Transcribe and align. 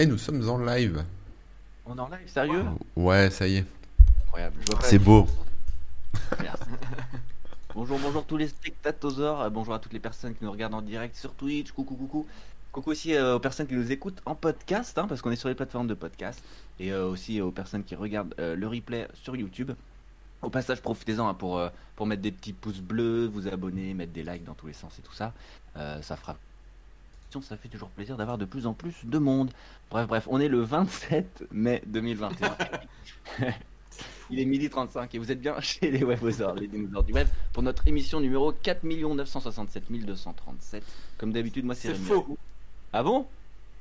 Et 0.00 0.06
nous 0.06 0.16
sommes 0.16 0.48
en 0.48 0.56
live. 0.56 1.04
On 1.84 1.94
est 1.94 2.00
en 2.00 2.08
live, 2.08 2.26
sérieux? 2.26 2.64
Ouais, 2.96 3.28
ça 3.28 3.46
y 3.46 3.56
est. 3.56 3.66
Incroyable. 4.24 4.56
C'est 4.80 4.98
beau. 4.98 5.26
Merci. 6.40 6.62
bonjour, 7.74 7.98
bonjour 7.98 8.24
tous 8.24 8.38
les 8.38 8.48
spectateurs, 8.48 9.42
euh, 9.42 9.50
bonjour 9.50 9.74
à 9.74 9.78
toutes 9.78 9.92
les 9.92 10.00
personnes 10.00 10.34
qui 10.34 10.42
nous 10.42 10.52
regardent 10.52 10.72
en 10.72 10.80
direct 10.80 11.14
sur 11.16 11.34
Twitch, 11.34 11.72
coucou, 11.72 11.96
coucou. 11.96 12.26
Coucou 12.72 12.92
aussi 12.92 13.14
euh, 13.14 13.36
aux 13.36 13.40
personnes 13.40 13.66
qui 13.66 13.74
nous 13.74 13.92
écoutent 13.92 14.22
en 14.24 14.34
podcast, 14.34 14.96
hein, 14.96 15.06
parce 15.06 15.20
qu'on 15.20 15.32
est 15.32 15.36
sur 15.36 15.50
les 15.50 15.54
plateformes 15.54 15.86
de 15.86 15.92
podcast, 15.92 16.42
et 16.78 16.92
euh, 16.92 17.06
aussi 17.06 17.42
aux 17.42 17.50
personnes 17.50 17.84
qui 17.84 17.94
regardent 17.94 18.34
euh, 18.38 18.56
le 18.56 18.68
replay 18.68 19.06
sur 19.12 19.36
YouTube. 19.36 19.72
Au 20.40 20.48
passage, 20.48 20.80
profitez-en 20.80 21.28
hein, 21.28 21.34
pour, 21.34 21.62
pour 21.94 22.06
mettre 22.06 22.22
des 22.22 22.32
petits 22.32 22.54
pouces 22.54 22.80
bleus, 22.80 23.26
vous 23.26 23.48
abonner, 23.48 23.92
mettre 23.92 24.12
des 24.12 24.22
likes 24.22 24.44
dans 24.44 24.54
tous 24.54 24.68
les 24.68 24.72
sens 24.72 24.98
et 24.98 25.02
tout 25.02 25.12
ça. 25.12 25.34
Ça 25.74 26.16
fera. 26.16 26.38
Ça 27.40 27.56
fait 27.56 27.68
toujours 27.68 27.90
plaisir 27.90 28.16
d'avoir 28.16 28.38
de 28.38 28.44
plus 28.44 28.66
en 28.66 28.72
plus 28.74 28.94
de 29.04 29.18
monde. 29.18 29.50
Bref, 29.90 30.08
bref, 30.08 30.26
on 30.30 30.40
est 30.40 30.48
le 30.48 30.60
27 30.62 31.44
mai 31.52 31.80
2021. 31.86 32.56
Il 34.30 34.38
est 34.40 34.44
midi 34.44 34.68
35 34.70 35.14
et 35.14 35.18
vous 35.18 35.30
êtes 35.32 35.40
bien 35.40 35.58
chez 35.60 35.90
les 35.90 36.04
Webosaures, 36.04 36.54
les 36.54 36.68
dinosaures 36.68 37.02
du 37.02 37.12
web, 37.12 37.26
pour 37.52 37.62
notre 37.62 37.86
émission 37.88 38.20
numéro 38.20 38.52
4 38.52 38.84
967 38.84 39.90
237. 39.90 40.84
Comme 41.18 41.32
d'habitude, 41.32 41.64
moi 41.64 41.74
c'est 41.74 41.88
C'est 41.88 41.94
Rémi 41.94 42.04
faux. 42.06 42.38
Ah 42.92 43.02
bon? 43.02 43.26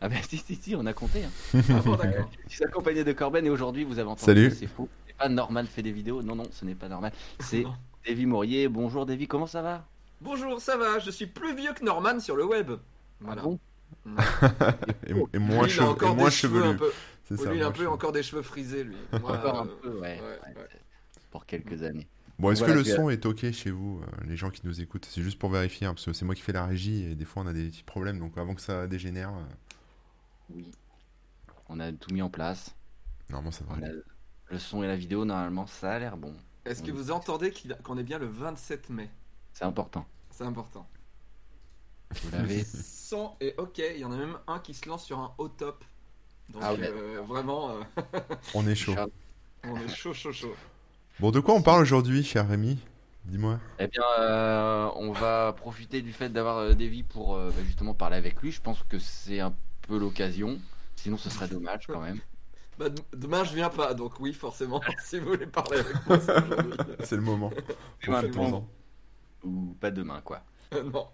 Ah 0.01 0.09
ben 0.09 0.19
si, 0.27 0.37
si, 0.37 0.55
si, 0.55 0.75
on 0.75 0.85
a 0.85 0.93
compté. 0.93 1.23
hein. 1.23 1.29
Ah 1.69 1.81
bon, 1.83 1.95
d'accord. 1.95 2.29
Je 2.47 2.55
suis 2.55 2.63
accompagné 2.63 3.03
de 3.03 3.11
Corben 3.13 3.45
et 3.45 3.49
aujourd'hui 3.49 3.83
vous 3.83 3.99
avez 3.99 4.09
entendu 4.09 4.25
Salut. 4.25 4.51
c'est 4.51 4.67
faux. 4.67 4.87
C'est 5.07 5.15
pas 5.17 5.29
Norman 5.29 5.65
fait 5.65 5.83
des 5.83 5.91
vidéos. 5.91 6.21
Non, 6.23 6.35
non, 6.35 6.45
ce 6.51 6.65
n'est 6.65 6.75
pas 6.75 6.87
normal. 6.87 7.11
C'est. 7.39 7.65
Davy 8.07 8.25
Mourier. 8.25 8.67
Bonjour 8.69 9.05
Davy, 9.05 9.27
comment 9.27 9.47
ça 9.47 9.61
va? 9.61 9.85
Bonjour, 10.21 10.59
ça 10.61 10.77
va 10.77 10.99
Je 10.99 11.11
suis 11.11 11.27
plus 11.27 11.55
vieux 11.55 11.73
que 11.73 11.83
Norman 11.83 12.19
sur 12.19 12.35
le 12.35 12.45
web. 12.45 12.71
Voilà. 13.21 13.41
Ah 13.41 13.45
bon 13.45 13.59
Et, 15.07 15.13
et 15.33 15.39
moins, 15.39 15.63
Lui, 15.63 15.71
et 15.71 15.73
cheveux 15.73 15.95
un 16.25 16.29
chevelu. 16.29 16.77
peu. 16.77 16.91
C'est 17.25 17.35
Oui, 17.37 17.43
ça. 17.43 17.49
lui, 17.51 17.57
il 17.59 17.63
a 17.63 17.67
un 17.67 17.71
peu 17.71 17.87
encore 17.87 18.11
des 18.11 18.23
cheveux 18.23 18.41
frisés, 18.41 18.83
lui. 18.83 18.95
Moi, 19.19 19.37
Encore 19.37 19.59
un 19.61 19.67
peu, 19.67 19.89
ouais. 19.99 19.99
ouais, 19.99 20.21
ouais, 20.21 20.55
ouais. 20.55 20.67
Pour 21.31 21.45
quelques 21.45 21.83
années. 21.83 22.07
Bon, 22.39 22.51
est-ce 22.51 22.59
Voilà, 22.59 22.73
que 22.75 22.79
le 22.79 22.85
son 22.85 23.09
est 23.09 23.25
ok 23.25 23.51
chez 23.51 23.69
vous, 23.71 24.01
euh, 24.01 24.25
les 24.25 24.37
gens 24.37 24.49
qui 24.49 24.61
nous 24.65 24.79
écoutent? 24.81 25.05
C'est 25.09 25.21
juste 25.21 25.37
pour 25.37 25.49
vérifier, 25.49 25.85
hein, 25.87 25.93
parce 25.93 26.05
que 26.05 26.13
c'est 26.13 26.23
moi 26.25 26.35
qui 26.35 26.41
fais 26.41 26.53
la 26.53 26.65
régie 26.65 27.03
et 27.03 27.15
des 27.15 27.25
fois 27.25 27.43
on 27.43 27.47
a 27.47 27.53
des 27.53 27.65
petits 27.67 27.83
problèmes, 27.83 28.17
donc 28.19 28.37
avant 28.37 28.55
que 28.55 28.61
ça 28.61 28.87
dégénère, 28.87 29.29
euh, 29.29 29.43
Oui. 30.49 30.71
On 31.67 31.79
a 31.79 31.91
tout 31.91 32.13
mis 32.13 32.21
en 32.21 32.29
place. 32.29 32.75
normalement 33.29 33.51
ça 33.51 33.63
On 33.67 33.73
devrait 33.73 33.87
a 33.87 33.89
aller. 33.91 34.01
le 34.51 34.57
son 34.59 34.83
et 34.83 34.87
la 34.87 34.95
vidéo, 34.95 35.25
normalement, 35.25 35.67
ça 35.67 35.91
a 35.91 35.99
l'air 35.99 36.17
bon. 36.17 36.33
Est-ce 36.65 36.81
que 36.81 36.91
vous 36.91 37.11
entendez 37.11 37.53
qu'on 37.83 37.97
est 37.97 38.03
bien 38.03 38.17
le 38.19 38.25
27 38.27 38.89
mai? 38.89 39.09
C'est 39.53 39.65
important. 39.65 40.05
C'est 40.31 40.43
important. 40.45 40.87
Vous 42.23 42.31
l'avez. 42.31 42.63
Son 42.63 43.31
est 43.39 43.57
ok. 43.57 43.77
Il 43.95 43.99
y 43.99 44.05
en 44.05 44.11
a 44.11 44.17
même 44.17 44.37
un 44.47 44.59
qui 44.59 44.73
se 44.73 44.87
lance 44.87 45.05
sur 45.05 45.19
un 45.19 45.33
haut 45.37 45.49
top. 45.49 45.83
Donc, 46.49 46.61
Ah 46.65 46.73
ouais. 46.73 46.79
euh, 46.87 47.21
vraiment, 47.21 47.71
euh, 47.71 47.81
On 48.55 48.67
est 48.67 48.75
chaud. 48.75 48.95
On 49.63 49.75
est 49.77 49.87
chaud, 49.87 50.13
chaud, 50.13 50.31
chaud. 50.31 50.55
Bon, 51.19 51.31
de 51.31 51.39
quoi 51.39 51.53
on 51.53 51.61
parle 51.61 51.81
aujourd'hui, 51.81 52.23
cher 52.23 52.47
Rémi? 52.47 52.79
Dis-moi. 53.25 53.59
Eh 53.77 53.87
bien, 53.87 54.01
euh, 54.19 54.89
on 54.95 55.11
va 55.11 55.53
profiter 55.53 56.01
du 56.01 56.13
fait 56.13 56.29
d'avoir 56.29 56.57
euh, 56.57 56.73
Davy 56.73 57.03
pour 57.03 57.35
euh, 57.35 57.49
bah, 57.51 57.61
justement 57.63 57.93
parler 57.93 58.17
avec 58.17 58.41
lui. 58.41 58.51
Je 58.51 58.61
pense 58.61 58.81
que 58.83 58.97
c'est 58.97 59.39
un 59.39 59.53
peu 59.81 59.99
l'occasion. 59.99 60.59
Sinon, 60.95 61.17
ce 61.17 61.29
serait 61.29 61.47
dommage 61.47 61.87
quand 61.87 62.01
même. 62.01 62.19
Bah, 62.79 62.85
demain, 63.11 63.43
je 63.43 63.53
viens 63.53 63.69
pas, 63.69 63.93
donc 63.93 64.21
oui, 64.21 64.31
forcément, 64.33 64.79
si 65.03 65.19
vous 65.19 65.31
voulez 65.31 65.47
parler 65.47 65.79
avec 65.79 66.07
moi, 66.07 66.17
c'est 66.17 66.31
aujourd'hui. 66.41 66.73
C'est 67.03 67.15
le 67.17 67.21
moment. 67.21 67.51
Profitons-en. 68.01 68.65
Ou 69.43 69.75
pas 69.81 69.91
demain, 69.91 70.21
quoi. 70.21 70.43
non. 70.71 71.09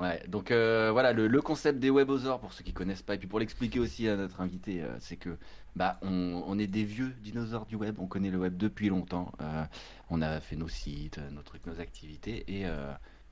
Ouais, 0.00 0.22
donc 0.28 0.52
euh, 0.52 0.90
voilà, 0.92 1.12
le, 1.12 1.42
concept 1.42 1.80
des 1.80 1.90
webosaures, 1.90 2.38
pour 2.38 2.52
ceux 2.52 2.62
qui 2.62 2.72
connaissent 2.72 3.02
pas, 3.02 3.16
et 3.16 3.18
puis 3.18 3.26
pour 3.26 3.40
l'expliquer 3.40 3.80
aussi 3.80 4.08
à 4.08 4.16
notre 4.16 4.40
invité, 4.40 4.82
euh, 4.82 4.96
c'est 5.00 5.16
que 5.16 5.36
bah 5.74 5.98
on, 6.02 6.56
est 6.58 6.68
des 6.68 6.84
vieux 6.84 7.14
dinosaures 7.20 7.66
du 7.66 7.74
web, 7.74 7.96
on 7.98 8.06
connaît 8.06 8.30
le 8.30 8.38
web 8.38 8.56
depuis 8.56 8.88
longtemps, 8.88 9.32
euh, 9.40 9.64
on 10.08 10.22
a 10.22 10.40
fait 10.40 10.54
nos 10.54 10.68
sites, 10.68 11.18
nos 11.32 11.42
trucs, 11.42 11.66
nos 11.66 11.80
activités, 11.80 12.44
et, 12.48 12.66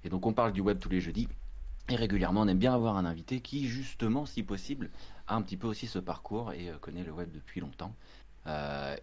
et 0.04 0.09
donc 0.09 0.27
on 0.27 0.32
parle 0.32 0.53
du 0.53 0.60
web 0.60 0.78
tous 0.78 0.88
les 0.88 1.00
jeudis. 1.00 1.28
Et 1.88 1.94
régulièrement, 1.94 2.41
on 2.41 2.49
aime 2.49 2.59
bien 2.59 2.75
avoir 2.75 2.97
un 2.97 3.04
invité 3.04 3.41
qui, 3.41 3.69
justement, 3.69 4.27
si 4.27 4.43
possible, 4.43 4.91
a 5.28 5.37
un 5.37 5.43
petit 5.43 5.56
peu 5.56 5.69
aussi 5.69 5.87
ce 5.87 6.00
parcours 6.00 6.53
et 6.53 6.71
connaît 6.81 7.04
le 7.04 7.12
web 7.12 7.31
depuis 7.33 7.60
longtemps. 7.60 7.94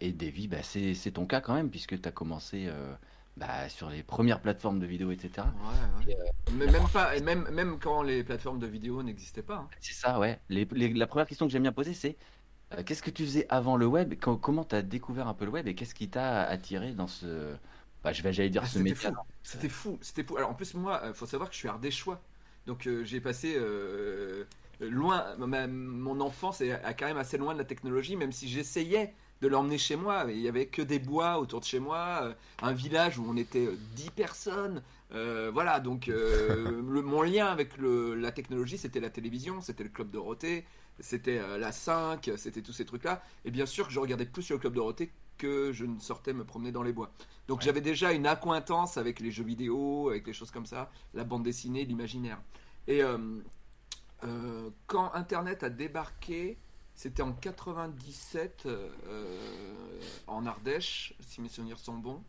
Et 0.01 0.11
Davy, 0.13 0.47
bah, 0.47 0.63
c'est 0.63 1.11
ton 1.11 1.25
cas 1.25 1.41
quand 1.41 1.53
même, 1.53 1.69
puisque 1.69 1.99
tu 2.01 2.07
as 2.07 2.11
commencé 2.11 2.69
bah, 3.37 3.67
sur 3.69 3.89
les 3.89 4.03
premières 4.03 4.41
plateformes 4.41 4.79
de 4.79 4.85
vidéos, 4.85 5.11
etc. 5.11 5.47
Ouais, 6.05 6.05
ouais. 6.07 6.17
Mais 6.53 6.67
même 6.67 6.87
pas, 6.93 7.15
et 7.15 7.21
même, 7.21 7.47
même 7.51 7.79
quand 7.79 8.03
les 8.03 8.23
plateformes 8.23 8.59
de 8.59 8.67
vidéo 8.67 9.01
n'existaient 9.03 9.41
pas. 9.41 9.55
hein. 9.55 9.67
C'est 9.81 9.93
ça, 9.93 10.19
ouais. 10.19 10.39
Les- 10.49 10.67
les- 10.71 10.93
la 10.93 11.07
première 11.07 11.25
question 11.27 11.45
que 11.47 11.51
j'aime 11.51 11.63
bien 11.63 11.71
poser, 11.71 11.93
c'est 11.93 12.15
euh, 12.73 12.83
qu'est-ce 12.83 13.01
que 13.03 13.09
tu 13.11 13.23
faisais 13.23 13.45
avant 13.49 13.75
le 13.77 13.85
web? 13.87 14.13
Quand- 14.19 14.37
Comment 14.37 14.63
tu 14.63 14.75
as 14.75 14.81
découvert 14.81 15.27
un 15.27 15.33
peu 15.33 15.45
le 15.45 15.51
web 15.51 15.67
et 15.67 15.75
qu'est-ce 15.75 15.95
qui 15.95 16.09
t'a 16.09 16.43
attiré 16.43 16.91
dans 16.93 17.07
ce. 17.07 17.53
Bah, 18.03 18.11
je 18.13 18.21
vais, 18.21 18.33
j'allais 18.33 18.49
dire 18.49 18.63
Ah, 18.65 18.67
ce 18.67 18.79
métier. 18.79 19.09
C'était 19.43 19.69
fou, 19.69 19.97
c'était 20.01 20.23
fou. 20.23 20.37
Alors 20.37 20.49
en 20.51 20.53
plus 20.53 20.73
moi, 20.73 21.01
il 21.07 21.13
faut 21.13 21.25
savoir 21.25 21.49
que 21.49 21.55
je 21.55 21.59
suis 21.59 21.69
ardéchois. 21.69 22.21
Donc 22.65 22.87
euh, 22.87 23.03
j'ai 23.03 23.19
passé 23.21 23.55
euh, 23.57 24.45
loin, 24.79 25.35
ma- 25.37 25.67
mon 25.67 26.19
enfance 26.21 26.61
est 26.61 26.71
à 26.71 26.93
quand 26.93 27.05
même 27.07 27.17
assez 27.17 27.37
loin 27.37 27.53
de 27.53 27.59
la 27.59 27.65
technologie, 27.65 28.15
même 28.15 28.31
si 28.31 28.47
j'essayais 28.47 29.13
de 29.41 29.47
l'emmener 29.47 29.77
chez 29.77 29.95
moi. 29.95 30.25
Il 30.29 30.39
y 30.39 30.47
avait 30.47 30.67
que 30.67 30.81
des 30.81 30.99
bois 30.99 31.37
autour 31.39 31.59
de 31.59 31.65
chez 31.65 31.79
moi, 31.79 32.19
euh, 32.23 32.33
un 32.61 32.73
village 32.73 33.17
où 33.19 33.25
on 33.27 33.35
était 33.37 33.65
euh, 33.67 33.75
10 33.95 34.09
personnes. 34.11 34.81
Euh, 35.13 35.51
voilà, 35.53 35.79
donc 35.79 36.07
euh, 36.09 36.81
le- 36.89 37.01
mon 37.01 37.21
lien 37.21 37.47
avec 37.47 37.77
le- 37.77 38.15
la 38.15 38.31
technologie, 38.31 38.77
c'était 38.77 38.99
la 39.01 39.09
télévision, 39.09 39.61
c'était 39.61 39.83
le 39.83 39.89
club 39.89 40.09
Dorothée, 40.11 40.65
c'était 40.99 41.39
euh, 41.39 41.57
la 41.57 41.71
5, 41.71 42.31
c'était 42.37 42.61
tous 42.61 42.73
ces 42.73 42.85
trucs-là. 42.85 43.21
Et 43.45 43.51
bien 43.51 43.65
sûr 43.65 43.87
que 43.87 43.93
je 43.93 43.99
regardais 43.99 44.25
plus 44.25 44.43
sur 44.43 44.55
le 44.55 44.59
club 44.61 44.73
Dorothée 44.75 45.11
que 45.37 45.71
je 45.73 45.85
ne 45.85 45.99
sortais 45.99 46.31
me 46.33 46.43
promener 46.45 46.71
dans 46.71 46.83
les 46.83 46.93
bois. 46.93 47.11
Donc 47.47 47.59
Ouais. 47.59 47.65
j'avais 47.65 47.81
déjà 47.81 48.13
une 48.13 48.25
accointance 48.27 48.97
avec 48.97 49.19
les 49.19 49.31
jeux 49.31 49.43
vidéo, 49.43 50.09
avec 50.09 50.25
les 50.25 50.33
choses 50.33 50.51
comme 50.51 50.65
ça, 50.67 50.89
la 51.13 51.23
bande 51.25 51.43
dessinée, 51.43 51.83
l'imaginaire. 51.85 52.39
Et 52.87 53.03
euh, 53.03 53.17
euh, 54.23 54.69
quand 54.87 55.11
Internet 55.13 55.63
a 55.63 55.69
débarqué, 55.69 56.57
c'était 56.95 57.21
en 57.23 57.33
97 57.33 58.65
euh, 58.65 58.89
en 60.27 60.45
Ardèche, 60.45 61.13
si 61.21 61.41
mes 61.41 61.49
souvenirs 61.49 61.79
sont 61.79 61.95
bons. 61.95 62.23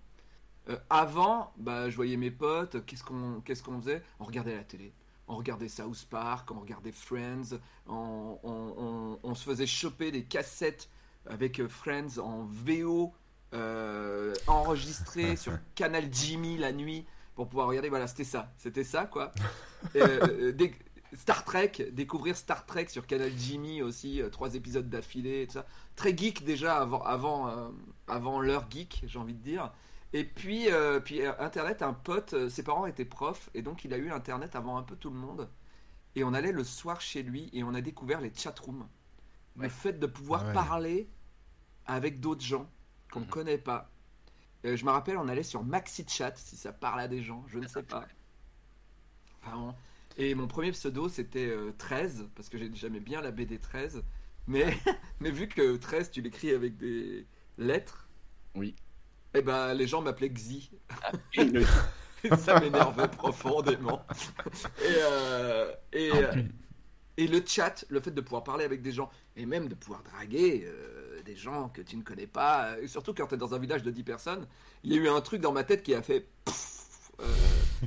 Euh, 0.70 0.78
avant, 0.88 1.52
bah, 1.58 1.90
je 1.90 1.96
voyais 1.96 2.16
mes 2.16 2.30
potes, 2.30 2.84
qu'est-ce 2.86 3.04
qu'on 3.04 3.42
qu'est-ce 3.44 3.62
qu'on 3.62 3.78
faisait? 3.80 4.02
On 4.20 4.24
regardait 4.24 4.56
la 4.56 4.64
télé. 4.64 4.92
On 5.28 5.36
regardait 5.36 5.68
South 5.68 6.06
Park, 6.10 6.50
on 6.50 6.60
regardait 6.60 6.92
Friends, 6.92 7.58
on, 7.86 8.38
on- 8.42 8.74
on- 8.78 9.18
on 9.22 9.34
se 9.34 9.44
faisait 9.44 9.66
choper 9.66 10.10
des 10.10 10.24
cassettes 10.24 10.88
avec 11.26 11.60
euh, 11.60 11.68
Friends 11.68 12.18
en 12.18 12.44
VO 12.44 13.12
euh, 13.54 14.34
enregistré 14.46 15.36
sur 15.36 15.52
Canal 15.74 16.08
Jimmy 16.12 16.56
la 16.58 16.72
nuit 16.72 17.06
pour 17.34 17.48
pouvoir 17.48 17.68
regarder. 17.68 17.88
Voilà, 17.88 18.06
c'était 18.06 18.24
ça, 18.24 18.52
c'était 18.58 18.84
ça 18.84 19.04
quoi. 19.06 19.32
Et, 19.94 20.00
euh, 20.00 20.52
Star 21.14 21.44
Trek, 21.44 21.72
découvrir 21.92 22.36
Star 22.36 22.66
Trek 22.66 22.88
sur 22.88 23.06
Canal 23.06 23.32
Jimmy 23.36 23.82
aussi, 23.82 24.20
euh, 24.20 24.28
trois 24.30 24.54
épisodes 24.54 24.88
d'affilée 24.88 25.42
et 25.42 25.46
tout 25.46 25.54
ça. 25.54 25.66
Très 25.96 26.16
geek 26.16 26.44
déjà 26.44 26.76
avant, 26.80 27.02
avant, 27.02 27.48
euh, 27.48 27.68
avant 28.08 28.40
l'heure 28.40 28.66
geek, 28.70 29.02
j'ai 29.06 29.18
envie 29.18 29.34
de 29.34 29.42
dire. 29.42 29.72
Et 30.12 30.24
puis, 30.24 30.70
euh, 30.70 31.00
puis 31.00 31.24
Internet, 31.24 31.82
un 31.82 31.92
pote, 31.92 32.34
euh, 32.34 32.48
ses 32.48 32.62
parents 32.62 32.86
étaient 32.86 33.04
profs 33.04 33.50
et 33.54 33.62
donc 33.62 33.84
il 33.84 33.92
a 33.92 33.96
eu 33.98 34.10
Internet 34.12 34.54
avant 34.56 34.76
un 34.76 34.82
peu 34.82 34.96
tout 34.96 35.10
le 35.10 35.16
monde. 35.16 35.48
Et 36.16 36.22
on 36.24 36.32
allait 36.34 36.52
le 36.52 36.62
soir 36.64 37.00
chez 37.00 37.22
lui 37.24 37.50
et 37.52 37.64
on 37.64 37.74
a 37.74 37.80
découvert 37.80 38.20
les 38.20 38.32
chatrooms. 38.32 38.86
Ouais. 39.56 39.64
Le 39.64 39.68
fait 39.68 39.94
de 39.94 40.06
pouvoir 40.06 40.42
Ah 40.44 40.48
ouais. 40.48 40.52
parler 40.54 41.10
avec 41.86 42.20
d'autres 42.20 42.44
gens 42.44 42.68
qu'on 43.12 43.20
ne 43.20 43.24
Mhm. 43.24 43.30
connaît 43.30 43.58
pas. 43.58 43.90
Euh, 44.64 44.76
je 44.76 44.84
me 44.84 44.90
rappelle, 44.90 45.18
on 45.18 45.28
allait 45.28 45.42
sur 45.42 45.62
MaxiChat, 45.64 46.34
si 46.36 46.56
ça 46.56 46.72
parle 46.72 47.00
à 47.00 47.08
des 47.08 47.22
gens, 47.22 47.44
je 47.48 47.58
ne 47.58 47.66
sais 47.66 47.82
pas. 47.82 48.06
Vraiment. 49.42 49.76
Et 50.16 50.34
mon 50.34 50.46
premier 50.46 50.70
pseudo, 50.72 51.08
c'était 51.08 51.48
euh, 51.48 51.72
13, 51.76 52.28
parce 52.36 52.48
que 52.48 52.56
j'ai- 52.58 52.70
j'aimais 52.74 53.00
bien 53.00 53.20
la 53.20 53.30
BD 53.32 53.58
13. 53.58 54.02
Mais, 54.46 54.66
mais 55.20 55.30
vu 55.30 55.48
que 55.48 55.76
13, 55.76 56.10
tu 56.10 56.20
l'écris 56.22 56.50
avec 56.50 56.76
des 56.76 57.26
lettres, 57.58 58.08
Oui. 58.54 58.74
et 59.34 59.42
ben 59.42 59.74
les 59.74 59.86
gens 59.86 60.02
m'appelaient 60.02 60.30
Xi. 60.30 60.70
Et 61.34 61.50
Et 62.24 62.36
ça 62.36 62.58
m'énervait 62.58 63.08
profondément. 63.08 64.06
Et, 64.80 64.94
euh, 64.98 65.72
et, 65.92 66.10
Ah, 66.10 66.16
euh, 66.16 66.42
et 67.18 67.26
le 67.26 67.42
chat, 67.46 67.84
le 67.90 68.00
fait 68.00 68.12
de 68.12 68.20
pouvoir 68.22 68.44
parler 68.44 68.64
avec 68.64 68.80
des 68.80 68.92
gens, 68.92 69.10
et 69.36 69.44
même 69.44 69.68
de 69.68 69.74
pouvoir 69.74 70.02
draguer 70.04 70.64
euh, 70.66 71.22
des 71.22 71.36
gens 71.36 71.68
que 71.68 71.82
tu 71.82 71.96
ne 71.98 72.02
connais 72.02 72.26
pas, 72.26 72.78
et 72.80 72.86
surtout 72.88 73.12
quand 73.12 73.26
tu 73.26 73.34
es 73.34 73.38
dans 73.38 73.52
un 73.54 73.58
village 73.58 73.82
de 73.82 73.90
10 73.90 74.04
personnes, 74.04 74.46
il 74.84 74.92
y 74.94 74.98
a 74.98 75.02
eu 75.02 75.08
un 75.08 75.20
truc 75.20 75.42
dans 75.42 75.52
ma 75.52 75.64
tête 75.64 75.82
qui 75.82 75.94
a 75.94 76.00
fait... 76.00 76.26
euh, 77.20 77.24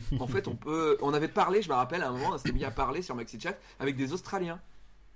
en 0.19 0.27
fait, 0.27 0.47
on 0.47 0.55
peut, 0.55 0.97
on 1.01 1.13
avait 1.13 1.27
parlé, 1.27 1.61
je 1.61 1.69
me 1.69 1.73
rappelle, 1.75 2.03
à 2.03 2.09
un 2.09 2.11
moment, 2.11 2.31
on 2.33 2.37
s'était 2.37 2.51
mis 2.51 2.63
à 2.65 2.71
parler 2.71 3.01
sur 3.01 3.15
MaxiChat 3.15 3.55
avec 3.79 3.95
des 3.95 4.13
Australiens. 4.13 4.59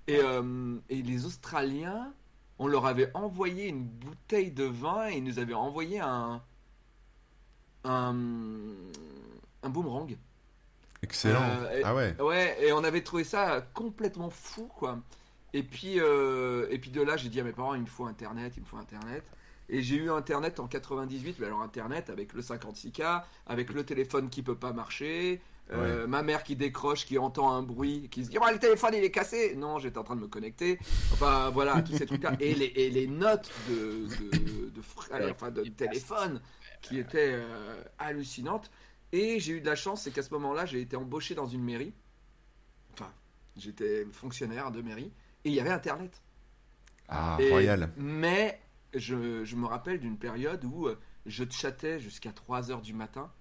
Et, 0.08 0.20
euh, 0.20 0.78
et 0.90 1.02
les 1.02 1.26
Australiens, 1.26 2.14
on 2.60 2.68
leur 2.68 2.86
avait 2.86 3.12
envoyé 3.14 3.68
une 3.68 3.84
bouteille 3.84 4.52
de 4.52 4.64
vin 4.66 5.10
et 5.10 5.18
ils 5.18 5.24
nous 5.24 5.40
avaient 5.40 5.54
envoyé 5.54 6.00
un, 6.00 6.42
un, 7.84 8.16
un 9.64 9.70
boomerang. 9.70 10.16
Excellent. 11.04 11.42
Euh, 11.42 11.80
et- 11.80 11.84
ah 11.84 11.96
ouais. 11.96 12.16
Ouais, 12.22 12.58
et 12.64 12.74
on 12.74 12.84
avait 12.84 13.02
trouvé 13.02 13.24
ça 13.24 13.62
complètement 13.74 14.30
fou, 14.30 14.68
quoi. 14.68 15.00
Et 15.54 15.64
puis, 15.64 16.00
euh, 16.00 16.68
et 16.70 16.78
puis 16.78 16.92
de 16.92 17.02
là, 17.02 17.18
j'ai 17.18 17.30
dit 17.30 17.40
à 17.40 17.44
mes 17.44 17.52
parents, 17.52 17.74
il 17.74 17.82
me 17.82 17.88
faut 17.88 18.06
Internet, 18.06 18.54
il 18.56 18.62
me 18.62 18.66
faut 18.68 18.78
Internet. 18.78 19.24
Et 19.72 19.82
j'ai 19.82 19.96
eu 19.96 20.12
Internet 20.12 20.60
en 20.60 20.68
98, 20.68 21.38
mais 21.40 21.48
alors 21.48 21.62
Internet 21.62 22.10
avec 22.10 22.34
le 22.34 22.42
56K, 22.42 23.24
avec 23.48 23.72
le 23.72 23.86
téléphone 23.86 24.30
qui 24.30 24.44
peut 24.44 24.58
pas 24.58 24.74
marcher, 24.74 25.42
euh, 25.72 26.06
ma 26.08 26.22
mère 26.22 26.44
qui 26.44 26.58
décroche, 26.58 27.06
qui 27.06 27.18
entend 27.18 27.54
un 27.54 27.64
bruit, 27.64 28.10
qui 28.12 28.26
se 28.26 28.30
dit 28.30 28.38
oh, 28.40 28.46
le 28.52 28.60
téléphone 28.60 28.94
il 28.96 29.04
est 29.04 29.12
cassé. 29.12 29.56
Non, 29.56 29.80
j'étais 29.80 29.98
en 29.98 30.04
train 30.04 30.18
de 30.18 30.22
me 30.22 30.28
connecter. 30.28 30.78
Enfin 31.14 31.50
voilà, 31.52 31.82
tous 31.82 31.94
ces 31.94 32.06
trucs-là. 32.06 32.34
Et 32.42 32.54
les, 32.54 32.66
et 32.66 32.90
les 32.90 33.08
notes 33.08 33.50
de, 33.70 34.08
de, 34.08 34.70
de, 34.70 35.32
enfin, 35.32 35.52
de 35.52 35.64
téléphone 35.64 36.42
qui 36.82 37.00
étaient 37.00 37.32
euh, 37.32 37.82
hallucinantes. 37.98 38.70
Et 39.14 39.40
j'ai 39.40 39.54
eu 39.54 39.62
de 39.62 39.66
la 39.66 39.76
chance, 39.76 40.04
c'est 40.04 40.12
qu'à 40.12 40.24
ce 40.24 40.34
moment-là, 40.34 40.66
j'ai 40.66 40.82
été 40.82 40.98
embauché 40.98 41.34
dans 41.34 41.48
une 41.48 41.64
mairie. 41.64 41.94
Enfin, 42.94 43.12
j'étais 43.56 44.06
fonctionnaire 44.12 44.72
de 44.72 44.82
mairie. 44.82 45.12
Et 45.46 45.50
il 45.50 45.54
y 45.54 45.62
avait 45.62 45.70
Internet. 45.70 46.22
Ah, 47.08 47.38
royal. 47.38 47.92
Mais 47.98 48.60
je, 48.94 49.44
je 49.44 49.56
me 49.56 49.66
rappelle 49.66 50.00
d'une 50.00 50.18
période 50.18 50.64
où 50.66 50.88
euh, 50.88 51.00
je 51.26 51.44
chattais 51.50 52.00
jusqu'à 52.00 52.32
3h 52.32 52.82
du 52.82 52.94
matin 52.94 53.32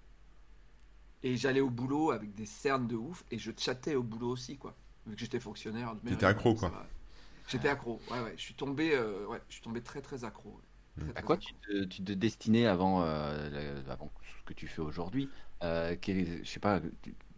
et 1.23 1.37
j'allais 1.37 1.61
au 1.61 1.71
boulot 1.71 2.11
avec 2.13 2.35
des 2.35 2.47
cernes 2.47 2.87
de 2.87 2.97
ouf 2.97 3.25
et 3.31 3.39
je 3.39 3.53
chattais 3.57 3.95
au 3.95 4.03
boulot 4.03 4.31
aussi, 4.31 4.57
quoi. 4.57 4.75
Vu 5.07 5.15
que 5.15 5.21
j'étais 5.21 5.41
fonctionnaire. 5.41 5.95
T'étais 6.05 6.27
accro, 6.27 6.55
quoi. 6.55 6.73
J'étais 7.49 7.69
accro, 7.69 8.01
ouais, 8.11 8.21
ouais. 8.21 8.35
Je 8.37 8.43
suis 8.43 8.55
tombé, 8.55 8.95
euh, 8.95 9.27
ouais, 9.27 9.41
je 9.49 9.55
suis 9.55 9.63
tombé 9.63 9.83
très, 9.83 10.01
très 10.01 10.25
accro. 10.25 10.61
à 11.15 11.23
quoi 11.23 11.37
Tu, 11.37 11.53
te, 11.55 11.85
tu 11.85 12.03
te, 12.03 12.13
destinais 12.13 12.67
avant, 12.67 13.03
euh, 13.03 13.83
avant 13.89 14.11
ce 14.39 14.45
que 14.45 14.55
tu 14.55 14.67
fais 14.67 14.83
aujourd'hui 14.83 15.29
euh, 15.63 15.97
Je 16.03 16.49
sais 16.49 16.61
pas, 16.61 16.81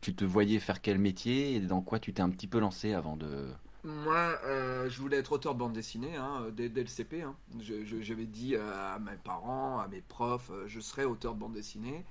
tu, 0.01 0.15
te 0.15 0.25
voyais 0.25 0.59
faire 0.59 0.81
quel 0.81 0.99
métier 0.99 1.55
et 1.55 1.61
dans 1.61 1.83
quoi 1.83 1.99
tu 1.99 2.13
t'es 2.13 2.23
un 2.23 2.31
petit 2.31 2.47
peu 2.47 2.59
lancé 2.59 2.93
avant 2.93 3.17
de. 3.17 3.49
Moi, 3.85 4.39
euh, 4.45 4.89
je 4.89 5.01
voulais 5.01 5.17
être 5.17 5.33
auteur 5.33 5.55
de 5.55 5.59
bande 5.59 5.73
dessinée 5.73 6.15
hein, 6.17 6.47
dès, 6.53 6.69
le 6.69 6.87
CP. 6.87 7.23
Hein. 7.23 7.37
J'avais 7.61 8.27
dit 8.27 8.57
à 8.57 8.99
mes 9.01 9.17
parents, 9.17 9.81
à 9.81 9.89
mes 9.89 10.01
profs, 10.01 10.53
je 10.67 10.81
serai 10.81 11.05
auteur 11.05 11.35
de 11.35 11.41
bande 11.41 11.55
dessinée. 11.55 12.05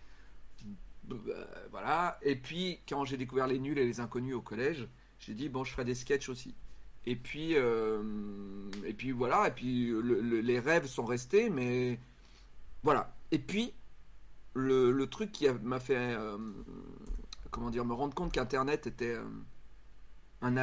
Euh, 1.12 1.45
voilà. 1.71 2.18
Et 2.21 2.35
puis, 2.35 2.79
quand 2.88 3.06
j'ai 3.06 3.18
découvert 3.18 3.47
les 3.47 3.59
nuls 3.59 3.77
et 3.77 3.85
les 3.85 4.00
inconnus 4.00 4.35
au 4.35 4.41
collège, 4.41 4.88
j'ai 5.19 5.33
dit, 5.33 5.50
bon, 5.50 5.63
je 5.63 5.71
ferai 5.71 5.85
des 5.85 5.95
sketchs 5.95 6.29
aussi. 6.29 6.56
Et 7.06 7.15
puis, 7.15 7.56
euh, 7.56 8.69
et 8.85 8.94
puis 8.94 9.12
voilà, 9.12 9.47
et 9.47 9.51
puis 9.51 9.91
les 10.03 10.59
rêves 10.59 10.85
sont 10.85 11.06
restés, 11.06 11.50
mais 11.50 12.00
voilà. 12.83 13.15
Et 13.31 13.39
puis, 13.39 13.74
le, 14.53 15.06
truc 15.06 15.31
qui 15.31 15.47
m'a 15.63 15.79
fait, 15.79 15.95
euh, 15.97 16.38
comment 17.50 17.71
dire, 17.71 17.85
me 17.85 17.94
rendre 17.94 18.13
compte 18.13 18.31
qu'Internet 18.31 18.85
était 18.85 19.17
un, 20.41 20.57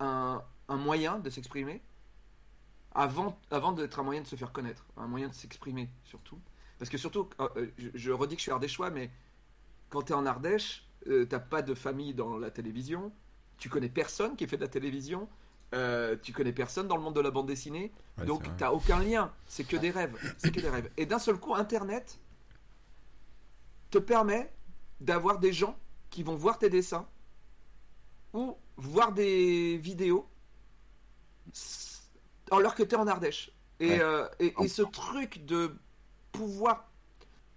un, 0.00 0.42
un, 0.68 0.76
moyen 0.76 1.18
de 1.18 1.30
s'exprimer, 1.30 1.82
avant, 2.94 3.38
avant 3.50 3.72
d'être 3.72 3.98
un 3.98 4.02
moyen 4.02 4.22
de 4.22 4.26
se 4.26 4.36
faire 4.36 4.52
connaître, 4.52 4.86
un 4.96 5.06
moyen 5.06 5.28
de 5.28 5.34
s'exprimer 5.34 5.90
surtout. 6.04 6.38
Parce 6.78 6.90
que 6.90 6.98
surtout, 6.98 7.28
je, 7.78 7.88
je 7.94 8.12
redis 8.12 8.36
que 8.36 8.42
je 8.42 8.50
suis 8.50 8.68
choix 8.68 8.90
mais 8.90 9.10
quand 9.88 10.02
tu 10.02 10.12
es 10.12 10.14
en 10.14 10.26
Ardèche, 10.26 10.86
euh, 11.08 11.24
t'as 11.24 11.38
pas 11.38 11.62
de 11.62 11.74
famille 11.74 12.14
dans 12.14 12.36
la 12.36 12.50
télévision, 12.50 13.12
tu 13.58 13.68
connais 13.68 13.88
personne 13.88 14.36
qui 14.36 14.46
fait 14.46 14.56
de 14.56 14.62
la 14.62 14.68
télévision, 14.68 15.28
euh, 15.74 16.16
tu 16.20 16.32
connais 16.32 16.52
personne 16.52 16.88
dans 16.88 16.96
le 16.96 17.02
monde 17.02 17.14
de 17.14 17.20
la 17.20 17.30
bande 17.30 17.46
dessinée, 17.46 17.92
donc 18.18 18.42
donc 18.44 18.56
t'as 18.56 18.70
aucun 18.70 18.98
lien, 18.98 19.32
c'est 19.46 19.64
que 19.64 19.76
des 19.76 19.90
rêves, 19.90 20.16
c'est 20.38 20.50
que 20.50 20.60
des 20.60 20.68
rêves. 20.68 20.90
Et 20.96 21.06
d'un 21.06 21.18
seul 21.18 21.38
coup, 21.38 21.54
Internet 21.54 22.18
te 23.90 23.98
permet 23.98 24.52
d'avoir 25.00 25.38
des 25.38 25.52
gens 25.52 25.78
qui 26.10 26.22
vont 26.22 26.34
voir 26.34 26.58
tes 26.58 26.70
dessins 26.70 27.06
ou 28.32 28.56
voir 28.76 29.12
des 29.12 29.76
vidéos 29.78 30.28
alors 32.50 32.74
que 32.74 32.82
tu 32.82 32.94
es 32.94 32.98
en 32.98 33.06
Ardèche. 33.06 33.50
Et, 33.80 34.00
euh, 34.00 34.26
et, 34.38 34.68
ce 34.68 34.82
truc 34.82 35.44
de 35.44 35.76
pouvoir 36.32 36.88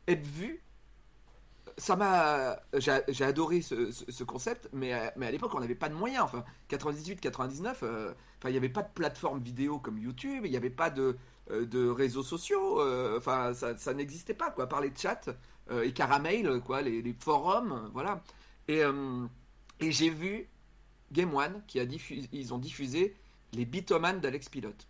être 0.07 0.25
vu, 0.25 0.61
ça 1.79 1.95
m'a. 1.95 2.59
J'ai 2.73 3.23
adoré 3.23 3.61
ce, 3.61 4.23
concept, 4.23 4.69
mais, 4.73 4.93
à, 4.93 5.13
mais 5.15 5.27
à 5.27 5.31
l'époque, 5.31 5.53
on 5.55 5.59
n'avait 5.59 5.75
pas 5.75 5.89
de 5.89 5.95
moyens. 5.95 6.23
Enfin, 6.23 6.43
98, 6.67 7.21
99, 7.21 7.83
euh, 7.83 8.13
enfin, 8.37 8.49
il 8.49 8.51
n'y 8.51 8.57
avait 8.57 8.69
pas 8.69 8.83
de 8.83 8.89
plateforme 8.93 9.39
vidéo 9.39 9.79
comme 9.79 9.97
YouTube, 9.97 10.41
il 10.45 10.51
n'y 10.51 10.57
avait 10.57 10.69
pas 10.69 10.89
de, 10.89 11.17
euh, 11.51 11.65
de 11.65 11.87
réseaux 11.87 12.23
sociaux, 12.23 12.81
euh, 12.81 13.17
enfin, 13.17 13.53
ça, 13.53 13.77
ça 13.77 13.93
n'existait 13.93 14.33
pas, 14.33 14.51
quoi, 14.51 14.67
par 14.67 14.81
les 14.81 14.93
chats 14.95 15.21
et 15.83 15.93
Caramel, 15.93 16.61
quoi, 16.61 16.81
les, 16.81 17.03
les 17.03 17.13
forums, 17.13 17.91
voilà. 17.93 18.23
Et, 18.67 18.81
et 19.79 19.91
j'ai 19.91 20.09
vu 20.09 20.49
Game 21.11 21.33
One 21.33 21.61
qui 21.67 21.79
a 21.79 21.85
diffusé, 21.85 22.29
ils 22.31 22.53
ont 22.53 22.57
diffusé 22.57 23.15
les 23.53 23.65
Bitoman 23.65 24.19
d'Alex 24.19 24.49
Pilote. 24.49 24.87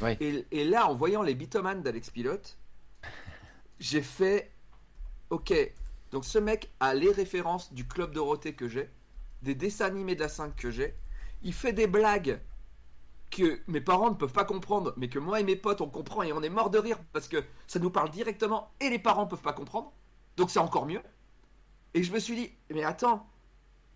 Ouais. 0.00 0.16
Et, 0.20 0.46
et, 0.52 0.64
là, 0.64 0.88
en 0.88 0.94
voyant 0.94 1.22
les 1.22 1.34
Bitoman 1.34 1.82
d'Alex 1.82 2.10
Pilote, 2.10 2.56
j'ai 3.80 4.02
fait 4.02 4.52
Ok, 5.30 5.54
donc 6.10 6.24
ce 6.24 6.38
mec 6.38 6.70
a 6.80 6.92
les 6.92 7.12
références 7.12 7.72
du 7.72 7.86
club 7.86 8.12
Dorothée 8.12 8.52
que 8.52 8.68
j'ai, 8.68 8.90
des 9.42 9.54
dessins 9.54 9.86
animés 9.86 10.16
de 10.16 10.20
la 10.20 10.28
5 10.28 10.56
que 10.56 10.70
j'ai. 10.72 10.96
Il 11.42 11.54
fait 11.54 11.72
des 11.72 11.86
blagues 11.86 12.40
que 13.30 13.60
mes 13.68 13.80
parents 13.80 14.10
ne 14.10 14.16
peuvent 14.16 14.32
pas 14.32 14.44
comprendre, 14.44 14.92
mais 14.96 15.08
que 15.08 15.20
moi 15.20 15.38
et 15.38 15.44
mes 15.44 15.54
potes 15.54 15.80
on 15.80 15.88
comprend 15.88 16.24
et 16.24 16.32
on 16.32 16.42
est 16.42 16.48
mort 16.48 16.68
de 16.68 16.78
rire 16.78 16.98
parce 17.12 17.28
que 17.28 17.44
ça 17.68 17.78
nous 17.78 17.90
parle 17.90 18.10
directement 18.10 18.72
et 18.80 18.90
les 18.90 18.98
parents 18.98 19.28
peuvent 19.28 19.40
pas 19.40 19.52
comprendre. 19.52 19.92
Donc 20.36 20.50
c'est 20.50 20.58
encore 20.58 20.84
mieux. 20.84 21.00
Et 21.94 22.02
je 22.02 22.12
me 22.12 22.18
suis 22.18 22.34
dit, 22.34 22.52
mais 22.74 22.82
attends, 22.82 23.28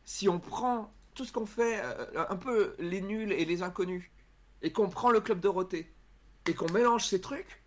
si 0.05 0.29
on 0.29 0.39
prend 0.39 0.93
tout 1.15 1.25
ce 1.25 1.33
qu'on 1.33 1.47
fait, 1.47 1.81
euh, 1.83 2.27
un 2.29 2.37
peu 2.37 2.75
les 2.79 3.01
nuls 3.01 3.33
et 3.33 3.45
les 3.45 3.63
inconnus, 3.63 4.11
et 4.63 4.73
qu'on 4.73 4.89
prend 4.89 5.11
le 5.11 5.21
club 5.21 5.41
Dorothée, 5.41 5.93
et 6.47 6.55
qu'on 6.55 6.71
mélange 6.73 7.07
ces 7.07 7.21
trucs, 7.21 7.63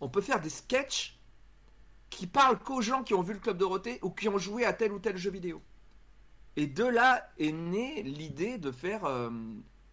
on 0.00 0.08
peut 0.08 0.20
faire 0.20 0.40
des 0.40 0.50
sketchs 0.50 1.18
qui 2.10 2.26
parle 2.26 2.58
qu'aux 2.58 2.80
gens 2.80 3.02
qui 3.02 3.14
ont 3.14 3.22
vu 3.22 3.34
le 3.34 3.40
Club 3.40 3.58
Dorothée 3.58 3.98
ou 4.02 4.10
qui 4.10 4.28
ont 4.28 4.38
joué 4.38 4.64
à 4.64 4.72
tel 4.72 4.92
ou 4.92 4.98
tel 4.98 5.16
jeu 5.16 5.30
vidéo. 5.30 5.60
Et 6.56 6.66
de 6.66 6.84
là 6.84 7.28
est 7.38 7.52
née 7.52 8.02
l'idée 8.02 8.58
de 8.58 8.72
faire. 8.72 9.04
Euh, 9.04 9.30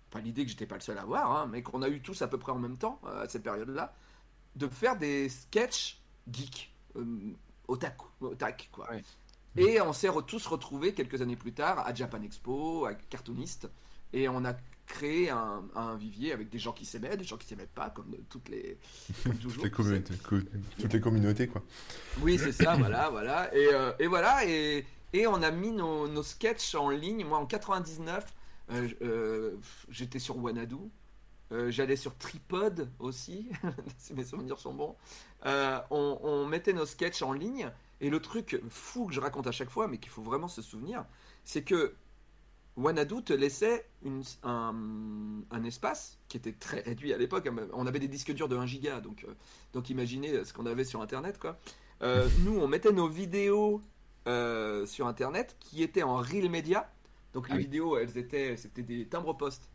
enfin, 0.10 0.24
l'idée 0.24 0.46
que 0.46 0.52
j'étais 0.52 0.66
pas 0.66 0.76
le 0.76 0.82
seul 0.82 0.98
à 0.98 1.02
avoir, 1.02 1.32
hein, 1.32 1.48
mais 1.52 1.62
qu'on 1.62 1.82
a 1.82 1.90
eu 1.90 2.02
tous 2.02 2.22
à 2.22 2.28
peu 2.28 2.38
près 2.38 2.52
en 2.52 2.60
même 2.60 2.78
temps, 2.78 3.00
euh, 3.06 3.24
à 3.24 3.28
cette 3.28 3.44
période-là, 3.44 3.94
de 4.56 4.68
faire 4.68 4.98
des 4.98 5.30
sketchs 5.30 6.02
geeks, 6.32 6.74
euh, 6.96 7.34
otaku, 7.68 8.08
otak, 8.22 8.70
quoi. 8.72 8.88
Et 9.58 9.80
on 9.82 9.94
s'est 9.94 10.10
tous 10.28 10.46
retrouvés 10.48 10.94
quelques 10.94 11.22
années 11.22 11.36
plus 11.36 11.54
tard 11.54 11.80
à 11.80 11.94
Japan 11.94 12.22
Expo, 12.22 12.86
à 12.86 12.94
Cartoonist, 12.94 13.70
et 14.12 14.28
on 14.28 14.44
a 14.46 14.54
créé 14.86 15.30
un, 15.30 15.96
vivier 15.98 16.32
avec 16.32 16.50
des 16.50 16.60
gens 16.60 16.72
qui 16.72 16.86
s'aimaient, 16.86 17.18
des 17.18 17.24
gens 17.24 17.38
qui 17.38 17.48
s'aimaient 17.48 17.70
pas, 17.74 17.90
comme 17.90 18.16
toutes 18.30 18.50
les, 18.50 18.78
toujours, 19.42 19.64
toutes, 19.64 19.86
les 19.88 20.02
toutes 20.80 20.94
les 20.94 21.00
communautés, 21.02 21.48
quoi. 21.48 21.64
Oui, 22.22 22.38
c'est 22.38 22.52
ça, 22.52 22.76
voilà, 22.76 23.10
voilà. 23.10 23.54
Et, 23.56 23.68
euh, 23.74 23.92
et 24.00 24.08
voilà, 24.08 24.46
et, 24.46 24.86
et, 25.14 25.28
on 25.28 25.42
a 25.42 25.52
mis 25.52 25.72
nos, 25.72 26.08
nos, 26.08 26.24
sketchs 26.24 26.76
en 26.76 26.90
ligne. 26.90 27.26
Moi, 27.26 27.38
en 27.38 27.46
99, 27.46 28.34
euh, 28.72 28.90
euh, 29.02 29.52
j'étais 29.90 30.20
sur 30.20 30.38
Wanadu. 30.38 30.76
J'allais 31.70 31.96
sur 31.96 32.18
Tripod 32.18 32.90
aussi, 33.00 33.50
si 33.98 34.14
mes 34.14 34.26
souvenirs 34.26 34.60
sont 34.60 34.74
bons. 34.74 34.96
On, 35.46 36.20
on, 36.22 36.46
mettait 36.46 36.74
nos 36.74 36.86
sketchs 36.86 37.22
en 37.22 37.32
ligne. 37.32 37.72
Et 38.06 38.10
le 38.12 38.20
truc 38.20 38.62
fou 38.70 39.08
que 39.08 39.16
je 39.16 39.20
raconte 39.20 39.48
à 39.48 39.52
chaque 39.52 39.72
fois, 39.72 39.88
mais 39.88 39.98
qu'il 39.98 40.12
faut 40.12 40.22
vraiment 40.22 40.48
se 40.48 40.62
souvenir, 40.62 41.06
c'est 41.44 41.64
que 41.64 41.96
Wanadu 42.78 43.24
te 43.24 43.34
laissait 43.34 43.90
un, 44.44 45.64
espace 45.66 46.20
qui 46.28 46.38
était 46.38 46.52
très 46.52 46.82
réduit 46.82 47.14
à 47.14 47.18
l'époque. 47.18 47.50
On 47.74 47.88
avait 47.88 47.98
des 47.98 48.08
disques 48.08 48.32
durs 48.32 48.48
de 48.48 48.56
1 48.56 48.68
giga, 48.68 49.02
donc, 49.02 49.26
euh, 49.28 49.34
donc 49.74 49.90
imaginez 49.90 50.46
ce 50.46 50.54
qu'on 50.54 50.68
avait 50.68 50.84
sur 50.84 51.02
Internet. 51.02 51.40
Quoi. 51.40 51.58
Euh, 52.04 52.30
nous, 52.46 52.56
on 52.60 52.68
mettait 52.68 52.92
nos 52.92 53.08
vidéos 53.08 53.82
euh, 54.28 54.86
sur 54.86 55.08
Internet 55.08 55.56
qui 55.60 55.82
étaient 55.82 56.04
en 56.04 56.18
Real 56.18 56.48
Media. 56.48 56.88
Donc 57.34 57.50
les 57.50 57.56
ah 57.56 57.58
vidéos, 57.58 57.98
elles 57.98 58.20
étaient, 58.20 58.56
c'était 58.56 58.84
des 58.84 59.08
timbres 59.08 59.36
postes 59.36 59.68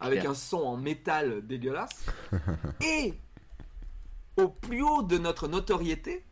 avec 0.00 0.24
un 0.24 0.32
son 0.32 0.62
en 0.62 0.78
métal 0.78 1.46
dégueulasse. 1.46 2.06
Et 2.80 3.12
au 4.38 4.48
plus 4.48 4.80
haut 4.80 5.02
de 5.02 5.18
notre 5.18 5.46
notoriété, 5.46 6.24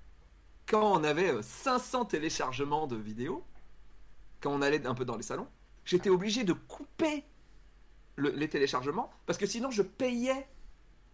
quand 0.73 0.91
on 0.91 1.05
avait 1.05 1.35
500 1.43 2.07
téléchargements 2.07 2.87
de 2.87 2.97
vidéos, 2.97 3.45
quand 4.41 4.50
on 4.50 4.62
allait 4.62 4.87
un 4.87 4.95
peu 4.95 5.05
dans 5.05 5.19
les 5.19 5.23
salons, 5.23 5.47
j'étais 5.85 6.09
obligé 6.09 6.45
de 6.45 6.55
couper 6.55 7.25
les 8.17 8.49
téléchargements 8.49 9.11
parce 9.26 9.38
que 9.38 9.45
sinon 9.45 9.71
je 9.71 9.83
payais 9.83 10.49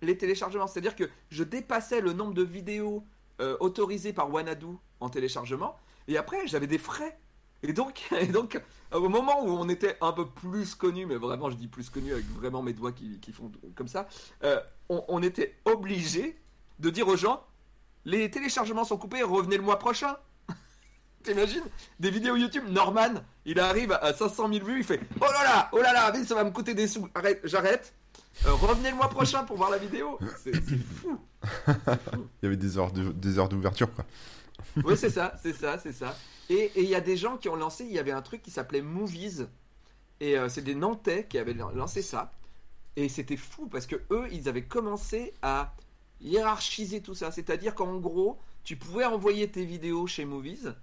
les 0.00 0.16
téléchargements. 0.16 0.68
C'est-à-dire 0.68 0.94
que 0.94 1.10
je 1.30 1.42
dépassais 1.42 2.00
le 2.00 2.12
nombre 2.12 2.34
de 2.34 2.44
vidéos 2.44 3.04
euh, 3.40 3.56
autorisées 3.58 4.12
par 4.12 4.32
Wanadu 4.32 4.76
en 5.00 5.08
téléchargement 5.08 5.76
et 6.06 6.16
après 6.16 6.46
j'avais 6.46 6.68
des 6.68 6.78
frais. 6.78 7.18
Et 7.64 7.72
donc, 7.72 8.08
au 8.92 9.08
moment 9.08 9.44
où 9.44 9.48
on 9.48 9.68
était 9.68 9.96
un 10.00 10.12
peu 10.12 10.24
plus 10.24 10.76
connu, 10.76 11.04
mais 11.04 11.16
vraiment 11.16 11.50
je 11.50 11.56
dis 11.56 11.66
plus 11.66 11.90
connu 11.90 12.12
avec 12.12 12.26
vraiment 12.26 12.62
mes 12.62 12.74
doigts 12.74 12.92
qui, 12.92 13.32
font 13.32 13.50
comme 13.74 13.88
ça, 13.88 14.06
euh, 14.44 14.60
on 14.88 15.20
était 15.20 15.56
obligé 15.64 16.40
de 16.78 16.90
dire 16.90 17.08
aux 17.08 17.16
gens 17.16 17.42
les 18.08 18.30
téléchargements 18.30 18.84
sont 18.84 18.96
coupés, 18.96 19.22
revenez 19.22 19.58
le 19.58 19.62
mois 19.62 19.78
prochain. 19.78 20.16
T'imagines? 21.22 21.62
Des 22.00 22.10
vidéos 22.10 22.36
YouTube, 22.36 22.64
Norman, 22.68 23.14
il 23.44 23.60
arrive 23.60 23.92
à 23.92 24.14
500 24.14 24.50
000 24.50 24.64
vues, 24.64 24.78
il 24.78 24.84
fait 24.84 25.00
Oh 25.16 25.24
là 25.24 25.44
là, 25.44 25.68
oh 25.72 25.78
là 25.78 25.92
là, 25.92 26.10
mais 26.12 26.24
ça 26.24 26.34
va 26.34 26.42
me 26.44 26.50
coûter 26.50 26.72
des 26.72 26.88
sous. 26.88 27.06
Arrête, 27.14 27.40
j'arrête. 27.44 27.92
Euh, 28.46 28.52
revenez 28.52 28.90
le 28.90 28.96
mois 28.96 29.10
prochain 29.10 29.44
pour 29.44 29.58
voir 29.58 29.68
la 29.68 29.76
vidéo. 29.78 30.18
C'est 30.42 30.54
fou. 30.80 31.20
Il 31.68 32.44
y 32.44 32.46
avait 32.46 32.56
des 32.56 32.78
heures 32.78 32.92
de- 32.92 33.12
d'ouverture, 33.48 33.92
quoi. 33.92 34.06
Oui, 34.84 34.96
c'est 34.96 35.10
ça, 35.10 35.34
c'est 35.42 35.52
ça, 35.52 35.78
c'est 35.78 35.92
ça. 35.92 36.16
Et 36.48 36.70
et 36.76 36.82
il 36.82 36.88
y 36.88 36.94
a 36.94 37.00
des 37.00 37.16
gens 37.16 37.36
qui 37.36 37.48
ont 37.48 37.56
lancé, 37.56 37.84
il 37.84 37.92
y 37.92 37.98
avait 37.98 38.12
un 38.12 38.22
truc 38.22 38.42
qui 38.42 38.50
s'appelait 38.50 38.80
Movies. 38.80 39.46
Et 40.20 40.36
euh, 40.38 40.48
c'est 40.48 40.62
des 40.62 40.74
Nantais 40.74 41.26
qui 41.28 41.36
avaient 41.38 41.54
lancé 41.54 42.00
ça. 42.02 42.32
Et 42.96 43.08
c'était 43.08 43.36
fou 43.36 43.68
parce 43.68 43.86
que 43.86 43.96
eux, 44.10 44.26
ils 44.32 44.48
avaient 44.48 44.64
commencé 44.64 45.34
à 45.42 45.74
hiérarchiser 46.20 47.00
tout 47.00 47.14
ça. 47.14 47.30
C'est-à-dire 47.30 47.74
qu'en 47.74 47.98
gros, 47.98 48.38
tu 48.64 48.76
pouvais 48.76 49.04
envoyer 49.04 49.50
tes 49.50 49.64
vidéos 49.64 50.06
chez 50.06 50.24
Movies. 50.24 50.74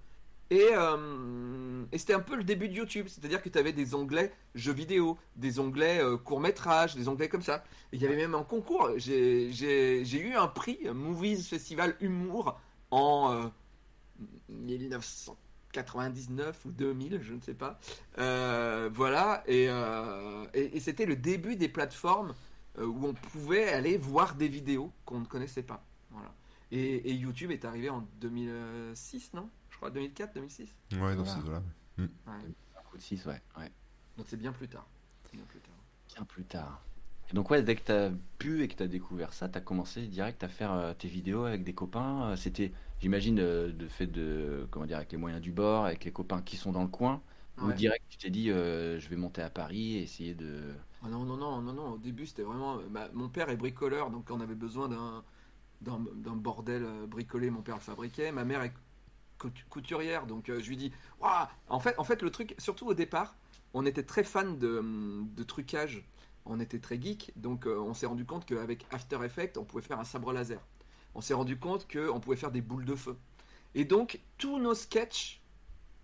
Et, 0.50 0.68
euh, 0.72 1.84
c'était 1.96 2.14
un 2.14 2.20
peu 2.20 2.36
le 2.36 2.44
début 2.44 2.68
de 2.68 2.74
YouTube. 2.74 3.06
C'est-à-dire 3.08 3.42
que 3.42 3.48
tu 3.48 3.58
avais 3.58 3.72
des 3.72 3.94
onglets 3.94 4.32
jeux 4.54 4.72
vidéo, 4.72 5.18
des 5.36 5.58
onglets 5.58 6.00
euh, 6.00 6.16
courts-métrages, 6.16 6.94
des 6.94 7.08
onglets 7.08 7.28
comme 7.28 7.42
ça. 7.42 7.64
Il 7.92 8.00
y 8.00 8.06
avait 8.06 8.16
même 8.16 8.34
un 8.34 8.44
concours. 8.44 8.90
J'ai 8.96 10.18
eu 10.18 10.34
un 10.34 10.48
prix, 10.48 10.78
euh, 10.86 10.94
Movies 10.94 11.42
Festival 11.42 11.96
Humour, 12.00 12.58
en 12.90 13.32
euh, 13.32 13.46
1999 14.48 16.64
ou 16.64 16.70
2000, 16.70 17.20
je 17.22 17.34
ne 17.34 17.40
sais 17.40 17.54
pas. 17.54 17.78
Euh, 18.18 18.88
voilà, 18.92 19.42
et, 19.46 19.68
euh, 19.68 20.44
c'était 20.80 21.06
le 21.06 21.14
début 21.16 21.56
des 21.56 21.68
plateformes 21.68 22.30
euh, 22.30 22.34
où 22.78 23.06
on 23.06 23.14
pouvait 23.14 23.68
aller 23.72 23.96
voir 23.96 24.34
des 24.34 24.48
vidéos 24.48 24.92
qu'on 25.04 25.20
ne 25.20 25.24
connaissait 25.26 25.62
pas. 25.62 25.84
Voilà. 26.10 26.32
Et, 26.70 27.10
et 27.10 27.12
YouTube 27.14 27.50
est 27.50 27.64
arrivé 27.64 27.88
en 27.90 28.04
2006, 28.20 29.32
non? 29.34 29.48
Je 29.70 29.76
crois 29.76 29.90
2004, 29.90 30.34
2006. 30.34 30.74
Ouais, 30.92 30.98
dans 31.16 31.22
Voilà. 31.22 31.24
ces 31.24 31.40
eaux-là. 31.48 31.62
Ouais. 31.98 32.04
Un 32.26 32.82
coup 32.90 32.96
de 32.96 33.02
6, 33.02 33.24
ouais. 33.26 33.40
ouais. 33.58 33.70
Donc 34.16 34.26
c'est 34.28 34.36
bien 34.36 34.52
plus 34.52 34.68
tard. 34.68 34.86
C'est 35.30 35.36
bien 35.36 35.46
plus 35.46 35.60
tard. 35.60 35.74
Bien 36.14 36.24
plus 36.24 36.44
tard. 36.44 36.82
Et 37.30 37.34
donc 37.34 37.50
ouais, 37.50 37.62
dès 37.62 37.74
que 37.76 37.82
t'as 37.82 38.10
pu 38.38 38.62
et 38.62 38.68
que 38.68 38.74
t'as 38.74 38.86
découvert 38.86 39.32
ça, 39.32 39.48
t'as 39.48 39.60
commencé 39.60 40.06
direct 40.06 40.44
à 40.44 40.48
faire 40.48 40.72
euh, 40.72 40.94
tes 40.94 41.08
vidéos 41.08 41.44
avec 41.44 41.64
des 41.64 41.72
copains. 41.74 42.30
Euh, 42.30 42.36
C'était, 42.36 42.72
j'imagine, 43.00 43.40
euh, 43.40 43.72
de 43.72 43.88
fait 43.88 44.06
de, 44.06 44.66
comment 44.70 44.86
dire, 44.86 44.96
avec 44.98 45.10
les 45.12 45.18
moyens 45.18 45.42
du 45.42 45.50
bord, 45.50 45.86
avec 45.86 46.04
les 46.04 46.12
copains 46.12 46.40
qui 46.42 46.56
sont 46.56 46.72
dans 46.72 46.82
le 46.82 46.88
coin. 46.88 47.20
Ou 47.60 47.68
Ouais. 47.68 47.74
direct, 47.74 48.04
tu 48.08 48.18
t'es 48.18 48.30
dit, 48.30 48.50
euh, 48.50 48.98
je 49.00 49.08
vais 49.08 49.16
monter 49.16 49.42
à 49.42 49.50
Paris 49.50 49.96
et 49.96 50.02
essayer 50.02 50.34
de... 50.34 50.74
Ah 51.02 51.08
non, 51.08 51.24
non, 51.24 51.36
non, 51.36 51.60
non, 51.62 51.72
non. 51.72 51.88
Au 51.92 51.98
début, 51.98 52.26
c'était 52.26 52.42
vraiment. 52.42 52.78
bah, 52.90 53.08
mon 53.12 53.28
père 53.28 53.48
est 53.50 53.56
bricoleur, 53.56 54.10
donc 54.10 54.30
on 54.30 54.40
avait 54.40 54.54
besoin 54.54 54.88
d'un, 54.88 55.24
d'un, 55.82 55.98
bordel 56.36 56.84
euh, 56.84 57.06
bricolé. 57.06 57.50
Mon 57.50 57.62
père 57.62 57.76
le 57.76 57.80
fabriquait. 57.80 58.32
Ma 58.32 58.44
mère 58.44 58.62
est 58.62 58.72
coutu- 59.38 59.64
couturière, 59.70 60.26
donc 60.26 60.48
euh, 60.50 60.60
je 60.60 60.68
lui 60.68 60.76
dis 60.76 60.92
Waouh 61.20 61.46
en 61.68 61.80
fait, 61.80 61.94
en 61.98 62.04
fait, 62.04 62.22
le 62.22 62.30
truc, 62.30 62.54
surtout 62.58 62.86
au 62.86 62.94
départ, 62.94 63.36
on 63.74 63.86
était 63.86 64.04
très 64.04 64.24
fan 64.24 64.58
de, 64.58 64.82
de 65.36 65.42
trucage. 65.44 66.06
On 66.46 66.60
était 66.60 66.78
très 66.80 67.00
geek, 67.00 67.32
donc 67.36 67.66
euh, 67.66 67.78
on 67.78 67.94
s'est 67.94 68.06
rendu 68.06 68.24
compte 68.24 68.46
qu'avec 68.46 68.86
After 68.92 69.18
Effects, 69.24 69.56
on 69.58 69.64
pouvait 69.64 69.82
faire 69.82 69.98
un 70.00 70.04
sabre 70.04 70.32
laser. 70.32 70.60
On 71.14 71.20
s'est 71.20 71.34
rendu 71.34 71.58
compte 71.58 71.86
qu'on 71.92 72.20
pouvait 72.20 72.36
faire 72.36 72.52
des 72.52 72.60
boules 72.62 72.84
de 72.84 72.94
feu. 72.94 73.16
Et 73.74 73.84
donc, 73.84 74.20
tous 74.38 74.58
nos 74.60 74.74
sketchs 74.74 75.42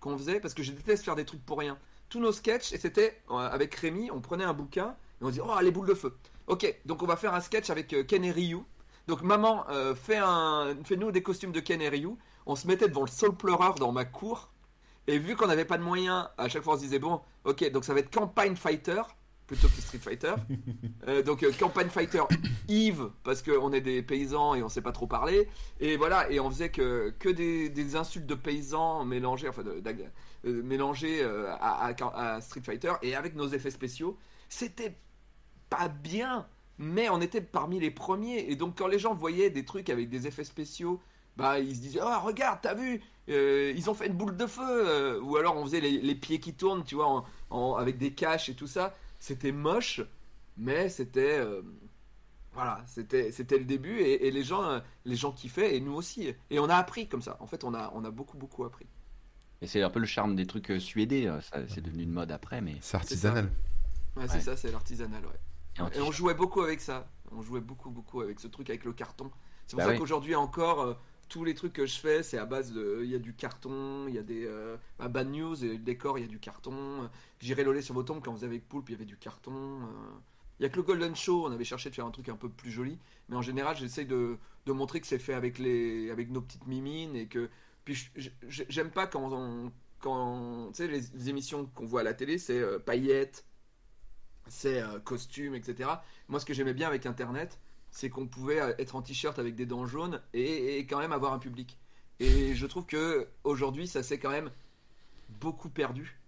qu'on 0.02 0.18
faisait, 0.18 0.40
parce 0.40 0.52
que 0.52 0.62
je 0.62 0.72
déteste 0.72 1.04
faire 1.04 1.16
des 1.16 1.24
trucs 1.24 1.44
pour 1.46 1.58
rien, 1.58 1.78
tous 2.10 2.20
nos 2.20 2.32
sketchs, 2.32 2.72
et 2.72 2.78
c'était 2.78 3.22
euh, 3.30 3.34
avec 3.36 3.74
Rémi, 3.74 4.10
on 4.10 4.20
prenait 4.20 4.44
un 4.44 4.52
bouquin 4.52 4.96
et 5.20 5.24
on 5.24 5.30
dit 5.30 5.40
Oh, 5.42 5.58
les 5.62 5.70
boules 5.70 5.88
de 5.88 5.94
feu. 5.94 6.14
Ok, 6.48 6.66
donc 6.84 7.02
on 7.02 7.06
va 7.06 7.16
faire 7.16 7.32
un 7.32 7.40
sketch 7.40 7.70
avec 7.70 7.94
euh, 7.94 8.04
Ken 8.04 8.24
et 8.24 8.32
Ryu. 8.32 8.58
Donc, 9.06 9.22
maman, 9.22 9.64
euh, 9.70 9.94
fais 9.94 10.18
un, 10.18 10.76
fais-nous 10.84 11.10
des 11.10 11.22
costumes 11.22 11.52
de 11.52 11.60
Ken 11.60 11.80
et 11.80 11.88
Ryu. 11.88 12.10
On 12.46 12.56
se 12.56 12.66
mettait 12.66 12.88
devant 12.88 13.02
le 13.02 13.10
sol 13.10 13.34
pleureur 13.34 13.76
dans 13.76 13.92
ma 13.92 14.04
cour. 14.04 14.50
Et 15.06 15.18
vu 15.18 15.36
qu'on 15.36 15.46
n'avait 15.46 15.64
pas 15.64 15.78
de 15.78 15.82
moyens, 15.82 16.28
à 16.36 16.48
chaque 16.48 16.62
fois 16.62 16.74
on 16.74 16.76
se 16.76 16.82
disait 16.82 16.98
Bon, 16.98 17.20
ok, 17.44 17.70
donc 17.70 17.84
ça 17.84 17.94
va 17.94 18.00
être 18.00 18.12
Campagne 18.12 18.56
Fighter 18.56 19.02
plutôt 19.52 19.68
que 19.68 19.80
Street 19.82 19.98
Fighter. 19.98 20.34
Euh, 21.08 21.20
donc, 21.22 21.42
euh, 21.42 21.50
Campagne 21.58 21.88
Fighter 21.88 22.22
Yves, 22.68 23.08
parce 23.24 23.42
qu'on 23.42 23.72
est 23.72 23.80
des 23.80 24.02
paysans 24.02 24.54
et 24.54 24.62
on 24.62 24.68
sait 24.68 24.82
pas 24.82 24.92
trop 24.92 25.08
parler. 25.08 25.48
Et 25.80 25.96
voilà, 25.96 26.30
et 26.30 26.38
on 26.38 26.48
faisait 26.48 26.70
que, 26.70 27.12
que 27.18 27.28
des, 27.28 27.68
des 27.70 27.96
insultes 27.96 28.26
de 28.26 28.36
paysans 28.36 29.04
mélangées, 29.04 29.48
enfin, 29.48 29.64
de- 29.64 29.82
euh, 30.44 30.62
mélangées 30.62 31.24
à, 31.24 31.88
à- 31.88 32.34
à 32.36 32.40
Street 32.40 32.60
Fighter 32.64 32.92
et 33.02 33.16
avec 33.16 33.34
nos 33.34 33.48
effets 33.48 33.72
spéciaux. 33.72 34.16
C'était 34.48 34.94
pas 35.70 35.88
bien, 35.88 36.46
mais 36.78 37.08
on 37.08 37.20
était 37.20 37.40
parmi 37.40 37.80
les 37.80 37.90
premiers. 37.90 38.46
Et 38.50 38.54
donc, 38.54 38.78
quand 38.78 38.86
les 38.86 39.00
gens 39.00 39.14
voyaient 39.14 39.50
des 39.50 39.64
trucs 39.64 39.90
avec 39.90 40.08
des 40.08 40.28
effets 40.28 40.44
spéciaux, 40.44 41.00
bah, 41.36 41.58
ils 41.58 41.74
se 41.74 41.80
disaient 41.80 42.00
Oh, 42.02 42.20
regarde, 42.24 42.60
t'as 42.62 42.74
vu 42.74 43.00
Euh, 43.28 43.72
Ils 43.76 43.88
ont 43.90 43.94
fait 43.94 44.06
une 44.06 44.14
boule 44.14 44.36
de 44.36 44.46
feu. 44.46 44.62
euh, 44.64 45.20
Ou 45.20 45.36
alors, 45.36 45.56
on 45.56 45.64
faisait 45.64 45.80
les, 45.80 45.98
les 45.98 46.14
pieds 46.14 46.38
qui 46.38 46.54
tournent, 46.54 46.84
tu 46.84 46.94
vois, 46.94 47.08
en- 47.08 47.24
en- 47.50 47.74
avec 47.74 47.98
des 47.98 48.12
caches 48.12 48.48
et 48.48 48.54
tout 48.54 48.66
ça. 48.68 48.94
C'était 49.26 49.52
moche, 49.52 50.00
mais 50.56 50.88
c'était. 50.88 51.38
euh, 51.38 51.62
voilà, 52.52 52.82
c'était 52.86 53.30
c'était 53.30 53.56
le 53.58 53.64
début 53.64 54.00
et, 54.00 54.26
et 54.26 54.30
les 54.32 54.42
gens 54.44 54.62
euh, 54.64 54.80
les 55.04 55.16
gens 55.16 55.32
kiffaient 55.32 55.76
et 55.76 55.80
nous 55.80 55.94
aussi 55.94 56.34
et 56.50 56.58
on 56.58 56.68
a 56.68 56.74
appris 56.76 57.06
comme 57.08 57.22
ça. 57.22 57.36
En 57.40 57.46
fait, 57.46 57.62
on 57.64 57.72
a 57.72 57.90
on 57.94 58.04
a 58.04 58.10
beaucoup 58.10 58.36
beaucoup 58.36 58.64
appris. 58.64 58.86
Et 59.62 59.66
c'est 59.68 59.80
un 59.82 59.90
peu 59.90 60.00
le 60.00 60.06
charme 60.06 60.34
des 60.34 60.46
trucs 60.46 60.70
euh, 60.72 60.80
suédés. 60.80 61.30
Ça, 61.40 61.58
c'est 61.68 61.80
devenu 61.80 62.02
une 62.02 62.10
mode 62.10 62.32
après, 62.32 62.60
mais... 62.60 62.76
C'est 62.80 62.96
artisanal. 62.96 63.48
Ouais, 64.16 64.26
c'est 64.28 64.34
Ouais. 64.34 64.40
ça, 64.40 64.56
c'est 64.56 64.72
l'artisanal, 64.72 65.22
ouais. 65.24 65.40
Et 65.96 66.00
on 66.00 66.10
jouait 66.10 66.34
beaucoup 66.34 66.62
avec 66.62 66.80
ça. 66.80 67.08
On 67.30 67.42
jouait 67.42 67.60
beaucoup, 67.60 67.90
beaucoup 67.90 68.20
avec 68.22 68.40
ce 68.40 68.48
truc 68.48 68.68
avec 68.70 68.84
le 68.84 68.92
carton. 68.92 69.30
C'est 69.66 69.76
pour 69.76 69.78
Bah 69.78 69.84
ça 69.86 69.92
oui. 69.92 69.98
qu'aujourd'hui 69.98 70.34
encore, 70.34 70.80
euh, 70.82 70.94
tous 71.32 71.44
les 71.44 71.54
trucs 71.54 71.72
que 71.72 71.86
je 71.86 71.98
fais, 71.98 72.22
c'est 72.22 72.36
à 72.36 72.44
base 72.44 72.72
de. 72.72 73.00
Il 73.02 73.10
y 73.10 73.14
a 73.14 73.18
du 73.18 73.32
carton, 73.34 74.06
il 74.06 74.14
y 74.14 74.18
a 74.18 74.22
des. 74.22 74.44
Euh, 74.44 74.76
bah, 74.98 75.08
bad 75.08 75.30
news, 75.30 75.64
et 75.64 75.68
le 75.68 75.78
décor, 75.78 76.18
il 76.18 76.22
y 76.22 76.24
a 76.24 76.28
du 76.28 76.38
carton. 76.38 77.08
J'irai 77.40 77.64
loler 77.64 77.80
sur 77.80 77.94
vos 77.94 78.02
tombes 78.02 78.22
quand 78.22 78.32
vous 78.32 78.44
avez 78.44 78.58
Poulpe, 78.58 78.90
il 78.90 78.92
y 78.92 78.94
avait 78.94 79.06
du 79.06 79.16
carton. 79.16 79.54
euh. 79.54 80.10
Il 80.60 80.64
y 80.64 80.66
a 80.66 80.68
que 80.68 80.76
le 80.76 80.82
Golden 80.82 81.16
Show, 81.16 81.46
on 81.46 81.50
avait 81.50 81.64
cherché 81.64 81.88
de 81.88 81.94
faire 81.94 82.04
un 82.04 82.10
truc 82.10 82.28
un 82.28 82.36
peu 82.36 82.50
plus 82.50 82.70
joli. 82.70 82.98
Mais 83.28 83.36
en 83.36 83.42
général, 83.42 83.76
j'essaye 83.76 84.04
de, 84.04 84.36
montrer 84.66 85.00
que 85.00 85.06
c'est 85.06 85.18
fait 85.18 85.32
avec, 85.32 85.58
les, 85.58 86.10
avec 86.10 86.30
nos 86.30 86.42
petites 86.42 86.66
mimines 86.66 87.16
et 87.16 87.26
que. 87.26 87.48
Puis 87.86 88.10
j'aime 88.48 88.90
pas 88.90 89.06
quand 89.06 89.32
on. 89.32 89.72
Quand, 90.00 90.68
tu 90.72 90.78
sais, 90.78 90.88
les, 90.88 91.30
émissions 91.30 91.64
qu'on 91.74 91.86
voit 91.86 92.00
à 92.00 92.04
la 92.04 92.12
télé, 92.12 92.36
c'est 92.36 92.60
euh, 92.60 92.78
paillettes, 92.78 93.46
c'est 94.48 94.82
costumes, 95.04 95.54
etc. 95.54 95.88
Moi, 96.28 96.40
ce 96.40 96.44
que 96.44 96.52
j'aimais 96.52 96.74
bien 96.74 96.88
avec 96.88 97.06
Internet, 97.06 97.58
c'est 97.92 98.10
qu'on 98.10 98.26
pouvait 98.26 98.60
euh, 98.60 98.72
être 98.78 98.96
en 98.96 99.02
t-shirt 99.02 99.38
avec 99.38 99.54
des 99.54 99.66
dents 99.66 99.86
jaunes 99.86 100.20
et, 100.34 100.78
et 100.78 100.86
quand 100.86 100.98
même 100.98 101.12
avoir 101.12 101.32
un 101.32 101.38
public. 101.38 101.78
Et 102.18 102.54
je 102.56 102.66
trouve 102.66 102.86
que 102.86 103.28
aujourd'hui, 103.44 103.86
ça 103.86 104.02
s'est 104.02 104.18
quand 104.18 104.30
même 104.30 104.50
beaucoup 105.40 105.68
perdu. 105.68 106.18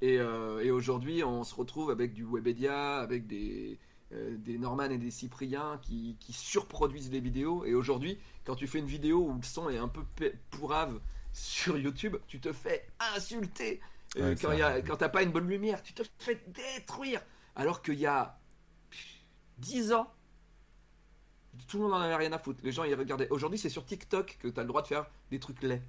Et, 0.00 0.18
euh, 0.18 0.60
et 0.64 0.70
aujourd'hui, 0.72 1.22
on 1.22 1.44
se 1.44 1.54
retrouve 1.54 1.90
avec 1.90 2.12
du 2.12 2.24
Webedia, 2.24 2.98
avec 3.00 3.26
des, 3.26 3.78
euh, 4.12 4.36
des 4.38 4.58
Norman 4.58 4.84
et 4.90 4.98
des 4.98 5.10
Cyprien 5.10 5.78
qui, 5.82 6.16
qui 6.20 6.32
surproduisent 6.32 7.10
les 7.10 7.20
vidéos. 7.20 7.64
Et 7.64 7.74
aujourd'hui, 7.74 8.18
quand 8.44 8.54
tu 8.56 8.66
fais 8.66 8.78
une 8.80 8.86
vidéo 8.86 9.26
où 9.28 9.34
le 9.36 9.42
son 9.42 9.70
est 9.70 9.78
un 9.78 9.88
peu 9.88 10.02
pe- 10.16 10.34
pourrave 10.50 11.00
sur 11.32 11.78
YouTube, 11.78 12.16
tu 12.26 12.38
te 12.40 12.52
fais 12.52 12.86
insulter. 13.14 13.80
Ouais, 14.16 14.36
quand 14.40 14.50
a- 14.62 14.82
quand 14.82 14.96
t'as 14.96 15.08
pas 15.08 15.22
une 15.22 15.32
bonne 15.32 15.48
lumière, 15.48 15.82
tu 15.82 15.92
te 15.94 16.02
fais 16.18 16.40
détruire. 16.48 17.20
Alors 17.56 17.82
qu'il 17.82 17.98
y 17.98 18.06
a 18.06 18.38
10 19.58 19.92
ans, 19.92 20.12
tout 21.68 21.78
le 21.78 21.84
monde 21.84 21.94
en 21.94 22.00
avait 22.00 22.16
rien 22.16 22.32
à 22.32 22.38
foutre. 22.38 22.60
Les 22.62 22.72
gens 22.72 22.84
ils 22.84 22.94
regardaient. 22.94 23.28
Aujourd'hui, 23.30 23.58
c'est 23.58 23.68
sur 23.68 23.84
TikTok 23.84 24.38
que 24.40 24.48
tu 24.48 24.58
as 24.58 24.62
le 24.62 24.68
droit 24.68 24.82
de 24.82 24.86
faire 24.86 25.06
des 25.30 25.38
trucs 25.38 25.62
laids. 25.62 25.82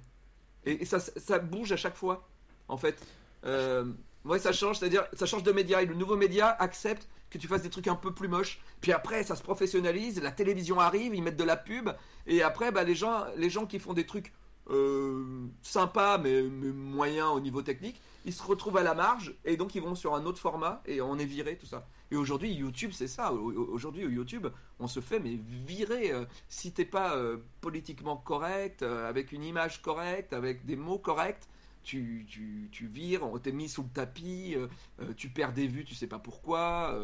Et, 0.64 0.84
ça, 0.84 0.98
ça 0.98 1.38
bouge 1.38 1.72
à 1.72 1.76
chaque 1.76 1.96
fois, 1.96 2.28
en 2.68 2.76
fait. 2.76 3.00
Euh, 3.44 3.92
ouais, 4.24 4.40
ça 4.40 4.52
change, 4.52 4.78
c'est-à-dire, 4.78 5.06
ça 5.12 5.26
change 5.26 5.44
de 5.44 5.52
média. 5.52 5.80
Et 5.82 5.86
le 5.86 5.94
nouveau 5.94 6.16
média 6.16 6.48
accepte 6.58 7.08
que 7.30 7.38
tu 7.38 7.46
fasses 7.46 7.62
des 7.62 7.70
trucs 7.70 7.86
un 7.88 7.94
peu 7.94 8.12
plus 8.12 8.28
moches. 8.28 8.60
Puis 8.80 8.92
après, 8.92 9.22
ça 9.22 9.36
se 9.36 9.42
professionnalise. 9.42 10.20
La 10.20 10.32
télévision 10.32 10.80
arrive, 10.80 11.14
ils 11.14 11.22
mettent 11.22 11.36
de 11.36 11.44
la 11.44 11.56
pub. 11.56 11.90
Et 12.26 12.42
après, 12.42 12.72
bah, 12.72 12.82
les, 12.82 12.94
gens, 12.94 13.26
les 13.36 13.50
gens 13.50 13.66
qui 13.66 13.78
font 13.78 13.92
des 13.92 14.06
trucs 14.06 14.32
euh, 14.70 15.46
sympas, 15.62 16.18
mais 16.18 16.42
moyens 16.42 17.28
au 17.28 17.40
niveau 17.40 17.62
technique, 17.62 18.00
ils 18.26 18.32
se 18.34 18.42
retrouvent 18.42 18.76
à 18.76 18.82
la 18.82 18.94
marge. 18.94 19.34
Et 19.46 19.56
donc, 19.56 19.74
ils 19.74 19.80
vont 19.82 19.94
sur 19.94 20.14
un 20.14 20.26
autre 20.26 20.38
format. 20.38 20.82
Et 20.84 21.00
on 21.00 21.16
est 21.18 21.24
viré, 21.24 21.56
tout 21.56 21.64
ça. 21.66 21.88
Et 22.10 22.16
aujourd'hui, 22.16 22.52
YouTube, 22.52 22.90
c'est 22.92 23.08
ça. 23.08 23.32
Au- 23.32 23.50
au- 23.52 23.68
Aujourd'hui, 23.72 24.04
au 24.04 24.10
YouTube, 24.10 24.48
on 24.78 24.88
se 24.88 25.00
fait 25.00 25.18
mais 25.20 25.38
virer. 25.66 26.12
euh, 26.12 26.24
si 26.48 26.72
t'es 26.72 26.84
pas 26.84 27.16
euh, 27.16 27.38
politiquement 27.62 28.16
correct, 28.18 28.82
euh, 28.82 29.08
avec 29.08 29.32
une 29.32 29.42
image 29.44 29.80
correcte, 29.80 30.32
avec 30.34 30.66
des 30.66 30.76
mots 30.76 30.98
corrects, 30.98 31.46
tu, 31.84 32.26
tu, 32.28 32.68
tu 32.72 32.86
vires, 32.88 33.22
on 33.24 33.38
t'est 33.38 33.52
mis 33.52 33.68
sous 33.68 33.84
le 33.84 33.88
tapis, 33.88 34.56
euh, 34.56 35.12
tu 35.16 35.28
perds 35.30 35.52
des 35.52 35.68
vues, 35.68 35.84
tu 35.84 35.94
sais 35.94 36.08
pas 36.08 36.18
pourquoi. 36.18 36.98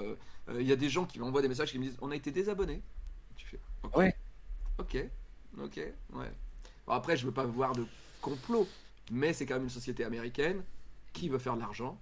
Il 0.59 0.67
y 0.67 0.73
a 0.73 0.76
des 0.76 0.88
gens 0.91 1.05
qui 1.07 1.21
m'envoient 1.21 1.41
des 1.43 1.49
messages 1.49 1.71
qui 1.71 1.79
me 1.79 1.85
disent 1.85 1.97
On 2.02 2.11
a 2.11 2.17
été 2.17 2.33
désabonnés. 2.33 2.83
Tu 3.37 3.47
fais 3.47 3.61
Ok. 3.85 3.97
Ouais. 3.97 4.17
Ok, 4.79 4.97
ok, 5.62 5.76
ouais. 6.14 6.33
Bon, 6.87 6.93
après, 6.95 7.17
je 7.17 7.25
veux 7.26 7.33
pas 7.33 7.45
voir 7.45 7.75
de 7.76 7.87
complot, 8.21 8.67
mais 9.12 9.33
c'est 9.33 9.47
quand 9.47 9.55
même 9.55 9.64
une 9.64 9.71
société 9.71 10.02
américaine 10.05 10.64
qui 11.12 11.28
veut 11.28 11.38
faire 11.38 11.54
de 11.57 11.61
l'argent. 11.61 12.00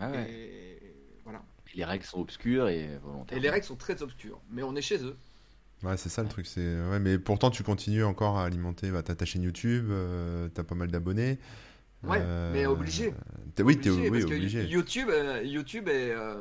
Ah 0.00 0.10
ouais. 0.10 0.30
Et 0.30 0.94
voilà. 1.24 1.42
Et 1.72 1.76
les 1.78 1.84
règles 1.84 2.04
sont 2.04 2.20
obscures 2.20 2.68
et 2.68 2.96
volontaires. 3.02 3.36
Et 3.36 3.40
les 3.40 3.50
règles 3.50 3.66
sont 3.66 3.76
très 3.76 4.02
obscures, 4.02 4.40
mais 4.50 4.62
on 4.62 4.74
est 4.76 4.82
chez 4.82 5.02
eux. 5.04 5.16
Ouais, 5.82 5.96
c'est 5.96 6.08
ça 6.08 6.22
le 6.22 6.28
truc. 6.28 6.46
C'est 6.46 6.60
ouais, 6.88 6.98
mais 6.98 7.18
pourtant 7.18 7.50
tu 7.50 7.62
continues 7.62 8.04
encore 8.04 8.38
à 8.38 8.44
alimenter. 8.44 8.90
Bah, 8.90 9.02
t'as 9.02 9.14
ta 9.14 9.24
chaîne 9.24 9.42
YouTube, 9.42 9.86
euh, 9.90 10.48
t'as 10.48 10.64
pas 10.64 10.74
mal 10.74 10.90
d'abonnés. 10.90 11.38
Ouais, 12.04 12.18
Euh, 12.20 12.52
mais 12.52 12.66
obligé. 12.66 13.12
t'es- 13.56 13.62
oui, 13.64 13.78
t'es 13.78 13.90
Obligé, 13.90 14.10
oui, 14.10 14.20
parce 14.20 14.30
que. 14.32 14.66
YouTube, 14.66 15.08
euh, 15.10 15.42
YouTube 15.42 15.88
et, 15.88 16.10
euh, 16.12 16.40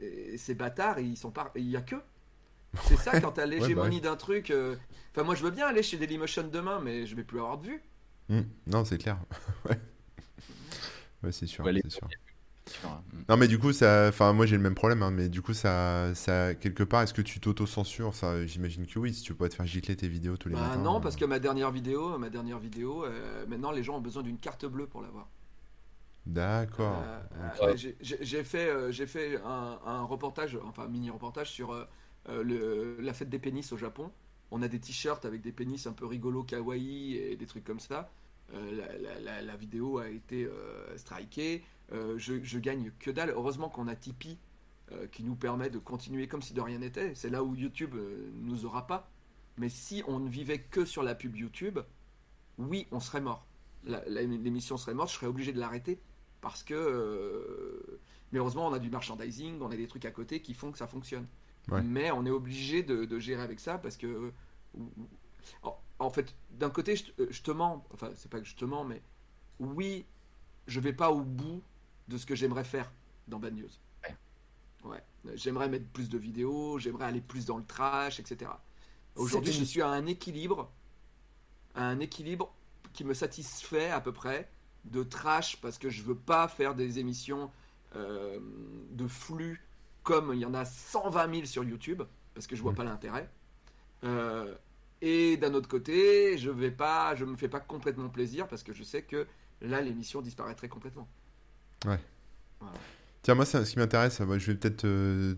et 0.00 0.36
ces 0.38 0.54
bâtards, 0.54 0.98
ils 0.98 1.16
sont 1.16 1.30
pas, 1.30 1.52
il 1.56 1.68
y 1.68 1.76
a 1.76 1.82
que. 1.82 1.96
C'est 2.84 2.96
ça 2.96 3.20
quand 3.20 3.32
t'as 3.32 3.46
l'hégémonie 3.46 4.00
d'un 4.00 4.16
truc. 4.16 4.50
euh, 4.50 4.76
Enfin, 5.14 5.24
moi, 5.24 5.34
je 5.34 5.42
veux 5.44 5.50
bien 5.50 5.66
aller 5.66 5.82
chez 5.82 5.98
Dailymotion 5.98 6.48
demain, 6.50 6.80
mais 6.82 7.06
je 7.06 7.14
vais 7.14 7.22
plus 7.24 7.38
avoir 7.38 7.58
de 7.58 7.66
vues. 7.66 7.82
Hmm, 8.28 8.40
Non, 8.66 8.84
c'est 8.84 8.96
clair. 8.98 9.18
ouais. 9.68 9.78
Ouais, 11.22 11.32
c'est 11.32 11.46
sûr, 11.46 11.70
c'est 11.88 12.00
hein. 12.84 13.04
Mm. 13.12 13.22
Non, 13.28 13.36
mais 13.36 13.48
du 13.48 13.58
coup, 13.58 13.72
ça, 13.72 14.06
enfin, 14.08 14.32
moi 14.32 14.46
j'ai 14.46 14.56
le 14.56 14.62
même 14.62 14.74
problème, 14.74 15.02
hein, 15.02 15.10
mais 15.10 15.28
du 15.28 15.42
coup, 15.42 15.54
ça, 15.54 16.12
ça, 16.14 16.54
quelque 16.54 16.82
part, 16.82 17.02
est-ce 17.02 17.14
que 17.14 17.22
tu 17.22 17.40
t'auto-censures? 17.40 18.14
Ça, 18.14 18.46
j'imagine 18.46 18.86
que 18.86 18.98
oui, 18.98 19.14
si 19.14 19.22
tu 19.22 19.34
peux 19.34 19.48
te 19.48 19.54
faire 19.54 19.66
gicler 19.66 19.96
tes 19.96 20.08
vidéos 20.08 20.36
tous 20.36 20.48
les 20.48 20.56
Bah 20.56 20.56
matins. 20.56 20.80
non, 20.80 21.00
euh, 21.00 21.00
parce 21.00 21.16
que 21.16 21.24
ma 21.24 21.40
dernière 21.40 21.72
vidéo, 21.72 22.16
ma 22.18 22.30
dernière 22.30 22.58
vidéo, 22.60 23.04
euh, 23.04 23.44
maintenant 23.46 23.72
les 23.72 23.82
gens 23.82 23.96
ont 23.96 24.00
besoin 24.00 24.22
d'une 24.22 24.38
carte 24.38 24.64
bleue 24.66 24.86
pour 24.86 25.02
la 25.02 25.08
voir. 25.10 25.28
D'accord. 26.26 27.06
Euh, 27.06 27.20
euh, 27.36 27.76
j'ai- 28.00 28.44
fait, 28.44 28.68
euh, 28.68 28.90
j'ai 28.92 29.06
fait 29.06 29.36
un, 29.44 29.78
un 29.84 30.02
reportage, 30.02 30.58
enfin 30.64 30.84
un 30.84 30.88
mini 30.88 31.10
reportage 31.10 31.50
sur 31.50 31.72
le- 32.28 32.96
la 33.00 33.12
fête 33.14 33.28
des 33.30 33.38
pénis 33.38 33.70
au 33.72 33.76
Japon. 33.76 34.10
On 34.50 34.62
a 34.62 34.68
des 34.68 34.80
t-shirts 34.80 35.24
avec 35.24 35.42
des 35.42 35.52
pénis 35.52 35.86
un 35.86 35.92
peu 35.92 36.06
rigolos, 36.06 36.44
kawaii 36.44 37.16
et 37.16 37.36
des 37.36 37.46
trucs 37.46 37.64
comme 37.64 37.80
ça. 37.80 38.10
Euh, 38.54 38.72
la, 38.72 38.98
la- 38.98 39.20
la- 39.20 39.42
la 39.42 39.56
vidéo 39.56 39.98
a 39.98 40.08
été 40.08 40.44
euh, 40.44 40.96
strikée. 40.96 41.64
Euh, 41.92 42.18
je, 42.18 42.42
je 42.42 42.58
gagne 42.58 42.90
que 42.98 43.10
dalle. 43.10 43.30
Heureusement 43.30 43.68
qu'on 43.68 43.88
a 43.88 43.96
Tipeee 43.96 44.38
qui 45.10 45.24
nous 45.24 45.36
permet 45.36 45.70
de 45.70 45.78
continuer 45.78 46.28
comme 46.28 46.42
si 46.42 46.52
de 46.52 46.60
rien 46.60 46.78
n'était. 46.80 47.14
C'est 47.14 47.30
là 47.30 47.42
où 47.42 47.54
YouTube 47.54 47.94
nous 48.34 48.66
aura 48.66 48.86
pas. 48.86 49.10
Mais 49.56 49.70
si 49.70 50.02
on 50.06 50.18
ne 50.18 50.28
vivait 50.28 50.58
que 50.58 50.84
sur 50.84 51.02
la 51.02 51.14
pub 51.14 51.34
YouTube, 51.34 51.78
oui, 52.58 52.86
on 52.90 53.00
serait 53.00 53.22
mort. 53.22 53.46
L'émission 53.86 54.76
serait 54.76 54.92
morte, 54.92 55.08
je 55.08 55.14
serais 55.14 55.28
obligé 55.28 55.52
de 55.54 55.58
l'arrêter 55.58 55.98
parce 56.42 56.62
que. 56.62 56.74
euh, 56.74 58.00
Mais 58.32 58.38
heureusement, 58.38 58.66
on 58.68 58.74
a 58.74 58.78
du 58.78 58.90
merchandising, 58.90 59.62
on 59.62 59.70
a 59.70 59.76
des 59.76 59.86
trucs 59.86 60.04
à 60.04 60.10
côté 60.10 60.42
qui 60.42 60.52
font 60.52 60.70
que 60.70 60.76
ça 60.78 60.86
fonctionne. 60.86 61.26
Ouais. 61.68 61.80
Mais 61.82 62.10
on 62.10 62.26
est 62.26 62.30
obligé 62.30 62.82
de, 62.82 63.06
de 63.06 63.18
gérer 63.18 63.40
avec 63.40 63.60
ça 63.60 63.78
parce 63.78 63.96
que. 63.96 64.30
En, 65.62 65.78
en 65.98 66.10
fait, 66.10 66.34
d'un 66.62 66.70
côté, 66.70 66.94
je, 66.96 67.04
te- 67.10 67.32
je 67.32 67.42
te 67.42 67.50
mens. 67.50 67.84
Enfin, 67.92 68.10
c'est 68.14 68.30
pas 68.30 68.38
que 68.40 68.46
je 68.46 68.54
te 68.56 68.64
mens, 68.64 68.84
mais 68.84 69.02
oui, 69.58 70.06
je 70.68 70.78
vais 70.80 70.92
pas 70.92 71.10
au 71.10 71.20
bout 71.22 71.60
de 72.08 72.16
ce 72.16 72.24
que 72.24 72.34
j'aimerais 72.36 72.64
faire 72.64 72.90
dans 73.28 73.38
Bad 73.40 73.54
News. 73.54 73.68
Ouais. 74.04 74.16
Ouais. 74.84 75.02
J'aimerais 75.34 75.68
mettre 75.68 75.86
plus 75.88 76.08
de 76.08 76.18
vidéos, 76.18 76.78
j'aimerais 76.78 77.04
aller 77.06 77.20
plus 77.20 77.44
dans 77.46 77.58
le 77.58 77.64
trash, 77.64 78.20
etc. 78.20 78.50
Aujourd'hui, 79.16 79.52
je 79.52 79.64
suis 79.64 79.82
à 79.82 79.88
un 79.88 80.06
équilibre, 80.06 80.70
à 81.74 81.84
un 81.84 81.98
équilibre 82.00 82.52
qui 82.92 83.04
me 83.04 83.14
satisfait 83.14 83.90
à 83.90 84.00
peu 84.00 84.12
près 84.12 84.48
de 84.84 85.02
trash 85.02 85.60
parce 85.60 85.78
que 85.78 85.90
je 85.90 86.02
veux 86.02 86.16
pas 86.16 86.46
faire 86.48 86.74
des 86.74 86.98
émissions 87.00 87.50
euh, 87.96 88.38
de 88.90 89.06
flux 89.06 89.60
comme 90.02 90.32
il 90.34 90.40
y 90.40 90.44
en 90.46 90.54
a 90.54 90.64
120 90.64 91.32
000 91.34 91.46
sur 91.46 91.64
YouTube 91.64 92.02
parce 92.34 92.46
que 92.46 92.56
je 92.56 92.62
vois 92.62 92.72
Mm. 92.72 92.76
pas 92.76 92.84
l'intérêt. 92.84 93.30
Euh, 94.04 94.54
et 95.02 95.36
d'un 95.36 95.52
autre 95.52 95.68
côté, 95.68 96.38
je 96.38 96.48
vais 96.48 96.70
pas, 96.70 97.14
je 97.16 97.26
me 97.26 97.36
fais 97.36 97.48
pas 97.48 97.60
complètement 97.60 98.08
plaisir 98.08 98.48
parce 98.48 98.62
que 98.62 98.72
je 98.72 98.82
sais 98.82 99.02
que 99.02 99.26
là 99.60 99.82
l'émission 99.82 100.22
disparaîtrait 100.22 100.68
complètement. 100.68 101.08
Tiens, 103.22 103.36
moi, 103.36 103.44
ça, 103.44 103.64
ce 103.64 103.72
qui 103.72 103.78
m'intéresse, 103.78 104.18
je 104.18 104.52
vais 104.52 104.56
peut-être 104.56 104.82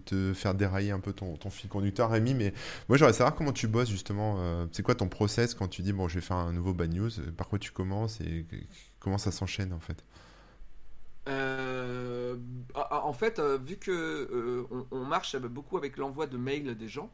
te 0.04 0.32
faire 0.34 0.54
dérailler 0.54 0.90
un 0.90 1.00
peu 1.00 1.12
ton, 1.12 1.36
ton 1.36 1.50
fil 1.50 1.68
conducteur, 1.68 2.10
Rémi, 2.10 2.32
mais 2.34 2.54
moi, 2.88 2.96
j'aimerais 2.96 3.12
savoir 3.12 3.34
comment 3.34 3.52
tu 3.52 3.66
bosses, 3.66 3.90
justement. 3.90 4.36
euh, 4.38 4.66
c'est 4.72 4.82
quoi 4.82 4.94
ton 4.94 5.08
process 5.08 5.54
quand 5.54 5.68
tu 5.68 5.82
dis, 5.82 5.92
bon, 5.92 6.08
je 6.08 6.14
vais 6.14 6.20
faire 6.22 6.36
un 6.38 6.52
nouveau 6.52 6.72
bad 6.72 6.94
news 6.94 7.10
euh, 7.20 7.30
Par 7.36 7.48
quoi 7.48 7.58
tu 7.58 7.72
commences 7.72 8.20
et 8.22 8.46
comment 9.00 9.18
ça 9.18 9.30
s'enchaîne, 9.32 9.72
en 9.74 9.80
fait? 9.80 10.02
Euh, 11.28 12.36
ah, 12.74 12.88
ah, 12.90 13.04
en 13.04 13.12
fait, 13.12 13.40
vu 13.40 13.76
que 13.76 13.90
euh, 13.90 14.66
on, 14.70 14.86
on 14.90 15.04
marche 15.04 15.36
beaucoup 15.36 15.76
avec 15.76 15.96
l'envoi 15.98 16.26
de 16.26 16.38
mails 16.38 16.74
des 16.76 16.88
gens, 16.88 17.10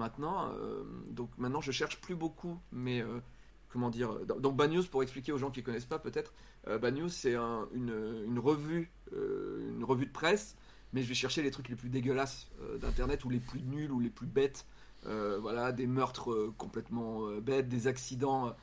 maintenant, 0.00 0.50
euh, 0.54 0.82
donc 1.10 1.30
maintenant 1.38 1.60
je 1.60 1.70
cherche 1.70 2.00
plus 2.00 2.16
beaucoup, 2.16 2.58
mais 2.72 3.00
euh, 3.00 3.20
comment 3.68 3.90
dire, 3.90 4.10
donc 4.26 4.56
Bad 4.56 4.72
News 4.72 4.82
pour 4.90 5.02
expliquer 5.04 5.30
aux 5.32 5.38
gens 5.38 5.50
qui 5.52 5.62
connaissent 5.62 5.84
pas 5.94 6.00
peut-être, 6.00 6.32
euh, 6.66 6.78
Bad 6.78 6.96
News 6.96 7.08
c'est 7.08 7.36
un- 7.36 7.68
une, 7.72 8.38
revue, 8.38 8.90
euh, 9.12 9.70
une 9.76 9.84
revue 9.84 10.06
de 10.06 10.12
presse, 10.12 10.56
mais 10.92 11.02
je 11.02 11.08
vais 11.08 11.14
chercher 11.14 11.42
les 11.42 11.52
trucs 11.52 11.68
les 11.68 11.76
plus 11.76 11.90
dégueulasses 11.90 12.48
d'internet 12.80 13.24
ou 13.24 13.30
les 13.30 13.38
plus 13.38 13.62
nuls 13.62 13.92
ou 13.92 14.00
les 14.00 14.10
plus 14.10 14.26
bêtes, 14.26 14.66
voilà, 15.04 15.70
des 15.72 15.86
meurtres 15.86 16.52
complètement 16.58 17.30
bêtes, 17.40 17.68
des 17.68 17.86
accidents. 17.86 18.56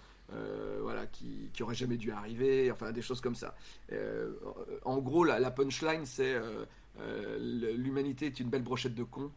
voilà, 0.82 1.06
qui, 1.08 1.50
qui 1.54 1.64
auraient 1.64 1.80
jamais 1.84 1.98
dû 1.98 2.12
arriver, 2.12 2.70
enfin 2.72 2.92
des 2.92 3.02
choses 3.02 3.22
comme 3.22 3.36
ça. 3.36 3.56
En 4.84 4.98
gros, 4.98 5.24
la, 5.24 5.52
punchline, 5.52 6.06
c'est 6.06 6.36
l'humanité 7.40 8.26
est 8.26 8.40
une 8.42 8.50
belle 8.50 8.64
brochette 8.64 8.96
de 8.96 9.04
cons. 9.04 9.32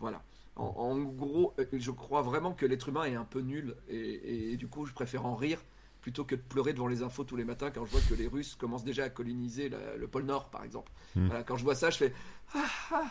Voilà. 0.00 0.20
En, 0.56 0.64
en 0.64 0.98
gros, 1.00 1.54
euh, 1.58 1.64
je 1.72 1.90
crois 1.90 2.22
vraiment 2.22 2.52
que 2.52 2.66
l'être 2.66 2.88
humain 2.88 3.04
est 3.04 3.14
un 3.14 3.24
peu 3.24 3.40
nul 3.40 3.76
et, 3.88 4.52
et 4.52 4.56
du 4.56 4.68
coup, 4.68 4.84
je 4.86 4.92
préfère 4.92 5.24
en 5.26 5.34
rire 5.34 5.60
plutôt 6.02 6.24
que 6.24 6.34
de 6.34 6.40
pleurer 6.40 6.72
devant 6.72 6.88
les 6.88 7.02
infos 7.04 7.22
tous 7.24 7.36
les 7.36 7.44
matins 7.44 7.70
quand 7.70 7.86
je 7.86 7.92
vois 7.92 8.00
que 8.00 8.14
les 8.14 8.26
Russes 8.26 8.56
commencent 8.56 8.82
déjà 8.84 9.04
à 9.04 9.08
coloniser 9.08 9.68
la- 9.68 9.96
le 9.96 10.08
pôle 10.08 10.24
Nord, 10.24 10.50
par 10.50 10.64
exemple. 10.64 10.90
Hmm. 11.14 11.26
Voilà, 11.28 11.44
quand 11.44 11.56
je 11.56 11.62
vois 11.62 11.76
ça, 11.76 11.90
je 11.90 11.96
fais 11.98 12.12
ah, 12.54 12.66
ah. 12.90 13.04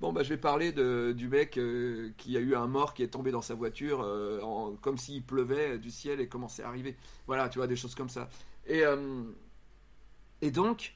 bon 0.00 0.12
bah 0.12 0.22
je 0.22 0.30
vais 0.30 0.38
parler 0.38 0.72
de, 0.72 1.12
du 1.16 1.28
mec 1.28 1.58
euh, 1.58 2.10
qui 2.16 2.36
a 2.36 2.40
eu 2.40 2.54
un 2.56 2.66
mort 2.66 2.94
qui 2.94 3.02
est 3.02 3.08
tombé 3.08 3.30
dans 3.32 3.42
sa 3.42 3.54
voiture 3.54 4.00
euh, 4.02 4.40
en- 4.42 4.74
comme 4.76 4.96
s'il 4.96 5.22
pleuvait 5.24 5.78
du 5.78 5.90
ciel 5.90 6.20
et 6.20 6.28
commençait 6.28 6.62
à 6.62 6.68
arriver. 6.68 6.96
Voilà, 7.26 7.48
tu 7.50 7.58
vois 7.58 7.66
des 7.68 7.76
choses 7.76 7.94
comme 7.94 8.08
ça. 8.08 8.28
Et 8.66 8.82
euh, 8.84 9.22
et 10.40 10.50
donc 10.50 10.94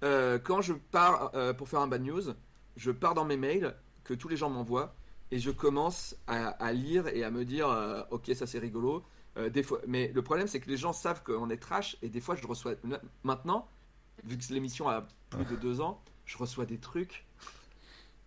quand 0.00 0.60
je 0.60 0.72
pars 0.74 1.32
pour 1.56 1.68
faire 1.68 1.80
un 1.80 1.88
bad 1.88 2.02
news, 2.02 2.22
je 2.76 2.90
pars 2.90 3.14
dans 3.14 3.24
mes 3.24 3.36
mails 3.36 3.74
que 4.04 4.14
tous 4.14 4.28
les 4.28 4.36
gens 4.36 4.50
m'envoient 4.50 4.94
et 5.30 5.38
je 5.38 5.50
commence 5.50 6.16
à, 6.26 6.72
lire 6.72 7.08
et 7.08 7.24
à 7.24 7.30
me 7.30 7.44
dire 7.44 7.68
euh, 7.68 8.02
ok 8.10 8.30
ça 8.34 8.46
c'est 8.46 8.58
rigolo. 8.58 9.04
Euh, 9.36 9.50
des 9.50 9.62
fois, 9.62 9.80
mais 9.86 10.10
le 10.14 10.22
problème 10.22 10.48
c'est 10.48 10.60
que 10.60 10.70
les 10.70 10.76
gens 10.76 10.92
savent 10.92 11.22
qu'on 11.22 11.50
est 11.50 11.58
trash 11.58 11.96
et 12.02 12.08
des 12.08 12.20
fois 12.20 12.34
je 12.34 12.46
reçois 12.46 12.74
maintenant 13.22 13.68
vu 14.24 14.36
que 14.36 14.52
l'émission 14.52 14.88
a 14.88 15.06
plus 15.30 15.44
de 15.44 15.56
deux 15.56 15.80
ans, 15.80 16.02
je 16.24 16.36
reçois 16.38 16.66
des 16.66 16.78
trucs, 16.78 17.26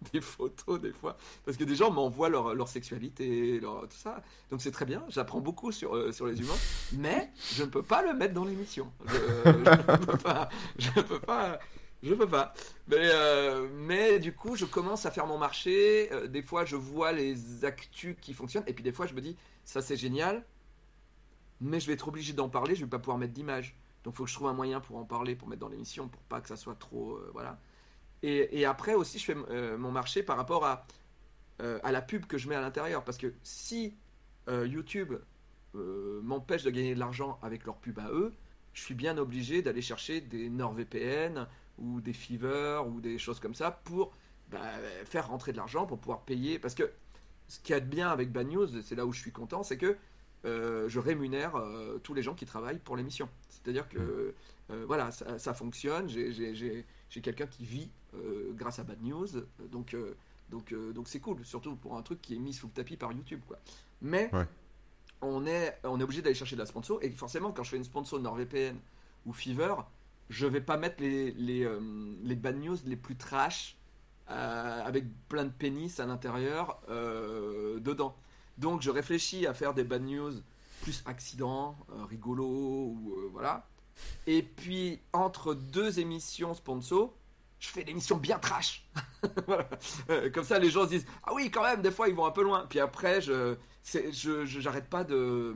des 0.13 0.21
photos 0.21 0.79
des 0.79 0.93
fois, 0.93 1.17
parce 1.45 1.57
que 1.57 1.63
des 1.63 1.75
gens 1.75 1.91
m'envoient 1.91 2.29
leur, 2.29 2.67
sexualité, 2.67 3.59
leur, 3.59 3.81
tout 3.87 3.97
ça. 3.97 4.23
Donc 4.49 4.61
c'est 4.61 4.71
très 4.71 4.85
bien, 4.85 5.03
j'apprends 5.09 5.41
beaucoup 5.41 5.71
sur, 5.71 5.95
euh, 5.95 6.11
sur 6.11 6.27
les 6.27 6.39
humains, 6.39 6.57
mais 6.93 7.31
je 7.53 7.63
ne 7.63 7.69
peux 7.69 7.83
pas 7.83 8.01
le 8.03 8.13
mettre 8.13 8.33
dans 8.33 8.45
l'émission. 8.45 8.91
Je 9.05 9.49
ne 9.49 10.05
peux 10.05 10.17
pas. 10.17 10.49
Je 10.77 10.89
ne 10.95 11.01
peux 11.01 11.19
pas. 11.19 11.59
Je 12.03 12.13
peux 12.15 12.27
pas. 12.27 12.53
Mais, 12.87 12.97
euh, 12.99 13.67
mais 13.73 14.19
du 14.19 14.33
coup, 14.33 14.55
je 14.55 14.65
commence 14.65 15.05
à 15.05 15.11
faire 15.11 15.27
mon 15.27 15.37
marché. 15.37 16.11
Euh, 16.11 16.27
des 16.27 16.41
fois, 16.41 16.65
je 16.65 16.75
vois 16.75 17.11
les 17.11 17.63
actus 17.63 18.15
qui 18.19 18.33
fonctionnent. 18.33 18.63
Et 18.67 18.73
puis 18.73 18.83
des 18.83 18.91
fois, 18.91 19.05
je 19.05 19.13
me 19.13 19.21
dis, 19.21 19.37
ça 19.63 19.81
c'est 19.81 19.97
génial. 19.97 20.43
Mais 21.59 21.79
je 21.79 21.85
vais 21.85 21.93
être 21.93 22.07
obligé 22.07 22.33
d'en 22.33 22.49
parler. 22.49 22.75
Je 22.75 22.83
vais 22.83 22.89
pas 22.89 22.97
pouvoir 22.97 23.19
mettre 23.19 23.33
d'image. 23.33 23.75
Donc, 24.03 24.15
il 24.15 24.17
faut 24.17 24.23
que 24.23 24.29
je 24.31 24.35
trouve 24.35 24.47
un 24.47 24.53
moyen 24.53 24.79
pour 24.79 24.97
en 24.97 25.05
parler, 25.05 25.35
pour 25.35 25.47
mettre 25.47 25.59
dans 25.59 25.69
l'émission, 25.69 26.07
pour 26.07 26.23
pas 26.23 26.41
que 26.41 26.47
ça 26.47 26.55
soit 26.55 26.73
trop. 26.75 27.17
euh, 27.17 27.29
voilà. 27.33 27.59
Et, 28.23 28.65
après 28.65 28.93
aussi, 28.93 29.17
je 29.17 29.25
fais 29.25 29.35
mon 29.35 29.91
marché 29.91 30.21
par 30.21 30.37
rapport 30.37 30.63
à, 30.63 30.85
à 31.59 31.91
la 31.91 32.03
pub 32.03 32.27
que 32.27 32.37
je 32.37 32.47
mets 32.47 32.53
à 32.53 32.61
l'intérieur. 32.61 33.03
Parce 33.03 33.17
que 33.17 33.33
si 33.41 33.95
YouTube 34.47 35.15
m'empêche 35.73 36.61
de 36.61 36.69
gagner 36.69 36.93
de 36.93 36.99
l'argent 36.99 37.39
avec 37.41 37.65
leur 37.65 37.77
pub 37.77 37.97
à 37.97 38.11
eux, 38.11 38.31
je 38.73 38.81
suis 38.83 38.93
bien 38.93 39.17
obligé 39.17 39.63
d'aller 39.63 39.81
chercher 39.81 40.21
des 40.21 40.51
NordVPN 40.51 41.47
ou 41.81 41.99
des 42.01 42.13
Fiverr 42.13 42.87
ou 42.87 43.01
des 43.01 43.17
choses 43.17 43.39
comme 43.39 43.55
ça 43.55 43.71
pour 43.71 44.11
bah, 44.49 44.59
faire 45.05 45.27
rentrer 45.27 45.51
de 45.51 45.57
l'argent 45.57 45.85
pour 45.85 45.97
pouvoir 45.97 46.21
payer. 46.21 46.59
Parce 46.59 46.75
que 46.75 46.89
ce 47.47 47.59
qu'il 47.59 47.73
y 47.73 47.77
a 47.77 47.79
de 47.81 47.85
bien 47.85 48.09
avec 48.09 48.31
Bad 48.31 48.47
News, 48.47 48.81
c'est 48.81 48.95
là 48.95 49.05
où 49.05 49.11
je 49.11 49.19
suis 49.19 49.31
content, 49.31 49.63
c'est 49.63 49.77
que 49.77 49.97
euh, 50.45 50.87
je 50.89 50.99
rémunère 50.99 51.55
euh, 51.55 51.99
tous 51.99 52.13
les 52.13 52.23
gens 52.23 52.33
qui 52.33 52.45
travaillent 52.45 52.79
pour 52.79 52.95
l'émission. 52.97 53.27
C'est-à-dire 53.49 53.87
que 53.89 54.33
euh, 54.71 54.85
voilà, 54.87 55.11
ça, 55.11 55.37
ça 55.37 55.53
fonctionne. 55.53 56.07
J'ai- 56.07 56.85
quelqu'un 57.21 57.45
qui 57.47 57.65
vit 57.65 57.89
grâce 58.55 58.79
à 58.79 58.83
Bad 58.83 59.01
News, 59.03 59.27
donc 59.69 59.95
donc 60.49 60.73
donc 60.73 61.07
c'est 61.07 61.19
cool, 61.19 61.45
surtout 61.45 61.75
pour 61.75 61.97
un 61.97 62.01
truc 62.01 62.21
qui 62.21 62.35
est 62.35 62.39
mis 62.39 62.53
sous 62.53 62.67
le 62.67 62.73
tapis 62.73 62.95
par 62.97 63.11
YouTube, 63.11 63.41
quoi. 63.47 63.57
Mais 64.01 64.29
Ouais. 64.33 64.45
on 65.21 65.45
est 65.45 65.77
on 65.83 65.99
est 65.99 66.03
obligé 66.03 66.21
d'aller 66.21 66.35
chercher 66.35 66.55
de 66.55 66.61
la 66.61 66.65
sponsor 66.65 66.99
et 67.01 67.11
forcément 67.11 67.51
quand 67.51 67.63
je 67.63 67.69
fais 67.71 67.77
une 67.77 67.83
sponsor 67.83 68.19
NordVPN 68.19 68.77
ou 69.25 69.33
Fiverr, 69.33 69.85
je 70.31 70.47
vais 70.47 70.61
pas 70.61 70.77
mettre 70.77 71.01
les 71.03 71.31
les, 71.33 71.63
euh, 71.63 71.79
les 72.23 72.35
Bad 72.35 72.57
News 72.57 72.77
les 72.85 72.95
plus 72.95 73.15
trash 73.17 73.77
euh, 74.29 74.81
avec 74.85 75.05
plein 75.27 75.43
de 75.45 75.51
pénis 75.51 75.99
à 75.99 76.05
l'intérieur 76.05 76.81
euh, 76.89 77.79
dedans. 77.79 78.15
Donc 78.57 78.81
je 78.81 78.89
réfléchis 78.89 79.45
à 79.45 79.53
faire 79.53 79.73
des 79.73 79.83
bad 79.83 80.03
news 80.03 80.31
plus 80.81 81.03
accidents, 81.05 81.75
euh, 81.91 82.05
rigolos 82.05 82.45
ou 82.95 83.13
voilà. 83.33 83.67
Et 84.27 84.41
puis 84.41 84.99
entre 85.13 85.53
deux 85.53 85.99
émissions 85.99 86.53
sponsor, 86.53 87.13
je 87.59 87.67
fais 87.69 87.83
des 87.83 87.91
émissions 87.91 88.17
bien 88.17 88.39
trash. 88.39 88.87
Voilà. 89.47 89.67
Comme 90.33 90.43
ça 90.43 90.57
les 90.59 90.69
gens 90.71 90.85
se 90.85 90.89
disent 90.89 91.05
ah 91.23 91.33
oui 91.35 91.51
quand 91.51 91.63
même 91.63 91.81
des 91.81 91.91
fois 91.91 92.07
ils 92.07 92.15
vont 92.15 92.25
un 92.25 92.31
peu 92.31 92.43
loin. 92.43 92.65
Puis 92.69 92.79
après 92.79 93.19
je 93.21 93.55
je 93.83 94.45
je- 94.45 94.59
j'arrête 94.59 94.89
pas 94.89 95.03
de 95.03 95.53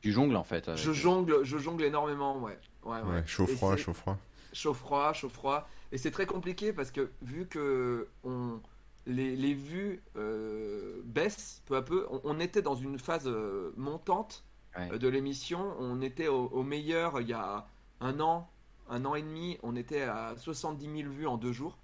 Tu 0.00 0.12
jongles 0.12 0.36
en 0.36 0.44
fait. 0.44 0.68
avec- 0.68 0.80
je 0.80 0.92
jongle 0.92 1.44
je 1.44 1.58
jongle 1.58 1.84
énormément 1.84 2.38
ouais 2.40 2.58
ouais, 2.88 3.00
Ouais, 3.02 3.26
chaud 3.26 3.44
Et 3.48 3.54
froid, 3.56 3.76
c'est- 3.76 3.82
chaud 3.82 3.92
froid. 3.94 4.18
chaud 4.52 4.74
froid, 4.74 5.12
chaud 5.12 5.28
froid. 5.28 5.68
Et 5.92 5.98
c'est 5.98 6.10
très 6.10 6.26
compliqué 6.26 6.72
parce 6.72 6.90
que 6.90 7.10
vu 7.22 7.46
que 7.46 8.08
on, 8.24 8.60
les, 9.06 9.36
les 9.36 9.54
vues 9.54 10.02
euh, 10.16 11.00
baissent 11.04 11.62
peu 11.66 11.76
à 11.76 11.82
peu, 11.82 12.06
on, 12.10 12.20
on 12.24 12.40
était 12.40 12.62
dans 12.62 12.74
une 12.74 12.98
phase 12.98 13.26
euh, 13.26 13.72
montante 13.76 14.44
Ouais. 14.76 14.90
euh, 14.92 14.98
de 14.98 15.08
l'émission. 15.08 15.74
On 15.80 16.02
était 16.02 16.28
au, 16.28 16.46
au 16.48 16.62
meilleur 16.62 17.20
il 17.22 17.28
y 17.28 17.32
a 17.32 17.66
un 18.00 18.20
an, 18.20 18.50
un 18.90 19.04
an 19.06 19.14
et 19.14 19.22
demi. 19.22 19.58
On 19.62 19.76
était 19.76 20.02
à 20.02 20.34
70 20.36 20.84
000 21.02 21.10
vues 21.12 21.26
en 21.26 21.38
deux 21.38 21.52
jours. 21.52 21.78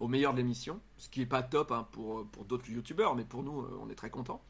Au 0.00 0.08
meilleur 0.08 0.32
de 0.32 0.38
l'émission, 0.38 0.80
ce 0.98 1.08
qui 1.08 1.22
est 1.22 1.26
pas 1.26 1.42
top 1.42 1.72
hein, 1.72 1.88
pour, 1.92 2.26
pour 2.26 2.44
d'autres 2.44 2.68
youtubeurs, 2.68 3.14
mais 3.14 3.24
pour 3.24 3.42
nous, 3.42 3.66
on 3.80 3.88
est 3.88 3.94
très 3.94 4.10
contents. 4.10 4.42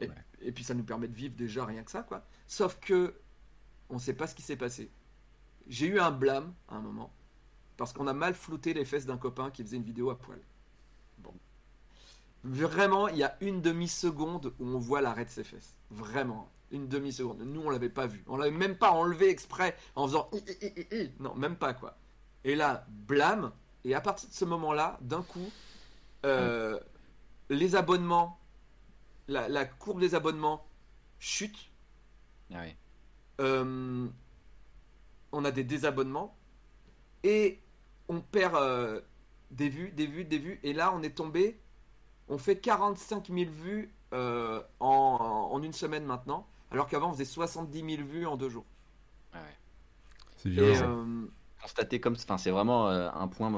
Et, 0.00 0.08
Ouais. 0.08 0.14
et 0.40 0.50
puis 0.52 0.64
ça 0.64 0.74
nous 0.74 0.82
permet 0.84 1.06
de 1.06 1.14
vivre 1.14 1.36
déjà 1.36 1.64
rien 1.64 1.82
que 1.84 1.90
ça, 1.90 2.02
quoi. 2.02 2.24
Sauf 2.48 2.78
que 2.80 3.14
on 3.90 3.98
sait 3.98 4.14
pas 4.14 4.26
ce 4.26 4.34
qui 4.34 4.42
s'est 4.42 4.56
passé. 4.56 4.90
J'ai 5.66 5.86
eu 5.86 6.00
un 6.00 6.10
blâme 6.10 6.54
à 6.68 6.76
un 6.76 6.80
moment 6.80 7.12
parce 7.76 7.92
qu'on 7.92 8.06
a 8.06 8.12
mal 8.12 8.34
flouté 8.34 8.74
les 8.74 8.84
fesses 8.84 9.06
d'un 9.06 9.18
copain 9.18 9.50
qui 9.50 9.62
faisait 9.62 9.76
une 9.76 9.84
vidéo 9.84 10.10
à 10.10 10.18
poil. 10.18 10.40
Vraiment, 12.44 13.08
il 13.08 13.16
y 13.16 13.24
a 13.24 13.36
une 13.40 13.60
demi-seconde 13.60 14.54
où 14.58 14.66
on 14.66 14.78
voit 14.78 15.00
l'arrêt 15.00 15.24
de 15.24 15.30
ses 15.30 15.44
fesses. 15.44 15.76
Vraiment. 15.90 16.50
Une 16.70 16.86
demi-seconde. 16.86 17.40
Nous, 17.40 17.60
on 17.60 17.70
l'avait 17.70 17.88
pas 17.88 18.06
vu. 18.06 18.22
On 18.26 18.36
l'avait 18.36 18.56
même 18.56 18.76
pas 18.76 18.90
enlevé 18.90 19.28
exprès 19.28 19.76
en 19.96 20.06
faisant. 20.06 20.30
Non, 21.18 21.34
même 21.34 21.56
pas 21.56 21.74
quoi. 21.74 21.96
Et 22.44 22.54
là, 22.54 22.86
blâme. 22.88 23.52
Et 23.84 23.94
à 23.94 24.00
partir 24.00 24.28
de 24.28 24.34
ce 24.34 24.44
moment-là, 24.44 24.98
d'un 25.00 25.22
coup, 25.22 25.50
euh, 26.24 26.78
les 27.48 27.74
abonnements, 27.74 28.38
la, 29.28 29.48
la 29.48 29.64
courbe 29.64 30.00
des 30.00 30.14
abonnements 30.14 30.64
chute. 31.18 31.70
Ah. 32.52 32.64
Euh, 33.40 34.06
on 35.32 35.44
a 35.44 35.50
des 35.50 35.64
désabonnements 35.64 36.36
et 37.22 37.60
on 38.08 38.20
perd 38.20 38.56
euh, 38.56 39.00
des 39.50 39.68
vues, 39.68 39.92
des 39.92 40.06
vues, 40.06 40.24
des 40.24 40.38
vues. 40.38 40.60
Et 40.62 40.72
là, 40.72 40.92
on 40.94 41.02
est 41.02 41.16
tombé, 41.16 41.60
on 42.28 42.38
fait 42.38 42.58
45 42.60 43.28
000 43.28 43.50
vues 43.50 43.94
euh, 44.14 44.62
en, 44.80 45.50
en 45.52 45.62
une 45.62 45.72
semaine 45.72 46.04
maintenant, 46.04 46.48
alors 46.70 46.88
qu'avant 46.88 47.10
on 47.10 47.12
faisait 47.12 47.24
70 47.26 47.96
000 47.96 48.02
vues 48.08 48.26
en 48.26 48.36
deux 48.36 48.48
jours. 48.50 48.66
Ah 49.32 49.38
ouais. 49.42 49.58
C'est 50.36 50.50
violent. 50.50 50.82
euh, 50.82 51.98
comme, 52.00 52.14
enfin, 52.14 52.38
c'est 52.38 52.50
vraiment 52.50 52.88
euh, 52.88 53.10
un 53.12 53.28
point 53.28 53.50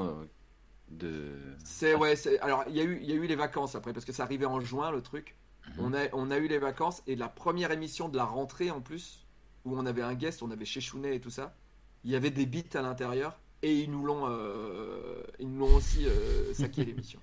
de. 0.89 1.57
c'est 1.63 1.95
ouais, 1.95 2.15
c'est 2.15 2.39
alors 2.39 2.63
il 2.67 2.75
y 2.75 2.81
a 2.81 2.83
eu 2.83 2.99
il 3.01 3.09
y 3.09 3.13
a 3.13 3.15
eu 3.15 3.25
les 3.27 3.35
vacances 3.35 3.75
après 3.75 3.93
parce 3.93 4.05
que 4.05 4.11
ça 4.11 4.23
arrivait 4.23 4.45
en 4.45 4.59
juin 4.59 4.91
le 4.91 5.01
truc. 5.01 5.35
Mhm. 5.67 5.73
On 5.79 5.93
a 5.93 6.07
on 6.13 6.31
a 6.31 6.37
eu 6.37 6.47
les 6.47 6.59
vacances 6.59 7.03
et 7.07 7.15
la 7.15 7.29
première 7.29 7.71
émission 7.71 8.09
de 8.09 8.17
la 8.17 8.25
rentrée 8.25 8.71
en 8.71 8.81
plus 8.81 9.20
où 9.65 9.77
on 9.77 9.85
avait 9.85 10.01
un 10.01 10.13
guest, 10.15 10.41
on 10.43 10.51
avait 10.51 10.65
chez 10.65 10.81
Chounet 10.81 11.15
et 11.15 11.19
tout 11.21 11.29
ça. 11.29 11.55
Il 12.03 12.11
y 12.11 12.15
avait 12.15 12.31
des 12.31 12.45
beats 12.45 12.77
à 12.77 12.81
l'intérieur 12.81 13.39
et 13.61 13.77
ils 13.79 13.91
nous 13.91 14.03
l'ont 14.05 14.25
euh, 14.27 15.21
ils 15.39 15.47
nous 15.49 15.59
l'ont 15.59 15.75
aussi 15.75 16.07
euh, 16.07 16.53
saqué 16.53 16.83
l'émission. 16.85 17.19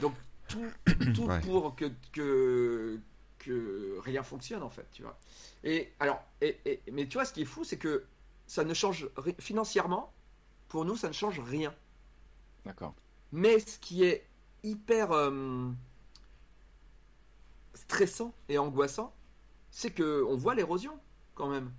Donc 0.00 0.14
tout 0.48 0.66
tout 1.14 1.24
Ouais. 1.24 1.40
pour 1.40 1.74
que 1.74 1.86
que 2.12 2.98
que 3.38 3.98
rien 4.00 4.22
fonctionne 4.22 4.62
en 4.62 4.68
fait, 4.70 4.86
tu 4.92 5.02
vois. 5.02 5.18
Et 5.62 5.92
alors 6.00 6.22
et, 6.40 6.58
et- 6.66 6.82
mais 6.92 7.06
tu 7.06 7.14
vois 7.14 7.24
ce 7.24 7.32
qui 7.32 7.42
est 7.42 7.46
fou 7.46 7.64
c'est 7.64 7.78
que 7.78 8.04
ça 8.46 8.62
ne 8.64 8.74
change 8.74 9.08
financièrement 9.38 10.12
pour 10.68 10.84
nous 10.84 10.96
ça 10.96 11.08
ne 11.08 11.12
change 11.14 11.40
rien. 11.40 11.74
D'accord. 12.66 12.94
Mais 13.32 13.58
ce 13.58 13.78
qui 13.78 14.04
est 14.04 14.26
hyper 14.62 15.12
euh, 15.12 15.70
stressant 17.74 18.32
et 18.48 18.58
angoissant, 18.58 19.14
c'est 19.70 19.90
que 19.90 20.24
on 20.28 20.36
voit 20.36 20.54
l'érosion 20.54 20.98
quand 21.34 21.48
même. 21.48 21.72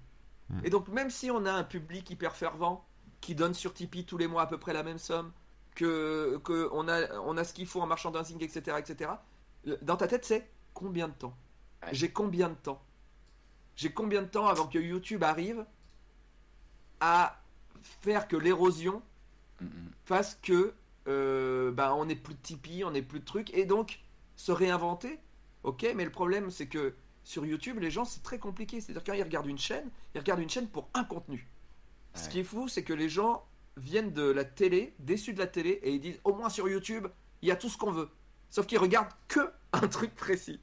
Mm. 0.50 0.60
Et 0.64 0.70
donc 0.70 0.88
même 0.90 1.10
si 1.10 1.32
on 1.32 1.46
a 1.46 1.52
un 1.52 1.64
public 1.64 2.10
hyper 2.10 2.36
fervent 2.36 2.86
qui 3.22 3.36
donne 3.36 3.54
sur 3.54 3.74
Tipeee 3.74 4.06
tous 4.06 4.18
les 4.18 4.28
mois 4.28 4.44
à 4.44 4.48
peu 4.48 4.58
près 4.58 4.74
la 4.74 4.84
même 4.84 5.00
somme, 5.00 5.32
que, 5.76 6.40
que 6.44 6.70
on 6.72 6.88
a 6.88 7.14
on 7.20 7.38
a 7.38 7.44
ce 7.44 7.54
qu'il 7.54 7.68
faut 7.68 7.82
en 7.82 7.88
merchandising, 7.88 8.42
etc., 8.44 8.78
etc. 8.80 9.12
Dans 9.82 9.98
ta 9.98 10.08
tête, 10.08 10.26
c'est 10.26 10.50
combien 10.74 11.08
de 11.08 11.14
temps? 11.14 11.36
J'ai 11.92 12.12
combien 12.12 12.50
de 12.50 12.56
temps? 12.56 12.82
J'ai 13.76 13.92
combien 13.92 14.22
de 14.22 14.28
temps 14.28 14.48
avant 14.48 14.68
que 14.68 14.80
YouTube 14.80 15.24
arrive 15.24 15.66
à 17.02 17.42
faire 18.02 18.28
que 18.28 18.38
l'érosion 18.38 19.02
Mm, 19.62 19.66
mm. 19.66 19.92
fasse 20.06 20.40
que 20.42 20.74
euh, 21.08 21.72
bah, 21.72 21.94
on 21.96 22.06
n'est 22.06 22.16
plus 22.16 22.34
de 22.34 22.40
Tipeee, 22.40 22.84
on 22.84 22.92
n'est 22.92 23.02
plus 23.02 23.20
de 23.20 23.26
trucs, 23.26 23.54
et 23.54 23.66
donc 23.66 24.00
se 24.36 24.52
réinventer? 24.52 25.20
Ok, 25.64 25.86
mais 25.96 26.06
le 26.06 26.12
problème 26.12 26.52
c'est 26.52 26.68
que 26.68 26.94
sur 27.26 27.46
YouTube, 27.46 27.80
les 27.80 27.92
gens 27.92 28.06
c'est 28.06 28.24
très 28.24 28.40
compliqué. 28.40 28.80
C'est-à-dire 28.80 29.04
quand 29.04 29.14
ils 29.14 29.24
regardent 29.24 29.48
une 29.48 29.58
chaîne, 29.58 29.90
ils 30.14 30.20
regardent 30.20 30.40
une 30.42 30.50
chaîne 30.50 30.70
pour 30.70 30.88
un 30.94 31.04
contenu. 31.04 31.50
Ce 32.14 32.30
qui 32.30 32.40
est 32.40 32.44
fou, 32.46 32.70
c'est 32.70 32.84
que 32.84 32.94
les 32.94 33.10
gens 33.10 33.46
viennent 33.76 34.14
de 34.14 34.24
la 34.24 34.46
télé, 34.46 34.94
déçus 35.00 35.34
de 35.34 35.40
la 35.40 35.48
télé, 35.48 35.72
et 35.84 35.92
ils 35.92 36.00
disent 36.00 36.22
au 36.24 36.34
moins 36.34 36.48
sur 36.48 36.70
YouTube, 36.70 37.08
il 37.42 37.50
y 37.50 37.52
a 37.52 37.58
tout 37.58 37.68
ce 37.68 37.78
qu'on 37.78 37.92
veut. 37.92 38.10
Sauf 38.50 38.68
qu'ils 38.68 38.78
regardent 38.78 39.12
que 39.28 39.52
un 39.74 39.88
truc 39.90 40.16
précis. 40.16 40.62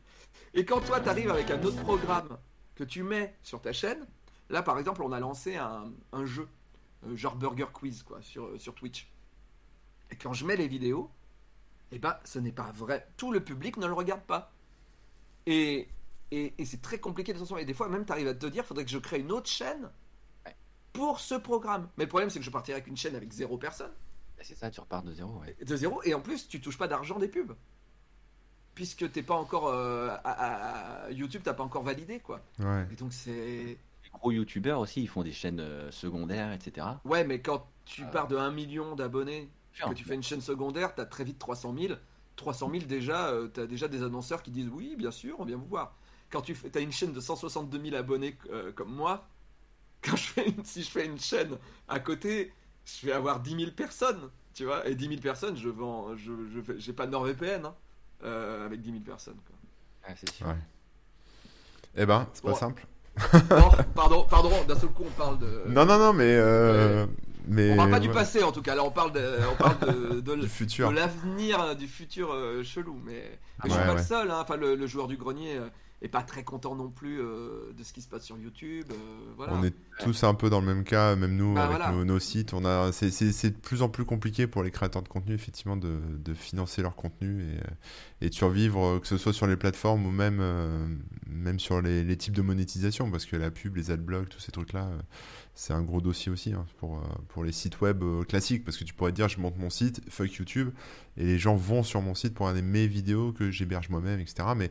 Et 0.54 0.64
quand 0.64 0.80
toi 0.80 1.00
t'arrives 1.00 1.30
avec 1.30 1.50
un 1.50 1.62
autre 1.62 1.82
programme 1.82 2.38
que 2.74 2.84
tu 2.84 3.02
mets 3.02 3.34
sur 3.42 3.60
ta 3.60 3.72
chaîne, 3.72 4.06
là 4.48 4.62
par 4.62 4.78
exemple, 4.78 5.02
on 5.02 5.12
a 5.12 5.20
lancé 5.20 5.56
un, 5.56 5.92
un 6.12 6.24
jeu, 6.24 6.48
euh, 7.06 7.16
genre 7.16 7.36
Burger 7.36 7.66
Quiz 7.72 8.02
quoi, 8.02 8.22
sur, 8.22 8.58
sur 8.58 8.74
Twitch. 8.74 9.10
Et 10.10 10.16
quand 10.16 10.32
je 10.32 10.46
mets 10.46 10.56
les 10.56 10.68
vidéos, 10.68 11.10
eh 11.90 11.98
ben, 11.98 12.16
ce 12.24 12.38
n'est 12.38 12.52
pas 12.52 12.70
vrai. 12.72 13.06
Tout 13.16 13.32
le 13.32 13.42
public 13.42 13.76
ne 13.76 13.86
le 13.86 13.92
regarde 13.92 14.22
pas. 14.22 14.52
Et, 15.46 15.88
et, 16.34 16.54
et 16.58 16.64
c'est 16.64 16.80
très 16.82 16.98
compliqué 16.98 17.32
de 17.32 17.38
toute 17.38 17.46
façon. 17.46 17.58
Et 17.58 17.64
des 17.64 17.74
fois, 17.74 17.88
même, 17.88 18.04
tu 18.04 18.12
arrives 18.12 18.28
à 18.28 18.34
te 18.34 18.46
dire, 18.46 18.64
faudrait 18.64 18.84
que 18.84 18.90
je 18.90 18.98
crée 18.98 19.20
une 19.20 19.30
autre 19.32 19.48
chaîne 19.50 19.90
Ouais. 20.46 20.56
pour 20.92 21.20
ce 21.20 21.34
programme. 21.34 21.88
Mais 21.96 22.04
le 22.04 22.08
problème, 22.08 22.30
c'est 22.30 22.38
que 22.38 22.44
je 22.44 22.50
partirai 22.50 22.76
avec 22.76 22.86
une 22.88 22.96
chaîne 22.96 23.14
avec 23.14 23.30
zéro 23.32 23.58
personne. 23.58 23.92
Bah, 24.36 24.42
C'est 24.44 24.56
ça, 24.56 24.70
tu 24.70 24.80
repars 24.80 25.02
de 25.02 25.12
zéro. 25.12 25.38
Ouais. 25.40 25.56
De 25.64 25.76
zéro. 25.76 26.02
Et 26.04 26.14
en 26.14 26.20
plus, 26.20 26.48
tu 26.48 26.60
touches 26.60 26.78
pas 26.78 26.88
d'argent 26.88 27.18
des 27.18 27.28
pubs. 27.28 27.52
Puisque 28.74 29.10
t'es 29.12 29.22
pas 29.22 29.34
encore. 29.34 29.68
euh, 29.68 30.08
à, 30.08 30.30
à- 30.30 31.04
à 31.06 31.10
YouTube, 31.10 31.42
t'as 31.44 31.52
pas 31.52 31.62
encore 31.62 31.82
validé, 31.82 32.20
quoi. 32.20 32.40
Ouais. 32.58 32.86
Et 32.90 32.96
donc, 32.96 33.12
c'est. 33.12 33.76
Les 34.04 34.10
gros 34.12 34.30
youtubeurs 34.32 34.80
aussi, 34.80 35.02
ils 35.02 35.08
font 35.08 35.22
des 35.22 35.32
chaînes 35.32 35.60
euh, 35.60 35.90
secondaires, 35.90 36.52
etc. 36.52 36.86
Ouais, 37.04 37.24
mais 37.24 37.40
quand 37.42 37.66
tu 37.84 38.02
Ah. 38.04 38.10
pars 38.10 38.28
de 38.28 38.36
1 38.36 38.50
million 38.50 38.94
d'abonnés 38.94 39.50
que 39.74 39.92
tu 39.94 40.04
fais 40.04 40.14
une 40.14 40.22
chaîne 40.22 40.40
secondaire, 40.40 40.94
tu 40.94 41.00
as 41.02 41.06
très 41.06 41.24
vite 41.24 41.38
300 41.38 41.74
000. 41.78 41.94
300 42.36 42.70
000 42.70 42.84
déjà, 42.86 43.32
tu 43.52 43.60
as 43.60 43.66
déjà 43.66 43.88
des 43.88 44.02
annonceurs 44.02 44.42
qui 44.42 44.50
disent 44.50 44.68
oui, 44.72 44.96
bien 44.96 45.10
sûr, 45.10 45.36
on 45.38 45.44
vient 45.44 45.56
vous 45.56 45.66
voir. 45.66 45.94
Quand 46.32 46.40
tu 46.42 46.56
as 46.74 46.80
une 46.80 46.92
chaîne 46.92 47.12
de 47.12 47.20
162 47.20 47.80
000 47.90 47.94
abonnés 47.96 48.36
euh, 48.50 48.72
comme 48.72 48.92
moi, 48.94 49.28
quand 50.02 50.16
je 50.16 50.22
fais 50.24 50.48
une, 50.48 50.64
si 50.64 50.82
je 50.82 50.90
fais 50.90 51.04
une 51.06 51.20
chaîne 51.20 51.58
à 51.88 52.00
côté, 52.00 52.52
je 52.84 53.06
vais 53.06 53.12
avoir 53.12 53.40
10 53.40 53.56
000 53.56 53.70
personnes, 53.72 54.30
tu 54.54 54.64
vois. 54.64 54.88
Et 54.88 54.94
10 54.94 55.08
000 55.08 55.20
personnes, 55.20 55.56
je 55.56 55.68
vends, 55.68 56.16
je, 56.16 56.32
je 56.54 56.60
fais- 56.62 56.78
j'ai 56.80 56.92
pas 56.92 57.06
de 57.06 57.12
NordVPN 57.12 57.66
hein, 57.66 57.74
euh, 58.24 58.64
avec 58.66 58.80
10 58.80 58.90
000 58.92 59.00
personnes. 59.04 59.36
Quoi. 59.46 60.08
Ouais, 60.08 60.16
c'est 60.18 60.30
sûr. 60.32 60.46
Ouais. 60.46 60.54
Eh 61.96 62.06
ben, 62.06 62.26
c'est 62.32 62.42
pas 62.42 62.50
Bon. 62.52 62.56
simple. 62.56 62.86
Pardon, 63.94 64.24
pardon, 64.28 64.50
d'un 64.66 64.74
seul 64.78 64.88
coup 64.88 65.04
on 65.06 65.10
parle 65.10 65.38
de. 65.38 65.64
Non, 65.68 65.84
non, 65.84 65.98
non, 65.98 66.12
mais. 66.14 66.34
euh, 66.34 67.06
mais 67.46 67.72
on 67.72 67.76
parle 67.76 67.90
pas 67.90 68.00
du 68.00 68.08
passé 68.08 68.42
en 68.42 68.52
tout 68.52 68.62
cas, 68.62 68.74
là 68.74 68.84
on 68.84 68.90
parle 68.90 69.12
de, 69.12 69.38
on 69.52 69.56
parle 69.56 69.78
de, 69.80 70.20
de, 70.20 70.34
Du 70.36 70.40
de 70.42 70.46
futur. 70.46 70.90
l'avenir 70.92 71.76
du 71.76 71.86
futur 71.88 72.32
euh, 72.32 72.62
chelou. 72.62 72.98
Mais, 73.04 73.38
mais 73.62 73.68
je 73.68 73.74
Ouais, 73.74 73.74
suis 73.74 73.82
pas 73.86 73.92
ouais. 73.92 73.96
le 73.98 74.02
seul. 74.02 74.30
hein. 74.30 74.38
Enfin, 74.40 74.56
le, 74.56 74.74
le 74.76 74.86
joueur 74.86 75.08
du 75.08 75.18
grenier 75.18 75.60
est 76.02 76.08
pas 76.08 76.22
très 76.22 76.42
content 76.42 76.74
non 76.74 76.90
plus 76.90 77.20
euh, 77.20 77.72
de 77.78 77.82
ce 77.84 77.92
qui 77.92 78.02
se 78.02 78.08
passe 78.08 78.24
sur 78.24 78.36
YouTube. 78.36 78.86
euh, 78.90 78.94
voilà. 79.36 79.54
On 79.54 79.62
est 79.62 79.74
tous 80.00 80.24
un 80.24 80.34
peu 80.34 80.50
dans 80.50 80.60
le 80.60 80.66
même 80.66 80.82
cas, 80.84 81.14
même 81.14 81.36
nous 81.36 81.54
Bah, 81.54 81.64
avec 81.66 81.76
voilà. 81.78 81.92
nos, 81.92 82.04
nos 82.04 82.18
sites. 82.18 82.54
On 82.54 82.64
a, 82.64 82.90
c'est, 82.92 83.08
de 83.50 83.56
plus 83.56 83.82
en 83.82 83.88
plus 83.88 84.04
compliqué 84.04 84.46
pour 84.48 84.62
les 84.64 84.70
créateurs 84.72 85.02
de 85.02 85.08
contenu, 85.08 85.32
effectivement, 85.34 85.76
de, 85.76 86.00
de 86.18 86.34
financer 86.34 86.82
leur 86.82 86.96
contenu 86.96 87.42
et, 88.20 88.26
et 88.26 88.28
de 88.30 88.34
survivre, 88.34 88.84
euh, 88.84 88.98
que 88.98 89.06
ce 89.06 89.16
soit 89.16 89.32
sur 89.32 89.46
les 89.46 89.56
plateformes 89.56 90.04
ou 90.04 90.10
même, 90.10 90.38
euh, 90.40 90.88
même 91.28 91.60
sur 91.60 91.80
les, 91.80 92.02
les 92.02 92.16
types 92.16 92.34
de 92.34 92.42
monétisation, 92.42 93.10
parce 93.10 93.24
que 93.24 93.36
la 93.36 93.50
pub, 93.52 93.76
les 93.76 93.90
adblocks, 93.92 94.28
tous 94.28 94.40
ces 94.40 94.50
trucs-là, 94.52 94.90
c'est 95.54 95.72
un 95.72 95.82
gros 95.82 96.00
dossier 96.00 96.32
aussi 96.32 96.52
hein, 96.52 96.66
pour, 96.78 97.00
pour 97.28 97.44
les 97.44 97.52
sites 97.52 97.80
web 97.80 98.02
classiques, 98.28 98.64
parce 98.64 98.76
que 98.76 98.84
tu 98.84 98.92
pourrais 98.94 99.12
dire, 99.12 99.28
je 99.28 99.38
monte 99.38 99.56
mon 99.58 99.70
site, 99.70 100.00
fuck 100.08 100.32
YouTube, 100.34 100.70
et 101.16 101.24
les 101.24 101.38
gens 101.38 101.54
vont 101.54 101.82
sur 101.84 102.00
mon 102.02 102.14
site 102.16 102.34
pour 102.34 102.46
regarder 102.46 102.62
mes 102.66 102.86
vidéos 102.88 103.32
que 103.32 103.50
j'héberge 103.50 103.88
moi-même, 103.88 104.18
etc. 104.18 104.48
Mais 104.56 104.70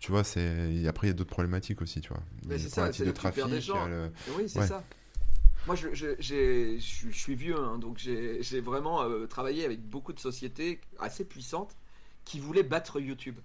tu 0.00 0.10
vois, 0.12 0.24
c'est... 0.24 0.86
après, 0.86 1.06
il 1.06 1.10
y 1.10 1.12
a 1.12 1.14
d'autres 1.14 1.30
problématiques 1.30 1.80
aussi, 1.82 2.00
tu 2.00 2.08
vois. 2.08 2.22
Mais 2.46 2.58
c'est 2.58 2.68
ça, 2.68 2.92
c'est 2.92 3.04
de 3.04 3.10
trafic, 3.12 3.44
des 3.46 3.60
gens. 3.60 3.86
euh, 3.88 4.08
le- 4.28 4.34
Oui, 4.36 4.48
c'est 4.48 4.60
Ouais. 4.60 4.66
ça. 4.66 4.84
Moi, 5.66 5.76
je, 5.76 5.92
je, 5.92 6.14
j'ai- 6.18 6.78
je 6.78 7.10
suis- 7.10 7.34
vieux, 7.34 7.58
hein, 7.58 7.78
donc 7.78 7.98
j'ai 7.98 8.60
vraiment 8.60 9.02
euh, 9.02 9.26
travaillé 9.26 9.64
avec 9.64 9.82
beaucoup 9.82 10.12
de 10.12 10.20
sociétés 10.20 10.80
assez 10.98 11.24
puissantes 11.24 11.76
qui 12.24 12.40
voulaient 12.40 12.62
battre 12.62 13.00
YouTube. 13.00 13.38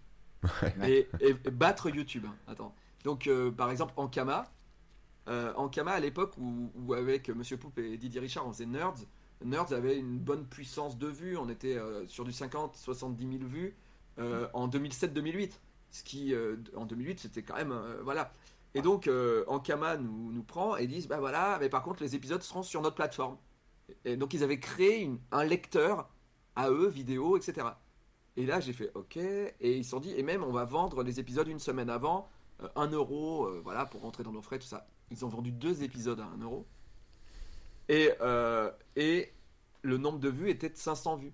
Et, 0.84 1.08
et- 1.22 1.30
et 1.46 1.52
battre 1.52 1.90
YouTube. 1.90 2.26
hein. 2.28 2.36
Attends. 2.48 2.76
Donc, 3.04 3.28
euh, 3.28 3.52
par 3.52 3.72
exemple, 3.72 3.94
Ankama. 3.98 4.52
Euh, 5.30 5.54
Ankama, 5.56 5.92
à 5.92 6.00
l'époque 6.02 6.34
où, 6.38 6.70
où 6.76 6.94
avec 6.94 7.30
Monsieur 7.30 7.56
Poupe 7.58 7.78
et 7.80 7.98
Didier 7.98 8.20
Richard, 8.20 8.46
on 8.46 8.52
faisait 8.52 8.66
Nerds. 8.66 8.96
Nerds 9.44 9.72
avait 9.74 9.98
une 9.98 10.20
bonne 10.20 10.46
puissance 10.46 10.98
de 10.98 11.08
vues. 11.08 11.38
On 11.38 11.48
était 11.50 11.78
euh, 11.78 12.06
sur 12.08 12.26
du 12.26 12.32
50-70 12.32 13.18
000 13.20 13.46
vues 13.46 13.74
euh, 14.20 14.48
en 14.54 14.68
2007-2008. 14.68 15.52
Ce 15.94 16.04
qui, 16.04 16.34
euh, 16.34 16.58
en 16.76 16.86
2008, 16.86 17.20
c'était 17.20 17.44
quand 17.44 17.56
même. 17.56 17.72
euh, 17.72 18.02
voilà. 18.04 18.34
Et 18.74 18.82
donc, 18.82 19.08
euh, 19.08 19.46
Ankama 19.48 19.96
nous, 19.98 20.44
prend 20.44 20.76
et 20.76 20.88
disent, 20.88 21.08
bah 21.08 21.20
voilà, 21.20 21.58
mais 21.62 21.70
par 21.70 21.84
contre, 21.84 22.02
les 22.02 22.16
épisodes 22.16 22.42
seront 22.42 22.64
sur 22.64 22.82
notre 22.82 22.96
plateforme. 22.96 23.38
Et 24.04 24.18
donc, 24.18 24.34
ils 24.34 24.44
avaient 24.44 24.60
créé 24.60 25.10
un 25.32 25.44
lecteur 25.44 26.10
à 26.56 26.72
eux, 26.72 26.88
vidéo, 26.88 27.38
etc. 27.38 27.68
Et 28.38 28.48
là, 28.48 28.60
j'ai 28.60 28.74
fait, 28.74 28.92
ok. 28.96 29.18
Et 29.18 29.54
ils 29.78 29.84
se 29.84 29.92
sont 29.92 30.00
dit, 30.00 30.14
et 30.16 30.24
même, 30.24 30.44
on 30.44 30.52
va 30.52 30.66
vendre 30.66 31.04
les 31.04 31.20
épisodes 31.20 31.48
une 31.48 31.60
semaine 31.60 31.92
avant, 31.92 32.28
euh, 32.64 32.70
1 32.76 32.88
euro, 32.88 33.48
voilà, 33.62 33.86
pour 33.86 34.02
rentrer 34.02 34.24
dans 34.24 34.32
nos 34.32 34.42
frais, 34.42 34.58
tout 34.58 34.66
ça. 34.68 34.88
Ils 35.12 35.24
ont 35.26 35.30
vendu 35.30 35.52
deux 35.52 35.84
épisodes 35.84 36.20
à 36.20 36.26
1 36.26 36.40
euro. 36.42 36.66
Et 37.90 38.10
le 39.84 39.98
nombre 39.98 40.18
de 40.18 40.30
vues 40.30 40.50
était 40.50 40.70
de 40.70 40.78
500 40.78 41.18
vues. 41.18 41.34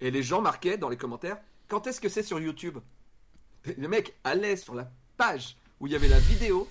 Et 0.00 0.10
les 0.10 0.22
gens 0.24 0.42
marquaient 0.42 0.78
dans 0.78 0.88
les 0.88 0.96
commentaires, 0.96 1.40
quand 1.68 1.86
est-ce 1.86 2.00
que 2.00 2.08
c'est 2.08 2.24
sur 2.24 2.40
YouTube? 2.40 2.78
Le 3.76 3.88
mec 3.88 4.14
allait 4.24 4.56
sur 4.56 4.74
la 4.74 4.90
page 5.16 5.56
où 5.80 5.86
il 5.86 5.92
y 5.92 5.96
avait 5.96 6.08
la 6.08 6.18
vidéo 6.18 6.68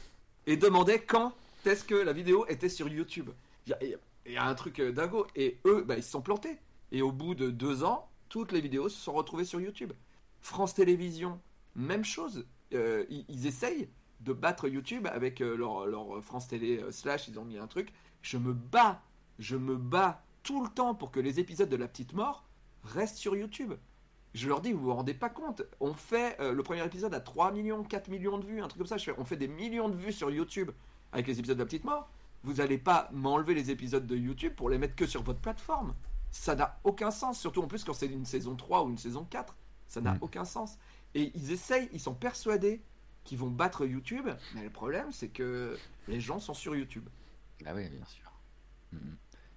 et 0.48 0.58
demandait 0.58 1.02
quand 1.02 1.34
est-ce 1.66 1.84
que 1.84 1.96
la 1.96 2.14
vidéo 2.14 2.46
était 2.48 2.70
sur 2.70 2.88
YouTube. 2.88 3.30
Il 3.68 3.98
y 4.28 4.38
a, 4.38 4.46
un 4.46 4.56
truc 4.56 4.80
euh, 4.80 4.92
dingo. 4.92 5.28
Et 5.36 5.60
eux, 5.66 5.84
bah, 5.86 5.98
ils 5.98 6.04
se 6.04 6.12
sont 6.12 6.22
plantés. 6.22 6.58
Et 6.92 7.02
au 7.02 7.12
bout 7.12 7.36
de 7.36 7.50
deux 7.50 7.84
ans, 7.84 8.10
toutes 8.30 8.52
les 8.52 8.62
vidéos 8.62 8.90
se 8.90 8.98
sont 8.98 9.14
retrouvées 9.14 9.46
sur 9.46 9.60
YouTube. 9.60 9.94
France 10.42 10.74
Télévisions, 10.74 11.40
même 11.76 12.06
chose. 12.06 12.46
Euh, 12.74 13.06
ils, 13.10 13.48
essayent 13.48 13.90
de 14.22 14.34
battre 14.34 14.68
YouTube 14.68 15.08
avec 15.12 15.42
euh, 15.42 15.56
leur, 15.56 15.88
leur 15.88 16.24
France 16.24 16.48
Télé 16.48 16.84
slash, 16.92 17.28
ils 17.28 17.40
ont 17.40 17.46
mis 17.46 17.58
un 17.58 17.68
truc. 17.68 17.92
Je 18.22 18.38
me 18.38 18.54
bats, 18.54 19.02
je 19.40 19.56
me 19.56 19.76
bats 19.76 20.24
tout 20.44 20.64
le 20.64 20.70
temps 20.70 20.96
pour 20.96 21.12
que 21.12 21.20
les 21.20 21.40
épisodes 21.40 21.70
de 21.70 21.76
La 21.76 21.88
Petite 21.88 22.14
Mort 22.14 22.46
restent 22.84 23.18
sur 23.18 23.36
YouTube. 23.36 23.74
Je 24.36 24.48
leur 24.50 24.60
dis, 24.62 24.72
vous 24.74 24.82
vous 24.84 24.94
rendez 24.94 25.14
pas 25.14 25.30
compte, 25.30 25.64
on 25.80 25.94
fait 25.94 26.40
euh, 26.42 26.52
le 26.54 26.62
premier 26.62 26.86
épisode 26.86 27.14
à 27.14 27.20
3 27.22 27.52
millions, 27.54 27.84
4 27.84 28.10
millions 28.10 28.38
de 28.38 28.46
vues, 28.46 28.62
un 28.62 28.68
truc 28.68 28.80
comme 28.80 28.88
ça. 28.88 28.98
Je 28.98 29.06
fais, 29.06 29.16
on 29.18 29.24
fait 29.26 29.38
des 29.38 29.48
millions 29.48 29.88
de 29.90 29.96
vues 29.96 30.12
sur 30.12 30.30
YouTube 30.30 30.72
avec 31.14 31.26
les 31.28 31.40
épisodes 31.40 31.58
de 31.58 31.62
La 31.62 31.66
Petite 31.66 31.86
Mort. 31.86 32.10
Vous 32.44 32.60
allez 32.62 32.78
pas 32.78 33.10
m'enlever 33.14 33.54
les 33.56 33.72
épisodes 33.72 34.06
de 34.06 34.16
YouTube 34.16 34.54
pour 34.56 34.70
les 34.70 34.78
mettre 34.78 34.96
que 34.96 35.08
sur 35.08 35.24
votre 35.24 35.40
plateforme. 35.40 35.96
Ça 36.32 36.54
n'a 36.54 36.78
aucun 36.84 37.12
sens, 37.12 37.40
surtout 37.40 37.62
en 37.64 37.68
plus 37.68 37.84
quand 37.86 37.94
c'est 37.94 38.08
une 38.08 38.26
saison 38.26 38.56
3 38.56 38.84
ou 38.84 38.90
une 38.90 38.98
saison 38.98 39.24
4. 39.24 39.56
Ça 39.88 40.02
n'a 40.02 40.14
Mm. 40.16 40.20
aucun 40.22 40.44
sens. 40.46 40.78
Et 41.14 41.32
ils 41.34 41.52
essayent, 41.54 41.88
ils 41.94 42.00
sont 42.02 42.14
persuadés 42.14 42.82
qu'ils 43.24 43.38
vont 43.38 43.50
battre 43.50 43.86
YouTube, 43.86 44.28
mais 44.54 44.64
le 44.64 44.70
problème 44.70 45.12
c'est 45.14 45.30
que 45.30 45.78
les 46.10 46.20
gens 46.20 46.40
sont 46.40 46.54
sur 46.54 46.76
YouTube. 46.76 47.08
Ah 47.66 47.74
oui, 47.74 47.88
bien 47.88 48.06
sûr. 48.06 48.30
Mhm. 48.92 49.16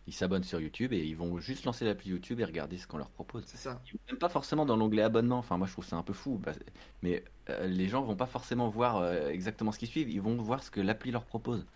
Ils 0.09 0.12
s'abonnent 0.14 0.42
sur 0.42 0.59
YouTube 0.59 0.94
et 0.94 1.05
ils 1.05 1.14
vont 1.14 1.38
juste 1.38 1.66
lancer 1.66 1.85
l'appli 1.85 2.09
YouTube 2.09 2.40
et 2.40 2.44
regarder 2.47 2.79
ce 2.79 2.87
qu'on 2.87 2.97
leur 2.97 3.11
propose. 3.11 3.44
C'est 3.47 3.59
ça. 3.59 3.79
Ils 3.87 3.92
vont 3.92 3.99
Même 4.09 4.16
pas 4.18 4.31
forcément 4.31 4.64
dans 4.64 4.75
l'onglet 4.75 5.03
abonnement. 5.03 5.37
Enfin, 5.37 5.59
moi, 5.59 5.66
je 5.66 5.73
trouve 5.73 5.85
ça 5.85 5.97
un 5.97 6.03
peu 6.03 6.14
fou. 6.14 6.40
parce- 6.42 6.59
Mais 7.03 7.23
euh, 7.51 7.66
les 7.66 7.88
gens 7.88 8.01
vont 8.03 8.16
pas 8.16 8.25
forcément 8.25 8.71
voir 8.71 8.97
euh, 8.97 9.29
exactement 9.29 9.71
ce 9.71 9.79
qu'ils 9.79 9.88
suivent. 9.88 10.09
Ils 10.09 10.23
vont 10.23 10.37
voir 10.40 10.62
ce 10.62 10.71
que 10.71 10.81
l'appli 10.81 11.11
leur 11.11 11.27
propose. 11.27 11.66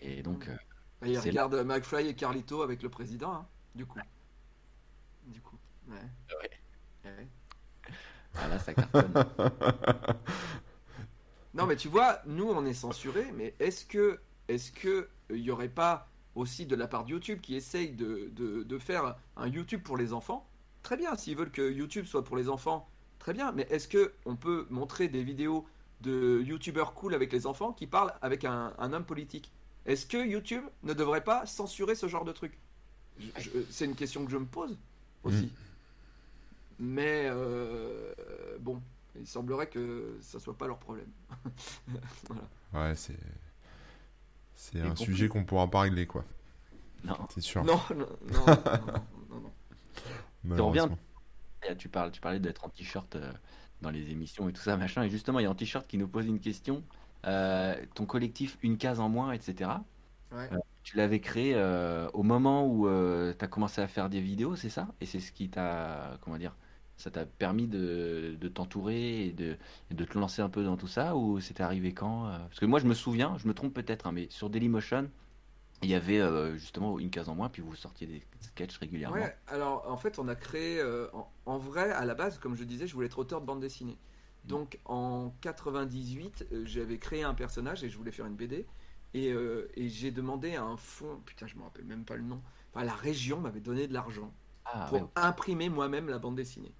Et 0.00 0.22
donc, 0.22 0.46
euh, 0.46 0.54
Et 1.04 1.10
ils 1.10 1.18
regardent 1.18 1.64
McFly 1.64 2.06
et 2.06 2.14
Carlito 2.14 2.62
avec 2.62 2.82
le 2.84 2.88
président, 2.88 3.32
hein, 3.34 3.46
du 3.74 3.84
coup. 3.84 3.98
Du 5.26 5.40
coup, 5.40 5.58
ouais. 5.88 5.96
Ouais. 6.40 7.10
Ouais. 7.10 7.28
voilà, 8.34 8.58
ça 8.60 8.74
cartonne. 8.74 9.12
Non, 11.54 11.66
mais 11.66 11.76
tu 11.76 11.88
vois, 11.88 12.20
nous 12.26 12.48
on 12.48 12.64
est 12.64 12.72
censuré, 12.74 13.30
mais 13.36 13.54
est-ce 13.60 13.84
que, 13.84 14.20
est-ce 14.48 14.72
que 14.72 15.08
il 15.30 15.40
y 15.40 15.50
aurait 15.50 15.68
pas 15.68 16.08
aussi 16.34 16.66
de 16.66 16.76
la 16.76 16.88
part 16.88 17.04
de 17.04 17.10
YouTube 17.10 17.40
qui 17.40 17.54
essaye 17.54 17.92
de, 17.92 18.30
de, 18.32 18.62
de 18.62 18.78
faire 18.78 19.16
un 19.36 19.48
YouTube 19.48 19.82
pour 19.82 19.96
les 19.96 20.12
enfants 20.12 20.46
Très 20.82 20.96
bien, 20.96 21.16
s'ils 21.16 21.36
veulent 21.36 21.52
que 21.52 21.70
YouTube 21.70 22.06
soit 22.06 22.24
pour 22.24 22.36
les 22.36 22.48
enfants, 22.48 22.88
très 23.18 23.32
bien. 23.32 23.52
Mais 23.52 23.66
est-ce 23.70 23.86
que 23.86 24.12
on 24.24 24.36
peut 24.36 24.66
montrer 24.70 25.08
des 25.08 25.22
vidéos 25.22 25.64
de 26.00 26.42
YouTubeurs 26.44 26.94
cool 26.94 27.14
avec 27.14 27.32
les 27.32 27.46
enfants 27.46 27.72
qui 27.72 27.86
parlent 27.86 28.12
avec 28.20 28.44
un, 28.44 28.74
un 28.78 28.92
homme 28.92 29.04
politique? 29.04 29.52
Est-ce 29.86 30.06
que 30.06 30.16
YouTube 30.26 30.64
ne 30.82 30.92
devrait 30.92 31.24
pas 31.24 31.46
censurer 31.46 31.94
ce 31.94 32.08
genre 32.08 32.24
de 32.24 32.32
truc? 32.32 32.58
C'est 33.70 33.84
une 33.84 33.94
question 33.94 34.24
que 34.24 34.30
je 34.30 34.38
me 34.38 34.46
pose 34.46 34.76
aussi. 35.22 35.52
Mais 36.78 37.26
euh, 37.26 38.12
bon, 38.58 38.82
il 39.18 39.26
semblerait 39.26 39.68
que 39.68 40.18
ça 40.20 40.40
soit 40.40 40.56
pas 40.56 40.66
leur 40.66 40.78
problème. 40.78 41.10
Voilà. 42.28 42.42
Ouais, 42.72 42.96
c'est. 42.96 43.18
C'est 44.56 44.80
un 44.80 44.88
compris. 44.90 45.04
sujet 45.04 45.28
qu'on 45.28 45.44
pourra 45.44 45.68
pas 45.68 45.80
régler, 45.80 46.06
quoi. 46.06 46.24
non. 47.04 47.16
C'est 47.30 47.40
sûr. 47.40 47.64
Non, 47.64 47.80
non, 47.94 48.06
non, 48.30 48.46
non, 50.44 50.56
non, 50.56 50.72
non. 50.74 50.98
Et 51.68 51.76
Tu 51.76 51.88
parles, 51.88 52.10
tu 52.10 52.20
parlais 52.20 52.40
d'être 52.40 52.64
en 52.64 52.68
t-shirt 52.68 53.14
euh, 53.16 53.32
dans 53.82 53.90
les 53.90 54.10
émissions 54.10 54.48
et 54.48 54.52
tout 54.52 54.60
ça, 54.62 54.76
machin. 54.76 55.02
Et 55.04 55.10
justement, 55.10 55.38
il 55.38 55.44
y 55.44 55.46
a 55.46 55.50
un 55.50 55.54
t-shirt 55.54 55.86
qui 55.86 55.96
nous 55.98 56.08
pose 56.08 56.26
une 56.26 56.40
question. 56.40 56.82
Euh, 57.24 57.76
ton 57.94 58.04
collectif 58.04 58.58
Une 58.62 58.78
case 58.78 58.98
en 58.98 59.08
moins, 59.08 59.32
etc. 59.32 59.70
Ouais. 60.32 60.48
Tu 60.82 60.96
l'avais 60.96 61.20
créé 61.20 61.52
euh, 61.54 62.08
au 62.12 62.24
moment 62.24 62.66
où 62.66 62.88
tu 62.88 63.44
as 63.44 63.48
commencé 63.48 63.80
à 63.80 63.86
faire 63.86 64.08
des 64.08 64.20
vidéos, 64.20 64.56
c'est 64.56 64.70
ça? 64.70 64.88
Et 65.00 65.06
c'est 65.06 65.20
ce 65.20 65.30
qui 65.30 65.48
t'a, 65.48 66.18
comment 66.22 66.36
dire, 66.38 66.56
ça 67.02 67.10
t'a 67.10 67.26
permis 67.26 67.66
de, 67.68 68.36
de 68.40 68.48
t'entourer 68.48 69.26
et 69.26 69.32
de, 69.32 69.56
et 69.90 69.94
de 69.94 70.04
te 70.04 70.18
lancer 70.18 70.42
un 70.42 70.48
peu 70.48 70.64
dans 70.64 70.76
tout 70.76 70.86
ça 70.88 71.16
Ou 71.16 71.40
c'était 71.40 71.62
arrivé 71.62 71.92
quand 71.94 72.26
euh? 72.28 72.38
Parce 72.48 72.60
que 72.60 72.66
moi, 72.66 72.80
je 72.80 72.86
me 72.86 72.94
souviens, 72.94 73.36
je 73.38 73.48
me 73.48 73.54
trompe 73.54 73.74
peut-être, 73.74 74.06
hein, 74.06 74.12
mais 74.12 74.28
sur 74.30 74.50
Dailymotion, 74.50 75.10
il 75.82 75.90
y 75.90 75.94
avait 75.94 76.20
euh, 76.20 76.56
justement 76.58 76.98
une 76.98 77.10
case 77.10 77.28
en 77.28 77.34
moins, 77.34 77.48
puis 77.50 77.62
vous 77.62 77.74
sortiez 77.76 78.06
des 78.06 78.22
sketchs 78.40 78.78
régulièrement. 78.78 79.16
Ouais, 79.16 79.36
alors 79.48 79.88
en 79.90 79.96
fait, 79.96 80.18
on 80.18 80.28
a 80.28 80.34
créé. 80.36 80.78
euh, 80.80 81.08
en, 81.12 81.32
en 81.46 81.58
vrai, 81.58 81.90
à 81.92 82.04
la 82.04 82.14
base, 82.14 82.38
comme 82.38 82.54
je 82.56 82.64
disais, 82.64 82.86
je 82.86 82.94
voulais 82.94 83.06
être 83.06 83.18
auteur 83.18 83.40
de 83.40 83.46
bande 83.46 83.60
dessinée. 83.60 83.98
Donc 84.44 84.78
en 84.84 85.30
98, 85.40 86.46
euh, 86.52 86.64
j'avais 86.66 86.98
créé 86.98 87.22
un 87.22 87.34
personnage 87.34 87.84
et 87.84 87.88
je 87.90 87.96
voulais 87.96 88.12
faire 88.12 88.26
une 88.26 88.36
BD. 88.36 88.66
Et, 89.14 89.26
et 89.74 89.88
j'ai 89.90 90.10
demandé 90.10 90.56
à 90.56 90.64
un 90.64 90.78
fonds, 90.78 91.20
putain, 91.26 91.46
je 91.46 91.56
me 91.56 91.62
rappelle 91.62 91.84
même 91.84 92.06
pas 92.06 92.16
le 92.16 92.22
nom. 92.22 92.42
Enfin, 92.72 92.82
la 92.86 92.94
région 92.94 93.40
m'avait 93.40 93.60
donné 93.60 93.86
de 93.86 93.92
l'argent 93.92 94.32
Ah, 94.64 94.86
pour 94.86 94.94
ouais, 94.94 95.10
imprimer 95.16 95.68
moi-même 95.68 96.08
la 96.08 96.18
bande 96.18 96.36
dessinée. 96.36 96.74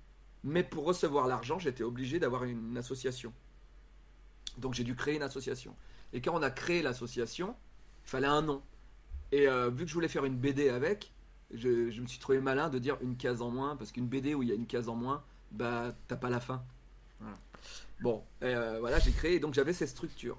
Mais 0.44 0.62
pour 0.62 0.84
recevoir 0.84 1.26
l'argent, 1.26 1.58
j'étais 1.58 1.84
obligé 1.84 2.18
d'avoir 2.18 2.44
une 2.44 2.76
association. 2.76 3.32
Donc 4.58 4.74
j'ai 4.74 4.84
dû 4.84 4.94
créer 4.94 5.16
une 5.16 5.22
association. 5.22 5.74
Et 6.12 6.20
quand 6.20 6.34
on 6.34 6.42
a 6.42 6.50
créé 6.50 6.82
l'association, 6.82 7.54
il 8.04 8.10
fallait 8.10 8.26
un 8.26 8.42
nom. 8.42 8.62
Et 9.30 9.48
euh, 9.48 9.70
vu 9.70 9.84
que 9.84 9.88
je 9.88 9.94
voulais 9.94 10.08
faire 10.08 10.24
une 10.24 10.36
BD 10.36 10.68
avec, 10.68 11.12
je, 11.52 12.00
me 12.00 12.06
suis 12.06 12.18
trouvé 12.18 12.40
malin 12.40 12.68
de 12.68 12.78
dire 12.78 12.98
une 13.00 13.16
case 13.16 13.40
en 13.40 13.50
moins, 13.50 13.76
parce 13.76 13.92
qu'une 13.92 14.06
BD 14.06 14.34
où 14.34 14.42
il 14.42 14.48
y 14.48 14.52
a 14.52 14.54
une 14.54 14.66
case 14.66 14.88
en 14.88 14.96
moins, 14.96 15.24
bah 15.50 15.94
t'as 16.08 16.16
pas 16.16 16.30
la 16.30 16.40
fin. 16.40 16.62
Bon, 18.00 18.24
euh, 18.42 18.78
voilà, 18.80 18.98
j'ai 18.98 19.12
créé, 19.12 19.38
donc 19.38 19.54
j'avais 19.54 19.72
cette 19.72 19.88
structure. 19.88 20.36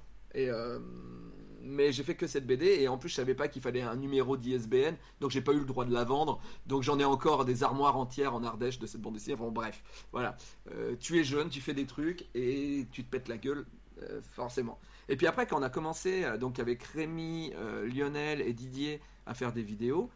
Mais 1.64 1.92
j'ai 1.92 2.04
fait 2.04 2.16
que 2.16 2.28
cette 2.28 2.46
BD, 2.46 2.66
et 2.82 2.88
en 2.88 2.98
plus 2.98 3.10
je 3.10 3.16
savais 3.16 3.34
pas 3.34 3.48
qu'il 3.48 3.62
fallait 3.62 3.82
un 3.82 3.96
numéro 3.96 4.38
d'ISBN, 4.38 4.96
donc 5.22 5.32
j'ai 5.32 5.42
pas 5.42 5.54
eu 5.54 5.60
le 5.60 5.66
droit 5.66 5.86
de 5.86 5.94
la 5.94 6.04
vendre. 6.04 6.40
Donc 6.68 6.84
j'en 6.84 7.00
ai 7.00 7.06
encore 7.06 7.46
des 7.46 7.64
armoires 7.64 7.98
entières 7.98 8.36
en 8.36 8.44
Ardèche 8.44 8.80
de 8.80 8.86
cette 8.86 9.02
bande 9.02 9.14
dessinée. 9.14 9.36
Bon, 9.36 9.52
bref, 9.52 9.84
voilà. 10.12 10.38
Euh, 10.72 10.96
tu 11.00 11.20
es 11.20 11.24
jeune, 11.24 11.50
tu 11.50 11.62
fais 11.62 11.74
des 11.74 11.86
trucs, 11.86 12.28
et 12.36 12.86
tu 12.92 13.04
te 13.04 13.10
pètes 13.10 13.30
la 13.30 13.38
gueule, 13.38 13.66
euh, 14.02 14.22
forcément. 14.22 14.80
Et 15.10 15.16
puis 15.16 15.26
après, 15.26 15.48
quand 15.48 15.60
on 15.60 15.64
a 15.64 15.70
commencé, 15.70 16.26
euh, 16.26 16.38
donc 16.38 16.60
avec 16.60 16.84
Rémi, 16.84 17.54
Lionel 17.86 18.42
et 18.42 18.54
Didier, 18.54 19.02
à 19.26 19.34
faire 19.34 19.54
des 19.54 19.64
vidéos, 19.64 20.10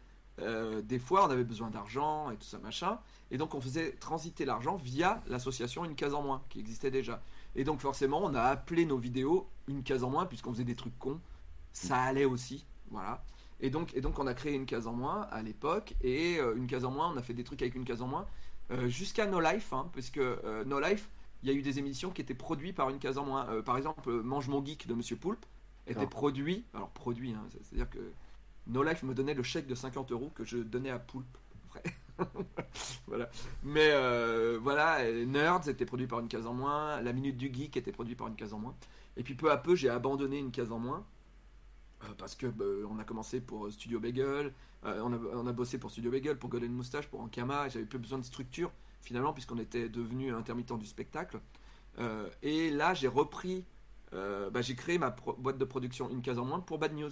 des 0.84 1.00
fois 1.00 1.26
on 1.26 1.30
avait 1.30 1.42
besoin 1.42 1.68
d'argent 1.68 2.30
et 2.30 2.36
tout 2.36 2.46
ça 2.46 2.58
machin, 2.58 3.00
et 3.32 3.38
donc 3.38 3.56
on 3.56 3.60
faisait 3.60 3.90
transiter 3.92 4.44
l'argent 4.44 4.76
via 4.76 5.20
l'association 5.26 5.84
Une 5.84 5.96
case 5.96 6.14
en 6.14 6.22
moins, 6.22 6.42
qui 6.48 6.60
existait 6.60 6.92
déjà. 6.92 7.20
Et 7.56 7.64
donc 7.64 7.80
forcément, 7.80 8.22
on 8.22 8.34
a 8.34 8.42
appelé 8.42 8.86
nos 8.86 8.98
vidéos 8.98 9.48
Une 9.66 9.82
case 9.82 10.04
en 10.04 10.10
moins, 10.10 10.26
puisqu'on 10.26 10.52
faisait 10.52 10.64
des 10.64 10.76
trucs 10.76 10.96
cons. 10.98 11.20
Ça 11.78 12.02
allait 12.02 12.24
aussi, 12.24 12.66
voilà. 12.90 13.24
Et 13.60 13.70
donc, 13.70 13.94
et 13.94 14.00
donc 14.00 14.18
on 14.18 14.26
a 14.26 14.34
créé 14.34 14.54
Une 14.54 14.66
case 14.66 14.86
en 14.86 14.92
moins 14.92 15.22
à 15.30 15.42
l'époque, 15.42 15.94
et 16.02 16.38
euh, 16.38 16.54
Une 16.56 16.66
case 16.66 16.84
en 16.84 16.90
moins, 16.90 17.12
on 17.12 17.16
a 17.16 17.22
fait 17.22 17.34
des 17.34 17.44
trucs 17.44 17.62
avec 17.62 17.74
Une 17.74 17.84
case 17.84 18.02
en 18.02 18.06
moins, 18.08 18.26
euh, 18.70 18.88
jusqu'à 18.88 19.26
No 19.26 19.40
Life, 19.40 19.72
hein, 19.72 19.88
puisque 19.92 20.18
euh, 20.18 20.64
No 20.64 20.80
Life, 20.80 21.10
il 21.42 21.48
y 21.48 21.52
a 21.52 21.54
eu 21.54 21.62
des 21.62 21.78
émissions 21.78 22.10
qui 22.10 22.20
étaient 22.20 22.34
produites 22.34 22.76
par 22.76 22.88
Une 22.90 22.98
case 22.98 23.18
en 23.18 23.24
moins. 23.24 23.62
Par 23.62 23.76
exemple, 23.76 24.10
Mange 24.22 24.48
mon 24.48 24.64
geek 24.64 24.86
de 24.86 24.94
Monsieur 24.94 25.16
Poulpe 25.16 25.44
était 25.86 25.94
D'accord. 25.94 26.10
produit, 26.10 26.64
alors 26.74 26.90
produit, 26.90 27.32
hein, 27.32 27.44
c'est- 27.50 27.62
c'est-à-dire 27.64 27.88
que 27.90 27.98
No 28.66 28.82
Life 28.82 29.02
me 29.02 29.14
donnait 29.14 29.34
le 29.34 29.42
chèque 29.42 29.66
de 29.66 29.74
50 29.74 30.10
euros 30.12 30.30
que 30.34 30.44
je 30.44 30.58
donnais 30.58 30.90
à 30.90 30.98
Poulpe. 30.98 31.38
voilà. 33.06 33.30
Mais 33.62 33.90
voilà, 34.58 34.98
Nerds 35.24 35.68
était 35.68 35.86
produit 35.86 36.06
par 36.08 36.20
une 36.20 36.28
case 36.28 36.46
en 36.46 36.54
moins, 36.54 37.00
La 37.00 37.12
Minute 37.12 37.36
du 37.36 37.52
Geek 37.52 37.76
était 37.76 37.92
produit 37.92 38.14
par 38.16 38.26
une 38.26 38.36
case 38.36 38.52
en 38.52 38.58
moins. 38.58 38.74
Et 39.16 39.22
puis 39.22 39.34
peu 39.34 39.50
à 39.50 39.56
peu, 39.56 39.74
j'ai 39.74 39.88
abandonné 39.88 40.38
une 40.38 40.50
case 40.50 40.72
en 40.72 40.78
moins. 40.78 41.04
Euh, 42.04 42.06
parce 42.16 42.34
que 42.34 42.46
bah, 42.46 42.64
on 42.90 42.98
a 42.98 43.04
commencé 43.04 43.40
pour 43.40 43.70
Studio 43.72 44.00
Bagel, 44.00 44.52
euh, 44.84 45.00
on, 45.02 45.46
a, 45.46 45.52
bossé 45.52 45.78
pour 45.78 45.90
Studio 45.90 46.10
Bagel, 46.10 46.38
pour 46.38 46.50
Golden 46.50 46.72
Moustache, 46.72 47.08
pour 47.08 47.20
Ankama, 47.20 47.68
j'avais 47.68 47.86
plus 47.86 47.98
besoin 47.98 48.18
de 48.18 48.24
structure 48.24 48.70
finalement, 49.00 49.32
puisqu'on 49.32 49.58
était 49.58 49.88
devenu 49.88 50.34
intermittent 50.34 50.78
du 50.78 50.86
spectacle. 50.86 51.40
Euh, 51.98 52.28
et 52.42 52.70
là, 52.70 52.94
j'ai 52.94 53.08
repris, 53.08 53.64
euh, 54.12 54.50
bah, 54.50 54.62
j'ai 54.62 54.74
créé 54.74 54.98
ma 54.98 55.10
boîte 55.10 55.58
de 55.58 55.64
production 55.64 56.10
Une 56.10 56.22
case 56.22 56.38
en 56.38 56.44
moins 56.44 56.60
pour 56.60 56.78
Bad 56.78 56.94
News 56.94 57.10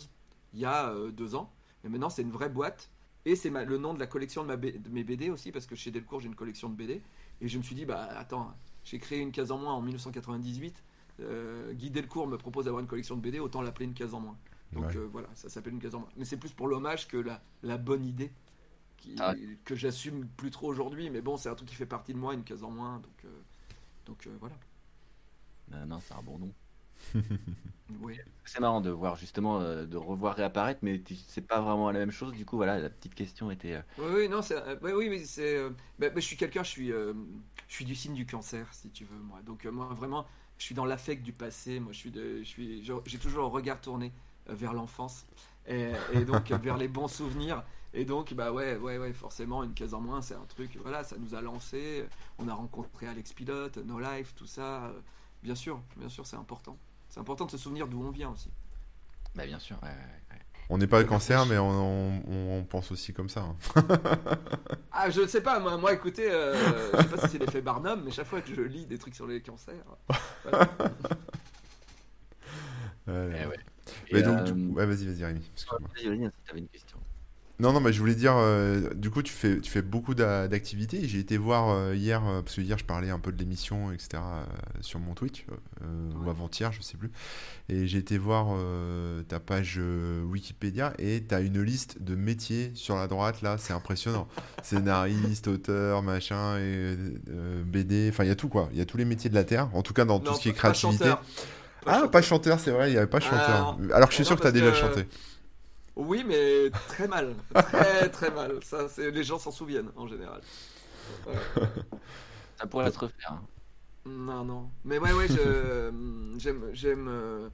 il 0.53 0.61
y 0.61 0.64
a 0.64 0.90
euh, 0.90 1.11
deux 1.11 1.35
ans. 1.35 1.53
Et 1.85 1.88
maintenant, 1.88 2.11
c'est 2.11 2.22
une 2.22 2.31
vraie 2.31 2.49
boîte. 2.49 2.90
Et 3.25 3.35
c'est 3.35 3.51
le 3.51 3.79
nom 3.79 3.92
de 3.92 3.99
la 3.99 4.07
collection 4.07 4.44
de, 4.44 4.55
mes 4.90 5.05
BD 5.05 5.31
aussi, 5.31 5.51
parce 5.51 5.66
que 5.66 5.75
chez 5.75 5.90
Delcourt, 5.90 6.20
j'ai 6.20 6.29
une 6.29 6.37
collection 6.37 6.68
de 6.68 6.77
BD. 6.77 7.03
Et 7.40 7.49
je 7.49 7.59
me 7.59 7.62
suis 7.62 7.75
dit, 7.75 7.85
bah 7.85 8.09
attends, 8.16 8.55
j'ai 8.85 8.99
créé 8.99 9.18
une 9.18 9.33
case 9.33 9.51
en 9.51 9.59
moins 9.59 9.75
en 9.75 9.83
1998. 9.83 10.83
Euh, 11.20 11.72
Guy 11.72 11.90
Delcourt 11.90 12.29
me 12.29 12.38
propose 12.38 12.66
d'avoir 12.66 12.81
une 12.81 12.87
collection 12.87 13.16
de 13.16 13.20
BD, 13.20 13.40
autant 13.40 13.62
l'appeler 13.62 13.87
une 13.87 13.94
case 13.94 14.14
en 14.14 14.20
moins. 14.20 14.37
Donc 14.72 14.87
Ouais. 14.87 14.96
euh, 14.96 15.09
voilà, 15.11 15.29
ça 15.35 15.48
s'appelle 15.48 15.74
une 15.74 15.81
case 15.81 15.94
en 15.94 16.00
moins. 16.00 16.09
Mais 16.16 16.24
c'est 16.24 16.37
plus 16.37 16.52
pour 16.52 16.68
l'hommage 16.68 17.09
que 17.09 17.16
la, 17.16 17.42
la 17.62 17.79
bonne 17.79 18.05
idée 18.05 18.33
qui- 18.98 19.16
Ah. 19.20 19.35
que 19.64 19.74
j'assume 19.76 20.26
plus 20.29 20.50
trop 20.50 20.68
aujourd'hui. 20.68 21.11
Mais 21.11 21.20
bon, 21.22 21.37
c'est 21.37 21.48
un 21.50 21.55
truc 21.55 21.68
qui 21.68 21.76
fait 21.76 21.87
partie 21.87 22.14
de 22.14 22.18
moi, 22.18 22.35
une 22.35 22.44
case 22.44 22.64
en 22.64 22.70
moins. 22.70 22.98
Donc, 23.00 23.24
euh, 23.24 23.29
donc 24.07 24.26
euh, 24.26 24.37
voilà. 24.40 24.57
Non, 25.87 26.00
c'est 26.00 26.14
un 26.14 26.22
bon 26.22 26.38
nom. 26.38 26.52
Oui. 28.00 28.18
C'est 28.44 28.61
marrant 28.61 28.81
de 28.81 28.90
voir 28.90 29.16
justement, 29.16 29.61
euh, 29.61 29.87
de 29.87 29.96
revoir 29.96 30.35
réapparaître, 30.35 30.81
mais 30.83 31.02
c'est 31.29 31.46
pas 31.46 31.61
vraiment 31.61 31.90
la 31.90 31.98
même 32.00 32.11
chose. 32.11 32.33
Du 32.33 32.44
coup, 32.44 32.57
voilà, 32.57 32.79
la 32.81 32.90
petite 32.90 33.14
question 33.14 33.50
était. 33.50 33.74
euh, 33.74 33.83
Oui, 33.98 34.05
oui, 34.14 34.29
non, 34.29 34.40
euh, 34.50 34.79
ouais, 34.81 34.92
oui, 34.92 35.09
mais 35.09 35.24
c'est, 35.24 35.57
euh, 35.57 35.70
bah, 35.98 36.09
bah, 36.11 36.16
je 36.20 36.20
suis 36.26 36.37
quelqu'un, 36.37 36.62
je 36.62 36.68
suis, 36.70 36.92
euh, 36.92 37.14
je 37.68 37.74
suis 37.74 37.85
du 37.85 37.94
signe 37.94 38.14
du 38.14 38.26
cancer, 38.26 38.72
si 38.74 38.90
tu 38.90 39.05
veux, 39.05 39.18
moi. 39.18 39.40
Donc 39.42 39.66
euh, 39.66 39.70
moi, 39.72 39.87
vraiment, 39.94 40.26
je 40.59 40.64
suis 40.64 40.74
dans 40.74 40.85
l'affect 40.85 41.22
du 41.22 41.33
passé. 41.33 41.81
Moi, 41.81 41.92
je 41.92 41.98
suis, 41.98 42.11
de, 42.11 42.38
je 42.40 42.44
suis, 42.44 42.85
genre, 42.85 43.02
j'ai 43.07 43.18
toujours 43.18 43.40
le 43.42 43.46
regard 43.48 43.81
tourné 43.81 44.07
euh, 44.07 44.11
vers 44.48 44.72
l'enfance 44.72 45.26
et, 45.66 45.92
et 46.12 46.24
donc 46.24 46.50
vers 46.62 46.76
les 46.76 46.88
bons 46.88 47.09
souvenirs. 47.09 47.62
Et 47.94 48.04
donc, 48.04 48.35
bah 48.35 48.52
ouais, 48.52 48.76
ouais, 48.76 48.98
ouais, 48.98 49.12
forcément, 49.14 49.62
une 49.64 49.72
case 49.72 49.94
en 49.94 50.00
moins, 50.00 50.20
c'est 50.20 50.35
un 50.35 50.44
truc. 50.48 50.76
Voilà, 50.82 51.02
ça 51.02 51.16
nous 51.18 51.35
a 51.35 51.40
lancé. 51.40 52.04
On 52.38 52.46
a 52.48 52.52
rencontré 52.54 53.06
Alex 53.06 53.32
Pilote, 53.32 53.78
No 53.78 53.98
Life, 53.98 54.35
tout 54.35 54.46
ça. 54.46 54.92
bien 55.42 55.54
sûr, 55.54 55.80
bien 55.96 56.09
sûr, 56.11 56.26
c'est 56.26 56.37
important. 56.37 56.76
C'est 57.09 57.20
important 57.20 57.46
de 57.46 57.50
se 57.52 57.56
souvenir 57.59 57.88
d'où 57.88 58.02
on 58.02 58.11
vient 58.11 58.30
aussi. 58.30 58.50
Bah, 59.35 59.46
bien 59.46 59.59
sûr. 59.59 59.76
ouais, 59.82 59.88
ouais, 59.88 59.94
ouais. 60.37 60.40
On 60.68 60.78
n'est 60.78 60.88
pas 60.88 60.98
le 60.98 61.06
cancer, 61.06 61.46
mais 61.46 61.56
on, 61.59 61.68
on- 61.70 62.59
on 62.59 62.64
pense 62.64 62.90
aussi 62.90 63.14
comme 63.14 63.28
ça. 63.28 63.42
hein. 63.42 63.56
Ah, 64.98 65.11
je 65.11 65.20
ne 65.20 65.26
sais 65.26 65.42
pas, 65.42 65.61
moi, 65.61 65.76
moi 65.76 65.92
écoutez, 65.92 66.28
euh, 66.30 66.90
je 66.92 67.02
sais 67.02 67.09
pas 67.09 67.18
si 67.18 67.28
c'est 67.28 67.38
l'effet 67.38 67.61
Barnum, 67.62 68.02
mais 68.04 68.11
chaque 68.11 68.26
fois 68.26 68.40
que 68.40 68.52
je 68.54 68.62
lis 68.62 68.87
des 68.87 68.98
trucs 68.98 69.14
sur 69.14 69.26
les 69.26 69.40
cancers, 69.42 69.74
voilà. 70.42 70.68
Ouais. 73.06 73.30
Eh 73.42 73.46
ouais. 73.46 73.59
Mais 74.12 74.22
donc, 74.22 74.38
euh, 74.40 74.42
du 74.44 74.53
coup- 74.68 74.75
ouais, 74.75 74.87
vas-y, 74.87 75.07
vas-y, 75.07 75.25
Rémi. 75.25 75.40
excuse-moi. 75.55 75.81
Vas-y, 75.94 76.09
vas-y, 76.09 76.27
si 76.27 76.31
t'avais 76.46 76.61
une 76.61 76.68
question. 76.68 76.99
Non, 77.59 77.72
non, 77.72 77.81
mais 77.81 77.90
je 77.90 78.01
voulais 78.01 78.14
dire, 78.14 78.35
euh, 78.37 78.92
du 78.92 79.09
coup, 79.09 79.22
tu 79.22 79.33
fais, 79.33 79.59
tu 79.62 79.70
fais 79.70 79.81
beaucoup 79.81 80.14
d'a- 80.14 80.46
d'activités. 80.46 81.09
J'ai 81.09 81.20
été 81.20 81.38
voir 81.38 81.70
euh, 81.70 81.94
hier, 81.96 82.22
euh, 82.22 82.42
parce 82.42 82.57
que 82.57 82.61
hier, 82.61 82.77
je 82.77 82.85
parlais 82.85 83.09
un 83.09 83.18
peu 83.18 83.33
de 83.33 83.38
l'émission, 83.38 83.92
etc., 83.92 84.22
sur 84.83 85.01
mon 85.01 85.14
Twitch, 85.14 85.46
ou 86.22 86.29
avant-hier, 86.29 86.70
je 86.72 86.83
sais 86.83 86.99
plus. 86.99 87.11
Et 87.70 87.87
j'ai 87.87 87.96
été 87.96 88.18
voir 88.18 88.49
ta 89.29 89.40
page 89.40 89.81
Wikipédia 90.25 90.92
et 90.99 91.25
tu 91.27 91.35
as 91.35 91.40
une 91.40 91.62
liste 91.62 92.03
de 92.03 92.14
métiers 92.14 92.72
sur 92.75 92.94
la 92.94 93.07
droite, 93.09 93.40
là, 93.40 93.57
c'est 93.57 93.72
impressionnant. 93.72 94.29
Scénariste, 94.62 95.49
auteur, 95.49 96.03
machin, 96.03 96.59
et, 96.59 96.94
BD, 97.64 98.11
enfin, 98.12 98.25
il 98.25 98.29
y 98.29 98.31
a 98.31 98.37
tout, 98.37 98.49
quoi. 98.51 98.68
Il 98.72 98.79
y 98.79 98.83
a 98.83 98.85
tous 98.85 98.99
les 98.99 99.07
métiers 99.07 99.31
de 99.31 99.35
la 99.35 99.44
Terre, 99.44 99.70
en 99.75 99.81
tout 99.81 99.94
cas 99.94 100.05
dans 100.05 100.20
tout 100.20 100.35
ce 100.35 100.40
qui 100.40 100.51
est 100.51 100.53
créativité. 100.53 101.05
chanteur. 101.05 101.25
Pas 101.87 101.92
ah, 101.92 101.94
chanteur. 101.94 102.11
pas 102.11 102.22
chanteur, 102.22 102.61
c'est 102.61 102.70
vrai, 102.72 102.90
il 102.90 102.92
n'y 102.92 102.99
avait 102.99 103.07
pas 103.07 103.18
Ah, 103.18 103.20
chanteur. 103.20 103.79
non. 103.79 103.90
Alors 103.94 104.09
que 104.09 104.12
je 104.12 104.16
suis 104.16 104.25
sûr 104.25 104.37
que 104.37 104.42
tu 104.42 104.46
as 104.49 104.53
déjà 104.53 104.70
que- 104.70 104.77
chanté. 104.77 105.07
Oui, 105.96 106.25
mais 106.27 106.70
très 106.88 107.09
mal. 107.09 107.35
Très, 107.55 108.09
très 108.11 108.31
mal. 108.31 108.59
Ça, 108.62 108.87
c'est... 108.88 109.11
Les 109.11 109.25
gens 109.25 109.38
s'en 109.38 109.51
souviennent, 109.51 109.90
en 109.96 110.07
général. 110.07 110.40
Ça 112.59 112.66
pourrait 112.66 112.90
se 112.90 112.99
refaire. 112.99 113.33
hein. 113.33 113.42
Non, 114.05 114.44
non. 114.44 114.70
Mais 114.85 114.99
ouais, 114.99 115.12
ouais, 115.12 115.27
je- 115.29 115.90
j'aime... 116.38 116.64
j'aime 116.72 117.07
euh, 117.09 117.49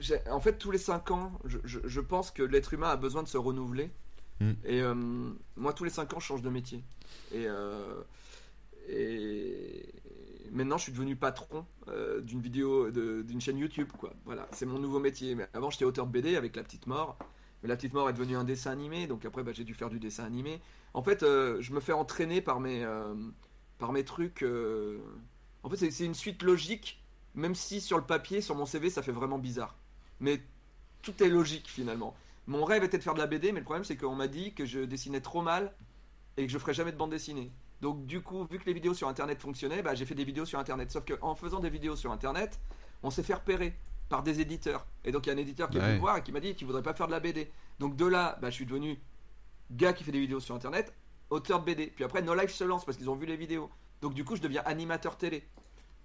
j'ai- 0.00 0.20
En 0.30 0.40
fait, 0.40 0.54
tous 0.58 0.70
les 0.70 0.78
5 0.78 1.10
ans, 1.12 1.32
je, 1.44 1.58
je- 1.64 1.80
je 1.84 2.00
pense 2.00 2.30
que 2.30 2.42
l'être 2.42 2.74
humain 2.74 2.88
a 2.90 2.96
besoin 2.96 3.22
de 3.22 3.28
se 3.28 3.36
renouveler. 3.38 3.90
Mm. 4.40 4.52
Et 4.64 4.82
euh, 4.82 4.94
moi, 5.56 5.72
tous 5.72 5.84
les 5.84 5.90
5 5.90 6.12
ans, 6.14 6.20
je 6.20 6.26
change 6.26 6.42
de 6.42 6.50
métier. 6.50 6.82
Et, 7.32 7.46
euh, 7.46 8.02
et 8.88 9.93
maintenant, 10.54 10.78
je 10.78 10.84
suis 10.84 10.92
devenu 10.92 11.16
patron 11.16 11.66
euh, 11.88 12.20
d'une 12.20 12.40
vidéo, 12.40 12.90
d'une 12.90 13.40
chaîne 13.40 13.58
YouTube. 13.58 13.88
Quoi. 13.98 14.12
Voilà, 14.24 14.48
c'est 14.52 14.66
mon 14.66 14.78
nouveau 14.78 15.00
métier. 15.00 15.36
Avant, 15.52 15.70
j'étais 15.70 15.84
auteur 15.84 16.06
de 16.06 16.12
BD 16.12 16.36
avec 16.36 16.56
La 16.56 16.62
Petite 16.62 16.86
Mort. 16.86 17.18
Mais 17.62 17.68
La 17.68 17.76
Petite 17.76 17.92
Mort 17.92 18.08
est 18.08 18.12
devenue 18.12 18.36
un 18.36 18.44
dessin 18.44 18.70
animé. 18.70 19.06
Donc 19.06 19.24
après, 19.24 19.42
bah, 19.42 19.52
j'ai 19.52 19.64
dû 19.64 19.74
faire 19.74 19.90
du 19.90 19.98
dessin 19.98 20.24
animé. 20.24 20.60
En 20.92 21.02
fait, 21.02 21.22
euh, 21.22 21.60
je 21.60 21.72
me 21.72 21.80
fais 21.80 21.92
entraîner 21.92 22.40
par 22.40 22.60
mes, 22.60 22.84
euh, 22.84 23.14
par 23.78 23.92
mes 23.92 24.04
trucs. 24.04 24.44
En 25.62 25.68
fait, 25.68 25.90
c'est 25.90 26.04
une 26.04 26.14
suite 26.14 26.42
logique. 26.42 27.02
Même 27.34 27.56
si 27.56 27.80
sur 27.80 27.98
le 27.98 28.04
papier, 28.04 28.40
sur 28.40 28.54
mon 28.54 28.64
CV, 28.64 28.90
ça 28.90 29.02
fait 29.02 29.12
vraiment 29.12 29.38
bizarre. 29.38 29.76
Mais 30.20 30.40
tout 31.02 31.20
est 31.22 31.28
logique 31.28 31.68
finalement. 31.68 32.14
Mon 32.46 32.64
rêve 32.64 32.84
était 32.84 32.98
de 32.98 33.02
faire 33.02 33.14
de 33.14 33.18
la 33.18 33.26
BD, 33.26 33.52
mais 33.52 33.60
le 33.60 33.64
problème 33.64 33.84
c'est 33.84 33.96
qu'on 33.96 34.14
m'a 34.14 34.28
dit 34.28 34.54
que 34.54 34.66
je 34.66 34.80
dessinais 34.80 35.20
trop 35.20 35.42
mal 35.42 35.72
et 36.36 36.46
que 36.46 36.52
je 36.52 36.58
ferais 36.58 36.74
jamais 36.74 36.92
de 36.92 36.96
bande 36.96 37.10
dessinée. 37.10 37.50
Donc 37.80 38.06
du 38.06 38.22
coup, 38.22 38.44
vu 38.44 38.58
que 38.58 38.64
les 38.66 38.72
vidéos 38.72 38.94
sur 38.94 39.08
internet 39.08 39.40
fonctionnaient, 39.40 39.82
bah, 39.82 39.94
j'ai 39.94 40.06
fait 40.06 40.14
des 40.14 40.24
vidéos 40.24 40.44
sur 40.46 40.58
internet. 40.58 40.90
Sauf 40.90 41.04
qu'en 41.04 41.34
faisant 41.34 41.60
des 41.60 41.70
vidéos 41.70 41.96
sur 41.96 42.10
internet, 42.12 42.58
on 43.02 43.10
s'est 43.10 43.22
fait 43.22 43.34
repérer 43.34 43.74
par 44.08 44.22
des 44.22 44.40
éditeurs. 44.40 44.86
Et 45.04 45.12
donc 45.12 45.26
il 45.26 45.30
y 45.30 45.32
a 45.32 45.34
un 45.34 45.38
éditeur 45.38 45.68
qui 45.70 45.76
est 45.78 45.80
venu 45.80 45.94
me 45.96 46.00
voir 46.00 46.16
et 46.18 46.22
qui 46.22 46.32
m'a 46.32 46.40
dit 46.40 46.54
qu'il 46.54 46.66
voudrait 46.66 46.82
pas 46.82 46.94
faire 46.94 47.06
de 47.06 47.12
la 47.12 47.20
BD. 47.20 47.50
Donc 47.78 47.96
de 47.96 48.06
là, 48.06 48.38
bah, 48.40 48.50
je 48.50 48.54
suis 48.54 48.66
devenu 48.66 48.98
gars 49.70 49.92
qui 49.92 50.04
fait 50.04 50.12
des 50.12 50.20
vidéos 50.20 50.40
sur 50.40 50.54
internet, 50.54 50.94
auteur 51.30 51.60
de 51.60 51.64
BD. 51.64 51.86
Puis 51.88 52.04
après, 52.04 52.22
No 52.22 52.34
Life 52.34 52.52
se 52.52 52.64
lance 52.64 52.84
parce 52.84 52.96
qu'ils 52.96 53.10
ont 53.10 53.14
vu 53.16 53.26
les 53.26 53.36
vidéos. 53.36 53.70
Donc 54.02 54.14
du 54.14 54.24
coup, 54.24 54.36
je 54.36 54.42
deviens 54.42 54.62
animateur 54.64 55.16
télé. 55.16 55.42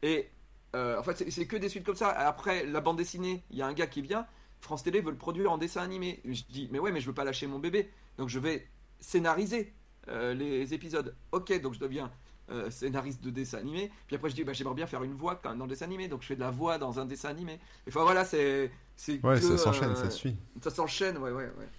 Et 0.02 0.30
euh, 0.76 1.00
en 1.00 1.04
fait, 1.04 1.18
c'est- 1.18 1.32
c'est 1.32 1.46
que 1.48 1.56
des 1.58 1.68
suites 1.70 1.86
comme 1.86 1.96
ça. 1.96 2.10
Après, 2.10 2.66
la 2.66 2.80
bande 2.82 2.98
dessinée, 2.98 3.44
il 3.52 3.58
y 3.58 3.62
a 3.62 3.68
un 3.68 3.74
gars 3.74 3.88
qui 3.88 4.02
vient. 4.02 4.26
France 4.60 4.84
Télé 4.84 5.02
veut 5.02 5.12
le 5.12 5.18
produire 5.18 5.52
en 5.52 5.58
dessin 5.58 5.82
animé. 5.82 6.20
Je 6.26 6.44
dis, 6.50 6.68
mais 6.72 6.80
ouais, 6.80 6.92
mais 6.92 7.00
je 7.02 7.08
veux 7.08 7.14
pas 7.14 7.24
lâcher 7.24 7.48
mon 7.48 7.60
bébé. 7.60 7.90
Donc 8.18 8.28
je 8.30 8.40
vais 8.40 8.68
scénariser 9.00 9.74
euh, 10.10 10.34
les 10.34 10.74
épisodes. 10.74 11.16
Ok, 11.32 11.60
donc 11.62 11.74
je 11.74 11.80
deviens 11.80 12.12
euh, 12.52 12.70
scénariste 12.72 13.24
de 13.24 13.30
dessin 13.30 13.60
animé. 13.60 13.92
Puis 14.08 14.16
après, 14.16 14.30
je 14.30 14.36
dis, 14.36 14.44
bah, 14.44 14.54
j'aimerais 14.54 14.74
bien 14.74 14.88
faire 14.88 15.04
une 15.04 15.14
voix 15.14 15.36
quand 15.36 15.50
même 15.50 15.60
dans 15.60 15.66
le 15.66 15.70
dessin 15.70 15.86
animé. 15.86 16.08
Donc 16.08 16.24
je 16.24 16.28
fais 16.28 16.36
de 16.36 16.40
la 16.40 16.50
voix 16.50 16.78
dans 16.80 17.00
un 17.00 17.06
dessin 17.06 17.30
animé. 17.30 17.60
Enfin 17.88 18.02
voilà, 18.02 18.26
c'est. 18.26 18.72
c'est 18.96 19.24
Ouais, 19.24 19.36
que, 19.36 19.42
ça 19.42 19.58
s'enchaîne, 19.58 19.92
euh, 19.92 19.96
ça 19.96 20.10
suit. 20.10 20.36
Ça 20.62 20.72
s'enchaîne, 20.72 21.18
ouais, 21.18 21.32
ouais, 21.32 21.52
ouais. 21.58 21.70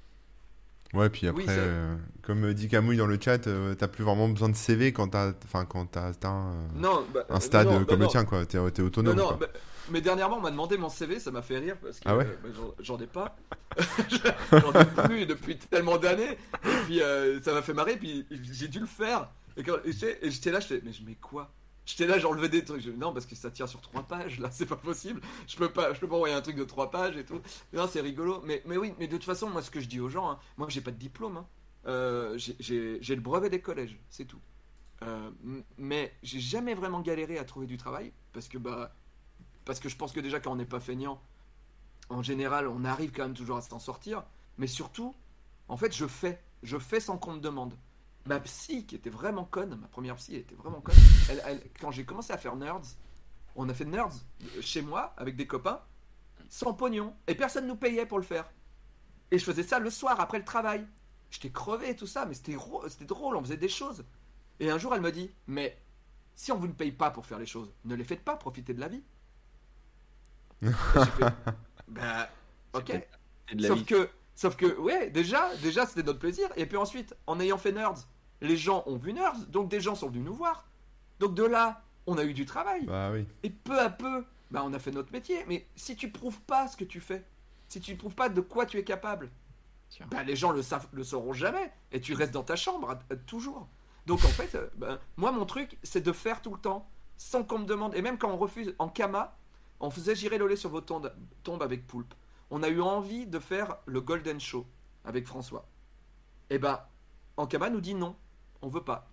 Ouais, 0.93 1.09
puis 1.09 1.29
après, 1.29 1.43
Oui, 1.45 1.49
euh, 1.51 1.95
comme 2.23 2.53
dit 2.53 2.69
Camouille 2.69 2.97
dans 2.97 3.07
le 3.07 3.19
chat, 3.21 3.47
euh, 3.47 3.75
t'as 3.75 3.87
plus 3.87 4.03
vraiment 4.03 4.29
besoin 4.29 4.49
de 4.49 4.57
CV 4.57 4.93
quand 4.93 5.09
t'as 5.09 5.33
enfin, 5.45 5.65
quand 5.65 5.87
t'as 5.87 6.09
atteint 6.09 6.51
euh, 6.53 6.67
Non, 6.81 7.07
bah, 7.15 7.25
un 7.29 7.37
euh, 7.37 7.41
stade 7.41 7.69
non, 7.69 7.75
euh, 7.77 7.79
bah, 7.81 7.85
comme 7.89 8.01
le 8.01 8.07
tien, 8.09 8.25
quoi. 8.25 8.45
T'es 8.45 8.59
autonome. 8.59 9.17
Non, 9.17 9.23
non, 9.23 9.29
quoi. 9.29 9.37
bah, 9.41 9.47
mais 9.91 10.01
dernièrement, 10.01 10.39
on 10.39 10.41
m'a 10.41 10.51
demandé 10.51 10.77
mon 10.79 10.89
CV, 10.89 11.21
ça 11.21 11.31
m'a 11.31 11.43
fait 11.43 11.59
rire 11.59 11.77
parce 11.81 11.99
que 12.01 12.09
Ah 12.09 12.17
ouais 12.17 12.27
euh, 12.27 12.37
bah, 12.53 12.75
j'en- 12.81 12.99
ai 12.99 13.07
pas. 13.07 13.37
j'en 14.53 14.73
ai 14.73 14.85
plus 15.09 15.27
depuis 15.27 15.59
tellement 15.59 15.97
d'années. 15.97 16.37
Et 16.65 16.69
puis 16.87 17.03
euh, 17.03 17.41
ça 17.41 17.53
m'a 17.53 17.63
fait 17.63 17.75
marrer, 17.75 17.97
puis 17.97 18.27
j'ai 18.31 18.69
dû 18.69 18.81
le 18.81 18.87
faire. 18.87 19.29
Et 19.57 19.63
quand- 19.63 19.79
et 19.85 19.93
j'étais 19.93 20.19
et 20.23 20.31
j'étais 20.31 20.51
là, 20.51 20.61
je 20.61 20.67
fais, 20.67 20.81
mais 20.85 20.93
je 20.93 21.05
mets 21.05 21.17
quoi? 21.21 21.51
J'étais 21.91 22.07
là, 22.07 22.19
j'enlevais 22.19 22.49
des 22.49 22.65
trucs. 22.65 22.87
Non, 22.87 23.13
parce 23.13 23.27
que 23.27 23.35
ça 23.35 23.51
tient 23.51 23.67
sur 23.67 23.81
trois 23.81 24.03
pages, 24.03 24.39
là, 24.39 24.51
c'est 24.53 24.67
pas 24.67 24.77
possible. 24.77 25.21
Je 25.49 25.57
peux 25.57 25.71
pas, 25.73 25.93
je 25.93 26.01
peux 26.01 26.09
pas 26.09 26.17
envoyer 26.17 26.35
un 26.35 26.41
truc 26.43 26.57
de 26.57 26.65
trois 26.65 26.91
pages 26.91 27.17
et 27.17 27.25
tout. 27.25 27.41
Non, 27.73 27.89
c'est 27.91 28.01
rigolo. 28.01 28.41
Mais, 28.45 28.63
oui, 28.67 28.95
mais 28.99 29.07
de 29.07 29.13
toute 29.17 29.25
façon, 29.25 29.51
moi, 29.51 29.63
ce 29.63 29.71
que 29.71 29.81
je 29.81 29.89
dis 29.89 30.01
aux 30.01 30.09
gens, 30.09 30.31
hein, 30.31 30.39
moi, 30.57 30.69
j'ai 30.71 30.81
pas 30.81 30.91
de 30.93 30.97
diplôme. 30.99 31.39
hein. 31.39 31.47
Euh, 31.87 32.37
j'ai- 32.39 32.99
le 33.01 33.21
brevet 33.21 33.49
des 33.51 33.61
collèges, 33.61 33.99
c'est 34.11 34.27
tout. 34.27 34.41
Euh, 35.03 35.31
mais 35.79 36.15
j'ai 36.23 36.41
jamais 36.41 36.75
vraiment 36.75 37.01
galéré 37.01 37.39
à 37.39 37.45
trouver 37.45 37.67
du 37.67 37.79
travail 37.79 38.13
parce 38.35 38.49
que 38.49 38.59
bah 38.59 38.95
parce 39.65 39.81
que 39.81 39.89
je 39.89 39.97
pense 39.97 40.13
que 40.13 40.21
déjà 40.21 40.41
quand 40.41 40.53
on 40.53 40.57
n'est 40.57 40.67
pas 40.67 40.81
feignant, 40.81 41.23
en 42.11 42.23
général, 42.23 42.69
on 42.69 42.85
arrive 42.85 43.13
quand 43.13 43.23
même 43.23 43.35
toujours 43.35 43.57
à 43.59 43.63
s'en 43.63 43.79
sortir. 43.79 44.25
Mais 44.59 44.67
surtout, 44.67 45.15
en 45.69 45.77
fait, 45.77 45.95
je 45.97 46.07
fais, 46.07 46.43
je 46.63 46.79
fais 46.79 47.01
sans 47.01 47.17
qu'on 47.19 47.33
me 47.35 47.41
demande. 47.41 47.75
Ma 48.27 48.41
psy, 48.41 48.87
qui 48.87 48.97
était 48.97 49.11
vraiment 49.11 49.45
conne, 49.45 49.77
ma 49.77 49.89
première 49.89 50.17
psy, 50.17 50.35
elle 50.35 50.41
était 50.43 50.55
vraiment 50.55 50.81
conne. 50.81 51.01
Elle, 51.27 51.43
elle- 51.47 51.63
quand 51.81 51.91
j'ai 51.91 52.05
commencé 52.05 52.33
à 52.33 52.39
faire 52.39 52.57
Nerds, 52.57 52.83
on 53.57 53.69
a 53.69 53.75
fait 53.75 53.85
Nerds 53.87 54.11
euh, 54.57 54.63
chez 54.63 54.83
moi 54.83 55.15
avec 55.17 55.37
des 55.37 55.47
copains, 55.47 55.81
sans 56.51 56.75
pognon, 56.75 57.15
et 57.29 57.35
personne 57.35 57.67
nous 57.67 57.77
payait 57.77 58.07
pour 58.07 58.19
le 58.19 58.25
faire. 58.25 58.51
Et 59.31 59.39
je 59.39 59.45
faisais 59.45 59.63
ça 59.65 59.79
le 59.79 59.91
soir 59.91 60.21
après 60.21 60.39
le 60.39 60.45
travail. 60.45 60.87
J'étais 61.31 61.51
crevé 61.51 61.91
et 61.91 61.97
tout 61.97 62.07
ça, 62.09 62.27
mais 62.27 62.35
c'était 62.35 62.55
drôle, 63.07 63.37
on 63.37 63.43
faisait 63.43 63.57
des 63.57 63.69
choses. 63.69 64.05
Et 64.61 64.71
un 64.71 64.79
jour, 64.79 64.95
elle 64.95 65.03
me 65.03 65.13
dit, 65.13 65.31
mais 65.49 65.79
si 66.35 66.53
on 66.53 66.59
vous 66.59 66.69
ne 66.69 66.73
paye 66.75 66.93
pas 66.93 67.11
pour 67.11 67.27
faire 67.27 67.39
les 67.41 67.47
choses, 67.47 67.73
ne 67.85 67.95
les 67.97 68.05
faites 68.05 68.25
pas, 68.25 68.37
profitez 68.37 68.75
de 68.75 68.81
la 68.81 68.89
vie. 68.89 69.03
J'ai 70.95 71.11
fait, 71.11 71.31
bah, 71.89 72.31
ok. 72.73 72.93
C'est 73.49 73.55
de 73.57 73.63
la 73.63 73.71
Sauf 73.71 73.71
vie. 73.71 73.87
que, 73.87 74.11
sauf 74.41 74.57
que, 74.57 74.75
ouais, 74.79 75.11
déjà, 75.11 75.55
déjà 75.57 75.85
c'était 75.85 76.03
notre 76.03 76.19
plaisir. 76.19 76.49
Et 76.57 76.65
puis 76.65 76.79
ensuite, 76.79 77.15
en 77.27 77.39
ayant 77.41 77.59
fait 77.59 77.73
Nerds, 77.73 78.07
les 78.41 78.57
gens 78.57 78.83
ont 78.87 78.97
vu 78.97 79.13
Nerds, 79.13 79.37
donc 79.49 79.69
des 79.69 79.81
gens 79.83 79.95
sont 79.95 80.09
venus 80.09 80.25
nous 80.25 80.35
voir. 80.35 80.67
Donc 81.19 81.35
de 81.35 81.45
là, 81.45 81.83
on 82.07 82.17
a 82.17 82.25
eu 82.25 82.33
du 82.33 82.47
travail. 82.47 82.87
Bah 82.87 83.11
oui. 83.13 83.27
Et 83.43 83.51
peu 83.51 83.79
à 83.79 83.91
peu, 83.91 84.25
bah, 84.51 84.63
on 84.65 84.73
a 84.73 84.79
fait 84.79 84.93
notre 84.93 85.13
métier. 85.13 85.45
Mais 85.47 85.67
si 85.77 85.95
tu 85.95 86.11
prouves 86.11 86.41
pas 86.41 86.69
ce 86.69 86.77
que 86.79 86.85
tu 86.85 87.01
fais, 87.01 87.23
si 87.69 87.81
tu 87.81 87.95
prouves 87.97 88.15
pas 88.15 88.31
de 88.31 88.41
quoi 88.41 88.65
tu 88.65 88.79
es 88.79 88.85
capable, 88.85 89.31
bah, 90.11 90.23
les 90.23 90.37
gens 90.37 90.53
le, 90.53 90.63
savent, 90.63 90.89
le 90.93 91.05
sauront 91.05 91.35
jamais. 91.35 91.71
Et 91.93 92.01
tu 92.01 92.15
restes 92.15 92.33
dans 92.33 92.43
ta 92.43 92.57
chambre 92.57 92.91
à- 92.91 92.99
à- 93.13 93.17
toujours. 93.17 93.69
Donc 94.07 94.25
en 94.25 94.29
fait, 94.29 94.55
euh, 94.55 94.69
bah, 94.77 94.99
moi 95.19 95.33
mon 95.33 95.45
truc, 95.45 95.77
c'est 95.83 96.01
de 96.01 96.13
faire 96.13 96.41
tout 96.41 96.55
le 96.55 96.61
temps, 96.61 96.89
sans 97.19 97.45
qu'on 97.45 97.59
me 97.59 97.67
demande. 97.67 97.95
Et 97.95 98.01
même 98.01 98.17
quand 98.17 98.31
on 98.31 98.39
refuse, 98.39 98.75
en 98.79 98.89
Kama, 98.89 99.37
on 99.81 99.91
faisait 99.91 100.15
girer 100.15 100.39
le 100.39 100.47
lait 100.49 100.57
sur 100.57 100.71
vos 100.71 100.81
tombes, 100.81 101.13
tombes 101.43 101.63
avec 101.63 101.87
Poulpe. 101.87 102.15
On 102.51 102.63
a 102.63 102.69
eu 102.69 102.81
envie 102.81 103.27
de 103.27 103.39
faire 103.39 103.79
le 103.87 104.01
Golden 104.01 104.41
Show 104.41 104.67
avec 105.05 105.27
François. 105.27 105.67
Et 106.51 106.59
ben, 106.59 106.81
en 107.37 107.47
Kama 107.47 107.71
nous 107.71 107.81
dit 107.81 107.95
non, 107.95 108.17
on 108.63 108.69
veut 108.69 108.85
pas. 108.85 109.09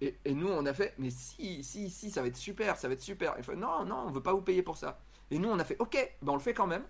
Et, 0.00 0.18
et 0.24 0.34
nous, 0.34 0.48
on 0.48 0.64
a 0.64 0.72
fait, 0.72 0.94
mais 0.98 1.10
si, 1.10 1.62
si, 1.62 1.90
si, 1.90 2.10
ça 2.10 2.22
va 2.22 2.28
être 2.28 2.36
super, 2.36 2.76
ça 2.78 2.88
va 2.88 2.94
être 2.94 3.02
super. 3.02 3.34
Il 3.38 3.44
fait, 3.44 3.56
non, 3.56 3.84
non, 3.84 4.04
on 4.06 4.10
veut 4.10 4.22
pas 4.22 4.32
vous 4.32 4.40
payer 4.42 4.62
pour 4.62 4.76
ça. 4.76 4.98
Et 5.30 5.38
nous, 5.38 5.48
on 5.50 5.58
a 5.58 5.64
fait, 5.64 5.76
ok, 5.80 5.96
ben 6.22 6.32
on 6.32 6.36
le 6.36 6.40
fait 6.40 6.54
quand 6.54 6.66
même. 6.66 6.84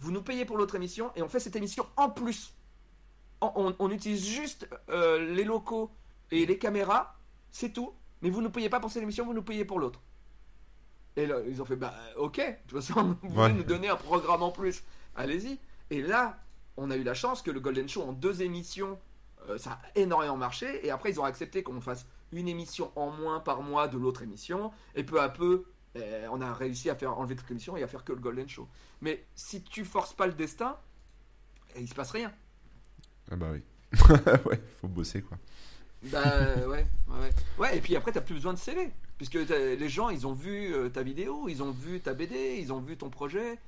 Vous 0.00 0.10
nous 0.12 0.22
payez 0.22 0.44
pour 0.44 0.56
l'autre 0.58 0.74
émission 0.74 1.12
et 1.16 1.22
on 1.22 1.28
fait 1.28 1.40
cette 1.40 1.56
émission 1.56 1.86
en 1.96 2.10
plus. 2.10 2.54
On, 3.40 3.52
on- 3.56 3.76
on 3.78 3.90
utilise 3.90 4.26
juste 4.26 4.68
euh, 4.90 5.34
les 5.34 5.44
locaux 5.44 5.90
et 6.30 6.46
les 6.46 6.58
caméras, 6.58 7.16
c'est 7.50 7.72
tout. 7.72 7.92
Mais 8.22 8.30
vous 8.30 8.42
ne 8.42 8.48
payez 8.48 8.68
pas 8.70 8.80
pour 8.80 8.90
cette 8.90 9.02
émission, 9.02 9.24
vous 9.26 9.34
nous 9.34 9.42
payez 9.42 9.64
pour 9.64 9.78
l'autre. 9.78 10.00
Et 11.16 11.26
là, 11.26 11.36
ils 11.48 11.62
ont 11.62 11.64
fait, 11.64 11.76
bah 11.76 11.94
ok, 12.16 12.36
de 12.38 12.68
toute 12.68 12.80
façon, 12.82 13.16
vous 13.22 13.28
voulez 13.30 13.42
Ouais. 13.46 13.52
nous 13.52 13.62
donner 13.64 13.88
un 13.88 13.96
programme 13.96 14.42
en 14.42 14.50
plus. 14.50 14.82
Allez-y. 15.14 15.58
Et 15.90 16.02
là, 16.02 16.38
on 16.76 16.90
a 16.90 16.96
eu 16.96 17.04
la 17.04 17.14
chance 17.14 17.40
que 17.42 17.50
le 17.50 17.60
Golden 17.60 17.88
Show 17.88 18.02
en 18.02 18.12
deux 18.12 18.42
émissions, 18.42 18.98
euh, 19.48 19.58
ça 19.58 19.72
a 19.72 19.98
énormément 19.98 20.36
marché. 20.36 20.84
Et 20.86 20.90
après, 20.90 21.10
ils 21.10 21.20
ont 21.20 21.24
accepté 21.24 21.62
qu'on 21.62 21.80
fasse 21.80 22.06
une 22.32 22.48
émission 22.48 22.90
en 22.96 23.10
moins 23.10 23.38
par 23.40 23.62
mois 23.62 23.86
de 23.86 23.96
l'autre 23.96 24.22
émission. 24.22 24.72
Et 24.96 25.04
peu 25.04 25.20
à 25.20 25.28
peu, 25.28 25.64
euh, 25.96 26.26
on 26.32 26.40
a 26.40 26.52
réussi 26.52 26.90
à 26.90 26.96
faire 26.96 27.16
enlever 27.16 27.36
toute 27.36 27.48
l'émission 27.48 27.76
et 27.76 27.82
à 27.84 27.86
faire 27.88 28.02
que 28.02 28.12
le 28.12 28.18
Golden 28.18 28.48
Show. 28.48 28.68
Mais 29.00 29.24
si 29.36 29.62
tu 29.62 29.84
forces 29.84 30.14
pas 30.14 30.26
le 30.26 30.32
destin, 30.32 30.76
eh, 31.76 31.80
il 31.80 31.88
se 31.88 31.94
passe 31.94 32.10
rien. 32.10 32.32
Ah 33.30 33.36
bah 33.36 33.50
oui. 33.52 33.62
ouais, 34.46 34.60
faut 34.80 34.88
bosser 34.88 35.22
quoi. 35.22 35.38
Bah 36.02 36.20
ouais, 36.66 36.66
ouais, 36.66 36.86
ouais. 37.08 37.30
Ouais, 37.58 37.78
et 37.78 37.80
puis 37.80 37.94
après, 37.94 38.10
t'as 38.10 38.20
plus 38.20 38.34
besoin 38.34 38.52
de 38.52 38.58
CV. 38.58 38.92
Puisque 39.18 39.34
les 39.34 39.88
gens, 39.88 40.10
ils 40.10 40.26
ont 40.26 40.32
vu 40.32 40.74
euh, 40.74 40.88
ta 40.88 41.02
vidéo, 41.02 41.46
ils 41.48 41.62
ont 41.62 41.70
vu 41.70 42.00
ta 42.00 42.14
BD, 42.14 42.58
ils 42.60 42.72
ont 42.72 42.80
vu 42.80 42.96
ton 42.96 43.10
projet. 43.10 43.58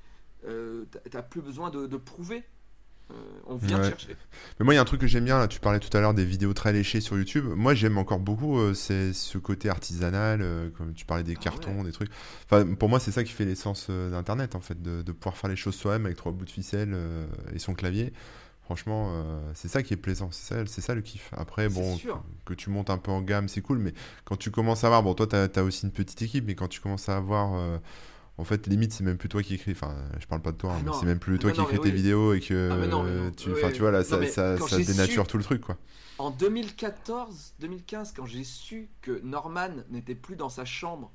Euh, 0.47 0.85
t'as- 1.11 1.23
plus 1.23 1.41
besoin 1.41 1.71
de, 1.71 1.87
de 1.87 1.97
prouver. 1.97 2.43
Euh, 3.13 3.15
on 3.47 3.55
vient 3.55 3.77
te 3.79 3.83
Ouais. 3.83 3.89
chercher. 3.91 4.17
Mais 4.59 4.65
moi, 4.65 4.75
il 4.75 4.77
y 4.77 4.79
a 4.79 4.83
un 4.83 4.85
truc 4.85 5.01
que 5.01 5.07
j'aime 5.07 5.25
bien, 5.25 5.39
là, 5.39 5.47
tu 5.47 5.61
parlais 5.61 5.79
tout 5.79 5.97
à 5.97 6.01
l'heure 6.01 6.13
des 6.15 6.25
vidéos 6.25 6.53
très 6.55 6.73
léchées 6.73 7.01
sur 7.01 7.17
YouTube. 7.17 7.45
Moi, 7.55 7.73
j'aime 7.75 7.97
encore 7.99 8.19
beaucoup 8.19 8.59
euh, 8.59 8.75
c'est 8.75 9.13
ce 9.13 9.39
côté 9.39 9.69
artisanal, 9.69 10.45
comme 10.77 10.93
tu 10.95 11.05
parlais 11.05 11.23
des 11.23 11.35
Ah 11.39 11.43
cartons, 11.43 11.79
ouais. 11.79 11.85
des 11.85 11.93
trucs. 11.93 12.11
Enfin, 12.51 12.67
pour 12.75 12.89
moi, 12.89 12.99
c'est 12.99 13.13
ça 13.13 13.23
qui 13.23 13.33
fait 13.33 13.45
l'essence 13.45 13.89
d'Internet, 13.89 14.57
en 14.57 14.61
fait, 14.61 14.83
de, 14.83 15.03
de 15.03 15.13
pouvoir 15.13 15.37
faire 15.37 15.49
les 15.49 15.55
choses 15.57 15.77
soi-même 15.77 16.07
avec 16.07 16.17
trois 16.19 16.33
bouts 16.33 16.45
de 16.45 16.51
ficelle 16.51 16.97
et 17.55 17.61
son 17.61 17.75
clavier. 17.75 18.13
Franchement, 18.67 19.11
euh, 19.15 19.41
c'est 19.55 19.69
ça 19.69 19.83
qui 19.85 19.95
est 19.95 19.97
plaisant, 19.97 20.31
c'est 20.33 20.55
ça, 20.57 20.67
c'est 20.67 20.83
ça 20.83 20.95
le 20.95 21.03
kiff. 21.03 21.31
Après, 21.37 21.69
bon, 21.69 22.01
que 22.45 22.55
tu 22.55 22.71
montes 22.71 22.91
un 22.91 22.99
peu 22.99 23.13
en 23.13 23.23
gamme, 23.23 23.49
c'est 23.49 23.63
cool, 23.63 23.79
mais 23.79 23.95
quand 24.25 24.37
tu 24.37 24.51
commences 24.51 24.85
à 24.85 24.89
avoir, 24.89 25.03
bon, 25.05 25.15
toi, 25.15 25.27
t'as 25.29 25.47
as 25.55 25.63
aussi 25.63 25.87
une 25.87 25.93
petite 25.93 26.21
équipe, 26.23 26.45
mais 26.47 26.57
quand 26.57 26.69
tu 26.69 26.81
commences 26.81 27.09
à 27.09 27.17
avoir, 27.17 27.55
euh, 27.55 27.79
en 28.39 28.45
fait, 28.45 28.67
limite, 28.69 28.93
c'est 28.93 29.05
même 29.05 29.19
plus 29.19 29.29
toi 29.31 29.43
qui 29.43 29.55
écris. 29.55 29.73
Enfin, 29.73 29.97
je 30.21 30.27
parle 30.27 30.43
pas 30.43 30.53
de 30.53 30.59
toi, 30.59 30.73
Ah 30.73 30.79
hein, 30.79 30.83
mais 30.85 30.93
c'est 30.93 31.07
même 31.07 31.21
plus 31.21 31.39
Ah 31.39 31.41
toi 31.41 31.53
non, 31.53 31.53
qui 31.53 31.63
écris 31.63 31.81
tes 31.81 31.91
oui. 31.91 31.93
vidéos 31.93 32.35
et 32.35 32.41
que 32.41 32.55
Ah, 32.69 32.77
mais 32.79 32.89
non, 32.89 33.05
mais 33.05 33.15
non. 33.15 33.35
tu, 33.37 33.53
Oui, 33.53 33.53
enfin, 33.53 33.71
tu 33.73 33.83
vois 33.83 33.93
là, 33.93 34.05
non, 34.09 34.25
ça, 34.27 34.59
dénature 34.85 35.27
su- 35.27 35.29
tout 35.29 35.39
le 35.39 35.45
truc, 35.45 35.63
quoi. 35.63 35.79
En 36.19 36.31
2014, 36.31 37.55
2015, 37.61 38.13
quand 38.13 38.27
j'ai 38.27 38.45
su 38.45 38.91
que 39.03 39.21
Norman 39.23 39.85
n'était 39.91 40.15
plus 40.17 40.37
dans 40.37 40.49
sa 40.51 40.65
chambre, 40.65 41.13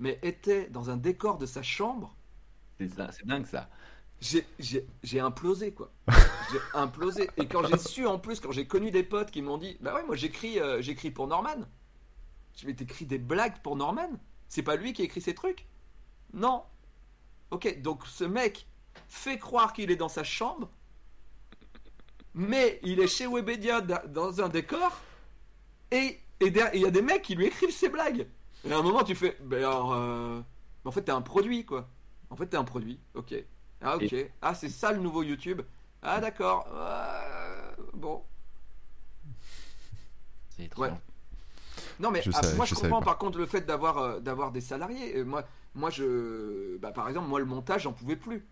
mais 0.00 0.18
était 0.22 0.70
dans 0.70 0.90
un 0.90 0.96
décor 0.98 1.38
de 1.38 1.46
sa 1.46 1.62
chambre, 1.62 2.16
C'est 2.78 2.88
ça, 2.88 3.10
c'est 3.12 3.26
dingue 3.26 3.46
ça. 3.46 3.70
J'ai- 4.58 5.20
implosé 5.20 5.72
quoi. 5.72 5.90
j'ai 6.52 6.58
implosé. 6.74 7.28
Et 7.36 7.46
quand 7.46 7.64
j'ai 7.66 7.78
su 7.78 8.06
en 8.06 8.18
plus, 8.18 8.40
quand 8.40 8.52
j'ai 8.52 8.66
connu 8.66 8.90
des 8.90 9.02
potes 9.02 9.30
qui 9.30 9.42
m'ont 9.42 9.58
dit, 9.58 9.76
bah 9.80 9.94
ouais, 9.94 10.04
moi 10.04 10.16
j'écris 10.16 10.58
euh, 10.58 10.80
j'écris 10.82 11.10
pour 11.10 11.26
Norman. 11.28 11.60
Je 12.56 12.66
vais 12.66 12.74
t'écrire 12.74 13.08
des 13.08 13.18
blagues 13.18 13.60
pour 13.62 13.76
Norman. 13.76 14.08
C'est 14.48 14.62
pas 14.62 14.76
lui 14.76 14.92
qui 14.92 15.02
écrit 15.02 15.20
ces 15.20 15.34
trucs? 15.34 15.66
Non. 16.32 16.62
Ok, 17.50 17.80
donc 17.82 18.06
ce 18.06 18.24
mec 18.24 18.66
fait 19.08 19.38
croire 19.38 19.72
qu'il 19.72 19.90
est 19.90 19.96
dans 19.96 20.08
sa 20.08 20.24
chambre, 20.24 20.70
mais 22.34 22.80
il 22.82 23.00
est 23.00 23.06
chez 23.06 23.26
Webedia 23.26 23.80
da- 23.80 24.04
dans 24.06 24.40
un 24.40 24.48
décor, 24.48 24.92
et 25.90 26.18
il 26.40 26.56
y 26.56 26.84
a 26.86 26.90
des 26.90 27.02
mecs 27.02 27.22
qui 27.22 27.34
lui 27.34 27.46
écrivent 27.46 27.70
ses 27.74 27.88
blagues. 27.88 28.26
Et 28.64 28.72
à 28.72 28.78
un 28.78 28.82
moment, 28.82 29.04
tu 29.04 29.14
fais, 29.14 29.36
ben 29.42 29.58
alors, 29.58 29.92
euh, 29.92 30.40
en 30.84 30.90
fait, 30.90 31.02
t'es 31.02 31.12
un 31.12 31.22
produit 31.22 31.64
quoi. 31.64 31.88
En 32.30 32.36
fait, 32.36 32.46
t'es 32.46 32.56
un 32.56 32.64
produit. 32.64 32.98
Ok. 33.14 33.34
Ah 33.84 33.96
ok. 33.96 34.14
Ah 34.42 34.54
c'est 34.54 34.68
ça 34.68 34.92
le 34.92 34.98
nouveau 35.00 35.22
YouTube. 35.22 35.62
Ah 36.02 36.20
d'accord. 36.20 36.66
Euh, 36.72 37.74
bon. 37.94 38.22
C'est 40.56 40.68
trop 40.68 40.82
Ouais. 40.82 40.92
Non 42.00 42.10
mais 42.10 42.22
Je 42.22 42.30
ah, 42.34 42.42
savais- 42.42 42.56
moi 42.56 42.66
je 42.66 42.74
comprends 42.74 43.02
par 43.02 43.18
contre 43.18 43.38
le 43.38 43.46
fait 43.46 43.62
d'avoir 43.62 43.98
euh, 43.98 44.20
d'avoir 44.20 44.50
des 44.52 44.60
salariés. 44.60 45.22
Moi 45.24 45.44
moi 45.74 45.90
je 45.90 46.76
bah, 46.78 46.92
par 46.92 47.08
exemple 47.08 47.28
moi 47.28 47.38
le 47.38 47.46
montage 47.46 47.82
j'en 47.82 47.92
pouvais 47.92 48.16
plus. 48.16 48.46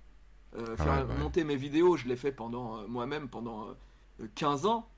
Euh, 0.57 0.76
Ah 0.78 0.83
ouais, 0.85 1.05
bah 1.05 1.14
ouais. 1.14 1.18
monter 1.20 1.45
mes 1.45 1.57
vidéos 1.57 1.97
je 1.97 2.07
l'ai 2.07 2.16
fait 2.16 2.33
pendant 2.33 2.87
moi-même 2.89 3.28
pendant 3.28 3.68
euh, 4.20 4.26
15 4.35 4.66
ans. 4.66 4.89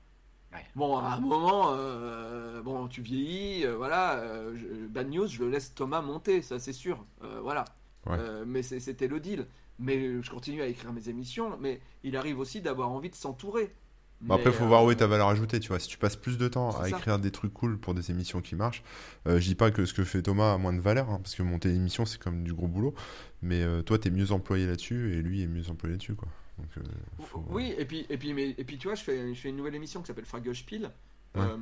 Bon 0.75 0.97
à 0.97 1.13
un 1.15 1.19
moment 1.19 1.71
euh, 1.73 2.61
bon 2.61 2.87
tu 2.87 3.01
vieillis 3.01 3.65
euh, 3.65 3.75
voilà 3.75 4.13
euh, 4.19 4.55
je- 4.55 4.87
Bad 4.87 5.09
News 5.09 5.27
je 5.27 5.43
le 5.43 5.49
laisse 5.49 5.73
Thomas 5.75 6.01
monter 6.01 6.41
ça 6.41 6.59
c'est 6.59 6.73
sûr 6.73 7.03
voilà. 7.41 7.65
Ouais. 8.05 8.17
Mais 8.45 8.61
c'était 8.63 9.07
le 9.07 9.19
deal. 9.19 9.47
Mais 9.79 10.21
je 10.21 10.29
continue 10.29 10.61
à 10.61 10.67
écrire 10.67 10.93
mes 10.93 11.09
émissions 11.09 11.57
mais 11.59 11.81
il 12.03 12.15
arrive 12.15 12.39
aussi 12.39 12.61
d'avoir 12.61 12.89
envie 12.91 13.09
de 13.09 13.15
s'entourer. 13.15 13.73
Bon, 14.21 14.35
après, 14.35 14.49
Mais, 14.49 14.55
faut 14.55 14.63
euh, 14.63 14.67
voir 14.67 14.85
où 14.85 14.91
est 14.91 14.95
ta 14.95 15.07
valeur 15.07 15.27
ajoutée, 15.27 15.59
tu 15.59 15.67
vois. 15.67 15.79
Si 15.79 15.89
tu 15.89 15.97
passes 15.97 16.15
plus 16.15 16.37
de 16.37 16.47
temps 16.47 16.69
à 16.69 16.89
ça. 16.89 16.97
écrire 16.97 17.19
des 17.19 17.31
trucs 17.31 17.53
cool 17.53 17.77
pour 17.77 17.93
des 17.93 18.11
émissions 18.11 18.41
qui 18.41 18.55
marchent, 18.55 18.81
euh, 19.27 19.39
je 19.39 19.45
dis 19.45 19.55
pas 19.55 19.71
que 19.71 19.85
ce 19.85 19.93
que 19.93 20.05
fait 20.05 20.21
Thomas 20.21 20.53
a 20.53 20.57
moins 20.57 20.71
de 20.71 20.79
valeur, 20.79 21.09
hein, 21.09 21.19
parce 21.21 21.35
que 21.35 21.43
monter 21.43 21.69
une 21.69 21.75
émission, 21.75 22.05
c'est 22.05 22.17
comme 22.17 22.43
du 22.43 22.53
gros 22.53 22.67
boulot. 22.67 22.93
Mais 23.41 23.61
euh, 23.61 23.81
toi, 23.81 23.99
t'es 23.99 24.09
mieux 24.09 24.31
employé 24.31 24.67
là-dessus, 24.67 25.13
et 25.13 25.21
lui 25.21 25.41
est 25.41 25.47
mieux 25.47 25.69
employé 25.69 25.95
là-dessus, 25.95 26.15
quoi. 26.15 26.29
Donc, 26.57 26.69
euh, 26.77 26.81
faut- 27.25 27.43
Oui, 27.49 27.75
et 27.77 27.83
puis, 27.85 28.05
et 28.09 28.17
puis, 28.17 28.33
mais, 28.33 28.55
et 28.57 28.63
puis 28.63 28.77
tu 28.77 28.87
vois, 28.87 28.95
je 28.95 29.03
fais, 29.03 29.33
je 29.33 29.39
fais 29.39 29.49
une 29.49 29.57
nouvelle 29.57 29.75
émission 29.75 30.01
qui 30.01 30.07
s'appelle 30.07 30.25
Fraggle 30.25 30.55
Spiel. 30.55 30.91
Ouais. 31.35 31.41
Euh, 31.41 31.57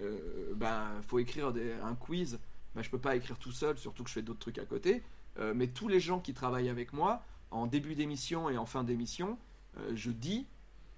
euh, 0.00 0.52
ben, 0.54 0.86
faut 1.06 1.18
écrire 1.18 1.52
des, 1.52 1.72
un 1.82 1.96
quiz. 1.96 2.38
Ben, 2.74 2.82
je 2.82 2.90
peux 2.90 3.00
pas 3.00 3.16
écrire 3.16 3.38
tout 3.38 3.50
seul, 3.50 3.76
surtout 3.76 4.04
que 4.04 4.08
je 4.08 4.14
fais 4.14 4.22
d'autres 4.22 4.38
trucs 4.38 4.58
à 4.58 4.64
côté. 4.64 5.02
Euh, 5.40 5.52
mais 5.54 5.66
tous 5.66 5.88
les 5.88 5.98
gens 5.98 6.20
qui 6.20 6.34
travaillent 6.34 6.68
avec 6.68 6.92
moi, 6.92 7.24
en 7.50 7.66
début 7.66 7.94
d'émission 7.94 8.48
et 8.50 8.58
en 8.58 8.66
fin 8.66 8.84
d'émission, 8.84 9.38
euh, 9.78 9.90
je 9.94 10.10
dis, 10.10 10.46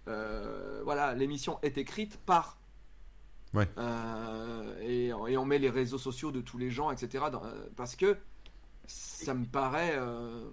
euh, 0.09 0.81
voilà, 0.85 1.15
l'émission 1.15 1.59
est 1.63 1.79
écrite 1.79 2.19
par. 2.27 2.59
Ouais. 3.55 3.69
Euh, 3.79 4.79
et, 4.83 5.07
et 5.09 5.37
on 5.37 5.45
met 5.45 5.59
les 5.59 5.71
réseaux 5.71 5.99
sociaux 5.99 6.31
de 6.33 6.41
tous 6.41 6.57
les 6.59 6.71
gens, 6.71 6.91
etc. 6.91 7.25
dans- 7.33 7.43
parce 7.77 7.97
que 7.97 8.17
ça 8.87 9.35
me 9.35 9.45
paraît. 9.45 9.95
euh, 9.97 10.49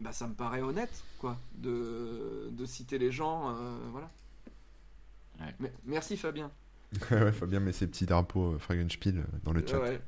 bah, 0.00 0.12
ça 0.12 0.26
me 0.26 0.34
paraît 0.34 0.62
honnête, 0.62 1.02
quoi, 1.18 1.36
de, 1.56 2.48
de 2.52 2.64
citer 2.64 2.96
les 2.98 3.12
gens, 3.12 3.50
euh, 3.54 3.76
voilà. 3.90 4.10
Ouais. 5.40 5.54
Mais- 5.60 5.72
merci 5.84 6.16
Fabien. 6.16 6.50
ouais, 7.10 7.32
Fabien 7.32 7.60
met 7.60 7.72
ses 7.72 7.86
petits 7.86 8.06
drapeaux 8.06 8.58
Fragenspiel 8.58 9.24
dans 9.44 9.52
le 9.52 9.64
chat. 9.66 9.78
Ouais. 9.80 9.88
Trop 9.90 9.90
bien. 9.90 9.98
D'ailleurs, 9.98 9.98
euh, 9.98 10.00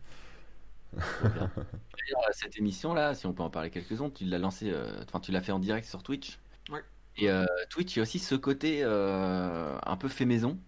cette 2.32 2.56
émission-là, 2.58 3.14
si 3.14 3.26
on 3.26 3.32
peut 3.32 3.42
en 3.42 3.50
parler 3.50 3.70
quelques-uns, 3.70 4.10
tu 4.10 4.24
l'as 4.24 4.38
lancé, 4.38 4.70
euh, 4.70 5.02
enfin 5.08 5.20
tu 5.20 5.32
l'as 5.32 5.42
fait 5.42 5.52
en 5.52 5.58
direct 5.58 5.86
sur 5.86 6.02
Twitch. 6.02 6.38
Ouais. 6.70 6.80
Et 7.16 7.30
euh, 7.30 7.44
Twitch, 7.70 7.94
il 7.94 7.98
y 7.98 8.00
a 8.00 8.02
aussi 8.02 8.18
ce 8.18 8.34
côté 8.34 8.80
euh, 8.82 9.76
un 9.84 9.96
peu 9.96 10.08
fait 10.08 10.24
maison. 10.24 10.58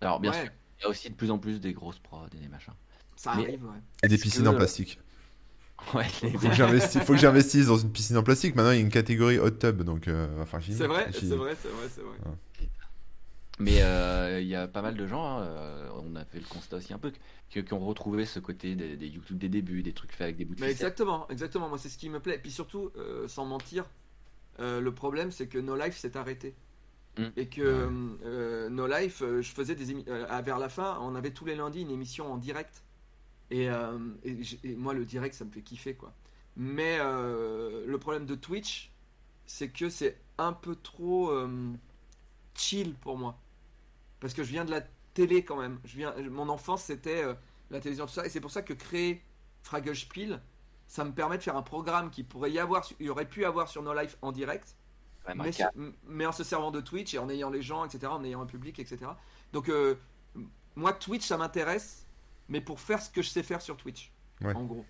Alors 0.00 0.20
bien 0.20 0.32
Ouais, 0.32 0.42
sûr, 0.42 0.50
il 0.78 0.82
y 0.82 0.86
a 0.86 0.88
aussi 0.88 1.10
de 1.10 1.14
plus 1.14 1.30
en 1.30 1.38
plus 1.38 1.60
des 1.60 1.72
grosses 1.72 1.98
prods 2.00 2.26
et 2.34 2.38
des 2.40 2.48
machins. 2.48 2.74
ça 3.16 3.34
Mais- 3.36 3.44
arrive, 3.44 3.64
ouais. 3.64 3.78
Et 4.02 4.08
des 4.08 4.18
piscines 4.18 4.42
que- 4.44 4.48
en 4.48 4.54
plastique. 4.54 4.98
Ouais, 5.94 6.06
les- 6.22 6.30
Faut 6.30 6.48
que 6.48 6.54
j'investisse, 6.54 7.02
faut 7.02 7.12
que 7.14 7.18
j'investisse 7.18 7.66
dans 7.66 7.76
une 7.76 7.90
piscine 7.90 8.16
en 8.16 8.22
plastique. 8.22 8.54
Maintenant, 8.54 8.70
il 8.70 8.76
y 8.76 8.78
a 8.78 8.82
une 8.82 8.88
catégorie 8.88 9.40
hot 9.40 9.50
tub, 9.50 9.82
donc 9.82 10.06
euh, 10.06 10.28
enfin, 10.40 10.60
C'est 10.60 10.86
vrai, 10.86 11.08
c'est 11.12 11.26
vrai, 11.34 11.56
c'est 11.60 11.68
vrai, 11.68 11.88
c'est 11.92 12.02
vrai. 12.02 12.16
Mais 13.62 13.82
euh, 13.82 14.40
il 14.40 14.48
y 14.48 14.56
a 14.56 14.66
pas 14.66 14.82
mal 14.82 14.96
de 14.96 15.06
gens, 15.06 15.24
hein, 15.24 15.42
euh, 15.42 15.88
on 16.02 16.16
a 16.16 16.24
fait 16.24 16.40
le 16.40 16.46
constat 16.46 16.78
aussi 16.78 16.92
un 16.92 16.98
peu, 16.98 17.12
qui, 17.48 17.62
qui 17.64 17.72
ont 17.74 17.86
retrouvé 17.86 18.24
ce 18.26 18.40
côté 18.40 18.74
des, 18.74 18.96
des 18.96 19.06
YouTube 19.06 19.38
des 19.38 19.48
débuts, 19.48 19.82
des 19.82 19.92
trucs 19.92 20.12
faits 20.12 20.22
avec 20.22 20.36
des 20.36 20.44
bouts 20.44 20.56
de 20.56 20.60
Mais 20.60 20.70
exactement, 20.70 21.28
exactement, 21.28 21.68
moi 21.68 21.78
c'est 21.78 21.88
ce 21.88 21.96
qui 21.98 22.08
me 22.08 22.18
plaît. 22.18 22.38
Puis 22.38 22.50
surtout, 22.50 22.90
euh, 22.96 23.28
sans 23.28 23.44
mentir, 23.44 23.84
euh, 24.58 24.80
le 24.80 24.92
problème 24.92 25.30
c'est 25.30 25.46
que 25.46 25.58
No 25.58 25.76
Life 25.76 25.96
s'est 25.96 26.16
arrêté. 26.16 26.54
Mm. 27.18 27.26
Et 27.36 27.46
que 27.46 27.90
euh, 28.24 28.68
No 28.70 28.86
Life, 28.86 29.22
euh, 29.22 29.42
je 29.42 29.52
faisais 29.52 29.74
des 29.74 29.92
émi- 29.94 30.08
euh, 30.08 30.40
vers 30.40 30.58
la 30.58 30.68
fin, 30.68 30.98
on 31.02 31.14
avait 31.14 31.32
tous 31.32 31.44
les 31.44 31.54
lundis 31.54 31.82
une 31.82 31.90
émission 31.90 32.32
en 32.32 32.38
direct. 32.38 32.82
Et, 33.50 33.68
euh, 33.68 33.98
et 34.24 34.38
et 34.64 34.74
moi 34.76 34.94
le 34.94 35.04
direct 35.04 35.34
ça 35.34 35.44
me 35.44 35.50
fait 35.50 35.60
kiffer 35.60 35.94
quoi. 35.94 36.14
Mais 36.56 36.98
euh, 37.00 37.84
le 37.86 37.98
problème 37.98 38.24
de 38.26 38.34
Twitch, 38.34 38.90
c'est 39.46 39.68
que 39.68 39.90
c'est 39.90 40.18
un 40.38 40.52
peu 40.54 40.74
trop 40.74 41.30
euh, 41.30 41.72
chill 42.54 42.94
pour 42.94 43.18
moi. 43.18 43.38
Parce 44.22 44.32
que 44.34 44.42
je 44.44 44.48
viens 44.50 44.64
de 44.64 44.70
la 44.70 44.80
télé 45.14 45.44
quand 45.44 45.56
même. 45.60 45.78
Je 45.84 45.96
viens, 45.96 46.14
mon 46.30 46.48
enfance 46.48 46.84
c'était 46.84 47.22
euh, 47.22 47.34
la 47.70 47.80
télévision 47.80 48.06
tout 48.06 48.12
ça. 48.14 48.24
Et 48.24 48.30
c'est 48.30 48.40
pour 48.40 48.50
ça 48.52 48.62
que 48.62 48.72
créer 48.72 49.20
Fraggle 49.62 49.94
Spiel, 49.96 50.40
ça 50.86 51.04
me 51.04 51.12
permet 51.12 51.36
de 51.38 51.42
faire 51.42 51.56
un 51.56 51.62
programme 51.62 52.10
qui 52.10 52.22
pourrait 52.22 52.52
y 52.52 52.58
avoir, 52.58 52.88
il 53.00 53.06
y 53.06 53.08
aurait 53.10 53.28
pu 53.28 53.44
avoir 53.44 53.68
sur 53.68 53.82
No 53.82 53.92
Life 53.92 54.16
en 54.22 54.30
direct, 54.32 54.76
mais, 56.06 56.26
en 56.26 56.32
se 56.32 56.44
servant 56.44 56.70
de 56.70 56.80
Twitch 56.80 57.14
et 57.14 57.18
en 57.18 57.28
ayant 57.28 57.50
les 57.50 57.62
gens, 57.62 57.84
etc., 57.84 58.06
en 58.06 58.24
ayant 58.24 58.42
un 58.42 58.46
public, 58.46 58.78
etc. 58.78 58.98
Donc, 59.52 59.68
euh, 59.68 59.96
moi, 60.76 60.92
Twitch, 60.92 61.26
ça 61.26 61.36
m'intéresse, 61.36 62.06
mais 62.48 62.60
pour 62.60 62.80
faire 62.80 63.00
ce 63.02 63.10
que 63.10 63.22
je 63.22 63.28
sais 63.28 63.42
faire 63.42 63.60
sur 63.62 63.76
Twitch, 63.76 64.12
Ouais. 64.40 64.54
en 64.54 64.64
gros. 64.64 64.84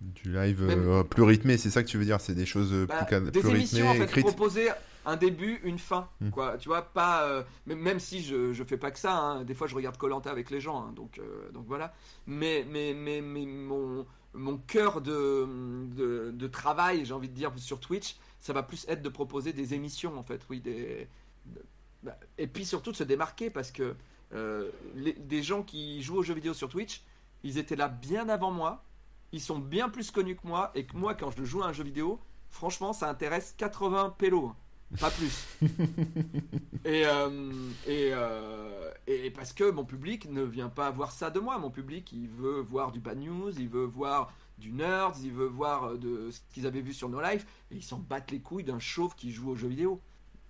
Du 0.00 0.32
live 0.32 0.62
Même- 0.64 0.88
euh, 0.88 1.04
plus 1.04 1.22
rythmé, 1.22 1.56
c'est 1.56 1.70
ça 1.70 1.82
que 1.82 1.88
tu 1.88 1.96
veux 1.96 2.04
dire? 2.04 2.20
C'est 2.20 2.34
des 2.34 2.46
choses 2.46 2.72
Bah, 2.88 3.04
plus, 3.04 3.30
des 3.30 3.40
plus 3.40 3.50
émissions, 3.50 3.86
en 3.86 3.92
rythmées, 3.92 4.06
fait, 4.06 4.10
écrites? 4.10 4.26
proposées, 4.26 4.68
un 5.04 5.16
début, 5.16 5.60
une 5.64 5.78
fin, 5.78 6.08
Mm. 6.20 6.30
quoi. 6.30 6.58
Tu 6.58 6.68
vois, 6.68 6.82
pas 6.82 7.24
euh, 7.26 7.42
même- 7.66 7.98
si 8.00 8.22
je 8.22 8.52
je 8.52 8.64
fais 8.64 8.76
pas 8.76 8.90
que 8.90 8.98
ça. 8.98 9.16
hein. 9.16 9.44
Des 9.44 9.54
fois, 9.54 9.66
je 9.66 9.74
regarde 9.74 9.96
Colanta 9.96 10.30
avec 10.30 10.50
les 10.50 10.60
gens, 10.60 10.82
hein, 10.82 10.92
donc 10.94 11.18
euh, 11.18 11.50
donc 11.52 11.66
voilà. 11.66 11.92
Mais 12.26 12.64
mais 12.68 12.94
mais 12.94 13.20
mais 13.20 13.46
mon 13.46 14.06
mon 14.34 14.56
cœur 14.58 15.00
de, 15.02 15.46
de 15.94 16.30
de 16.32 16.46
travail, 16.46 17.04
j'ai 17.04 17.12
envie 17.14 17.28
de 17.28 17.34
dire 17.34 17.52
sur 17.56 17.80
Twitch, 17.80 18.16
ça 18.40 18.52
va 18.52 18.62
plus 18.62 18.86
être 18.88 19.02
de 19.02 19.08
proposer 19.08 19.52
des 19.52 19.74
émissions 19.74 20.16
en 20.18 20.22
fait, 20.22 20.40
oui, 20.50 20.60
des 20.60 21.08
bah, 22.02 22.18
et 22.38 22.46
puis 22.46 22.64
surtout 22.64 22.90
de 22.92 22.96
se 22.96 23.04
démarquer 23.04 23.50
parce 23.50 23.70
que 23.70 23.94
euh, 24.34 24.70
les- 24.94 25.12
des 25.12 25.42
gens 25.42 25.62
qui 25.62 26.02
jouent 26.02 26.16
aux 26.18 26.22
jeux 26.22 26.34
vidéo 26.34 26.54
sur 26.54 26.68
Twitch, 26.68 27.02
ils 27.44 27.58
étaient 27.58 27.76
là 27.76 27.88
bien 27.88 28.28
avant 28.28 28.50
moi, 28.50 28.82
ils 29.32 29.40
sont 29.40 29.58
bien 29.58 29.88
plus 29.88 30.10
connus 30.10 30.36
que 30.36 30.46
moi, 30.46 30.70
et 30.74 30.86
que 30.86 30.96
moi, 30.96 31.14
quand 31.14 31.30
je 31.30 31.44
joue 31.44 31.62
à 31.62 31.66
un 31.66 31.72
jeu 31.72 31.84
vidéo, 31.84 32.18
franchement, 32.48 32.92
ça 32.92 33.08
intéresse 33.10 33.54
80 33.58 34.14
pélos, 34.18 34.46
hein, 34.48 34.56
pas 35.00 35.10
plus. 35.10 35.46
et, 36.84 37.06
euh, 37.06 37.52
et, 37.86 38.10
euh, 38.12 38.90
et 39.06 39.30
parce 39.30 39.52
que 39.52 39.70
mon 39.70 39.84
public 39.84 40.30
ne 40.30 40.42
vient 40.42 40.68
pas 40.68 40.90
voir 40.90 41.12
ça 41.12 41.30
de 41.30 41.40
moi, 41.40 41.58
mon 41.58 41.70
public, 41.70 42.12
il 42.12 42.28
veut 42.28 42.60
voir 42.60 42.92
du 42.92 43.00
bad 43.00 43.18
news, 43.18 43.50
il 43.58 43.68
veut 43.68 43.84
voir 43.84 44.32
du 44.58 44.72
nerds, 44.72 45.14
il 45.22 45.32
veut 45.32 45.46
voir 45.46 45.84
euh, 45.84 45.96
de 45.98 46.30
ce 46.30 46.40
qu'ils 46.52 46.66
avaient 46.66 46.80
vu 46.80 46.92
sur 46.92 47.08
No 47.08 47.20
Life, 47.20 47.46
et 47.70 47.76
ils 47.76 47.82
s'en 47.82 47.98
battent 47.98 48.30
les 48.30 48.40
couilles 48.40 48.64
d'un 48.64 48.78
chauve 48.78 49.14
qui 49.14 49.32
joue 49.32 49.50
aux 49.50 49.56
jeux 49.56 49.68
vidéo. 49.68 50.00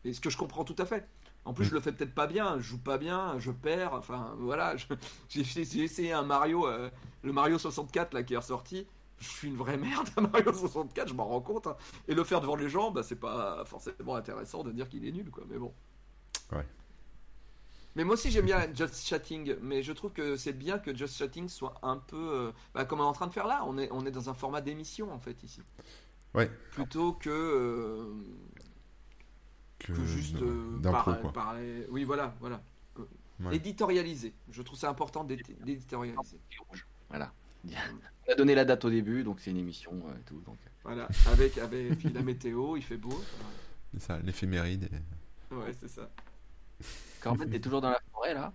Et 0.05 0.12
ce 0.12 0.20
que 0.20 0.30
je 0.30 0.36
comprends 0.36 0.64
tout 0.64 0.76
à 0.78 0.86
fait. 0.86 1.07
En 1.45 1.55
plus, 1.55 1.64
Mm. 1.64 1.68
je 1.68 1.74
le 1.74 1.80
fais 1.80 1.93
peut-être 1.93 2.14
pas 2.14 2.26
bien, 2.26 2.57
je 2.59 2.62
joue 2.62 2.78
pas 2.78 2.99
bien, 2.99 3.38
je 3.38 3.51
perds. 3.51 3.95
Enfin, 3.95 4.34
voilà. 4.38 4.74
J'ai 5.28 5.45
j'ai 5.45 5.82
essayé 5.82 6.12
un 6.12 6.22
Mario, 6.22 6.66
euh, 6.66 6.88
le 7.22 7.32
Mario 7.32 7.59
64 7.59 8.14
là 8.14 8.22
qui 8.22 8.34
est 8.34 8.36
ressorti. 8.36 8.86
Je 9.23 9.29
suis 9.29 9.49
une 9.49 9.57
vraie 9.57 9.77
merde 9.77 10.09
à 10.16 10.20
Mario 10.20 10.53
64, 10.53 11.09
je 11.09 11.14
m'en 11.14 11.27
rends 11.27 11.41
compte. 11.41 11.66
hein. 11.68 11.77
Et 12.09 12.14
le 12.14 12.25
faire 12.25 12.41
devant 12.41 12.57
les 12.57 12.68
gens, 12.68 12.91
bah, 12.91 13.03
c'est 13.03 13.16
pas 13.16 13.64
forcément 13.64 14.16
intéressant 14.16 14.62
de 14.64 14.73
dire 14.73 14.89
qu'il 14.89 15.07
est 15.07 15.12
nul, 15.12 15.31
quoi. 15.31 15.45
Mais 15.49 15.59
bon. 15.59 15.73
Ouais. 16.51 16.66
Mais 17.95 18.05
moi 18.05 18.14
aussi 18.14 18.31
j'aime 18.31 18.47
bien 18.47 18.73
Just 18.75 19.07
Chatting, 19.07 19.55
mais 19.61 19.83
je 19.83 19.93
trouve 19.93 20.12
que 20.12 20.37
c'est 20.37 20.55
bien 20.55 20.79
que 20.79 20.97
Just 20.97 21.16
Chatting 21.18 21.49
soit 21.49 21.75
un 21.83 21.99
peu, 21.99 22.16
euh, 22.16 22.53
bah, 22.75 22.85
comme 22.87 23.01
on 23.01 23.05
est 23.05 23.07
en 23.07 23.12
train 23.12 23.27
de 23.27 23.33
faire 23.35 23.47
là. 23.47 23.62
On 23.66 23.77
est, 23.79 23.89
on 23.93 24.05
est 24.07 24.11
dans 24.11 24.29
un 24.31 24.35
format 24.35 24.61
d'émission 24.62 25.12
en 25.12 25.18
fait 25.18 25.43
ici, 25.43 25.61
Ouais. 26.35 26.51
plutôt 26.70 27.12
que 27.12 27.29
euh, 27.31 28.14
Que, 29.79 29.93
que 29.93 30.05
juste 30.05 30.41
euh, 30.41 30.81
par- 30.83 31.05
quoi. 31.20 31.33
parler- 31.33 31.87
Oui, 31.91 32.05
voilà, 32.05 32.35
voilà. 32.41 32.62
Ouais. 33.41 33.57
Éditorialiser. 33.57 34.35
Je 34.51 34.62
trouve 34.62 34.79
ça 34.79 34.89
important 34.89 35.25
d'édi- 35.25 35.55
d'éditorialiser. 35.64 36.39
Voilà. 37.09 37.33
On 38.29 38.33
a 38.33 38.35
donné 38.35 38.55
la 38.55 38.65
date 38.65 38.85
au 38.85 38.91
début, 38.91 39.25
donc 39.25 39.41
c'est 39.41 39.51
une 39.51 39.59
émission 39.59 39.93
euh, 39.93 40.15
et 40.19 40.23
tout. 40.25 40.41
Donc... 40.47 40.57
Voilà, 40.85 41.07
avec, 41.31 41.59
avec 41.59 41.97
puis 41.99 42.09
la 42.13 42.23
météo, 42.23 42.77
il 42.77 42.83
fait 42.83 42.97
beau. 42.97 43.23
C'est 43.95 44.03
ça, 44.03 44.19
l'éphéméride. 44.25 44.89
et- 44.93 45.55
Ouais, 45.55 45.73
c'est 45.79 45.89
ça. 45.89 46.09
Quand 47.21 47.33
en 47.33 47.37
fait, 47.37 47.47
t'es 47.47 47.61
toujours 47.61 47.81
dans 47.81 47.91
la 47.91 48.01
forêt 48.13 48.35
là? 48.35 48.53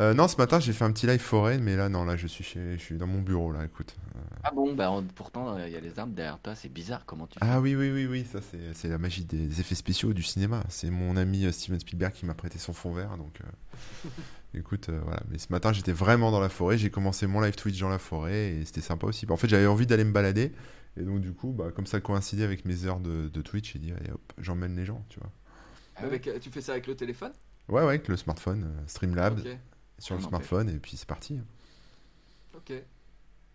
Euh, 0.00 0.12
non, 0.12 0.26
ce 0.26 0.36
matin, 0.36 0.58
j'ai 0.58 0.72
fait 0.72 0.84
un 0.84 0.90
petit 0.90 1.06
live 1.06 1.20
forêt, 1.20 1.58
mais 1.58 1.76
là, 1.76 1.88
non, 1.88 2.04
là, 2.04 2.16
je 2.16 2.26
suis 2.26 2.42
chez, 2.42 2.76
je 2.76 2.82
suis 2.82 2.96
dans 2.96 3.06
mon 3.06 3.22
bureau, 3.22 3.52
là, 3.52 3.64
écoute. 3.64 3.94
Ah 4.42 4.50
bon, 4.50 4.74
bah 4.74 4.90
on- 4.90 5.04
pourtant 5.04 5.56
il 5.58 5.72
y 5.72 5.76
a 5.76 5.80
les 5.80 5.96
arbres 6.00 6.12
derrière 6.14 6.40
toi, 6.40 6.56
c'est 6.56 6.68
bizarre 6.68 7.04
comment 7.06 7.28
tu 7.28 7.38
fais. 7.38 7.46
Ah 7.48 7.60
oui, 7.60 7.76
oui, 7.76 7.92
oui, 7.92 8.06
oui, 8.06 8.24
ça, 8.24 8.40
c'est, 8.50 8.74
c'est 8.74 8.88
la 8.88 8.98
magie 8.98 9.24
des, 9.24 9.60
effets 9.60 9.76
spéciaux 9.76 10.12
du 10.12 10.24
cinéma. 10.24 10.64
C'est 10.68 10.90
mon 10.90 11.16
ami 11.16 11.44
euh, 11.44 11.52
Steven 11.52 11.78
Spielberg 11.78 12.12
qui 12.12 12.26
m'a 12.26 12.34
prêté 12.34 12.58
son 12.58 12.72
fond 12.72 12.92
vert, 12.92 13.16
donc. 13.16 13.38
Écoute, 14.54 14.88
euh, 14.88 15.00
voilà. 15.02 15.22
Mais 15.30 15.38
ce 15.38 15.48
matin, 15.50 15.72
j'étais 15.72 15.92
vraiment 15.92 16.30
dans 16.30 16.40
la 16.40 16.48
forêt. 16.48 16.78
J'ai 16.78 16.90
commencé 16.90 17.26
mon 17.26 17.40
live 17.40 17.56
Twitch 17.56 17.78
dans 17.80 17.88
la 17.88 17.98
forêt 17.98 18.50
et 18.52 18.64
c'était 18.64 18.80
sympa 18.80 19.06
aussi. 19.06 19.26
En 19.30 19.36
fait, 19.36 19.48
j'avais 19.48 19.66
envie 19.66 19.86
d'aller 19.86 20.04
me 20.04 20.12
balader. 20.12 20.52
Et 20.96 21.02
donc, 21.02 21.20
du 21.20 21.32
coup, 21.32 21.52
bah, 21.52 21.72
comme 21.74 21.86
ça 21.86 22.00
coïncidait 22.00 22.44
avec 22.44 22.64
mes 22.64 22.84
heures 22.84 23.00
de, 23.00 23.28
de 23.28 23.42
Twitch, 23.42 23.72
j'ai 23.72 23.78
dit, 23.80 23.92
allez 23.92 24.10
hop, 24.12 24.32
j'emmène 24.38 24.76
les 24.76 24.84
gens, 24.84 25.04
tu 25.08 25.18
vois. 25.18 25.30
Ah. 25.96 26.04
Avec, 26.04 26.26
euh, 26.28 26.38
tu 26.38 26.50
fais 26.50 26.60
ça 26.60 26.72
avec 26.72 26.86
le 26.86 26.94
téléphone? 26.94 27.32
Ouais, 27.68 27.80
ouais, 27.82 27.88
avec 27.88 28.08
le 28.08 28.16
smartphone, 28.16 28.64
euh, 28.64 28.82
Streamlabs 28.86 29.40
Ok, 29.40 29.46
sur 29.98 30.14
Ah, 30.14 30.18
le 30.18 30.22
non, 30.22 30.28
smartphone, 30.28 30.68
et 30.68 30.78
puis 30.78 30.96
c'est 30.96 31.08
parti. 31.08 31.40
ok. 32.56 32.72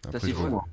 Après, 0.08 0.20
je 0.28 0.34
fou, 0.34 0.48
vois- 0.48 0.60
hein. 0.66 0.70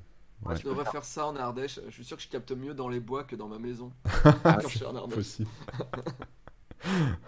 Ouais. 0.49 0.55
Je 0.55 0.63
devrais 0.63 0.85
faire 0.85 1.03
ça 1.03 1.25
en 1.27 1.35
Ardèche. 1.35 1.79
Je 1.87 1.91
suis 1.91 2.03
sûr 2.05 2.15
que 2.17 2.21
je 2.23 2.27
capte 2.27 2.51
mieux 2.51 2.73
dans 2.75 2.89
les 2.89 2.99
bois 2.99 3.23
que 3.23 3.35
dans 3.35 3.47
ma 3.47 3.57
maison. 3.59 3.91
Ah, 4.23 4.33
quand 4.61 4.67
je 4.69 4.77
suis 4.77 4.85
en 4.85 4.95
Ardèche. 4.95 5.15
Possible. 5.15 5.49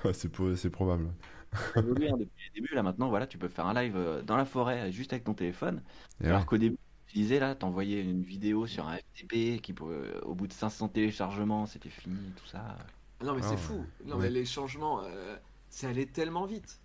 Ouais, 0.05 0.13
c'est, 0.13 0.29
po- 0.29 0.55
c'est 0.55 0.69
probable. 0.69 1.09
Hein, 1.53 1.81
depuis 1.81 2.49
le 2.49 2.53
début 2.61 2.73
là 2.75 2.83
maintenant, 2.83 3.09
voilà, 3.09 3.27
tu 3.27 3.37
peux 3.37 3.47
faire 3.47 3.65
un 3.67 3.73
live 3.73 3.95
euh, 3.95 4.21
dans 4.21 4.37
la 4.37 4.45
forêt 4.45 4.89
euh, 4.89 4.91
juste 4.91 5.13
avec 5.13 5.23
ton 5.23 5.33
téléphone. 5.33 5.81
Et 6.23 6.27
Alors 6.27 6.41
ouais. 6.41 6.45
qu'au 6.45 6.57
début, 6.57 6.77
tu 7.07 7.15
disais 7.15 7.39
là, 7.39 7.55
t'envoyais 7.55 8.01
une 8.01 8.21
vidéo 8.23 8.67
sur 8.67 8.87
un 8.87 8.97
FTP 8.97 9.59
qui 9.61 9.73
pour- 9.73 9.89
euh, 9.89 10.19
au 10.23 10.35
bout 10.35 10.47
de 10.47 10.53
500 10.53 10.89
téléchargements, 10.89 11.65
c'était 11.65 11.89
fini, 11.89 12.17
tout 12.35 12.45
ça. 12.45 12.77
Non, 13.23 13.33
mais 13.33 13.41
Ah, 13.43 13.47
c'est 13.49 13.57
fou. 13.57 13.83
Non, 14.05 14.15
Ouais. 14.17 14.23
mais 14.23 14.29
les 14.29 14.45
changements, 14.45 15.01
euh, 15.03 15.35
c'est 15.69 15.87
allé 15.87 16.05
tellement 16.05 16.45
vite. 16.45 16.79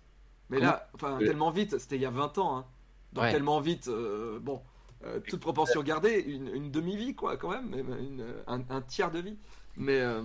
Mais 0.49 0.57
Comment 0.57 0.71
là, 0.71 0.89
enfin, 0.93 1.15
Euh, 1.21 1.25
tellement 1.25 1.49
vite, 1.51 1.77
c'était 1.79 1.95
il 1.95 2.01
y 2.01 2.05
a 2.05 2.09
20 2.11 2.37
ans. 2.39 2.57
Hein. 2.57 2.65
Donc, 3.13 3.23
Ouais. 3.25 3.31
tellement 3.31 3.59
vite, 3.61 3.87
euh, 3.87 4.39
bon, 4.39 4.61
euh, 5.05 5.19
toute 5.27 5.39
proportion 5.39 5.81
gardée, 5.83 6.19
une, 6.27 6.47
une 6.49 6.71
demi-vie, 6.71 7.15
quoi, 7.15 7.37
quand 7.37 7.49
même, 7.51 7.69
même 7.69 7.95
une- 7.99 8.25
un, 8.47 8.61
un 8.69 8.81
tiers 8.81 9.11
de 9.11 9.19
vie. 9.19 9.37
Mais 9.77 9.99
euh, 10.01 10.21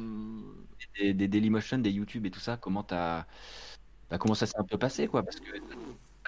Des, 0.99 1.13
des 1.15 1.29
Dailymotion, 1.29 1.79
des 1.79 1.91
YouTube 1.91 2.27
et 2.27 2.31
tout 2.31 2.41
ça, 2.41 2.57
comment 2.57 2.83
t'as, 2.83 3.27
bah, 4.11 4.19
comment 4.19 4.35
ça 4.35 4.47
s'est 4.47 4.59
un 4.59 4.65
peu 4.65 4.79
passé 4.79 5.07
quoi 5.07 5.23
Parce 5.23 5.41
que 5.41 5.51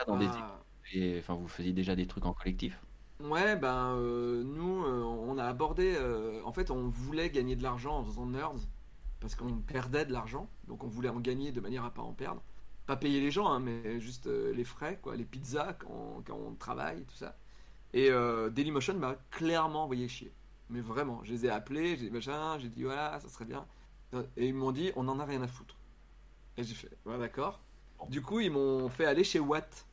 dans 0.06 0.16
des, 0.16 0.26
ah, 0.26 0.62
et, 0.92 1.18
enfin, 1.18 1.34
vous 1.34 1.48
faisiez 1.48 1.72
déjà 1.72 1.96
des 1.96 2.06
trucs 2.06 2.26
en 2.26 2.32
collectif. 2.32 2.78
ouais, 3.20 3.56
ben, 3.56 3.96
euh, 3.96 4.42
nous, 4.44 4.84
euh, 4.84 5.02
on 5.02 5.38
a 5.38 5.44
abordé, 5.44 5.94
euh, 5.96 6.42
en 6.44 6.52
fait, 6.52 6.70
on 6.70 6.88
voulait 6.88 7.30
gagner 7.30 7.56
de 7.56 7.62
l'argent 7.62 7.98
en 7.98 8.04
faisant 8.04 8.26
nerds, 8.26 8.54
parce 9.20 9.34
qu'on 9.34 9.58
perdait 9.58 10.04
de 10.04 10.12
l'argent, 10.12 10.48
donc 10.66 10.84
on 10.84 10.88
voulait 10.88 11.08
en 11.08 11.20
gagner 11.20 11.52
de 11.52 11.60
manière 11.60 11.84
à 11.84 11.92
pas 11.92 12.02
en 12.02 12.12
perdre. 12.12 12.42
Pas 12.86 12.96
payer 12.96 13.20
les 13.20 13.30
gens, 13.30 13.48
hein, 13.48 13.60
mais 13.60 14.00
juste 14.00 14.26
les 14.26 14.64
frais, 14.64 14.98
quoi, 15.00 15.16
les 15.16 15.24
pizzas 15.24 15.74
quand, 15.74 16.22
quand 16.26 16.36
on 16.36 16.54
travaille, 16.54 17.04
tout 17.04 17.16
ça. 17.16 17.36
Et 17.94 18.10
Dailymotion 18.50 18.94
m'a 18.94 19.16
clairement 19.30 19.84
envoyé 19.84 20.08
chier. 20.08 20.32
Mais 20.68 20.80
vraiment, 20.80 21.22
je 21.24 21.32
les 21.32 21.46
ai 21.46 21.50
appelés, 21.50 21.96
j'ai 21.96 22.06
dit 22.06 22.10
machin, 22.10 22.58
j'ai 22.58 22.68
dit 22.68 22.82
voilà, 22.82 23.20
ça 23.20 23.28
serait 23.28 23.44
bien. 23.44 23.66
Et 24.36 24.48
ils 24.48 24.54
m'ont 24.54 24.72
dit 24.72 24.90
on 24.96 25.06
en 25.08 25.20
a 25.20 25.24
rien 25.24 25.42
à 25.42 25.46
foutre. 25.46 25.76
Et 26.56 26.64
j'ai 26.64 26.74
fait 26.74 26.90
ouais, 27.06 27.18
d'accord. 27.18 27.60
Du 28.08 28.22
coup, 28.22 28.40
ils 28.40 28.50
m'ont 28.50 28.88
fait 28.88 29.04
aller 29.06 29.24
chez 29.24 29.38
Watt. 29.40 29.86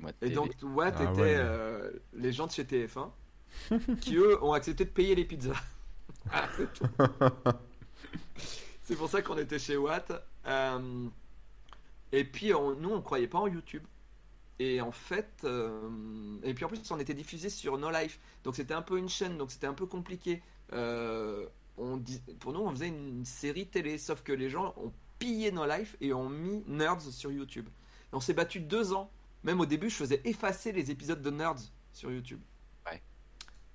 Moi, 0.00 0.10
Et 0.22 0.26
TV. 0.28 0.34
donc 0.34 0.52
Watt 0.62 0.94
Ah 0.98 1.02
était 1.04 1.20
ouais. 1.20 1.34
euh, 1.36 1.90
les 2.14 2.32
gens 2.32 2.46
de 2.46 2.52
chez 2.52 2.64
TF1 2.64 3.10
qui 4.00 4.16
eux 4.16 4.42
ont 4.42 4.52
accepté 4.52 4.84
de 4.84 4.90
payer 4.90 5.14
les 5.14 5.24
pizzas. 5.24 5.52
Voilà, 6.26 6.48
c'est 6.56 6.72
tout. 6.72 6.84
C'est 8.82 8.96
pour 8.96 9.08
ça 9.08 9.22
qu'on 9.22 9.38
était 9.38 9.58
chez 9.58 9.76
Watt. 9.76 10.12
Euh, 10.46 11.06
et 12.12 12.24
puis 12.24 12.52
on- 12.54 12.74
nous 12.74 12.90
on 12.90 13.02
croyait 13.02 13.28
pas 13.28 13.38
en 13.38 13.46
YouTube. 13.46 13.84
Et 14.58 14.80
en 14.80 14.90
fait, 14.92 15.30
euh, 15.44 15.88
et 16.42 16.52
puis 16.54 16.64
en 16.64 16.68
plus 16.68 16.90
on 16.90 16.98
était 16.98 17.14
diffusé 17.14 17.48
sur 17.48 17.78
No 17.78 17.90
Life, 17.90 18.18
donc 18.44 18.56
c'était 18.56 18.74
un 18.74 18.82
peu 18.82 18.98
une 18.98 19.08
chaîne, 19.08 19.38
donc 19.38 19.50
c'était 19.52 19.66
un 19.66 19.72
peu 19.74 19.86
compliqué. 19.86 20.42
Euh, 20.72 21.46
on 21.78 21.96
dis- 21.96 22.20
pour 22.40 22.52
nous 22.52 22.60
on 22.60 22.70
faisait 22.70 22.88
une 22.88 23.24
série 23.24 23.66
télé, 23.66 23.96
sauf 23.96 24.22
que 24.22 24.32
les 24.32 24.50
gens 24.50 24.74
ont 24.76 24.92
pillé 25.20 25.52
No 25.52 25.64
Life 25.66 25.96
et 26.00 26.12
ont 26.12 26.28
mis 26.28 26.64
Nerds 26.66 27.02
sur 27.02 27.30
YouTube. 27.30 27.68
Et 28.12 28.16
on 28.16 28.20
s'est 28.20 28.34
battu 28.34 28.60
deux 28.60 28.92
ans. 28.92 29.12
Même 29.44 29.60
au 29.60 29.66
début, 29.66 29.88
je 29.90 29.96
faisais 29.96 30.20
effacer 30.24 30.72
les 30.72 30.90
épisodes 30.90 31.22
de 31.22 31.30
Nerds 31.30 31.70
sur 31.92 32.10
YouTube. 32.10 32.40
Ouais. 32.86 33.00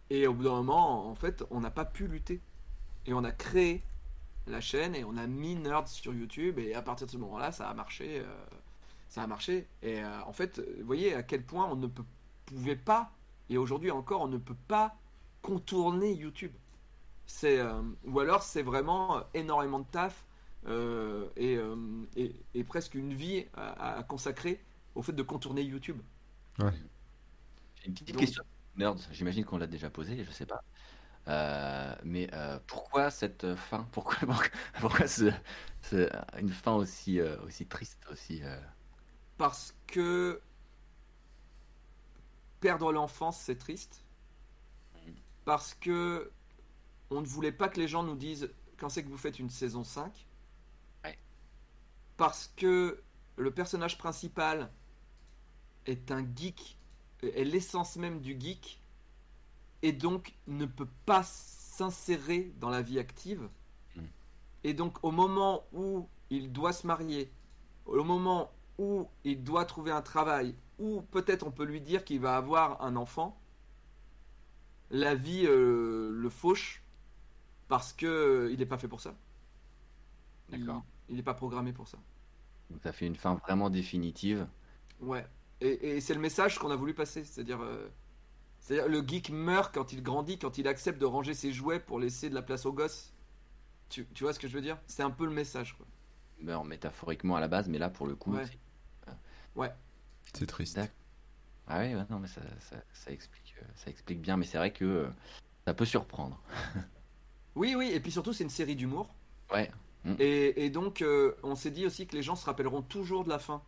Et 0.09 0.27
au 0.27 0.33
bout 0.33 0.43
d'un 0.43 0.51
moment, 0.51 1.09
en 1.09 1.15
fait, 1.15 1.43
on 1.51 1.61
n'a 1.61 1.71
pas 1.71 1.85
pu 1.85 2.07
lutter. 2.07 2.41
Et 3.05 3.13
on 3.13 3.23
a 3.23 3.31
créé 3.31 3.83
la 4.47 4.61
chaîne 4.61 4.95
et 4.95 5.05
on 5.05 5.17
a 5.17 5.27
mis 5.27 5.55
Nerds 5.55 5.87
sur 5.87 6.13
YouTube. 6.13 6.59
Et 6.59 6.75
à 6.75 6.81
partir 6.81 7.07
de 7.07 7.11
ce 7.13 7.17
moment-là, 7.17 7.53
ça 7.53 7.69
a 7.69 7.73
marché. 7.73 8.19
euh, 8.19 8.45
ça 9.09 9.23
a 9.23 9.27
marché. 9.27 9.67
Et 9.81 10.03
euh, 10.03 10.21
en 10.25 10.33
fait, 10.33 10.59
vous 10.59 10.85
voyez 10.85 11.13
à 11.15 11.23
quel 11.23 11.43
point 11.45 11.67
on 11.71 11.75
ne 11.75 11.87
peut, 11.87 12.03
pouvait 12.45 12.75
pas, 12.75 13.11
et 13.49 13.57
aujourd'hui 13.57 13.91
encore, 13.91 14.21
on 14.21 14.27
ne 14.27 14.37
peut 14.37 14.57
pas 14.67 14.95
contourner 15.41 16.13
YouTube. 16.13 16.51
C'est, 17.27 17.59
euh, 17.59 17.81
ou 18.05 18.19
alors 18.19 18.43
c'est 18.43 18.61
vraiment 18.63 19.23
énormément 19.33 19.79
de 19.79 19.85
taf 19.85 20.25
euh, 20.67 21.27
et, 21.35 21.55
euh, 21.57 21.75
et- 22.15 22.35
et 22.53 22.63
presque 22.63 22.95
une 22.95 23.13
vie 23.13 23.45
à, 23.53 23.97
à 23.97 24.03
consacrer 24.03 24.63
au 24.95 25.01
fait 25.01 25.13
de 25.13 25.23
contourner 25.23 25.61
YouTube. 25.61 26.01
J'ai 26.59 26.65
une 27.87 27.93
petite 27.93 28.07
Donc- 28.11 28.19
question. 28.19 28.43
Nerds, 28.77 28.97
j'imagine 29.11 29.45
qu'on 29.45 29.57
l'a 29.57 29.67
déjà 29.67 29.89
posée, 29.89 30.23
je 30.25 30.31
sais 30.31 30.45
pas. 30.45 30.61
Euh, 31.27 31.95
mais 32.03 32.29
euh, 32.33 32.59
pourquoi 32.67 33.09
cette 33.09 33.55
fin? 33.55 33.87
Pourquoi, 33.91 34.17
pourquoi 34.79 35.07
ce, 35.07 35.31
ce- 35.81 36.09
une 36.39 36.49
fin 36.49 36.73
aussi, 36.73 37.19
euh, 37.19 37.37
aussi 37.43 37.65
triste, 37.65 38.05
aussi 38.11 38.41
euh, 38.43 38.59
Parce 39.37 39.73
que 39.87 40.41
perdre 42.59 42.91
l'enfance, 42.91 43.39
c'est 43.39 43.57
triste. 43.57 44.03
Parce 45.45 45.73
que 45.75 46.31
on 47.11 47.21
ne 47.21 47.25
voulait 47.27 47.51
pas 47.51 47.69
que 47.69 47.79
les 47.79 47.87
gens 47.87 48.03
nous 48.03 48.15
disent 48.15 48.49
quand 48.77 48.89
c'est 48.89 49.03
que 49.03 49.09
vous 49.09 49.17
faites 49.17 49.39
une 49.39 49.49
saison 49.49 49.83
5. 49.83 50.27
Parce 52.17 52.51
que 52.55 53.01
le 53.37 53.51
personnage 53.51 53.97
principal 53.97 54.71
est 55.85 56.11
un 56.11 56.25
geek, 56.35 56.77
est 57.21 57.43
l'essence 57.43 57.97
même 57.97 58.21
du 58.21 58.39
geek, 58.39 58.81
et 59.81 59.91
donc 59.91 60.33
ne 60.47 60.65
peut 60.65 60.87
pas 61.05 61.23
s'insérer 61.23 62.53
dans 62.59 62.69
la 62.69 62.81
vie 62.81 62.99
active. 62.99 63.49
Mm. 63.95 64.01
et 64.63 64.73
donc 64.73 65.03
au 65.03 65.11
moment 65.11 65.63
où 65.73 66.07
il 66.29 66.51
doit 66.51 66.73
se 66.73 66.87
marier, 66.87 67.31
au 67.85 68.03
moment 68.03 68.51
où 68.77 69.07
il 69.23 69.43
doit 69.43 69.65
trouver 69.65 69.91
un 69.91 70.01
travail, 70.01 70.55
ou 70.79 71.01
peut-être 71.01 71.45
on 71.45 71.51
peut 71.51 71.63
lui 71.63 71.81
dire 71.81 72.03
qu'il 72.03 72.19
va 72.19 72.35
avoir 72.35 72.81
un 72.81 72.95
enfant, 72.95 73.39
la 74.91 75.15
vie 75.15 75.45
euh, 75.45 76.11
le 76.11 76.29
fauche 76.29 76.83
parce 77.67 77.93
que 77.93 78.05
euh, 78.05 78.51
il 78.51 78.59
n'est 78.59 78.65
pas 78.65 78.77
fait 78.77 78.87
pour 78.87 79.01
ça. 79.01 79.15
D'accord. 80.49 80.83
Il 81.09 81.15
n'est 81.15 81.23
pas 81.23 81.33
programmé 81.33 81.71
pour 81.73 81.87
ça. 81.87 81.97
Donc 82.69 82.81
ça 82.81 82.91
fait 82.91 83.05
une 83.05 83.15
fin 83.15 83.35
vraiment 83.35 83.69
définitive. 83.69 84.47
Ouais. 84.99 85.25
Et, 85.61 85.97
et 85.97 86.01
c'est 86.01 86.13
le 86.13 86.19
message 86.19 86.57
qu'on 86.59 86.71
a 86.71 86.75
voulu 86.75 86.93
passer, 86.93 87.23
c'est-à-dire, 87.23 87.61
euh, 87.61 87.87
c'est-à-dire 88.59 88.87
le 88.89 89.05
geek 89.07 89.29
meurt 89.29 89.73
quand 89.73 89.93
il 89.93 90.01
grandit, 90.01 90.37
quand 90.39 90.57
il 90.57 90.67
accepte 90.67 90.99
de 90.99 91.05
ranger 91.05 91.33
ses 91.33 91.51
jouets 91.53 91.79
pour 91.79 91.99
laisser 91.99 92.29
de 92.29 92.35
la 92.35 92.41
place 92.41 92.65
aux 92.65 92.73
gosses. 92.73 93.13
Tu, 93.89 94.05
tu 94.13 94.23
vois 94.23 94.33
ce 94.33 94.39
que 94.39 94.47
je 94.47 94.53
veux 94.53 94.61
dire? 94.61 94.77
C'est 94.87 95.03
un 95.03 95.11
peu 95.11 95.25
le 95.25 95.31
message. 95.31 95.77
Quoi. 95.77 95.85
Meurt 96.41 96.65
métaphoriquement 96.65 97.35
à 97.35 97.39
la 97.39 97.47
base, 97.47 97.69
mais 97.69 97.77
là 97.77 97.89
pour 97.89 98.07
le 98.07 98.15
coup. 98.15 98.33
Ouais. 98.33 98.45
c'est- 98.45 98.59
Ouais. 99.55 99.71
C'est 100.33 100.47
triste. 100.47 100.75
D'accord. 100.75 100.93
Ah 101.67 101.79
oui, 101.79 101.95
ouais, 101.95 102.03
non, 102.09 102.19
mais 102.19 102.27
ça, 102.27 102.41
ça, 102.59 102.75
ça 102.93 103.11
explique, 103.11 103.55
euh, 103.61 103.65
ça 103.75 103.89
explique 103.89 104.19
bien, 104.21 104.35
mais 104.37 104.45
c'est 104.45 104.57
vrai 104.57 104.71
que 104.73 104.83
euh, 104.85 105.09
ça 105.65 105.73
peut 105.73 105.85
surprendre. 105.85 106.41
Oui, 107.55 107.73
oui, 107.73 107.89
et 107.93 108.01
puis 108.01 108.11
surtout 108.11 108.33
c'est 108.33 108.43
une 108.43 108.49
série 108.49 108.75
d'humour. 108.75 109.07
Ouais. 109.53 109.71
Et, 110.19 110.65
et 110.65 110.69
donc 110.69 111.01
euh, 111.01 111.33
on 111.43 111.55
s'est 111.55 111.71
dit 111.71 111.85
aussi 111.85 112.05
que 112.07 112.15
les 112.15 112.21
gens 112.23 112.35
se 112.35 112.45
rappelleront 112.45 112.81
toujours 112.81 113.23
de 113.23 113.29
la 113.29 113.39
fin. 113.39 113.61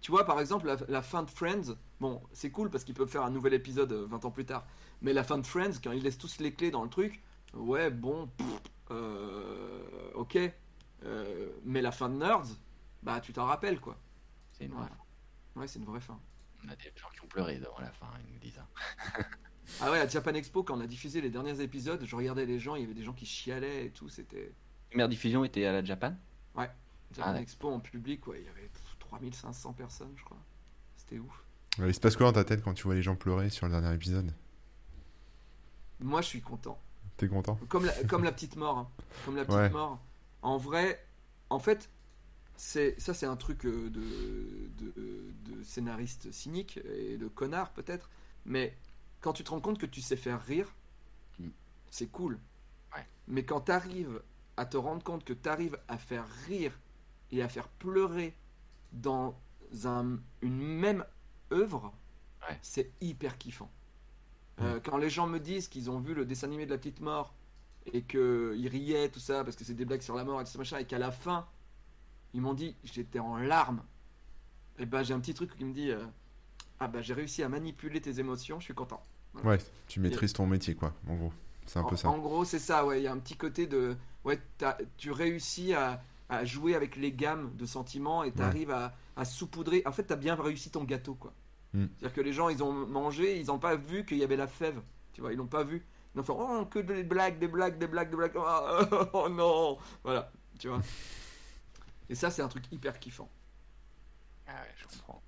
Tu 0.00 0.10
vois, 0.12 0.24
par 0.24 0.38
exemple, 0.38 0.66
la, 0.66 0.76
la 0.88 1.02
fin 1.02 1.22
de 1.24 1.30
Friends, 1.30 1.74
bon, 2.00 2.22
c'est 2.32 2.50
cool 2.50 2.70
parce 2.70 2.84
qu'ils 2.84 2.94
peuvent 2.94 3.08
faire 3.08 3.24
un 3.24 3.30
nouvel 3.30 3.52
épisode 3.54 3.90
euh, 3.92 4.06
20 4.06 4.24
ans 4.26 4.30
plus 4.30 4.44
tard. 4.44 4.64
Mais 5.02 5.12
la 5.12 5.24
fin 5.24 5.38
de 5.38 5.46
Friends, 5.46 5.72
quand 5.82 5.90
ils 5.92 6.02
laissent 6.02 6.18
tous 6.18 6.38
les 6.38 6.52
clés 6.52 6.70
dans 6.70 6.84
le 6.84 6.88
truc, 6.90 7.22
ouais, 7.54 7.90
bon, 7.90 8.28
pff, 8.36 8.46
euh, 8.90 9.80
ok. 10.14 10.38
Euh, 11.04 11.48
mais 11.64 11.80
la 11.82 11.90
fin 11.92 12.08
de 12.08 12.14
Nerds, 12.14 12.46
bah 13.02 13.20
tu 13.20 13.32
t'en 13.32 13.44
rappelles 13.46 13.80
quoi. 13.80 13.96
C'est 14.52 14.64
une 14.66 14.72
Ouais. 14.72 14.78
vraie 14.78 14.88
fin. 14.88 15.60
Ouais, 15.60 15.66
c'est 15.68 15.78
une 15.78 15.84
vraie 15.84 16.00
fin. 16.00 16.18
On 16.64 16.68
a 16.68 16.76
des 16.76 16.92
gens 16.96 17.08
qui 17.14 17.20
ont 17.24 17.28
pleuré 17.28 17.58
dans 17.58 17.78
la 17.78 17.90
fin, 17.92 18.06
ils 18.26 18.32
nous 18.32 18.38
disent. 18.40 18.58
hein. 18.58 19.24
Ah 19.80 19.90
ouais, 19.90 20.00
à 20.00 20.08
Japan 20.08 20.34
Expo, 20.34 20.62
quand 20.62 20.76
on 20.76 20.80
a 20.80 20.86
diffusé 20.86 21.20
les 21.20 21.30
derniers 21.30 21.60
épisodes, 21.60 22.02
je 22.04 22.16
regardais 22.16 22.46
les 22.46 22.58
gens, 22.58 22.74
il 22.74 22.82
y 22.82 22.84
avait 22.84 22.94
des 22.94 23.04
gens 23.04 23.12
qui 23.12 23.26
chialaient 23.26 23.86
et 23.86 23.90
tout, 23.90 24.08
c'était. 24.08 24.52
La 24.88 24.92
première 24.92 25.08
diffusion 25.08 25.44
était 25.44 25.64
à 25.66 25.72
la 25.72 25.84
Japan 25.84 26.14
Japan 27.16 27.32
ouais. 27.34 27.40
Expo 27.42 27.70
en 27.70 27.80
public, 27.80 28.26
ouais, 28.26 28.40
il 28.40 28.46
y 28.46 28.48
avait 28.50 28.68
pff, 28.68 28.96
3500 28.98 29.72
personnes, 29.72 30.12
je 30.16 30.22
crois. 30.24 30.36
C'était 30.98 31.18
ouf. 31.18 31.42
Ouais, 31.78 31.88
il 31.88 31.94
se 31.94 32.00
passe 32.00 32.16
quoi 32.16 32.26
dans 32.26 32.32
ta 32.34 32.44
tête 32.44 32.62
quand 32.62 32.74
tu 32.74 32.82
vois 32.84 32.94
les 32.94 33.00
gens 33.02 33.16
pleurer 33.16 33.48
sur 33.48 33.64
le 33.66 33.72
dernier 33.72 33.94
épisode? 33.94 34.30
Moi, 36.00 36.20
je 36.20 36.26
suis 36.26 36.40
content. 36.42 36.78
T'es 37.16 37.28
content? 37.28 37.58
Comme 37.68 37.86
la, 37.86 37.92
comme 38.04 38.24
la 38.24 38.32
petite 38.32 38.56
mort. 38.56 38.76
hein. 38.78 38.88
Comme 39.24 39.36
la 39.36 39.44
petite 39.44 39.58
Ouais. 39.58 39.70
mort. 39.70 39.98
En 40.42 40.58
vrai, 40.58 41.02
en 41.50 41.58
fait, 41.58 41.88
c'est 42.56 42.94
ça, 43.00 43.14
c'est 43.14 43.26
un 43.26 43.36
truc 43.36 43.64
euh, 43.64 43.88
de, 43.90 44.84
de, 44.84 45.32
de 45.56 45.62
scénariste 45.62 46.30
cynique 46.30 46.78
et 46.84 47.16
de 47.16 47.26
connard 47.26 47.70
peut-être. 47.72 48.10
Mais 48.44 48.76
quand 49.20 49.32
tu 49.32 49.42
te 49.44 49.50
rends 49.50 49.60
compte 49.60 49.78
que 49.78 49.86
tu 49.86 50.00
sais 50.02 50.16
faire 50.16 50.42
rire, 50.44 50.74
Mm. 51.38 51.48
c'est 51.90 52.08
cool. 52.08 52.38
Ouais. 52.94 53.06
Mais 53.28 53.44
quand 53.44 53.62
tu 53.62 53.72
arrives 53.72 54.20
à 54.58 54.66
te 54.66 54.76
rendre 54.76 55.02
compte 55.02 55.24
que 55.24 55.32
tu 55.32 55.48
arrives 55.48 55.78
à 55.88 55.98
faire 55.98 56.26
rire 56.46 56.72
et 57.30 57.42
à 57.42 57.48
faire 57.48 57.68
pleurer 57.68 58.34
dans 58.92 59.38
un, 59.84 60.18
une 60.42 60.58
même 60.60 61.04
œuvre, 61.52 61.92
Ouais. 62.48 62.58
c'est 62.62 62.92
hyper 63.00 63.36
kiffant. 63.38 63.70
Euh, 64.60 64.80
quand 64.82 64.96
les 64.96 65.10
gens 65.10 65.26
me 65.26 65.38
disent 65.38 65.68
qu'ils 65.68 65.90
ont 65.90 65.98
vu 66.00 66.14
le 66.14 66.24
dessin 66.24 66.46
animé 66.48 66.66
de 66.66 66.70
la 66.70 66.78
petite 66.78 67.00
mort 67.00 67.34
et 67.92 68.02
qu'ils 68.02 68.68
riaient, 68.68 69.08
tout 69.08 69.20
ça, 69.20 69.44
parce 69.44 69.56
que 69.56 69.64
c'est 69.64 69.74
des 69.74 69.84
blagues 69.84 70.02
sur 70.02 70.14
la 70.16 70.24
mort 70.24 70.40
et 70.40 70.44
tout 70.44 70.50
ça, 70.50 70.58
machin, 70.58 70.78
et 70.78 70.84
qu'à 70.84 70.98
la 70.98 71.10
fin, 71.12 71.46
ils 72.34 72.40
m'ont 72.40 72.54
dit 72.54 72.74
j'étais 72.84 73.18
en 73.20 73.36
larmes, 73.36 73.82
et 74.78 74.86
ben 74.86 75.02
j'ai 75.02 75.14
un 75.14 75.20
petit 75.20 75.34
truc 75.34 75.56
qui 75.56 75.64
me 75.64 75.72
dit 75.72 75.90
euh, 75.90 76.04
ah 76.80 76.88
bah 76.88 77.00
j'ai 77.02 77.14
réussi 77.14 77.42
à 77.42 77.48
manipuler 77.48 78.00
tes 78.00 78.18
émotions, 78.20 78.58
je 78.60 78.64
suis 78.64 78.74
content. 78.74 79.02
Ouais, 79.44 79.58
tu 79.86 80.00
maîtrises 80.00 80.32
ton 80.32 80.46
métier, 80.46 80.74
quoi, 80.74 80.92
en 81.08 81.14
gros. 81.16 81.32
C'est 81.68 81.78
un 81.78 81.82
en, 81.82 81.88
peu 81.88 81.96
ça. 81.96 82.08
en 82.08 82.18
gros, 82.18 82.44
c'est 82.44 82.58
ça, 82.58 82.84
ouais. 82.84 83.00
Il 83.00 83.04
y 83.04 83.06
a 83.06 83.12
un 83.12 83.18
petit 83.18 83.36
côté 83.36 83.66
de. 83.66 83.96
Ouais, 84.24 84.40
tu 84.96 85.12
réussis 85.12 85.72
à, 85.74 86.02
à 86.28 86.44
jouer 86.44 86.74
avec 86.74 86.96
les 86.96 87.12
gammes 87.12 87.54
de 87.56 87.66
sentiments 87.66 88.24
et 88.24 88.32
tu 88.32 88.42
arrives 88.42 88.70
à, 88.70 88.94
à 89.16 89.24
saupoudrer. 89.24 89.82
En 89.86 89.92
fait, 89.92 90.06
tu 90.06 90.12
as 90.12 90.16
bien 90.16 90.34
réussi 90.34 90.70
ton 90.70 90.84
gâteau, 90.84 91.14
quoi. 91.14 91.32
Mm. 91.74 91.86
C'est-à-dire 91.98 92.14
que 92.16 92.20
les 92.22 92.32
gens, 92.32 92.48
ils 92.48 92.62
ont 92.64 92.72
mangé, 92.72 93.38
ils 93.38 93.46
n'ont 93.46 93.58
pas 93.58 93.76
vu 93.76 94.04
qu'il 94.04 94.18
y 94.18 94.24
avait 94.24 94.36
la 94.36 94.48
fève. 94.48 94.80
Tu 95.12 95.20
vois, 95.20 95.32
ils 95.32 95.36
l'ont 95.36 95.46
pas 95.46 95.62
vu. 95.64 95.86
Ils 96.14 96.20
ont 96.20 96.24
fait 96.24 96.32
Oh, 96.34 96.66
que 96.66 96.78
des 96.80 97.04
blagues, 97.04 97.38
des 97.38 97.48
blagues, 97.48 97.78
des 97.78 97.86
blagues, 97.86 98.10
des 98.10 98.16
blagues. 98.16 98.32
Oh, 98.36 99.06
oh 99.12 99.28
non 99.28 99.78
Voilà, 100.02 100.30
tu 100.58 100.68
vois. 100.68 100.80
Et 102.08 102.14
ça, 102.14 102.30
c'est 102.30 102.42
un 102.42 102.48
truc 102.48 102.64
hyper 102.72 102.98
kiffant. 102.98 103.28
Ah 104.46 104.52
ouais, 104.62 104.74
je 104.76 104.86
comprends. 104.86 105.22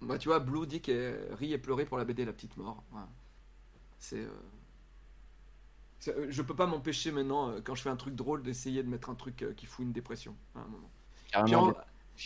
Moi, 0.00 0.18
tu 0.18 0.28
vois, 0.28 0.38
Blue 0.40 0.66
dit 0.66 0.80
qu'elle 0.80 1.34
rit 1.34 1.52
et 1.52 1.58
pleurait 1.58 1.86
pour 1.86 1.98
la 1.98 2.04
BD 2.04 2.24
La 2.24 2.32
Petite 2.32 2.56
Mort. 2.56 2.82
C'est- 3.98 4.18
euh, 4.24 4.30
Je 6.28 6.42
peux 6.42 6.54
pas 6.56 6.66
m'empêcher 6.66 7.10
maintenant, 7.12 7.50
euh, 7.50 7.60
quand 7.62 7.74
je 7.74 7.82
fais 7.82 7.90
un 7.90 7.96
truc 7.96 8.14
drôle, 8.14 8.42
d'essayer 8.42 8.82
de 8.82 8.88
mettre 8.88 9.10
un 9.10 9.14
truc 9.14 9.42
euh, 9.42 9.52
qui 9.54 9.66
fout 9.66 9.84
une 9.84 9.92
dépression 9.92 10.36
à 10.54 10.60
un 10.60 10.66
moment. 10.68 10.90
En- 11.56 11.72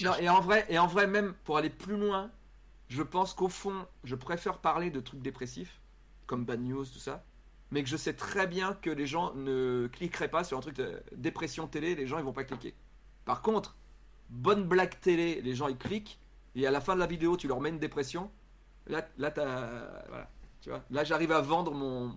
non, 0.01 0.15
et 0.17 0.29
en 0.29 0.41
vrai, 0.41 0.67
et 0.69 0.79
en 0.79 0.87
vrai 0.87 1.07
même 1.07 1.35
pour 1.45 1.57
aller 1.59 1.71
plus 1.71 1.97
loin, 1.99 2.31
je 2.89 3.03
pense 3.03 3.35
qu'au 3.35 3.49
fond, 3.49 3.87
je 4.05 4.15
préfère 4.17 4.59
parler 4.59 4.91
de 4.91 5.01
trucs 5.01 5.23
dépressifs, 5.23 5.81
comme 6.27 6.45
Bad 6.45 6.61
News, 6.63 6.85
tout 6.87 6.99
ça, 6.99 7.25
mais 7.71 7.83
que 7.83 7.89
je 7.89 7.97
sais 7.97 8.15
très 8.15 8.47
bien 8.47 8.75
que 8.75 8.91
les 8.91 9.07
gens 9.07 9.35
ne 9.35 9.89
cliqueraient 9.93 10.31
pas 10.31 10.45
sur 10.45 10.59
un 10.59 10.61
truc 10.61 10.77
de 10.77 11.03
dépression 11.17 11.67
télé, 11.69 11.95
les 11.95 12.07
gens 12.07 12.19
ils 12.19 12.25
vont 12.25 12.33
pas 12.33 12.45
cliquer. 12.45 12.75
Par 13.25 13.43
contre, 13.43 13.77
bonne 14.31 14.65
blague 14.65 14.99
télé, 15.01 15.41
les 15.43 15.55
gens 15.55 15.69
ils 15.69 15.79
cliquent, 15.79 16.21
et 16.55 16.67
à 16.67 16.71
la 16.71 16.81
fin 16.81 16.95
de 16.95 17.01
la 17.01 17.07
vidéo 17.07 17.37
tu 17.37 17.49
leur 17.49 17.61
mets 17.61 17.71
une 17.71 17.79
dépression, 17.79 18.31
là, 18.87 19.09
là 19.19 19.31
t'as, 19.31 20.03
voilà, 20.09 20.31
tu 20.61 20.71
vois, 20.71 20.85
là 20.91 21.05
j'arrive 21.05 21.33
à 21.33 21.41
vendre 21.41 21.75
mon, 21.75 22.15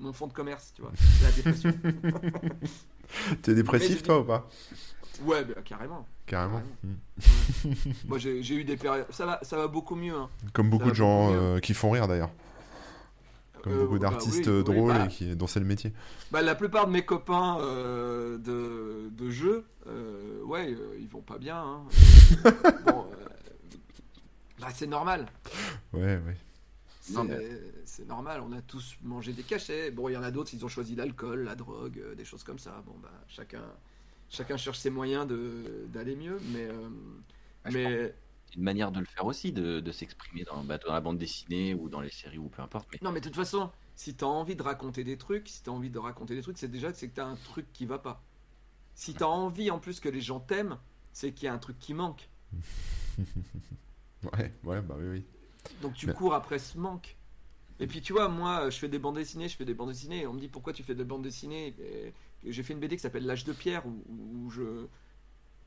mon 0.00 0.12
fonds 0.12 0.26
de 0.28 0.32
commerce, 0.32 0.72
tu 0.74 0.82
vois, 0.82 0.92
la 1.22 1.30
dépression. 1.32 1.72
T'es 3.42 3.54
dépressif, 3.54 4.02
toi, 4.02 4.20
ou 4.20 4.24
pas 4.24 4.48
ouais, 5.24 5.44
bah, 5.44 5.54
carrément. 5.64 6.06
Carrément. 6.26 6.60
Carrément. 6.60 6.62
Mm. 7.64 7.72
Moi 8.08 8.18
j'ai 8.18 8.54
eu 8.54 8.64
des 8.64 8.76
périodes, 8.76 9.06
ça 9.10 9.26
va, 9.26 9.38
ça 9.42 9.56
va 9.56 9.66
beaucoup 9.66 9.94
mieux. 9.96 10.14
Hein. 10.14 10.28
Comme 10.52 10.70
beaucoup 10.70 10.90
de 10.90 10.94
gens 10.94 11.28
beaucoup 11.28 11.38
euh, 11.40 11.60
qui 11.60 11.74
font 11.74 11.90
rire, 11.90 12.06
d'ailleurs. 12.06 12.30
Comme 13.62 13.72
Euh, 13.72 13.80
beaucoup 13.80 13.98
bah 13.98 14.10
d'artistes 14.10 14.46
oui, 14.46 14.52
euh, 14.52 14.58
oui, 14.58 14.64
drôles 14.64 14.92
bah, 14.94 15.04
et 15.06 15.08
qui, 15.08 15.34
dont 15.34 15.46
c'est 15.48 15.58
le 15.58 15.66
métier. 15.66 15.92
bah, 16.30 16.42
la 16.42 16.54
plupart 16.54 16.86
de 16.86 16.92
mes 16.92 17.04
copains 17.04 17.58
euh, 17.60 18.38
de, 18.38 19.08
de 19.10 19.30
jeu, 19.30 19.64
ouais, 20.44 20.76
ils 21.00 21.08
vont 21.08 21.22
pas 21.22 21.38
bien. 21.38 21.56
hein. 21.56 21.82
Bon, 22.86 23.06
bah, 24.60 24.68
c'est 24.72 24.86
normal. 24.86 25.26
Ouais, 25.92 26.20
ouais. 26.24 26.36
C'est 27.08 27.84
c'est 27.86 28.04
normal, 28.06 28.40
on 28.42 28.52
a 28.52 28.60
tous 28.62 28.96
mangé 29.02 29.32
des 29.32 29.44
cachets. 29.44 29.90
Bon, 29.90 30.08
il 30.08 30.12
y 30.12 30.16
en 30.16 30.22
a 30.22 30.30
d'autres, 30.30 30.52
ils 30.54 30.64
ont 30.64 30.68
choisi 30.68 30.94
l'alcool, 30.94 31.44
la 31.44 31.54
drogue, 31.54 31.98
euh, 31.98 32.14
des 32.14 32.24
choses 32.24 32.44
comme 32.44 32.58
ça. 32.58 32.82
Bon, 32.86 32.94
bah, 32.98 33.10
chacun, 33.28 33.64
chacun 34.28 34.56
cherche 34.56 34.78
ses 34.78 34.90
moyens 34.90 35.26
de- 35.26 35.86
d'aller 35.88 36.16
mieux, 36.16 36.40
mais, 36.42 36.66
euh, 36.68 36.88
Ah, 37.64 37.70
mais 37.70 38.12
c'est 38.46 38.56
une 38.56 38.62
manière 38.62 38.90
de 38.92 39.00
le 39.00 39.06
faire 39.06 39.26
aussi, 39.26 39.52
de, 39.52 39.80
de 39.80 39.92
s'exprimer 39.92 40.44
dans, 40.44 40.64
bah, 40.64 40.78
dans 40.78 40.92
la 40.92 41.00
bande 41.00 41.18
dessinée 41.18 41.74
ou 41.74 41.88
dans 41.88 42.00
les 42.00 42.10
séries 42.10 42.38
ou 42.38 42.48
peu 42.48 42.62
importe. 42.62 42.88
Mais 42.92 42.98
non, 43.02 43.12
mais 43.12 43.20
de 43.20 43.26
toute 43.26 43.36
façon, 43.36 43.70
si 43.94 44.14
t'as 44.16 44.26
envie 44.26 44.56
de 44.56 44.62
raconter 44.62 45.04
des 45.04 45.16
trucs, 45.18 45.48
si 45.48 45.62
t'as 45.62 45.70
envie 45.70 45.90
de 45.90 45.98
raconter 45.98 46.34
des 46.34 46.42
trucs, 46.42 46.58
c'est 46.58 46.68
déjà 46.70 46.92
c'est 46.92 47.08
que 47.08 47.14
t'as 47.14 47.24
un 47.26 47.36
truc 47.36 47.72
qui 47.72 47.86
va 47.86 47.98
pas. 47.98 48.22
Si 48.94 49.16
t'as 49.16 49.26
envie 49.26 49.70
en 49.70 49.78
plus 49.80 50.00
que 50.00 50.08
les 50.10 50.20
gens 50.22 50.40
t'aiment, 50.40 50.78
c'est 51.12 51.32
qu'il 51.34 51.46
y 51.46 51.48
a 51.48 51.54
un 51.54 51.58
truc 51.58 51.78
qui 51.78 51.94
manque. 51.94 52.30
Ouais, 54.32 54.52
ouais, 54.64 54.82
bah 54.82 54.94
oui, 54.98 55.06
oui. 55.08 55.26
Donc 55.82 55.94
tu 55.94 56.06
Mais- 56.06 56.12
cours 56.14 56.34
après 56.34 56.58
ce 56.58 56.76
manque. 56.78 57.16
Et 57.80 57.86
puis 57.86 58.00
tu 58.00 58.12
vois, 58.12 58.28
moi, 58.28 58.70
je 58.70 58.78
fais 58.78 58.88
des 58.88 58.98
bandes 58.98 59.14
dessinées, 59.16 59.48
je 59.48 59.56
fais 59.56 59.64
des 59.64 59.74
bandes 59.74 59.90
dessinées, 59.90 60.22
et 60.22 60.26
on 60.26 60.32
me 60.32 60.40
dit 60.40 60.48
pourquoi 60.48 60.72
tu 60.72 60.82
fais 60.82 60.94
des 60.96 61.04
bandes 61.04 61.22
dessinées? 61.22 61.74
Et 61.78 62.12
J'ai 62.52 62.62
fait 62.62 62.72
une 62.72 62.80
BD 62.80 62.96
qui 62.96 63.02
s'appelle 63.02 63.24
L'âge 63.24 63.44
de 63.44 63.52
pierre, 63.52 63.86
où, 63.86 64.02
où 64.08 64.50
je, 64.50 64.86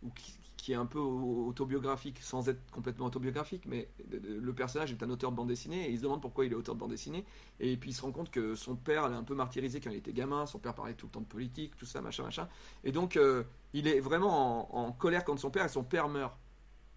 où 0.03 0.09
qui, 0.09 0.33
qui 0.57 0.73
est 0.73 0.75
un 0.75 0.85
peu 0.85 0.99
autobiographique, 0.99 2.19
sans 2.21 2.49
être 2.49 2.59
complètement 2.71 3.05
autobiographique, 3.05 3.63
mais 3.65 3.89
le 4.09 4.53
personnage 4.53 4.91
est 4.91 5.01
un 5.03 5.09
auteur 5.09 5.31
de 5.31 5.37
bande 5.37 5.47
dessinée, 5.47 5.87
et 5.87 5.91
il 5.91 5.97
se 5.97 6.03
demande 6.03 6.21
pourquoi 6.21 6.45
il 6.45 6.51
est 6.51 6.55
auteur 6.55 6.75
de 6.75 6.79
bande 6.79 6.91
dessinée, 6.91 7.25
et 7.59 7.77
puis 7.77 7.91
il 7.91 7.93
se 7.93 8.01
rend 8.01 8.11
compte 8.11 8.29
que 8.29 8.55
son 8.55 8.75
père 8.75 9.09
l'a 9.09 9.17
un 9.17 9.23
peu 9.23 9.33
martyrisé 9.33 9.79
quand 9.79 9.89
il 9.89 9.97
était 9.97 10.13
gamin, 10.13 10.45
son 10.45 10.59
père 10.59 10.75
parlait 10.75 10.93
tout 10.93 11.07
le 11.07 11.11
temps 11.13 11.21
de 11.21 11.25
politique, 11.25 11.75
tout 11.77 11.85
ça, 11.85 12.01
machin, 12.01 12.23
machin, 12.23 12.47
et 12.83 12.91
donc 12.91 13.15
euh, 13.17 13.43
il 13.73 13.87
est 13.87 13.99
vraiment 14.01 14.75
en, 14.77 14.87
en 14.87 14.91
colère 14.91 15.23
contre 15.23 15.41
son 15.41 15.49
père, 15.49 15.65
et 15.65 15.69
son 15.69 15.83
père 15.83 16.09
meurt. 16.09 16.37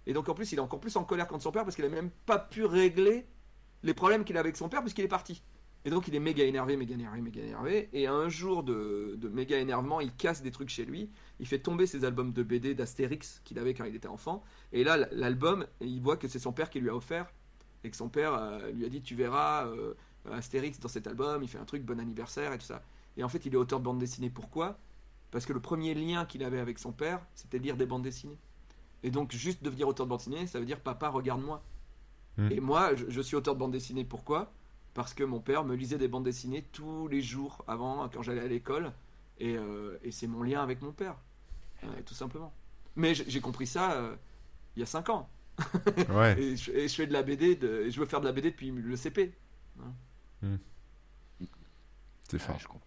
Et 0.06 0.12
donc 0.12 0.28
en 0.28 0.34
plus, 0.34 0.52
il 0.52 0.58
est 0.58 0.62
encore 0.62 0.80
plus 0.80 0.96
en 0.96 1.04
colère 1.04 1.26
contre 1.26 1.42
son 1.42 1.52
père 1.52 1.64
parce 1.64 1.76
qu'il 1.76 1.84
a 1.84 1.88
même 1.88 2.10
pas 2.26 2.38
pu 2.38 2.64
régler 2.64 3.26
les 3.82 3.94
problèmes 3.94 4.24
qu'il 4.24 4.36
avait 4.36 4.48
avec 4.48 4.56
son 4.56 4.68
père 4.68 4.80
puisqu'il 4.80 5.04
est 5.04 5.08
parti. 5.08 5.42
Et 5.86 5.90
donc 5.90 6.08
il 6.08 6.14
est 6.14 6.20
méga 6.20 6.44
énervé, 6.44 6.76
méga 6.76 6.94
énervé, 6.94 7.20
méga 7.20 7.42
énervé. 7.42 7.88
Et 7.92 8.06
un 8.06 8.28
jour 8.28 8.62
de, 8.62 9.16
de 9.18 9.28
méga 9.28 9.58
énervement, 9.58 10.00
il 10.00 10.14
casse 10.14 10.42
des 10.42 10.50
trucs 10.50 10.70
chez 10.70 10.84
lui. 10.84 11.10
Il 11.40 11.46
fait 11.46 11.58
tomber 11.58 11.86
ses 11.86 12.04
albums 12.04 12.32
de 12.32 12.42
BD 12.42 12.74
d'Astérix 12.74 13.42
qu'il 13.44 13.58
avait 13.58 13.74
quand 13.74 13.84
il 13.84 13.94
était 13.94 14.08
enfant. 14.08 14.42
Et 14.72 14.82
là, 14.82 14.96
l'album, 15.12 15.66
il 15.80 16.00
voit 16.00 16.16
que 16.16 16.26
c'est 16.26 16.38
son 16.38 16.52
père 16.52 16.70
qui 16.70 16.80
lui 16.80 16.88
a 16.88 16.96
offert. 16.96 17.30
Et 17.84 17.90
que 17.90 17.96
son 17.96 18.08
père 18.08 18.32
euh, 18.34 18.70
lui 18.72 18.86
a 18.86 18.88
dit 18.88 19.02
Tu 19.02 19.14
verras 19.14 19.66
euh, 19.66 19.92
Astérix 20.32 20.80
dans 20.80 20.88
cet 20.88 21.06
album, 21.06 21.42
il 21.42 21.48
fait 21.48 21.58
un 21.58 21.66
truc, 21.66 21.84
bon 21.84 22.00
anniversaire 22.00 22.52
et 22.54 22.58
tout 22.58 22.64
ça. 22.64 22.82
Et 23.18 23.24
en 23.24 23.28
fait, 23.28 23.44
il 23.44 23.52
est 23.52 23.56
auteur 23.56 23.78
de 23.78 23.84
bande 23.84 23.98
dessinée. 23.98 24.30
Pourquoi? 24.30 24.78
Parce 25.30 25.44
que 25.44 25.52
le 25.52 25.60
premier 25.60 25.94
lien 25.94 26.24
qu'il 26.24 26.42
avait 26.44 26.60
avec 26.60 26.78
son 26.78 26.92
père, 26.92 27.20
c'était 27.34 27.58
lire 27.58 27.76
des 27.76 27.86
bandes 27.86 28.02
dessinées. 28.02 28.38
Et 29.04 29.10
donc, 29.12 29.30
juste 29.32 29.62
devenir 29.62 29.86
auteur 29.86 30.06
de 30.06 30.08
bande 30.10 30.18
dessinée, 30.18 30.46
ça 30.48 30.58
veut 30.58 30.66
dire 30.66 30.80
papa, 30.80 31.08
regarde-moi. 31.10 31.62
Hmm. 32.38 32.50
Et 32.50 32.58
moi, 32.58 32.96
je, 32.96 33.04
je 33.08 33.20
suis 33.20 33.36
auteur 33.36 33.54
de 33.54 33.60
bande 33.60 33.70
dessinée. 33.70 34.04
Pourquoi? 34.04 34.52
Parce 34.94 35.14
que 35.14 35.22
mon 35.24 35.40
père 35.40 35.64
me 35.64 35.76
lisait 35.76 35.98
des 35.98 36.08
bandes 36.08 36.24
dessinées 36.24 36.62
tous 36.72 37.06
les 37.08 37.20
jours 37.22 37.64
avant, 37.68 38.08
quand 38.08 38.22
j'allais 38.22 38.40
à 38.40 38.48
l'école. 38.48 38.92
Et, 39.38 39.56
euh, 39.56 39.98
et 40.02 40.10
c'est 40.10 40.26
mon 40.26 40.42
lien 40.42 40.62
avec 40.62 40.80
mon 40.82 40.92
père, 40.92 41.16
euh, 41.84 41.86
tout 42.06 42.14
simplement. 42.14 42.52
Mais 42.96 43.14
j'ai 43.14 43.40
compris 43.40 43.66
ça 43.66 43.92
euh, 43.94 44.16
il 44.76 44.80
y 44.80 44.82
a 44.82 44.86
5 44.86 45.08
ans. 45.10 45.28
Ouais. 46.10 46.40
Et 46.40 46.56
je, 46.56 46.70
et 46.72 46.88
je 46.88 46.94
fais 46.94 47.06
de 47.06 47.12
la 47.12 47.22
BD, 47.22 47.56
de, 47.56 47.82
et 47.82 47.90
je 47.90 48.00
veux 48.00 48.06
faire 48.06 48.20
de 48.20 48.26
la 48.26 48.32
BD 48.32 48.50
depuis 48.52 48.70
le 48.70 48.96
CP. 48.96 49.32
C'est 52.28 52.38
Ouais, 52.38 52.38
fort. 52.38 52.58
je 52.58 52.66
comprends. 52.66 52.86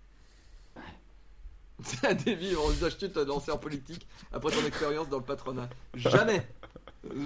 C'est 1.84 2.08
un 2.08 2.14
dévi, 2.14 2.56
on 2.56 2.72
se 2.72 2.88
tu 2.96 3.10
te 3.12 3.20
lancer 3.20 3.52
en 3.52 3.58
politique 3.58 4.08
après 4.34 4.52
ton 4.52 4.66
expérience 4.66 5.10
dans 5.10 5.18
le 5.20 5.24
patronat. 5.24 5.70
Jamais 5.94 6.48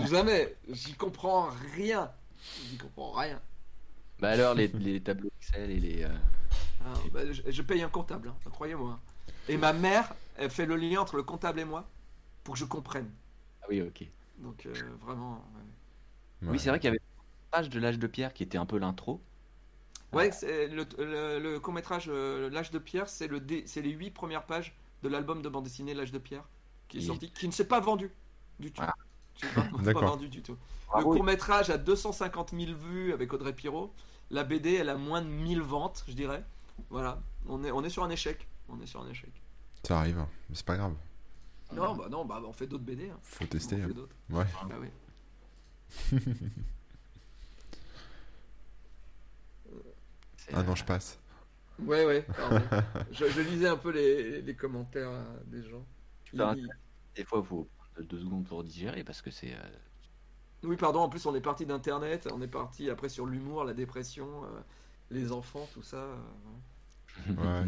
Jamais 0.09 0.55
J'y 0.69 0.93
comprends 0.93 1.49
rien 1.75 2.11
J'y 2.69 2.77
comprends 2.77 3.11
rien. 3.11 3.41
Bah 4.19 4.29
alors, 4.31 4.53
les, 4.53 4.67
les 4.67 5.01
tableaux 5.01 5.31
Excel 5.39 5.71
et 5.71 5.79
les. 5.79 6.03
euh, 6.03 6.09
Ah, 6.85 6.93
bah, 7.11 7.21
je, 7.31 7.41
je 7.49 7.61
paye 7.61 7.81
un 7.81 7.89
comptable, 7.89 8.29
hein, 8.29 8.49
croyez-moi. 8.51 8.99
Et 9.47 9.57
ma 9.57 9.73
mère, 9.73 10.13
elle 10.37 10.49
fait 10.49 10.65
le 10.65 10.75
lien 10.75 11.01
entre 11.01 11.15
le 11.17 11.23
comptable 11.23 11.59
et 11.59 11.65
moi 11.65 11.87
pour 12.43 12.53
que 12.55 12.59
je 12.59 12.65
comprenne. 12.65 13.09
Ah 13.63 13.67
oui, 13.69 13.81
ok. 13.81 14.03
Donc 14.39 14.65
euh, 14.65 14.73
vraiment. 15.01 15.33
ouais. 15.55 16.47
Ouais. 16.47 16.51
Oui, 16.53 16.59
c'est 16.59 16.69
vrai 16.69 16.79
qu'il 16.79 16.87
y 16.87 16.89
avait 16.89 16.97
une 16.97 17.49
page 17.51 17.69
de 17.69 17.79
l'âge 17.79 17.99
de 17.99 18.07
pierre 18.07 18.33
qui 18.33 18.43
était 18.43 18.57
un 18.57 18.65
peu 18.65 18.77
l'intro. 18.77 19.21
Ouais, 20.13 20.31
c'est 20.31 20.67
le, 20.67 20.85
le, 21.39 21.59
court 21.59 21.73
métrage 21.73 22.09
L'âge 22.09 22.71
de 22.71 22.79
pierre, 22.79 23.07
c'est 23.09 23.27
le 23.27 23.39
dé- 23.39 23.63
c'est 23.65 23.81
les 23.81 23.91
huit 23.91 24.11
premières 24.11 24.45
pages 24.45 24.75
de 25.03 25.09
l'album 25.09 25.41
de 25.41 25.49
bande 25.49 25.63
dessinée 25.63 25.93
L'âge 25.93 26.11
de 26.11 26.19
pierre 26.19 26.43
qui 26.89 26.97
est 26.97 27.01
Et- 27.01 27.05
sorti, 27.05 27.31
qui 27.31 27.47
ne 27.47 27.53
s'est 27.53 27.67
pas 27.67 27.79
vendu 27.79 28.11
du 28.59 28.71
tout. 28.71 28.81
Ah. 28.85 28.93
Qui 29.35 29.45
n'est 29.45 29.51
pas, 29.53 29.61
pas 29.77 29.81
D'accord. 29.83 30.03
vendu 30.09 30.27
du 30.27 30.41
tout. 30.41 30.53
Le 30.53 30.57
Bravo. 31.01 31.13
court 31.13 31.23
métrage 31.23 31.69
a 31.69 31.77
250 31.77 32.51
000 32.51 32.73
vues 32.77 33.13
avec 33.13 33.31
Audrey 33.31 33.53
Pirot. 33.53 33.93
La 34.29 34.43
BD, 34.43 34.73
elle 34.73 34.89
a 34.89 34.95
moins 34.97 35.21
de 35.21 35.27
1000 35.27 35.61
ventes, 35.61 36.03
je 36.07 36.13
dirais. 36.13 36.43
Voilà, 36.89 37.21
on 37.47 37.63
est, 37.63 37.71
on 37.71 37.83
est 37.83 37.89
sur 37.89 38.03
un 38.03 38.09
échec. 38.09 38.47
On 38.67 38.79
est 38.81 38.85
sur 38.85 39.01
un 39.01 39.09
échec. 39.09 39.31
Ça 39.87 39.99
arrive, 39.99 40.19
hein. 40.19 40.27
mais 40.49 40.55
c'est 40.55 40.65
pas 40.65 40.75
grave. 40.77 40.93
Non, 41.73 41.95
bah 41.95 42.07
non, 42.09 42.25
bah 42.25 42.41
on 42.45 42.51
fait 42.51 42.67
d'autres 42.67 42.83
BD. 42.83 43.09
hein. 43.09 43.17
Faut 43.23 43.45
On 43.45 43.47
tester. 43.47 43.77
fait 43.77 43.83
hein. 43.83 43.87
d'autres. 43.95 44.15
Ouais. 44.29 44.45
Bah 44.67 44.75
oui. 44.81 44.87
C'est, 50.51 50.57
Ah 50.57 50.63
non, 50.63 50.75
euh, 50.75 50.75
je 50.75 50.83
passe. 50.85 51.19
Ouais, 51.79 52.05
ouais, 52.05 52.27
je, 53.11 53.25
je 53.29 53.41
lisais 53.41 53.67
un 53.67 53.77
peu 53.77 53.91
les, 53.91 54.41
les 54.41 54.55
commentaires 54.55 55.09
euh, 55.09 55.23
des 55.47 55.63
gens. 55.63 55.85
Ils- 56.33 56.71
Des 57.15 57.25
fois, 57.25 57.39
il 57.43 57.47
faut 57.47 57.69
deux 57.99 58.19
secondes 58.19 58.47
pour 58.47 58.63
digérer 58.63 59.03
parce 59.03 59.21
que 59.21 59.31
c'est. 59.31 59.53
euh, 59.53 59.59
Oui, 60.63 60.77
pardon, 60.77 61.01
en 61.01 61.09
plus 61.09 61.25
on 61.25 61.35
est 61.35 61.41
parti 61.41 61.65
d'Internet, 61.65 62.27
on 62.31 62.41
est 62.41 62.47
parti 62.47 62.89
après 62.89 63.09
sur 63.09 63.25
l'humour, 63.25 63.63
la 63.63 63.73
dépression, 63.73 64.43
euh, 64.45 64.61
les 65.11 65.31
enfants, 65.31 65.67
tout 65.73 65.83
ça. 65.83 65.97
euh. 65.97 66.17
Ouais. 67.37 67.65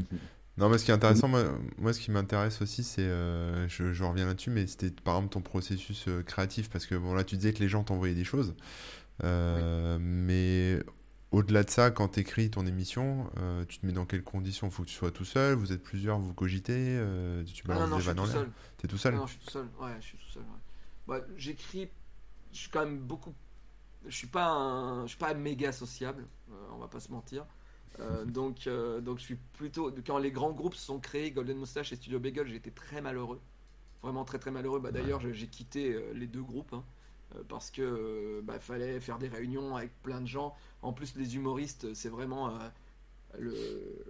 Non, 0.57 0.69
mais 0.69 0.77
ce 0.77 0.86
qui 0.86 0.91
est 0.91 0.93
intéressant, 0.93 1.27
moi, 1.27 1.43
moi 1.77 1.93
ce 1.93 1.99
qui 1.99 2.11
m'intéresse 2.11 2.61
aussi, 2.61 2.84
c'est, 2.84 3.01
euh, 3.03 3.67
je, 3.69 3.93
je 3.93 4.03
reviens 4.03 4.25
là-dessus, 4.27 4.51
mais 4.51 4.67
c'était 4.67 4.91
par 4.91 5.15
exemple 5.17 5.34
ton 5.34 5.41
processus 5.41 6.07
euh, 6.07 6.23
créatif, 6.23 6.69
parce 6.69 6.86
que 6.86 6.95
bon 6.95 7.13
là, 7.15 7.23
tu 7.23 7.38
disais 7.38 7.53
que 7.53 7.59
les 7.59 7.69
gens 7.69 7.84
t'envoyaient 7.84 8.15
des 8.15 8.23
choses, 8.23 8.55
euh, 9.23 9.97
mais 10.01 10.79
au-delà 11.34 11.63
de 11.63 11.69
ça, 11.69 11.91
quand 11.91 12.09
tu 12.09 12.19
écris 12.21 12.49
ton 12.51 12.65
émission, 12.65 13.29
euh, 13.38 13.65
tu 13.65 13.79
te 13.79 13.86
mets 13.86 13.91
dans 13.93 14.05
quelles 14.05 14.23
conditions? 14.23 14.69
Faut 14.71 14.84
que 14.84 14.88
tu 14.89 14.95
sois 14.95 15.11
tout 15.11 15.25
seul, 15.25 15.55
vous 15.55 15.71
êtes 15.73 15.84
plusieurs, 15.84 16.19
vous 16.19 16.34
cogitez, 16.34 16.73
euh, 16.97 17.43
tu 17.45 17.67
Ah 17.67 17.77
non, 17.77 17.79
balances 17.79 17.89
non, 17.89 17.97
des 17.97 18.03
vannes 18.03 18.19
en 18.19 18.23
tout 18.23 18.29
l'air. 18.29 18.36
seul. 18.39 18.51
T'es 18.77 18.88
tout 18.88 18.97
seul? 18.97 19.15
non, 19.15 19.25
je 19.27 19.31
suis 19.34 19.41
tout 19.41 19.49
seul. 19.49 19.67
Ouais, 19.79 19.95
je 19.99 20.05
suis 20.05 20.17
tout 20.17 20.29
seul. 20.29 20.43
ouais. 20.43 20.59
Bah, 21.07 21.21
J'écris, 21.38 21.89
je 22.53 22.57
suis 22.59 22.69
quand 22.69 22.86
même 22.86 22.99
beaucoup. 22.99 23.34
Je 24.07 24.15
suis 24.15 24.27
pas 24.27 24.47
un, 24.47 25.03
je 25.03 25.09
suis 25.09 25.17
pas 25.19 25.34
méga 25.34 25.71
sociable, 25.71 26.27
euh, 26.51 26.55
on 26.73 26.77
va 26.79 26.88
pas 26.89 26.99
se 27.01 27.11
mentir. 27.11 27.45
Donc, 28.27 28.67
donc 29.03 29.19
je 29.19 29.23
suis 29.23 29.36
plutôt. 29.53 29.91
Quand 30.07 30.17
les 30.17 30.31
grands 30.31 30.51
groupes 30.53 30.75
se 30.75 30.86
sont 30.86 30.99
créés, 30.99 31.31
Golden 31.31 31.57
Moustache 31.59 31.93
et 31.93 31.95
Studio 31.95 32.19
Bagel, 32.19 32.47
j'ai 32.47 32.55
été 32.55 32.71
très 32.71 33.01
malheureux. 33.01 33.39
Vraiment 34.03 34.25
très 34.25 34.39
très 34.39 34.51
malheureux. 34.51 34.79
Bah, 34.79 34.91
D'ailleurs, 34.91 35.19
j'ai- 35.21 35.34
j'ai 35.34 35.47
quitté 35.47 35.97
les 36.13 36.27
deux 36.27 36.43
groupes 36.43 36.73
hein, 36.73 36.84
parce 37.47 37.71
que 37.71 37.81
euh, 37.81 38.41
bah, 38.43 38.59
fallait 38.59 38.99
faire 38.99 39.17
des 39.19 39.27
réunions 39.27 39.75
avec 39.75 39.91
plein 40.03 40.21
de 40.21 40.27
gens. 40.27 40.55
En 40.81 40.93
plus, 40.93 41.15
les 41.15 41.36
humoristes, 41.36 41.93
c'est 41.93 42.09
vraiment 42.09 42.49
euh, 42.49 42.69
le. 43.39 44.05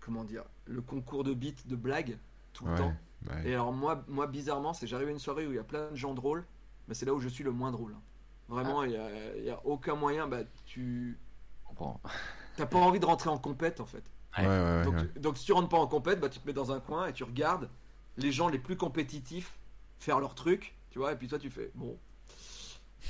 Comment 0.00 0.24
dire 0.24 0.44
Le 0.66 0.80
concours 0.80 1.24
de 1.24 1.34
beats, 1.34 1.62
de 1.66 1.76
blagues, 1.76 2.18
tout 2.52 2.64
le 2.64 2.72
Ouais, 2.72 2.78
temps. 2.78 2.94
ouais. 3.30 3.48
Et 3.50 3.54
alors 3.54 3.72
moi, 3.72 4.04
moi 4.08 4.26
bizarrement, 4.26 4.72
c'est 4.72 4.86
j'arrive 4.86 5.08
à 5.08 5.10
une 5.10 5.18
soirée 5.18 5.46
où 5.46 5.50
il 5.52 5.56
y 5.56 5.58
a 5.58 5.64
plein 5.64 5.90
de 5.90 5.96
gens 5.96 6.14
drôles, 6.14 6.46
mais 6.88 6.94
c'est 6.94 7.06
là 7.06 7.14
où 7.14 7.20
je 7.20 7.28
suis 7.28 7.44
le 7.44 7.52
moins 7.52 7.70
drôle. 7.70 7.92
hein. 7.94 8.02
Vraiment, 8.48 8.82
il 8.82 8.92
y 8.92 8.96
a, 8.96 9.36
il 9.36 9.44
y 9.44 9.50
a 9.50 9.64
aucun 9.66 9.94
moyen. 9.94 10.26
Bah, 10.26 10.40
tu 10.64 11.18
comprends. 11.64 12.00
t'as 12.56 12.66
pas 12.66 12.78
envie 12.78 12.98
de 13.00 13.06
rentrer 13.06 13.30
en 13.30 13.38
compète 13.38 13.80
en 13.80 13.86
fait. 13.86 14.04
Ouais, 14.38 14.46
ouais, 14.46 14.48
ouais, 14.48 14.84
donc, 14.84 14.94
ouais. 14.94 15.08
donc 15.20 15.36
si 15.38 15.44
tu 15.44 15.52
rentres 15.52 15.68
pas 15.68 15.78
en 15.78 15.86
compète, 15.86 16.20
bah, 16.20 16.28
tu 16.28 16.38
te 16.40 16.46
mets 16.46 16.52
dans 16.52 16.72
un 16.72 16.80
coin 16.80 17.06
et 17.08 17.12
tu 17.12 17.24
regardes 17.24 17.68
les 18.16 18.32
gens 18.32 18.48
les 18.48 18.58
plus 18.58 18.76
compétitifs 18.76 19.58
faire 19.98 20.18
leur 20.20 20.34
truc, 20.34 20.74
tu 20.90 20.98
vois. 20.98 21.12
Et 21.12 21.16
puis 21.16 21.28
toi, 21.28 21.38
tu 21.38 21.50
fais 21.50 21.70
bon. 21.74 21.98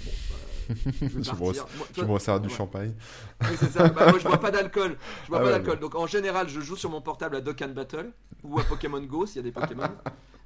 Bon, 0.05 0.11
bah, 0.31 0.37
je 0.71 0.73
vais. 0.73 1.01
Moi, 2.07 2.19
toi- 2.21 2.39
du 2.39 2.47
ouais. 2.49 2.55
champagne. 2.55 2.95
oui, 3.43 3.49
c'est 3.59 3.71
ça. 3.71 3.89
Bah, 3.89 4.11
moi, 4.11 4.19
je 4.21 4.25
bois 4.25 4.39
pas 4.39 4.51
d'alcool. 4.53 4.97
Je 5.25 5.29
bois 5.29 5.39
Ah 5.39 5.41
pas 5.41 5.47
ouais, 5.47 5.51
d'alcool. 5.53 5.81
Donc, 5.81 5.95
en 5.97 6.07
général, 6.07 6.49
je 6.49 6.61
joue 6.61 6.77
sur 6.77 6.91
mon 6.91 7.01
portable 7.01 7.35
à 7.37 7.41
Dokkan 7.41 7.71
Battle 7.71 8.13
ou 8.45 8.59
à 8.59 8.63
Pokémon 8.63 9.01
Go 9.03 9.27
s'il 9.27 9.37
y 9.37 9.41
a 9.41 9.43
des 9.43 9.53
Pokémon. 9.53 9.89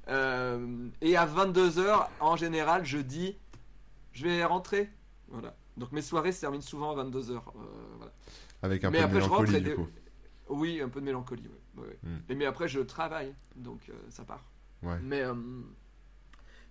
Euh, 0.07 0.87
et 1.01 1.17
à 1.17 1.25
22h, 1.25 2.07
en 2.19 2.35
général, 2.35 2.85
je 2.85 2.99
dis 2.99 3.39
je 4.11 4.23
vais 4.25 4.43
rentrer. 4.45 4.87
Voilà. 5.29 5.55
Donc, 5.77 5.91
mes 5.93 6.03
soirées 6.03 6.31
se 6.31 6.41
terminent 6.41 6.61
souvent 6.61 6.95
à 6.95 7.03
22h. 7.03 7.41
voilà. 7.97 8.13
Avec 8.61 8.83
un 8.83 8.91
Mais 8.91 8.99
peu 8.99 9.03
de 9.03 9.07
après, 9.07 9.21
je 9.21 9.29
rentre 9.29 9.51
mélancolie, 9.51 9.63
des-. 9.63 9.83
Oui, 10.49 10.79
un 10.79 10.89
peu 10.89 10.99
de 10.99 11.05
mélancolie. 11.05 11.47
ouais. 11.47 11.81
Ouais, 11.81 11.87
ouais. 11.89 11.99
Hmm. 12.03 12.17
Et 12.29 12.35
mais 12.35 12.45
après, 12.45 12.67
je 12.67 12.81
travaille. 12.81 13.33
Donc, 13.55 13.89
euh, 13.89 13.93
ça 14.09 14.23
part. 14.25 14.45
Ouais. 14.83 14.99
Mais 15.01 15.21
euh, 15.21 15.33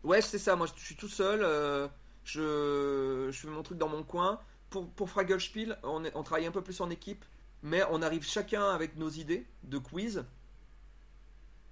ouais, 0.05 0.21
c'est 0.21 0.39
ça. 0.39 0.57
Moi, 0.57 0.67
je 0.67 0.81
suis 0.83 0.97
tout 0.97 1.09
seul. 1.09 1.41
euh, 1.43 1.89
je, 2.25 3.31
fais 3.33 3.49
mon 3.49 3.63
truc 3.63 3.79
dans 3.79 3.89
mon 3.89 4.03
coin. 4.03 4.41
Pour, 4.71 4.89
pour 4.91 5.11
Fraggle 5.11 5.41
Spiel, 5.41 5.79
on 5.85 6.23
travaille 6.23 6.47
un 6.47 6.51
peu 6.51 6.63
plus 6.63 6.81
en 6.81 6.91
équipe, 6.91 7.25
mais 7.63 7.83
on 7.91 8.03
arrive 8.03 8.25
chacun 8.25 8.71
avec 8.71 8.97
nos 8.97 9.11
idées 9.11 9.47
de 9.63 9.79
quiz. 9.79 10.25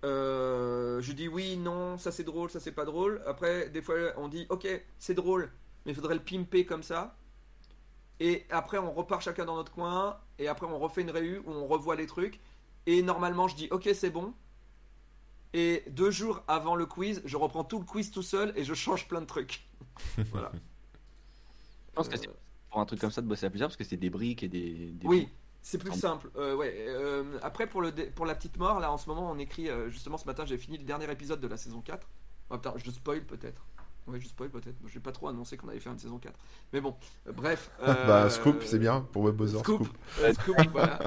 Euh, 0.04 1.00
je 1.00 1.12
dis 1.12 1.28
oui, 1.28 1.56
non, 1.56 1.96
ça 1.96 2.10
c'est 2.10 2.24
drôle, 2.24 2.50
ça 2.50 2.60
c'est 2.60 2.72
pas 2.72 2.84
drôle. 2.84 3.22
Après, 3.26 3.68
des 3.70 3.82
fois, 3.82 3.96
on 4.16 4.28
dit 4.28 4.46
ok, 4.50 4.66
c'est 4.98 5.14
drôle, 5.14 5.50
mais 5.84 5.92
il 5.92 5.94
faudrait 5.94 6.14
le 6.14 6.22
pimper 6.22 6.64
comme 6.64 6.82
ça. 6.82 7.16
Et 8.20 8.46
après, 8.50 8.78
on 8.78 8.92
repart 8.92 9.22
chacun 9.22 9.44
dans 9.44 9.56
notre 9.56 9.72
coin. 9.72 10.18
Et 10.38 10.48
après, 10.48 10.66
on 10.66 10.78
refait 10.78 11.02
une 11.02 11.10
réu 11.10 11.42
où 11.46 11.50
on 11.50 11.66
revoit 11.66 11.96
les 11.96 12.06
trucs. 12.06 12.40
Et 12.86 13.02
normalement, 13.02 13.48
je 13.48 13.56
dis 13.56 13.68
ok, 13.70 13.90
c'est 13.94 14.10
bon. 14.10 14.34
Et 15.54 15.84
deux 15.90 16.10
jours 16.10 16.42
avant 16.48 16.74
le 16.76 16.86
quiz, 16.86 17.20
je 17.24 17.36
reprends 17.36 17.64
tout 17.64 17.78
le 17.78 17.84
quiz 17.84 18.10
tout 18.10 18.22
seul 18.22 18.52
et 18.56 18.64
je 18.64 18.72
change 18.74 19.06
plein 19.08 19.20
de 19.20 19.26
trucs. 19.26 19.66
voilà. 20.32 20.50
Je 20.54 21.94
pense 21.94 22.08
que 22.08 22.16
c'est 22.16 22.28
pour 22.70 22.80
un 22.80 22.86
truc 22.86 23.00
comme 23.00 23.10
ça 23.10 23.20
de 23.20 23.26
bosser 23.26 23.46
à 23.46 23.50
plusieurs 23.50 23.68
parce 23.68 23.76
que 23.76 23.84
c'est 23.84 23.98
des 23.98 24.08
briques 24.10 24.42
et 24.42 24.48
des. 24.48 24.92
des 24.92 25.06
Oui, 25.06 25.28
c'est 25.60 25.76
plus 25.78 25.92
simple. 25.92 26.30
Euh, 26.36 26.56
ouais. 26.56 26.74
euh, 26.88 27.38
après, 27.42 27.66
pour, 27.66 27.82
le 27.82 27.92
dé- 27.92 28.06
pour 28.06 28.24
la 28.24 28.34
petite 28.34 28.56
mort, 28.56 28.80
là 28.80 28.90
en 28.90 28.96
ce 28.96 29.08
moment, 29.10 29.30
on 29.30 29.38
écrit. 29.38 29.68
euh, 29.68 29.90
justement, 29.90 30.16
ce 30.16 30.24
matin, 30.24 30.44
j'ai 30.46 30.56
fini 30.56 30.78
le 30.78 30.84
dernier 30.84 31.10
épisode 31.10 31.40
de 31.40 31.48
la 31.48 31.58
saison 31.58 31.82
4. 31.82 32.08
Oh, 32.50 32.54
putain, 32.56 32.72
je 32.76 32.90
spoil 32.90 33.24
peut-être. 33.26 33.62
Ouais, 34.08 34.18
je 34.18 34.26
spoil 34.26 34.50
peut-être. 34.50 34.76
Je 34.84 34.94
vais 34.94 35.00
pas 35.00 35.12
trop 35.12 35.28
annoncer 35.28 35.56
qu'on 35.56 35.68
allait 35.68 35.80
faire 35.80 35.92
une 35.92 35.98
saison 35.98 36.18
4. 36.18 36.34
Mais 36.72 36.80
bon, 36.80 36.96
euh, 37.26 37.32
bref. 37.32 37.70
Bah, 37.80 38.24
euh, 38.24 38.28
Scoop, 38.28 38.62
c'est 38.64 38.78
bien. 38.78 39.00
Pour 39.12 39.24
WebBuzzer, 39.24 39.60
Scoop. 39.60 39.84
Scoop. 39.84 39.96
Euh, 40.20 40.32
Scoop, 40.32 40.56
voilà. 40.72 40.98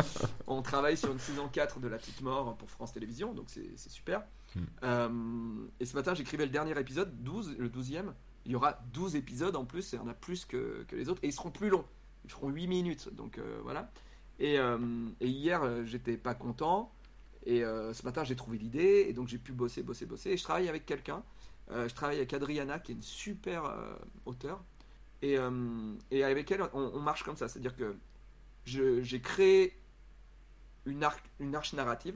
On 0.47 0.61
travaille 0.61 0.95
sur 0.95 1.11
une 1.11 1.19
saison 1.19 1.49
4 1.49 1.79
de 1.79 1.87
La 1.87 1.97
Petite 1.97 2.21
Mort 2.21 2.55
pour 2.57 2.69
France 2.69 2.93
Télévisions, 2.93 3.33
donc 3.33 3.47
c'est 3.49 3.77
super. 3.89 4.23
Hmm. 4.55 4.59
Euh, 4.83 5.67
et 5.79 5.85
ce 5.85 5.95
matin, 5.95 6.13
j'écrivais 6.13 6.45
le 6.45 6.51
dernier 6.51 6.79
épisode, 6.79 7.21
12, 7.21 7.55
le 7.57 7.69
12e. 7.69 8.13
Il 8.45 8.51
y 8.51 8.55
aura 8.55 8.79
12 8.93 9.15
épisodes 9.15 9.55
en 9.55 9.65
plus, 9.65 9.93
et 9.93 9.99
on 9.99 10.07
a 10.07 10.13
plus 10.13 10.45
que, 10.45 10.85
que 10.87 10.95
les 10.95 11.09
autres, 11.09 11.19
et 11.23 11.27
ils 11.27 11.33
seront 11.33 11.51
plus 11.51 11.69
longs. 11.69 11.85
Ils 12.23 12.31
feront 12.31 12.49
8 12.49 12.67
minutes, 12.67 13.13
donc 13.13 13.39
voilà. 13.63 13.91
Et, 14.39 14.55
et 14.55 15.27
hier, 15.27 15.85
j'étais 15.85 16.15
pas 16.15 16.35
content, 16.35 16.91
et 17.45 17.61
ce 17.61 18.03
matin, 18.03 18.23
j'ai 18.23 18.35
trouvé 18.35 18.59
l'idée, 18.59 19.05
et 19.07 19.13
donc 19.13 19.27
j'ai 19.27 19.39
pu 19.39 19.51
bosser, 19.51 19.81
bosser, 19.81 20.05
bosser. 20.05 20.29
Et 20.31 20.37
je 20.37 20.43
travaille 20.43 20.69
avec 20.69 20.85
quelqu'un. 20.85 21.23
Euh, 21.71 21.87
je 21.87 21.95
travaille 21.95 22.17
avec 22.17 22.33
Adriana, 22.33 22.79
qui 22.79 22.91
est 22.91 22.95
une 22.95 23.01
super 23.01 23.65
euh, 23.65 23.95
auteure. 24.25 24.63
Et, 25.21 25.37
euh, 25.37 25.95
et 26.11 26.23
avec 26.23 26.51
elle, 26.51 26.61
on, 26.61 26.69
on 26.73 26.99
marche 26.99 27.23
comme 27.23 27.37
ça. 27.37 27.47
C'est-à-dire 27.47 27.75
que 27.75 27.95
j'ai 28.65 29.21
créé 29.21 29.77
une, 30.85 31.03
arc, 31.03 31.23
une 31.39 31.55
arche 31.55 31.73
narrative 31.73 32.15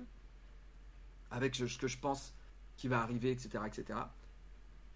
avec 1.31 1.55
ce 1.55 1.77
que 1.77 1.87
je 1.87 1.97
pense 1.97 2.33
qui 2.77 2.87
va 2.87 3.01
arriver, 3.01 3.31
etc., 3.31 3.63
etc. 3.65 3.99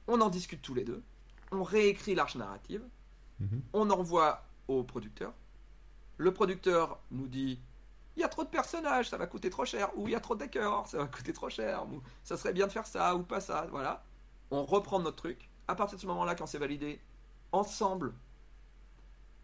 On 0.07 0.19
en 0.21 0.29
discute 0.29 0.61
tous 0.61 0.73
les 0.73 0.83
deux. 0.83 1.03
On 1.51 1.63
réécrit 1.63 2.15
l'arche 2.15 2.35
narrative. 2.35 2.81
Mhm. 3.39 3.61
On 3.73 3.89
envoie 3.89 4.45
au 4.67 4.83
producteur. 4.83 5.33
Le 6.17 6.33
producteur 6.33 6.99
nous 7.11 7.27
dit 7.27 7.59
il 8.15 8.21
y 8.21 8.23
a 8.23 8.27
trop 8.27 8.43
de 8.43 8.49
personnages, 8.49 9.09
ça 9.09 9.17
va 9.17 9.25
coûter 9.25 9.49
trop 9.49 9.65
cher, 9.65 9.89
ou 9.97 10.07
il 10.07 10.11
y 10.11 10.15
a 10.15 10.19
trop 10.19 10.35
de 10.35 10.41
décors, 10.41 10.87
ça 10.87 10.99
va 10.99 11.07
coûter 11.07 11.33
trop 11.33 11.49
cher, 11.49 11.83
ou 11.91 12.01
ça 12.23 12.37
serait 12.37 12.53
bien 12.53 12.67
de 12.67 12.71
faire 12.71 12.85
ça 12.85 13.15
ou 13.15 13.23
pas 13.23 13.41
ça, 13.41 13.67
voilà. 13.71 14.03
On 14.51 14.65
reprend 14.65 14.99
notre 14.99 15.17
truc. 15.17 15.49
À 15.67 15.75
partir 15.75 15.97
de 15.97 16.01
ce 16.01 16.07
moment-là, 16.07 16.35
quand 16.35 16.45
c'est 16.45 16.57
validé, 16.57 16.99
ensemble, 17.51 18.13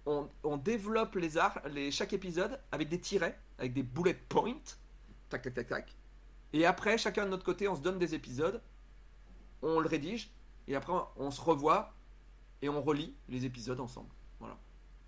on, 0.05 0.27
on 0.43 0.57
développe 0.57 1.15
les 1.15 1.37
arts, 1.37 1.59
les, 1.69 1.91
chaque 1.91 2.13
épisode 2.13 2.59
avec 2.71 2.89
des 2.89 2.99
tirets, 2.99 3.37
avec 3.57 3.73
des 3.73 3.83
bullet 3.83 4.13
points, 4.13 4.53
tac 5.29 5.43
tac 5.43 5.53
tac 5.53 5.67
tac. 5.67 5.95
Et 6.53 6.65
après, 6.65 6.97
chacun 6.97 7.25
de 7.25 7.29
notre 7.29 7.45
côté, 7.45 7.67
on 7.67 7.75
se 7.75 7.81
donne 7.81 7.99
des 7.99 8.15
épisodes, 8.15 8.61
on 9.61 9.79
le 9.79 9.87
rédige, 9.87 10.31
et 10.67 10.75
après 10.75 10.93
on 11.17 11.31
se 11.31 11.41
revoit 11.41 11.93
et 12.61 12.69
on 12.69 12.81
relit 12.81 13.15
les 13.27 13.45
épisodes 13.45 13.79
ensemble. 13.79 14.09
Voilà. 14.39 14.57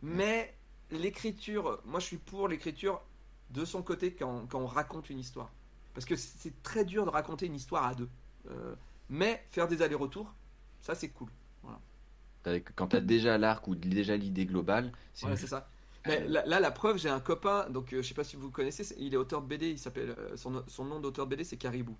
Mais 0.01 0.55
l'écriture, 0.89 1.81
moi 1.85 1.99
je 1.99 2.05
suis 2.05 2.17
pour 2.17 2.47
l'écriture 2.47 3.01
de 3.51 3.65
son 3.65 3.83
côté 3.83 4.13
quand, 4.13 4.47
quand, 4.47 4.59
on 4.59 4.65
raconte 4.65 5.09
une 5.09 5.19
histoire. 5.19 5.51
Parce 5.93 6.05
que 6.05 6.15
c'est 6.15 6.63
très 6.63 6.85
dur 6.85 7.05
de 7.05 7.09
raconter 7.09 7.45
une 7.45 7.55
histoire 7.55 7.85
à 7.85 7.95
deux. 7.95 8.09
Euh, 8.49 8.75
mais 9.11 9.43
faire 9.49 9.67
des 9.67 9.81
allers-retours, 9.81 10.33
ça 10.79 10.95
c'est 10.95 11.09
cool. 11.09 11.29
Voilà. 11.61 12.59
Quand 12.75 12.87
tu 12.87 12.95
as 12.95 13.01
déjà 13.01 13.37
l'arc 13.37 13.67
ou 13.67 13.75
déjà 13.75 14.15
l'idée 14.17 14.45
globale, 14.45 14.91
c'est 15.13 15.27
ouais, 15.27 15.35
ça. 15.35 15.69
Mais 16.07 16.27
là, 16.27 16.43
là, 16.47 16.59
la 16.59 16.71
preuve, 16.71 16.97
j'ai 16.97 17.09
un 17.09 17.19
copain, 17.19 17.69
donc 17.69 17.93
euh, 17.93 18.01
je 18.01 18.07
sais 18.07 18.15
pas 18.15 18.23
si 18.23 18.37
vous 18.37 18.49
connaissez, 18.49 18.95
il 18.97 19.13
est 19.13 19.17
auteur 19.17 19.41
de 19.41 19.47
BD, 19.47 19.69
il 19.69 19.77
s'appelle 19.77 20.15
euh, 20.17 20.35
son, 20.35 20.63
son, 20.65 20.85
nom 20.85 20.99
d'auteur 20.99 21.27
de 21.27 21.31
BD 21.31 21.43
c'est 21.43 21.57
Caribou. 21.57 21.95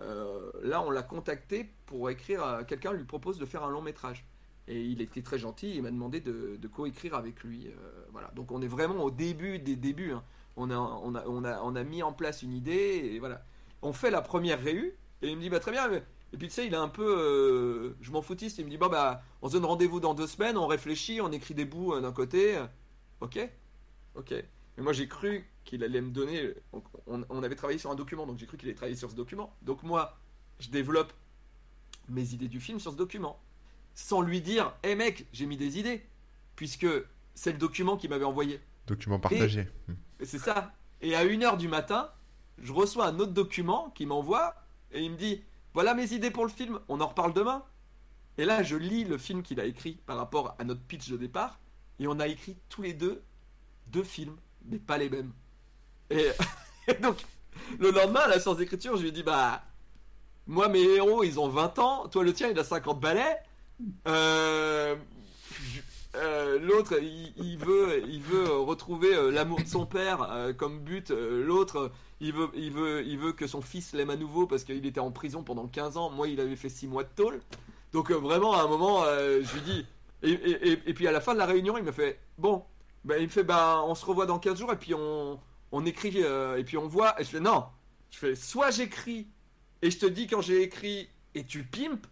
Euh, 0.00 0.50
là, 0.62 0.82
on 0.82 0.90
l'a 0.90 1.02
contacté 1.02 1.70
pour 1.86 2.08
écrire. 2.08 2.64
Quelqu'un 2.66 2.92
lui 2.92 3.04
propose 3.04 3.38
de 3.38 3.44
faire 3.44 3.62
un 3.62 3.70
long 3.70 3.82
métrage. 3.82 4.24
Et 4.68 4.82
il 4.82 5.00
était 5.00 5.22
très 5.22 5.38
gentil, 5.38 5.76
il 5.76 5.82
m'a 5.82 5.90
demandé 5.90 6.20
de, 6.20 6.56
de 6.56 6.68
coécrire 6.68 7.14
avec 7.14 7.42
lui. 7.42 7.70
voilà. 8.12 8.30
Donc 8.34 8.52
on 8.52 8.60
est 8.62 8.68
vraiment 8.68 9.02
au 9.02 9.10
début 9.10 9.58
des 9.58 9.76
débuts. 9.76 10.12
Hein. 10.12 10.22
On, 10.56 10.70
a, 10.70 10.76
on, 10.76 11.14
a, 11.14 11.24
on, 11.26 11.44
a, 11.44 11.60
on 11.62 11.74
a 11.74 11.84
mis 11.84 12.02
en 12.02 12.12
place 12.12 12.42
une 12.42 12.52
idée, 12.52 13.12
et 13.12 13.18
voilà. 13.18 13.44
On 13.82 13.92
fait 13.92 14.10
la 14.10 14.22
première 14.22 14.60
réu, 14.60 14.96
et 15.22 15.28
il 15.28 15.36
me 15.36 15.42
dit 15.42 15.50
bah 15.50 15.60
très 15.60 15.72
bien, 15.72 15.88
mais... 15.88 16.02
et 16.32 16.36
puis 16.36 16.48
tu 16.48 16.54
sais, 16.54 16.66
il 16.66 16.74
est 16.74 16.76
un 16.76 16.88
peu, 16.88 17.96
je 18.00 18.10
m'en 18.10 18.22
foutiste, 18.22 18.58
il 18.58 18.64
me 18.64 18.70
dit 18.70 18.76
bah, 18.76 18.88
bah 18.88 19.22
on 19.42 19.48
se 19.48 19.54
donne 19.54 19.64
rendez-vous 19.64 20.00
dans 20.00 20.14
deux 20.14 20.26
semaines, 20.26 20.56
on 20.56 20.66
réfléchit, 20.66 21.20
on 21.20 21.32
écrit 21.32 21.54
des 21.54 21.64
bouts 21.64 21.98
d'un 22.00 22.12
côté, 22.12 22.58
ok, 23.20 23.38
ok. 24.14 24.34
Mais 24.76 24.82
moi 24.82 24.92
j'ai 24.92 25.08
cru 25.08 25.46
qu'il 25.68 25.84
allait 25.84 26.00
me 26.00 26.10
donner. 26.10 26.54
On, 27.06 27.42
avait 27.42 27.54
travaillé 27.54 27.78
sur 27.78 27.90
un 27.90 27.94
document, 27.94 28.26
donc 28.26 28.38
j'ai 28.38 28.46
cru 28.46 28.56
qu'il 28.56 28.68
allait 28.68 28.74
travailler 28.74 28.96
sur 28.96 29.10
ce 29.10 29.14
document. 29.14 29.54
Donc 29.62 29.82
moi, 29.82 30.18
je 30.60 30.70
développe 30.70 31.12
mes 32.08 32.32
idées 32.32 32.48
du 32.48 32.58
film 32.58 32.80
sur 32.80 32.92
ce 32.92 32.96
document. 32.96 33.38
Sans 33.94 34.22
lui 34.22 34.40
dire, 34.40 34.74
hé 34.82 34.94
mec, 34.94 35.26
j'ai 35.32 35.44
mis 35.44 35.58
des 35.58 35.78
idées. 35.78 36.06
Puisque 36.56 36.86
c'est 37.34 37.52
le 37.52 37.58
document 37.58 37.98
qu'il 37.98 38.08
m'avait 38.08 38.24
envoyé. 38.24 38.60
Document 38.86 39.20
partagé. 39.20 39.68
Hmm. 39.88 39.94
C'est 40.22 40.38
ça. 40.38 40.72
Et 41.02 41.14
à 41.14 41.24
1h 41.24 41.58
du 41.58 41.68
matin, 41.68 42.10
je 42.56 42.72
reçois 42.72 43.06
un 43.06 43.18
autre 43.20 43.32
document 43.32 43.90
qui 43.94 44.06
m'envoie 44.06 44.54
et 44.90 45.02
il 45.02 45.10
me 45.10 45.16
dit 45.16 45.42
Voilà 45.78 45.94
mes 45.94 46.12
idées 46.12 46.32
pour 46.32 46.44
le 46.44 46.50
film, 46.50 46.80
on 46.88 47.00
en 47.00 47.06
reparle 47.06 47.32
demain. 47.32 47.62
Et 48.36 48.44
là, 48.44 48.64
je 48.64 48.74
lis 48.74 49.04
le 49.04 49.16
film 49.16 49.44
qu'il 49.44 49.60
a 49.60 49.64
écrit 49.64 49.92
par 50.06 50.16
rapport 50.16 50.56
à 50.58 50.64
notre 50.64 50.80
pitch 50.80 51.08
de 51.08 51.16
départ 51.16 51.60
et 52.00 52.08
on 52.08 52.18
a 52.18 52.26
écrit 52.26 52.56
tous 52.68 52.82
les 52.82 52.94
deux 52.94 53.22
deux 53.86 54.02
films, 54.02 54.34
mais 54.64 54.80
pas 54.80 54.98
les 54.98 55.08
mêmes. 55.08 55.30
Et, 56.10 56.32
donc, 57.00 57.24
le 57.78 57.92
lendemain, 57.92 58.22
à 58.22 58.26
la 58.26 58.40
séance 58.40 58.56
d'écriture, 58.56 58.96
je 58.96 59.02
lui 59.02 59.10
ai 59.10 59.12
dit 59.12 59.22
Bah, 59.22 59.62
moi, 60.48 60.68
mes 60.68 60.82
héros, 60.82 61.22
ils 61.22 61.38
ont 61.38 61.48
20 61.48 61.78
ans, 61.78 62.08
toi, 62.08 62.24
le 62.24 62.32
tien, 62.32 62.48
il 62.48 62.58
a 62.58 62.64
50 62.64 62.98
balais. 62.98 63.38
Euh, 64.08 64.96
euh, 66.14 66.58
l'autre, 66.58 66.98
il, 67.00 67.58
veut, 67.58 68.02
il 68.08 68.22
veut 68.22 68.50
retrouver 68.50 69.14
euh, 69.14 69.30
l'amour 69.30 69.60
de 69.60 69.68
son 69.68 69.86
père 69.86 70.54
comme 70.56 70.80
but. 70.80 71.10
L'autre, 71.10 71.92
il 72.20 72.32
veut, 72.32 72.48
il, 72.54 72.72
veut, 72.72 73.04
il 73.06 73.18
veut 73.18 73.32
que 73.32 73.46
son 73.46 73.60
fils 73.60 73.92
l'aime 73.92 74.10
à 74.10 74.16
nouveau 74.16 74.46
parce 74.46 74.64
qu'il 74.64 74.84
était 74.86 75.00
en 75.00 75.10
prison 75.10 75.42
pendant 75.42 75.66
15 75.66 75.96
ans. 75.96 76.10
Moi, 76.10 76.28
il 76.28 76.40
avait 76.40 76.56
fait 76.56 76.68
6 76.68 76.88
mois 76.88 77.04
de 77.04 77.10
tôle. 77.14 77.40
Donc, 77.92 78.10
vraiment, 78.10 78.54
à 78.54 78.62
un 78.62 78.68
moment, 78.68 79.04
je 79.04 79.54
lui 79.54 79.60
dis. 79.62 79.86
Et, 80.22 80.94
puis 80.94 81.06
à 81.06 81.12
la 81.12 81.20
fin 81.20 81.32
de 81.32 81.38
la 81.38 81.46
réunion, 81.46 81.78
il 81.78 81.84
me 81.84 81.92
fait 81.92 82.18
Bon, 82.38 82.64
ben, 83.04 83.18
il 83.18 83.24
me 83.24 83.28
fait 83.28 83.44
Bah, 83.44 83.82
on 83.86 83.94
se 83.94 84.04
revoit 84.04 84.26
dans 84.26 84.38
15 84.38 84.58
jours 84.58 84.72
et 84.72 84.76
puis 84.76 84.94
on, 84.94 85.38
on 85.72 85.86
écrit 85.86 86.18
et 86.18 86.64
puis 86.64 86.76
on 86.76 86.88
voit. 86.88 87.20
Et 87.20 87.24
je 87.24 87.30
fais 87.30 87.40
Non, 87.40 87.66
je 88.10 88.18
fais 88.18 88.34
Soit 88.34 88.70
j'écris 88.70 89.28
et 89.82 89.90
je 89.90 89.98
te 89.98 90.06
dis 90.06 90.26
quand 90.26 90.40
j'ai 90.40 90.62
écrit 90.62 91.08
et 91.34 91.44
tu 91.44 91.62
pimpes, 91.62 92.06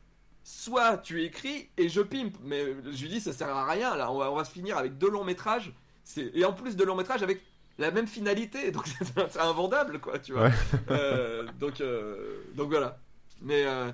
soit 0.47 0.99
tu 0.99 1.25
écris 1.25 1.69
et 1.77 1.89
je 1.89 2.01
pimpe. 2.01 2.37
Mais 2.45 2.65
je 2.93 3.03
lui 3.03 3.09
dis, 3.09 3.21
ça 3.21 3.33
sert 3.33 3.49
à 3.49 3.67
rien, 3.67 3.97
là, 3.97 4.13
on 4.13 4.19
va, 4.19 4.31
on 4.31 4.37
va 4.37 4.45
se 4.45 4.53
finir 4.53 4.79
avec 4.79 4.97
deux 4.97 5.11
longs 5.11 5.25
métrages. 5.25 5.73
Et 6.17 6.45
en 6.45 6.53
plus 6.53 6.77
de 6.77 6.85
longs 6.85 6.95
métrages 6.95 7.25
avec 7.25 7.43
la 7.79 7.91
même 7.91 8.07
finalité, 8.07 8.71
donc 8.73 8.87
c'est 8.87 9.41
invendable, 9.41 9.99
quoi, 9.99 10.21
tu 10.21 10.35
vois. 10.35 10.51
Euh, 10.91 11.49
donc, 11.59 11.81
euh, 11.81 12.45
donc 12.55 12.69
voilà. 12.69 12.97
Mais 13.43 13.65
euh, 13.67 13.91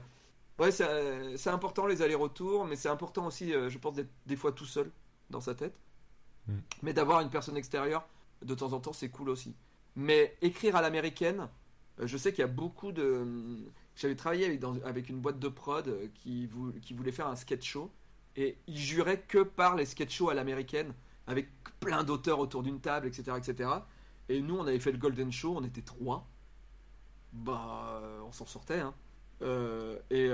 ouais, 0.58 0.70
c'est 0.70 1.48
important 1.50 1.86
les 1.86 2.02
allers-retours, 2.02 2.66
mais 2.66 2.76
c'est 2.76 2.90
important 2.90 3.26
aussi, 3.26 3.52
je 3.52 3.78
pense, 3.78 3.94
d'être 3.94 4.12
des 4.26 4.36
fois 4.36 4.52
tout 4.52 4.66
seul 4.66 4.90
dans 5.30 5.40
sa 5.40 5.54
tête. 5.54 5.74
Mm. 6.48 6.58
Mais 6.82 6.92
d'avoir 6.92 7.22
une 7.22 7.30
personne 7.30 7.56
extérieure, 7.56 8.06
de 8.42 8.54
temps 8.54 8.74
en 8.74 8.80
temps, 8.80 8.92
c'est 8.92 9.08
cool 9.08 9.30
aussi. 9.30 9.56
Mais 9.96 10.36
écrire 10.42 10.76
à 10.76 10.82
l'américaine, 10.82 11.48
je 11.98 12.16
sais 12.18 12.30
qu'il 12.32 12.40
y 12.40 12.44
a 12.44 12.48
beaucoup 12.48 12.92
de 12.92 13.26
j'avais 13.96 14.14
travaillé 14.14 14.46
avec, 14.46 14.62
avec, 14.84 15.08
une 15.08 15.20
boîte 15.20 15.38
de 15.38 15.48
prod 15.48 15.86
euh, 15.88 16.08
qui, 16.14 16.46
voulait 16.46 17.12
faire 17.12 17.26
un 17.26 17.36
sketch 17.36 17.64
show 17.68 17.90
et 18.36 18.56
ils 18.66 18.78
juraient 18.78 19.20
que 19.20 19.42
par 19.42 19.76
les 19.76 19.84
sketch 19.84 20.16
shows 20.16 20.30
à 20.30 20.34
l'américaine 20.34 20.94
avec 21.26 21.48
plein 21.80 22.02
d'auteurs 22.02 22.38
autour 22.38 22.62
d'une 22.62 22.80
table, 22.80 23.06
etc., 23.06 23.36
etc. 23.36 23.70
Et 24.28 24.40
nous, 24.40 24.56
on 24.56 24.66
avait 24.66 24.78
fait 24.80 24.92
le 24.92 24.98
Golden 24.98 25.30
Show, 25.30 25.56
on 25.56 25.64
était 25.64 25.82
trois. 25.82 26.26
Bah, 27.32 28.00
euh, 28.02 28.20
on 28.26 28.32
s'en 28.32 28.46
sortait, 28.46 28.80
hein. 28.80 28.94
Euh, 29.42 29.98
et, 30.10 30.30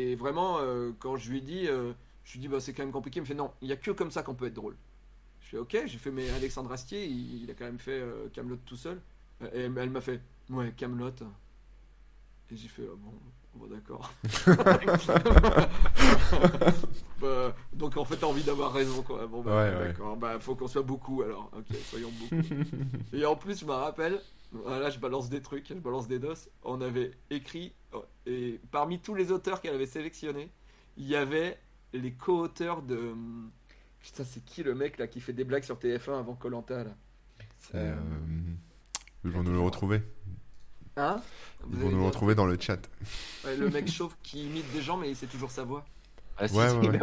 et, 0.00 0.14
vraiment, 0.14 0.60
quand 1.00 1.16
je 1.16 1.30
lui 1.30 1.38
ai 1.38 1.40
dit, 1.40 1.66
je 1.66 2.32
lui 2.32 2.40
dit, 2.40 2.48
bah, 2.48 2.60
c'est 2.60 2.72
quand 2.72 2.84
même 2.84 2.92
compliqué. 2.92 3.18
Il 3.18 3.22
me 3.22 3.26
fait, 3.26 3.34
non, 3.34 3.52
il 3.60 3.66
n'y 3.66 3.72
a 3.72 3.76
que 3.76 3.90
comme 3.90 4.10
ça 4.10 4.22
qu'on 4.22 4.34
peut 4.34 4.46
être 4.46 4.54
drôle. 4.54 4.76
Je 5.40 5.48
fais, 5.48 5.58
ok, 5.58 5.82
j'ai 5.86 5.98
fait, 5.98 6.10
mais 6.10 6.30
Alexandre 6.30 6.72
Astier, 6.72 7.04
il, 7.04 7.42
il, 7.42 7.50
a 7.50 7.54
quand 7.54 7.64
même 7.64 7.78
fait 7.78 8.02
Camelot 8.32 8.58
tout 8.64 8.76
seul. 8.76 9.00
Et 9.52 9.62
elle 9.62 9.90
m'a 9.90 10.00
fait, 10.00 10.20
ouais, 10.50 10.72
Camelot. 10.76 11.12
Et 12.50 12.56
j'ai 12.56 12.68
fait, 12.68 12.86
ah 12.86 12.94
bon, 12.96 13.12
bon 13.54 13.66
d'accord. 13.66 14.12
bah, 17.20 17.56
donc 17.72 17.96
en 17.96 18.04
fait, 18.04 18.16
t'as 18.16 18.26
envie 18.26 18.44
d'avoir 18.44 18.72
raison, 18.72 19.02
quoi. 19.02 19.26
Bon, 19.26 19.42
bah, 19.42 19.70
d'accord. 19.70 20.16
Bah, 20.16 20.38
faut 20.38 20.54
qu'on 20.54 20.68
soit 20.68 20.82
beaucoup, 20.82 21.22
alors. 21.22 21.50
Ok, 21.56 21.76
soyons 21.84 22.12
beaucoup. 22.12 22.42
et 23.12 23.26
en 23.26 23.34
plus, 23.34 23.58
je 23.60 23.64
me 23.64 23.72
rappelle, 23.72 24.20
là, 24.64 24.90
je 24.90 24.98
balance 24.98 25.28
des 25.28 25.42
trucs, 25.42 25.68
je 25.68 25.74
balance 25.74 26.06
des 26.06 26.20
dos. 26.20 26.34
On 26.62 26.80
avait 26.80 27.12
écrit, 27.30 27.74
et 28.26 28.60
parmi 28.70 29.00
tous 29.00 29.14
les 29.14 29.32
auteurs 29.32 29.60
qu'elle 29.60 29.74
avait 29.74 29.86
sélectionnés, 29.86 30.52
il 30.96 31.06
y 31.06 31.16
avait 31.16 31.58
les 31.92 32.12
co-auteurs 32.12 32.82
de. 32.82 33.12
Putain, 34.00 34.24
c'est 34.24 34.44
qui 34.44 34.62
le 34.62 34.74
mec 34.74 34.98
là 34.98 35.08
qui 35.08 35.20
fait 35.20 35.32
des 35.32 35.44
blagues 35.44 35.64
sur 35.64 35.78
TF1 35.78 36.20
avant 36.20 36.34
Colanta 36.34 36.84
là? 36.84 36.94
Euh... 37.74 37.96
Ils 39.24 39.30
vont 39.30 39.42
nous 39.42 39.52
le 39.52 39.60
retrouver. 39.60 40.02
Hein 40.96 41.20
Ils 41.70 41.78
vont 41.78 41.90
nous 41.90 41.98
le 41.98 42.04
retrouver 42.04 42.34
dans 42.34 42.46
le 42.46 42.58
chat. 42.58 42.78
le 43.44 43.68
mec 43.68 43.90
chauve 43.90 44.14
qui 44.22 44.46
imite 44.46 44.70
des 44.72 44.80
gens, 44.80 44.96
mais 44.96 45.14
c'est 45.14 45.26
toujours 45.26 45.50
sa 45.50 45.62
voix. 45.62 45.84
Ah, 46.38 46.46
ouais, 46.46 46.70
ouais, 46.72 46.88
ouais. 46.88 46.98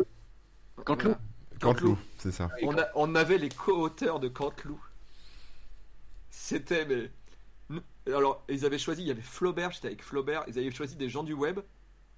Cantelou. 0.83 1.15
Cantelou, 1.59 1.97
c'est 2.17 2.31
ça. 2.31 2.49
On, 2.63 2.75
on, 2.95 3.15
avait 3.15 3.37
les 3.37 3.49
co-auteurs 3.49 4.19
de 4.19 4.27
Cantelou. 4.27 4.79
C'était, 6.29 6.85
mais. 6.85 7.79
Alors, 8.11 8.43
ils 8.49 8.65
avaient 8.65 8.79
choisi, 8.79 9.01
il 9.03 9.07
y 9.07 9.11
avait 9.11 9.21
Flaubert, 9.21 9.71
j'étais 9.71 9.87
avec 9.87 10.03
Flaubert, 10.03 10.43
ils 10.47 10.59
avaient 10.59 10.71
choisi 10.71 10.95
des 10.95 11.09
gens 11.09 11.23
du 11.23 11.33
web 11.33 11.59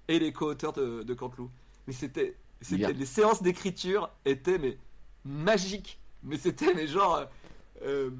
et 0.08 0.18
les 0.18 0.32
co-auteurs 0.32 0.72
de, 0.72 1.02
de 1.02 1.14
Cantelou. 1.14 1.50
Mais 1.86 1.92
c'était. 1.92 2.36
c'était 2.60 2.92
les 2.92 3.06
séances 3.06 3.42
d'écriture 3.42 4.10
étaient, 4.24 4.58
mais. 4.58 4.78
magiques. 5.24 6.00
Mais 6.22 6.38
c'était, 6.38 6.72
mais 6.74 6.86
genre. 6.86 7.26
Euh, 7.82 8.10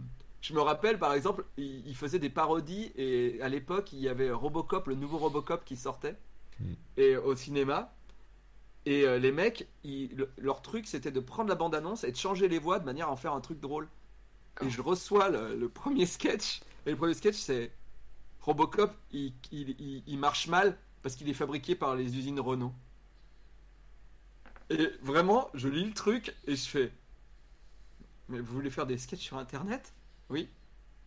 je 0.41 0.53
me 0.55 0.61
rappelle 0.61 0.99
par 0.99 1.13
exemple, 1.13 1.45
il, 1.57 1.95
faisait 1.95 2.19
des 2.19 2.31
parodies 2.31 2.93
et 2.97 3.41
à 3.43 3.49
l'époque 3.49 3.93
il 3.93 4.01
y 4.01 4.09
avait 4.09 4.31
Robocop, 4.31 4.87
le 4.89 4.95
nouveau 4.95 5.19
Robocop 5.19 5.65
qui 5.65 5.77
sortait 5.77 6.17
hmm. 6.61 6.75
et 6.97 7.17
au 7.17 7.35
cinéma. 7.35 7.93
Et 8.85 9.05
euh, 9.05 9.19
les 9.19 9.33
mecs, 9.33 9.67
leur 10.39 10.63
truc 10.63 10.87
c'était 10.87 11.11
de 11.11 11.21
prendre 11.21 11.49
la 11.49 11.57
bande-annonce 11.57 12.05
et 12.05 12.13
de 12.13 12.17
changer 12.17 12.49
les 12.49 12.59
voix 12.59 12.79
de 12.79 12.85
manière 12.85 13.09
à 13.09 13.13
en 13.13 13.17
faire 13.17 13.33
un 13.33 13.41
truc 13.41 13.61
drôle. 13.61 13.89
Et 14.63 14.71
je 14.71 14.81
reçois 14.81 15.29
le, 15.29 15.69
premier 15.69 16.07
sketch. 16.07 16.61
Et 16.87 16.91
le 16.91 16.97
premier 16.97 17.15
sketch 17.15 17.37
c'est 17.37 17.73
Robocop, 18.41 18.93
il, 19.13 19.33
il 19.53 20.19
marche 20.19 20.47
mal 20.47 20.79
parce 21.03 21.17
qu'il 21.17 21.29
est 21.29 21.35
fabriqué 21.35 21.75
par 21.75 21.97
les 21.97 22.17
usines 22.17 22.41
Renault. 22.41 22.73
Et 24.71 24.91
vraiment, 25.03 25.51
je 25.55 25.69
lis 25.69 25.85
le 25.85 25.93
truc 25.93 26.35
et 26.47 26.57
je 26.57 26.69
fais. 26.69 26.93
Mais 28.29 28.41
vous 28.41 28.53
voulez 28.53 28.71
faire 28.71 28.87
des 28.87 28.99
sketchs 28.99 29.21
sur 29.21 29.39
internet? 29.39 29.93
Oui. 30.31 30.49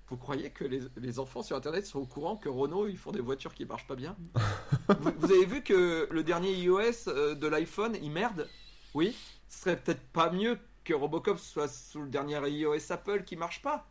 Vous 0.08 0.18
croyez 0.18 0.50
que 0.50 0.64
les, 0.64 1.20
enfants 1.20 1.44
sur 1.44 1.56
Internet 1.56 1.86
sont 1.86 2.00
au 2.00 2.06
courant 2.06 2.36
que 2.36 2.50
Renault, 2.50 2.88
ils 2.88 2.98
font 2.98 3.12
des 3.12 3.22
voitures 3.22 3.54
qui 3.54 3.66
marchent 3.66 3.86
pas 3.86 3.96
bien 3.96 4.18
vous, 5.00 5.32
avez 5.32 5.46
vu 5.46 5.62
que 5.62 6.08
le 6.10 6.24
dernier 6.24 6.52
iOS 6.52 7.08
euh, 7.08 7.36
de 7.36 7.48
l'iPhone, 7.48 7.96
il 8.02 8.10
merde? 8.10 8.50
Oui 8.96 9.16
Ce 9.50 9.60
serait 9.60 9.78
peut-être 9.78 10.02
pas 10.12 10.32
mieux 10.32 10.58
que 10.84 10.96
Robocop 10.96 11.38
soit 11.38 11.68
sous 11.68 12.02
le 12.02 12.10
dernier 12.10 12.40
iOS 12.50 12.92
Apple 12.92 13.24
qui 13.24 13.36
marche 13.36 13.62
pas? 13.62 13.86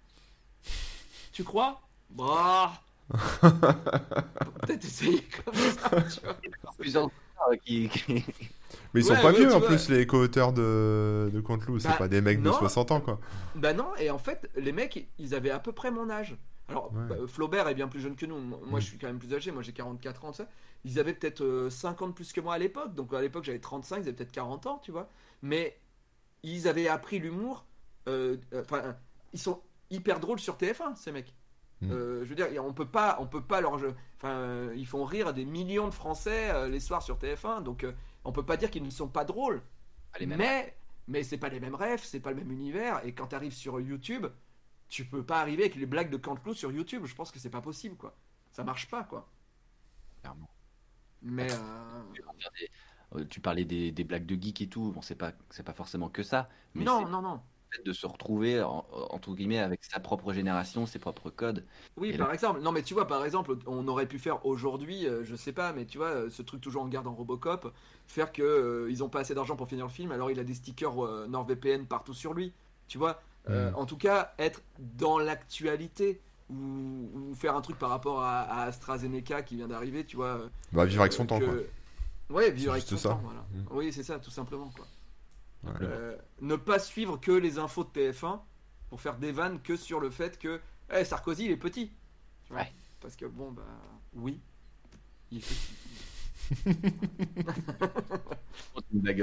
Tu 1.30 1.44
crois? 1.44 1.80
Bah. 2.10 2.72
Peut-être 3.40 4.84
essayer 4.84 5.22
comme 5.44 5.54
ça, 5.54 6.02
tu 6.02 6.20
vois. 6.20 6.36
Plusieurs 6.76 7.10
qui- 7.64 7.90
Mais 8.94 9.00
ils 9.00 9.04
sont 9.04 9.12
Ouais, 9.14 9.22
pas 9.22 9.32
ouais, 9.32 9.38
vieux 9.38 9.54
en 9.54 9.58
vois. 9.60 9.68
plus, 9.68 9.88
les 9.88 10.06
co-auteurs 10.06 10.52
de, 10.52 11.30
de 11.32 11.40
Contelou. 11.40 11.78
C'est 11.78 11.88
Bah, 11.88 11.94
pas 11.96 12.08
des 12.08 12.20
mecs 12.20 12.42
de 12.42 12.48
non. 12.48 12.52
60 12.52 12.90
ans, 12.92 13.00
quoi. 13.00 13.18
Bah 13.54 13.72
non, 13.72 13.88
et 13.98 14.10
en 14.10 14.18
fait, 14.18 14.50
les 14.56 14.72
mecs, 14.72 15.08
ils 15.18 15.34
avaient 15.34 15.50
à 15.50 15.58
peu 15.58 15.72
près 15.72 15.90
mon 15.90 16.10
âge. 16.10 16.36
Alors, 16.68 16.92
Ouais. 16.92 17.06
bah, 17.08 17.16
Flaubert 17.26 17.66
est 17.68 17.74
bien 17.74 17.88
plus 17.88 18.00
jeune 18.00 18.14
que 18.16 18.26
nous. 18.26 18.36
Moi, 18.38 18.80
je 18.80 18.86
suis 18.86 18.98
quand 18.98 19.06
même 19.06 19.18
plus 19.18 19.32
âgé. 19.34 19.50
Moi, 19.52 19.62
j'ai 19.62 19.72
44 19.72 20.24
ans, 20.26 20.32
ça. 20.32 20.46
Ils 20.84 20.98
avaient 21.00 21.14
peut-être 21.14 21.42
euh, 21.42 21.70
50 21.70 22.14
plus 22.14 22.32
que 22.32 22.40
moi 22.42 22.54
à 22.54 22.58
l'époque. 22.58 22.94
Donc, 22.94 23.12
à 23.14 23.20
l'époque, 23.22 23.44
j'avais 23.44 23.58
35, 23.58 23.96
ils 23.96 24.00
avaient 24.02 24.12
peut-être 24.12 24.32
40 24.32 24.66
ans, 24.66 24.78
tu 24.84 24.92
vois. 24.92 25.08
Mais 25.42 25.78
ils 26.42 26.68
avaient 26.68 26.88
appris 26.88 27.18
l'humour. 27.18 27.64
euh, 28.08 28.36
euh, 28.54 28.62
Enfin, 28.62 28.96
ils 29.32 29.38
sont 29.40 29.60
hyper 29.90 30.20
drôles 30.20 30.38
sur 30.40 30.56
TF1, 30.56 30.94
ces 30.96 31.10
mecs. 31.12 31.34
Mm. 31.80 31.90
Euh, 31.92 32.24
je 32.24 32.28
veux 32.28 32.34
dire, 32.34 32.48
on 32.64 32.72
peut 32.72 32.86
pas, 32.86 33.16
on 33.20 33.26
peut 33.26 33.42
pas 33.42 33.60
leur, 33.60 33.74
enfin, 33.74 34.28
euh, 34.30 34.74
ils 34.76 34.86
font 34.86 35.04
rire 35.04 35.32
des 35.32 35.44
millions 35.44 35.88
de 35.88 35.94
Français 35.94 36.50
euh, 36.50 36.68
les 36.68 36.80
soirs 36.80 37.02
sur 37.02 37.16
TF1, 37.18 37.62
donc 37.62 37.84
euh, 37.84 37.92
on 38.28 38.32
peut 38.32 38.44
pas 38.44 38.56
dire 38.56 38.70
qu'ils 38.70 38.82
ne 38.84 38.90
sont 38.90 39.08
pas 39.08 39.24
drôles. 39.24 39.62
Les 40.20 40.26
mêmes. 40.26 40.38
Mais, 40.38 40.76
mais 41.06 41.22
c'est 41.22 41.38
pas 41.38 41.48
les 41.48 41.60
mêmes 41.60 41.74
rêves, 41.74 42.02
c'est 42.04 42.20
pas 42.20 42.30
le 42.30 42.36
même 42.36 42.52
univers. 42.52 43.04
Et 43.06 43.14
quand 43.14 43.28
tu 43.28 43.34
arrives 43.34 43.54
sur 43.54 43.80
YouTube, 43.80 44.26
tu 44.88 45.04
peux 45.04 45.24
pas 45.24 45.40
arriver 45.40 45.64
avec 45.64 45.76
les 45.76 45.86
blagues 45.86 46.10
de 46.10 46.16
Cantelou 46.16 46.54
sur 46.54 46.70
YouTube. 46.70 47.04
Je 47.06 47.14
pense 47.14 47.30
que 47.30 47.38
c'est 47.38 47.50
pas 47.50 47.60
possible, 47.62 47.96
quoi. 47.96 48.16
Ça 48.52 48.64
marche 48.64 48.88
pas, 48.88 49.04
quoi. 49.04 49.28
Clairement. 50.20 50.50
Mais 51.22 51.50
euh, 51.52 52.04
Faire 52.38 52.50
des- 52.58 52.70
euh, 53.20 53.24
Tu 53.28 53.40
parlais 53.40 53.64
des, 53.64 53.92
des 53.92 54.04
blagues 54.04 54.26
de 54.26 54.40
geek 54.40 54.60
et 54.62 54.68
tout. 54.68 54.92
Bon, 54.92 55.00
c'est 55.02 55.14
pas, 55.14 55.32
c'est 55.50 55.62
pas 55.62 55.72
forcément 55.72 56.08
que 56.08 56.22
ça. 56.22 56.48
Mais 56.74 56.84
non, 56.84 57.06
non, 57.08 57.22
non. 57.22 57.42
Peut-être 57.70 57.86
de 57.86 57.92
se 57.92 58.06
retrouver, 58.06 58.62
en- 58.62 58.84
entre 59.10 59.34
guillemets, 59.34 59.58
avec 59.58 59.84
sa 59.84 60.00
propre 60.00 60.32
génération, 60.32 60.86
ses 60.86 60.98
propres 60.98 61.30
codes. 61.30 61.64
Oui, 61.96 62.10
Et 62.10 62.18
par 62.18 62.32
exemple. 62.32 62.60
Non, 62.60 62.72
mais 62.72 62.82
tu 62.82 62.94
vois, 62.94 63.06
par 63.06 63.24
exemple, 63.24 63.56
on 63.66 63.86
aurait 63.88 64.06
pu 64.06 64.18
faire 64.18 64.44
aujourd'hui, 64.46 65.06
euh, 65.06 65.24
je 65.24 65.34
sais 65.36 65.52
pas, 65.52 65.72
mais 65.72 65.84
tu 65.86 65.98
vois, 65.98 66.08
euh, 66.08 66.30
ce 66.30 66.42
truc 66.42 66.60
toujours 66.60 66.82
en 66.82 66.88
garde 66.88 67.06
en 67.06 67.14
Robocop, 67.14 67.72
faire 68.06 68.32
que 68.32 68.42
euh, 68.42 68.90
ils 68.90 69.02
ont 69.04 69.08
pas 69.08 69.20
assez 69.20 69.34
d'argent 69.34 69.56
pour 69.56 69.68
finir 69.68 69.86
le 69.86 69.90
film, 69.92 70.12
alors 70.12 70.30
il 70.30 70.38
a 70.40 70.44
des 70.44 70.54
stickers 70.54 71.04
euh, 71.04 71.26
NordVPN 71.28 71.86
partout 71.86 72.14
sur 72.14 72.34
lui. 72.34 72.52
Tu 72.88 72.98
vois, 72.98 73.20
Euh, 73.48 73.70
Mm. 73.70 73.76
en 73.76 73.86
tout 73.86 73.96
cas, 73.96 74.34
être 74.38 74.60
dans 74.78 75.18
l'actualité 75.18 76.20
ou, 76.50 76.54
ou 77.14 77.34
faire 77.34 77.56
un 77.56 77.60
truc 77.62 77.78
par 77.78 77.88
rapport 77.90 78.20
à, 78.22 78.40
à 78.40 78.62
AstraZeneca 78.64 79.42
qui 79.42 79.56
vient 79.56 79.68
d'arriver, 79.68 80.04
tu 80.04 80.16
vois. 80.16 80.40
Bah, 80.72 80.84
vivre 80.84 81.00
avec 81.02 81.12
son 81.14 81.24
temps, 81.26 81.38
que- 81.38 81.44
quoi. 81.44 81.54
Ouais, 82.30 82.50
vivre 82.50 82.72
avec 82.72 82.84
son 82.84 82.96
ça. 82.98 83.10
temps, 83.10 83.20
voilà. 83.24 83.40
Mm. 83.54 83.64
Oui, 83.70 83.92
c'est 83.92 84.02
ça, 84.02 84.18
tout 84.18 84.30
simplement, 84.30 84.70
quoi. 84.76 84.86
Euh, 85.82 86.16
ne 86.40 86.56
pas 86.56 86.78
suivre 86.78 87.18
que 87.20 87.32
les 87.32 87.58
infos 87.58 87.84
de 87.84 87.88
TF1 87.90 88.40
pour 88.88 89.00
faire 89.00 89.16
des 89.18 89.32
vannes 89.32 89.60
que 89.60 89.76
sur 89.76 90.00
le 90.00 90.08
fait 90.10 90.38
que 90.38 90.60
Eh, 90.94 91.04
Sarkozy 91.04 91.46
il 91.46 91.50
est 91.50 91.56
petit. 91.56 91.90
Tu 92.44 92.52
vois 92.52 92.62
Ouais. 92.62 92.72
Parce 93.00 93.16
que 93.16 93.26
bon 93.26 93.52
bah 93.52 93.62
oui, 94.14 94.40
il 95.30 95.42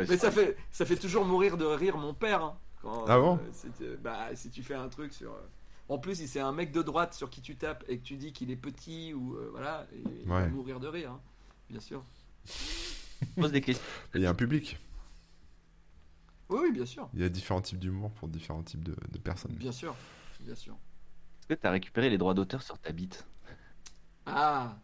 Mais 0.10 0.18
ça 0.18 0.32
fait 0.32 0.56
ça 0.72 0.86
fait 0.86 0.96
toujours 0.96 1.26
mourir 1.26 1.58
de 1.58 1.66
rire 1.66 1.98
mon 1.98 2.14
père. 2.14 2.44
hein, 2.44 2.58
quand, 2.82 3.06
Ah 3.08 3.18
bon 3.20 3.38
euh, 3.40 3.70
euh, 3.82 3.98
Bah 4.02 4.30
si 4.36 4.50
tu 4.50 4.64
fais 4.64 4.76
un 4.76 4.90
truc 4.90 5.14
sur. 5.14 5.32
euh, 5.32 5.48
En 5.90 5.98
plus, 5.98 6.16
si 6.16 6.28
c'est 6.28 6.40
un 6.40 6.52
mec 6.52 6.72
de 6.72 6.82
droite 6.82 7.14
sur 7.14 7.30
qui 7.30 7.42
tu 7.42 7.56
tapes 7.56 7.84
et 7.88 7.98
que 7.98 8.04
tu 8.04 8.16
dis 8.18 8.32
qu'il 8.34 8.52
est 8.52 8.56
petit 8.56 9.14
ou 9.14 9.36
euh, 9.36 9.50
voilà, 9.52 9.88
et 9.94 10.04
il 10.22 10.28
va 10.28 10.46
mourir 10.48 10.80
de 10.80 10.88
rire, 10.88 11.12
hein, 11.12 11.22
bien 11.70 11.80
sûr. 11.80 12.04
pose 13.40 13.52
des 13.52 13.62
questions. 13.62 13.86
Il 14.14 14.22
y 14.22 14.26
a 14.26 14.30
un 14.30 14.36
public. 14.36 14.78
Oui, 16.50 16.60
oui, 16.64 16.72
bien 16.72 16.86
sûr, 16.86 17.10
Il 17.14 17.22
y 17.22 17.24
a 17.24 17.30
différents 17.30 17.62
types 17.62 17.80
d'humour 17.80 18.12
pour 18.12 18.28
différents 18.28 18.64
types 18.64 18.84
de, 18.84 18.96
de 19.12 19.18
personnes. 19.18 19.56
bien 19.56 19.72
sûr, 19.72 19.96
bien 20.39 20.56
sûr. 20.56 20.78
Est-ce 21.41 21.48
que 21.48 21.62
tu 21.62 21.68
as 21.68 21.72
récupéré 21.72 22.10
les 22.10 22.18
droits 22.18 22.34
d'auteur 22.34 22.62
sur 22.62 22.78
ta 22.80 22.91
bite? 22.91 23.26
Ah, 24.26 24.78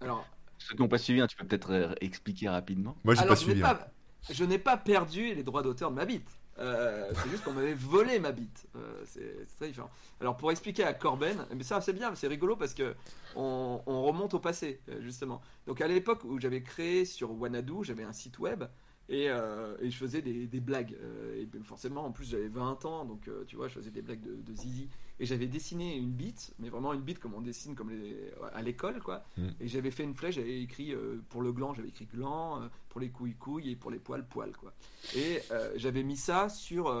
alors 0.00 0.26
Ceux 0.58 0.74
qui 0.76 0.82
n'ont 0.82 0.88
pas 0.88 0.98
suivi, 0.98 1.20
hein, 1.20 1.26
tu 1.26 1.36
peux 1.36 1.46
peut-être 1.46 1.72
euh, 1.72 1.94
expliquer 2.00 2.48
rapidement. 2.48 2.96
Moi, 3.04 3.14
j'ai 3.14 3.22
Alors, 3.22 3.34
pas 3.34 3.40
je 3.40 3.46
n'ai 3.46 3.52
suivi. 3.52 3.62
hein. 3.64 3.74
pas, 3.74 3.90
je 4.30 4.44
n'ai 4.44 4.58
pas 4.58 4.76
perdu 4.76 5.34
les 5.34 5.42
droits 5.42 5.62
d'auteur 5.62 5.90
de 5.90 5.96
ma 5.96 6.04
bite. 6.04 6.38
Euh, 6.58 7.10
c'est 7.14 7.30
juste 7.30 7.44
qu'on 7.44 7.52
m'avait 7.54 7.72
volé 7.74 8.18
ma 8.20 8.30
bite. 8.30 8.68
Euh, 8.76 9.02
c'est 9.06 9.46
c'est 9.46 9.56
très 9.56 9.68
différent. 9.68 9.90
Alors 10.20 10.36
pour 10.36 10.50
expliquer 10.52 10.84
à 10.84 10.92
Corben, 10.92 11.46
mais 11.56 11.62
ça 11.64 11.80
c'est 11.80 11.94
bien, 11.94 12.14
c'est 12.14 12.28
rigolo 12.28 12.56
parce 12.56 12.74
que 12.74 12.94
on, 13.36 13.82
on 13.86 14.02
remonte 14.02 14.34
au 14.34 14.38
passé 14.38 14.82
justement. 15.00 15.40
Donc 15.66 15.80
à 15.80 15.88
l'époque 15.88 16.24
où 16.24 16.38
j'avais 16.38 16.62
créé 16.62 17.06
sur 17.06 17.32
Wanadu, 17.32 17.84
j'avais 17.84 18.02
un 18.04 18.12
site 18.12 18.38
web 18.38 18.64
et, 19.12 19.28
euh, 19.28 19.76
et 19.80 19.90
je 19.90 19.96
faisais 19.96 20.22
des, 20.22 20.46
des 20.46 20.60
blagues. 20.60 20.96
Euh, 21.00 21.44
et 21.44 21.64
forcément 21.64 22.04
en 22.04 22.10
plus 22.10 22.30
j'avais 22.30 22.48
20 22.48 22.84
ans, 22.84 23.04
donc 23.04 23.28
euh, 23.28 23.44
tu 23.46 23.56
vois 23.56 23.68
je 23.68 23.74
faisais 23.74 23.90
des 23.90 24.02
blagues 24.02 24.22
de, 24.22 24.34
de 24.34 24.54
zizi. 24.56 24.88
Et 25.20 25.26
j'avais 25.26 25.46
dessiné 25.46 25.96
une 25.96 26.10
bite, 26.10 26.52
mais 26.58 26.68
vraiment 26.68 26.92
une 26.92 27.02
bite 27.02 27.20
comme 27.20 27.34
on 27.34 27.40
dessine 27.40 27.76
comme 27.76 27.90
les, 27.90 28.32
à 28.54 28.62
l'école 28.62 29.00
quoi. 29.00 29.24
Mm. 29.36 29.48
Et 29.60 29.68
j'avais 29.68 29.90
fait 29.90 30.02
une 30.02 30.14
flèche, 30.14 30.34
j'avais 30.34 30.60
écrit 30.62 30.94
pour 31.28 31.42
le 31.42 31.52
gland, 31.52 31.74
j'avais 31.74 31.90
écrit 31.90 32.06
gland, 32.06 32.68
pour 32.88 33.00
les 33.00 33.10
couilles 33.10 33.36
couilles 33.36 33.70
et 33.70 33.76
pour 33.76 33.90
les 33.90 33.98
poils 33.98 34.26
poils 34.26 34.56
quoi. 34.56 34.72
Et 35.14 35.40
j'avais 35.76 36.02
mis 36.02 36.16
ça 36.16 36.48
sur, 36.48 36.92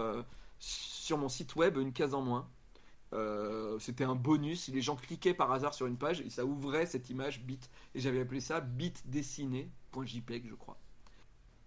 sur 0.58 1.18
mon 1.18 1.28
site 1.28 1.56
web 1.56 1.76
une 1.78 1.92
case 1.92 2.14
en 2.14 2.22
moins. 2.22 2.48
Euh, 3.12 3.78
C'était 3.78 4.04
un 4.04 4.14
bonus. 4.14 4.62
Si 4.62 4.72
les 4.72 4.80
gens 4.80 4.96
cliquaient 4.96 5.34
par 5.34 5.52
hasard 5.52 5.74
sur 5.74 5.86
une 5.86 5.96
page, 5.96 6.20
et 6.20 6.30
ça 6.30 6.44
ouvrait 6.44 6.86
cette 6.86 7.10
image 7.10 7.42
bit. 7.42 7.70
Et 7.94 8.00
j'avais 8.00 8.20
appelé 8.20 8.40
ça 8.40 8.60
bitdessiné.jpg, 8.60 10.48
je 10.48 10.54
crois. 10.54 10.78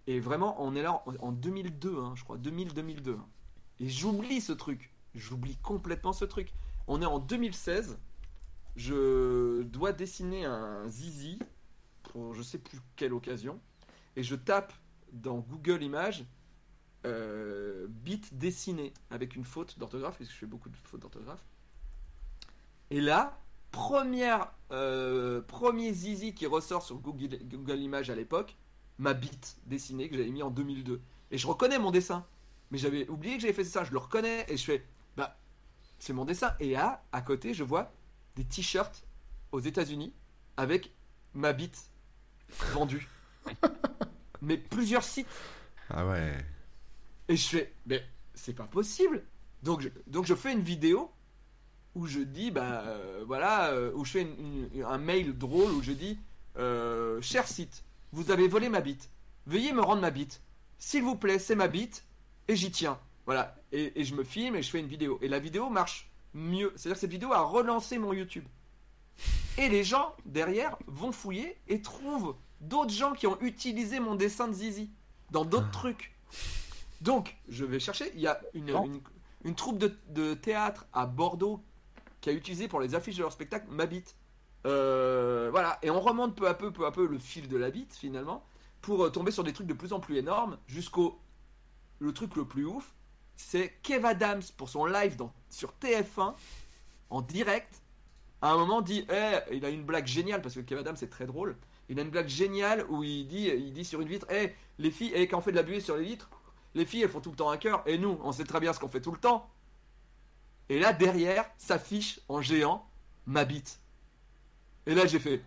Et 0.06 0.20
vraiment, 0.20 0.56
on 0.62 0.74
est 0.76 0.82
là 0.82 1.02
en, 1.06 1.14
en 1.20 1.32
2002, 1.32 1.98
hein, 1.98 2.14
je 2.14 2.24
crois, 2.24 2.38
2000-2002. 2.38 3.10
hein. 3.14 3.26
Et 3.80 3.88
j'oublie 3.88 4.40
ce 4.40 4.52
truc. 4.52 4.92
J'oublie 5.14 5.56
complètement 5.56 6.12
ce 6.12 6.24
truc. 6.24 6.52
On 6.86 7.02
est 7.02 7.06
en 7.06 7.18
2016. 7.18 7.98
Je 8.76 9.62
dois 9.62 9.92
dessiner 9.92 10.44
un 10.44 10.86
zizi 10.88 11.38
pour 12.04 12.34
je 12.34 12.42
sais 12.42 12.58
plus 12.58 12.78
quelle 12.94 13.12
occasion. 13.12 13.60
Et 14.16 14.22
je 14.22 14.36
tape 14.36 14.72
dans 15.12 15.38
Google 15.38 15.82
Images 15.82 16.24
euh, 17.04 17.86
bit 17.88 18.36
dessiné 18.36 18.92
avec 19.10 19.36
une 19.36 19.44
faute 19.44 19.78
d'orthographe, 19.78 20.18
parce 20.18 20.28
que 20.28 20.34
je 20.34 20.38
fais 20.40 20.46
beaucoup 20.46 20.68
de 20.68 20.76
fautes 20.76 21.00
d'orthographe. 21.00 21.44
Et 22.90 23.00
là, 23.00 23.38
première, 23.72 24.52
euh, 24.72 25.40
premier 25.42 25.92
zizi 25.92 26.34
qui 26.34 26.46
ressort 26.46 26.82
sur 26.82 26.98
Google, 26.98 27.38
Google 27.44 27.78
Images 27.80 28.10
à 28.10 28.14
l'époque, 28.14 28.56
ma 28.98 29.14
bite 29.14 29.56
dessinée 29.66 30.08
que 30.08 30.16
j'avais 30.16 30.30
mis 30.30 30.42
en 30.42 30.50
2002. 30.50 31.00
Et 31.30 31.38
je 31.38 31.46
reconnais 31.46 31.78
mon 31.78 31.90
dessin. 31.90 32.24
Mais 32.70 32.78
j'avais 32.78 33.08
oublié 33.08 33.36
que 33.36 33.42
j'avais 33.42 33.52
fait 33.52 33.64
ça, 33.64 33.84
je 33.84 33.92
le 33.92 33.98
reconnais 33.98 34.44
et 34.48 34.56
je 34.56 34.64
fais, 34.64 34.84
bah, 35.16 35.38
c'est 35.98 36.12
mon 36.12 36.24
dessin. 36.24 36.54
Et 36.60 36.76
à, 36.76 37.02
à 37.12 37.20
côté, 37.22 37.54
je 37.54 37.62
vois 37.62 37.92
des 38.34 38.44
t-shirts 38.44 39.04
aux 39.52 39.60
États-Unis 39.60 40.12
avec 40.56 40.90
ma 41.34 41.52
bite 41.52 41.90
vendue. 42.72 43.08
Mais 44.42 44.56
plusieurs 44.58 45.04
sites. 45.04 45.26
Ah 45.90 46.06
ouais. 46.06 46.36
Et 47.28 47.36
je 47.36 47.46
fais, 47.48 47.72
mais 47.86 48.04
c'est 48.34 48.52
pas 48.54 48.64
possible. 48.66 49.22
Donc 49.62 49.80
je, 49.80 49.88
donc 50.06 50.26
je 50.26 50.34
fais 50.34 50.52
une 50.52 50.60
vidéo 50.60 51.10
où 51.94 52.06
je 52.06 52.20
dis, 52.20 52.50
bah 52.50 52.82
euh, 52.86 53.24
voilà, 53.26 53.70
euh, 53.70 53.92
où 53.94 54.04
je 54.04 54.10
fais 54.12 54.22
une- 54.22 54.68
une- 54.74 54.82
un 54.84 54.98
mail 54.98 55.36
drôle 55.36 55.72
où 55.72 55.82
je 55.82 55.92
dis, 55.92 56.18
euh, 56.58 57.20
cher 57.22 57.48
site, 57.48 57.82
vous 58.12 58.30
avez 58.30 58.48
volé 58.48 58.68
ma 58.68 58.80
bite. 58.80 59.10
Veuillez 59.46 59.72
me 59.72 59.80
rendre 59.82 60.00
ma 60.02 60.10
bite. 60.10 60.42
S'il 60.78 61.02
vous 61.02 61.16
plaît, 61.16 61.38
c'est 61.38 61.54
ma 61.54 61.68
bite 61.68 62.04
et 62.48 62.56
j'y 62.56 62.70
tiens. 62.70 62.98
Voilà. 63.24 63.54
Et, 63.72 64.00
et 64.00 64.04
je 64.04 64.14
me 64.14 64.24
filme 64.24 64.56
et 64.56 64.62
je 64.62 64.70
fais 64.70 64.80
une 64.80 64.86
vidéo. 64.86 65.18
Et 65.22 65.28
la 65.28 65.38
vidéo 65.38 65.68
marche 65.70 66.10
mieux. 66.34 66.72
C'est-à-dire 66.76 66.94
que 66.96 67.00
cette 67.00 67.10
vidéo 67.10 67.32
a 67.32 67.40
relancé 67.42 67.98
mon 67.98 68.12
YouTube. 68.12 68.44
Et 69.58 69.68
les 69.68 69.84
gens 69.84 70.14
derrière 70.26 70.76
vont 70.86 71.12
fouiller 71.12 71.56
et 71.68 71.80
trouvent 71.80 72.36
d'autres 72.60 72.92
gens 72.92 73.12
qui 73.12 73.26
ont 73.26 73.40
utilisé 73.40 74.00
mon 74.00 74.14
dessin 74.14 74.48
de 74.48 74.52
Zizi 74.52 74.90
dans 75.30 75.44
d'autres 75.44 75.70
trucs. 75.70 76.14
Donc, 77.00 77.36
je 77.48 77.64
vais 77.64 77.80
chercher. 77.80 78.10
Il 78.14 78.20
y 78.20 78.26
a 78.26 78.40
une, 78.54 78.66
Non. 78.66 78.84
une, 78.84 79.00
une 79.44 79.54
troupe 79.54 79.78
de, 79.78 79.96
de 80.08 80.34
théâtre 80.34 80.86
à 80.92 81.06
Bordeaux 81.06 81.62
qui 82.20 82.30
a 82.30 82.32
utilisé 82.32 82.68
pour 82.68 82.80
les 82.80 82.94
affiches 82.94 83.16
de 83.16 83.22
leur 83.22 83.32
spectacle 83.32 83.66
ma 83.70 83.86
bite. 83.86 84.14
Euh, 84.66 85.48
voilà. 85.50 85.78
Et 85.82 85.90
on 85.90 86.00
remonte 86.00 86.36
peu 86.36 86.48
à 86.48 86.54
peu, 86.54 86.72
peu 86.72 86.86
à 86.86 86.92
peu 86.92 87.06
le 87.06 87.18
fil 87.18 87.48
de 87.48 87.56
la 87.56 87.70
bite 87.70 87.94
finalement 87.94 88.44
pour 88.82 89.04
euh, 89.04 89.10
tomber 89.10 89.30
sur 89.30 89.44
des 89.44 89.52
trucs 89.52 89.66
de 89.66 89.74
plus 89.74 89.92
en 89.92 90.00
plus 90.00 90.16
énormes 90.16 90.58
jusqu'au 90.66 91.20
le 91.98 92.12
truc 92.12 92.36
le 92.36 92.44
plus 92.44 92.66
ouf. 92.66 92.94
C'est 93.36 93.78
Kev 93.82 94.06
Adams 94.06 94.42
pour 94.56 94.68
son 94.68 94.86
live 94.86 95.16
sur 95.50 95.74
TF1 95.80 96.34
en 97.10 97.22
direct. 97.22 97.82
À 98.42 98.52
un 98.52 98.56
moment 98.58 98.82
dit, 98.82 99.06
Eh, 99.10 99.54
il 99.54 99.64
a 99.64 99.70
une 99.70 99.84
blague 99.84 100.06
géniale 100.06 100.42
parce 100.42 100.54
que 100.54 100.60
Kev 100.60 100.80
Adams 100.80 100.96
c'est 100.96 101.10
très 101.10 101.26
drôle. 101.26 101.56
Il 101.88 101.98
a 101.98 102.02
une 102.02 102.10
blague 102.10 102.28
géniale 102.28 102.84
où 102.88 103.04
il 103.04 103.26
dit, 103.26 103.48
il 103.48 103.72
dit 103.72 103.84
sur 103.84 104.00
une 104.00 104.08
vitre, 104.08 104.26
Eh, 104.30 104.52
les 104.78 104.90
filles, 104.90 105.12
eh, 105.14 105.28
quand 105.28 105.38
on 105.38 105.40
fait 105.40 105.52
de 105.52 105.56
la 105.56 105.62
buée 105.62 105.80
sur 105.80 105.96
les 105.96 106.04
vitres, 106.04 106.28
les 106.74 106.84
filles 106.84 107.02
elles 107.02 107.10
font 107.10 107.20
tout 107.20 107.30
le 107.30 107.36
temps 107.36 107.50
un 107.50 107.56
cœur 107.56 107.82
et 107.86 107.98
nous 107.98 108.18
on 108.22 108.32
sait 108.32 108.44
très 108.44 108.60
bien 108.60 108.72
ce 108.72 108.80
qu'on 108.80 108.88
fait 108.88 109.00
tout 109.00 109.12
le 109.12 109.18
temps. 109.18 109.48
Et 110.68 110.78
là 110.78 110.92
derrière 110.92 111.44
s'affiche 111.56 112.20
en 112.28 112.42
géant 112.42 112.88
ma 113.26 113.44
bite. 113.44 113.80
Et 114.86 114.94
là 114.94 115.06
j'ai 115.06 115.18
fait. 115.18 115.42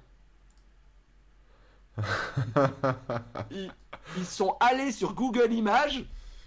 Ils, 3.52 3.74
ils 4.16 4.26
sont 4.26 4.58
allés 4.60 4.92
sur 4.92 5.14
Google 5.14 5.52
Images 5.52 6.06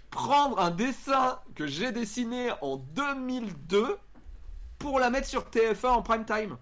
prendre 0.09 0.59
un 0.59 0.71
dessin 0.71 1.39
que 1.55 1.67
j'ai 1.67 1.91
dessiné 1.91 2.51
en 2.61 2.77
2002 2.77 3.97
pour 4.79 4.99
la 4.99 5.09
mettre 5.09 5.27
sur 5.27 5.43
TF1 5.49 5.87
en 5.87 6.01
prime 6.03 6.25
time. 6.25 6.57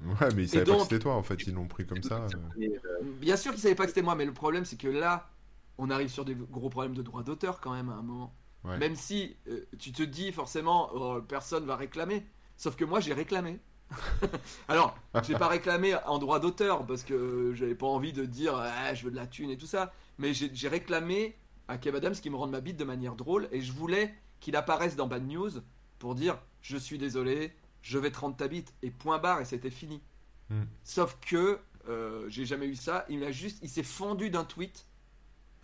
Ouais, 0.00 0.28
mais 0.34 0.44
ils 0.44 0.48
savaient 0.48 0.64
pas 0.66 0.76
que 0.76 0.82
c'était 0.82 0.98
toi 1.00 1.14
en 1.16 1.22
fait, 1.22 1.46
ils 1.46 1.54
l'ont 1.54 1.66
pris 1.66 1.86
comme 1.86 2.02
ça. 2.02 2.16
euh. 2.16 2.38
Euh, 2.60 3.02
Bien 3.02 3.36
sûr 3.36 3.52
qu'ils 3.52 3.60
savaient 3.60 3.74
pas 3.74 3.84
que 3.84 3.90
c'était 3.90 4.02
moi, 4.02 4.14
mais 4.14 4.24
le 4.24 4.32
problème 4.32 4.64
c'est 4.64 4.76
que 4.76 4.88
là, 4.88 5.28
on 5.76 5.90
arrive 5.90 6.08
sur 6.08 6.24
des 6.24 6.34
gros 6.34 6.68
problèmes 6.70 6.94
de 6.94 7.02
droit 7.02 7.22
d'auteur 7.22 7.60
quand 7.60 7.72
même 7.72 7.88
à 7.88 7.94
un 7.94 8.02
moment. 8.02 8.34
Ouais. 8.64 8.78
Même 8.78 8.94
si 8.96 9.36
euh, 9.48 9.66
tu 9.78 9.92
te 9.92 10.02
dis 10.02 10.32
forcément, 10.32 10.90
oh, 10.94 11.20
personne 11.22 11.64
va 11.66 11.76
réclamer. 11.76 12.26
Sauf 12.56 12.76
que 12.76 12.84
moi 12.84 13.00
j'ai 13.00 13.12
réclamé. 13.14 13.60
Alors, 14.68 14.96
j'ai 15.26 15.34
pas 15.34 15.48
réclamé 15.48 15.94
en 16.06 16.18
droit 16.18 16.40
d'auteur 16.40 16.86
parce 16.86 17.02
que 17.02 17.52
j'avais 17.54 17.74
pas 17.74 17.86
envie 17.86 18.12
de 18.12 18.24
dire 18.24 18.54
ah, 18.56 18.94
je 18.94 19.04
veux 19.04 19.10
de 19.10 19.16
la 19.16 19.26
thune 19.26 19.50
et 19.50 19.56
tout 19.56 19.66
ça. 19.66 19.92
Mais 20.18 20.34
j'ai 20.34 20.68
réclamé 20.68 21.36
à 21.68 21.78
Kev 21.78 21.96
Adams 21.96 22.14
qui 22.14 22.30
me 22.30 22.36
rende 22.36 22.50
ma 22.50 22.60
bite 22.60 22.76
de 22.76 22.84
manière 22.84 23.14
drôle 23.14 23.48
et 23.52 23.60
je 23.60 23.72
voulais 23.72 24.14
qu'il 24.40 24.56
apparaisse 24.56 24.96
dans 24.96 25.06
Bad 25.06 25.26
News 25.26 25.50
pour 25.98 26.14
dire 26.14 26.38
je 26.60 26.76
suis 26.76 26.98
désolé, 26.98 27.52
je 27.82 27.98
vais 27.98 28.10
te 28.10 28.18
rendre 28.18 28.36
ta 28.36 28.48
bite 28.48 28.74
et 28.82 28.90
point 28.90 29.18
barre 29.18 29.40
et 29.40 29.44
c'était 29.44 29.70
fini. 29.70 30.02
Hmm. 30.50 30.64
Sauf 30.84 31.18
que 31.20 31.58
euh, 31.88 32.26
j'ai 32.28 32.46
jamais 32.46 32.66
eu 32.66 32.76
ça. 32.76 33.04
Il 33.08 33.24
a 33.24 33.30
juste, 33.30 33.58
il 33.62 33.68
s'est 33.68 33.82
fendu 33.82 34.30
d'un 34.30 34.44
tweet 34.44 34.86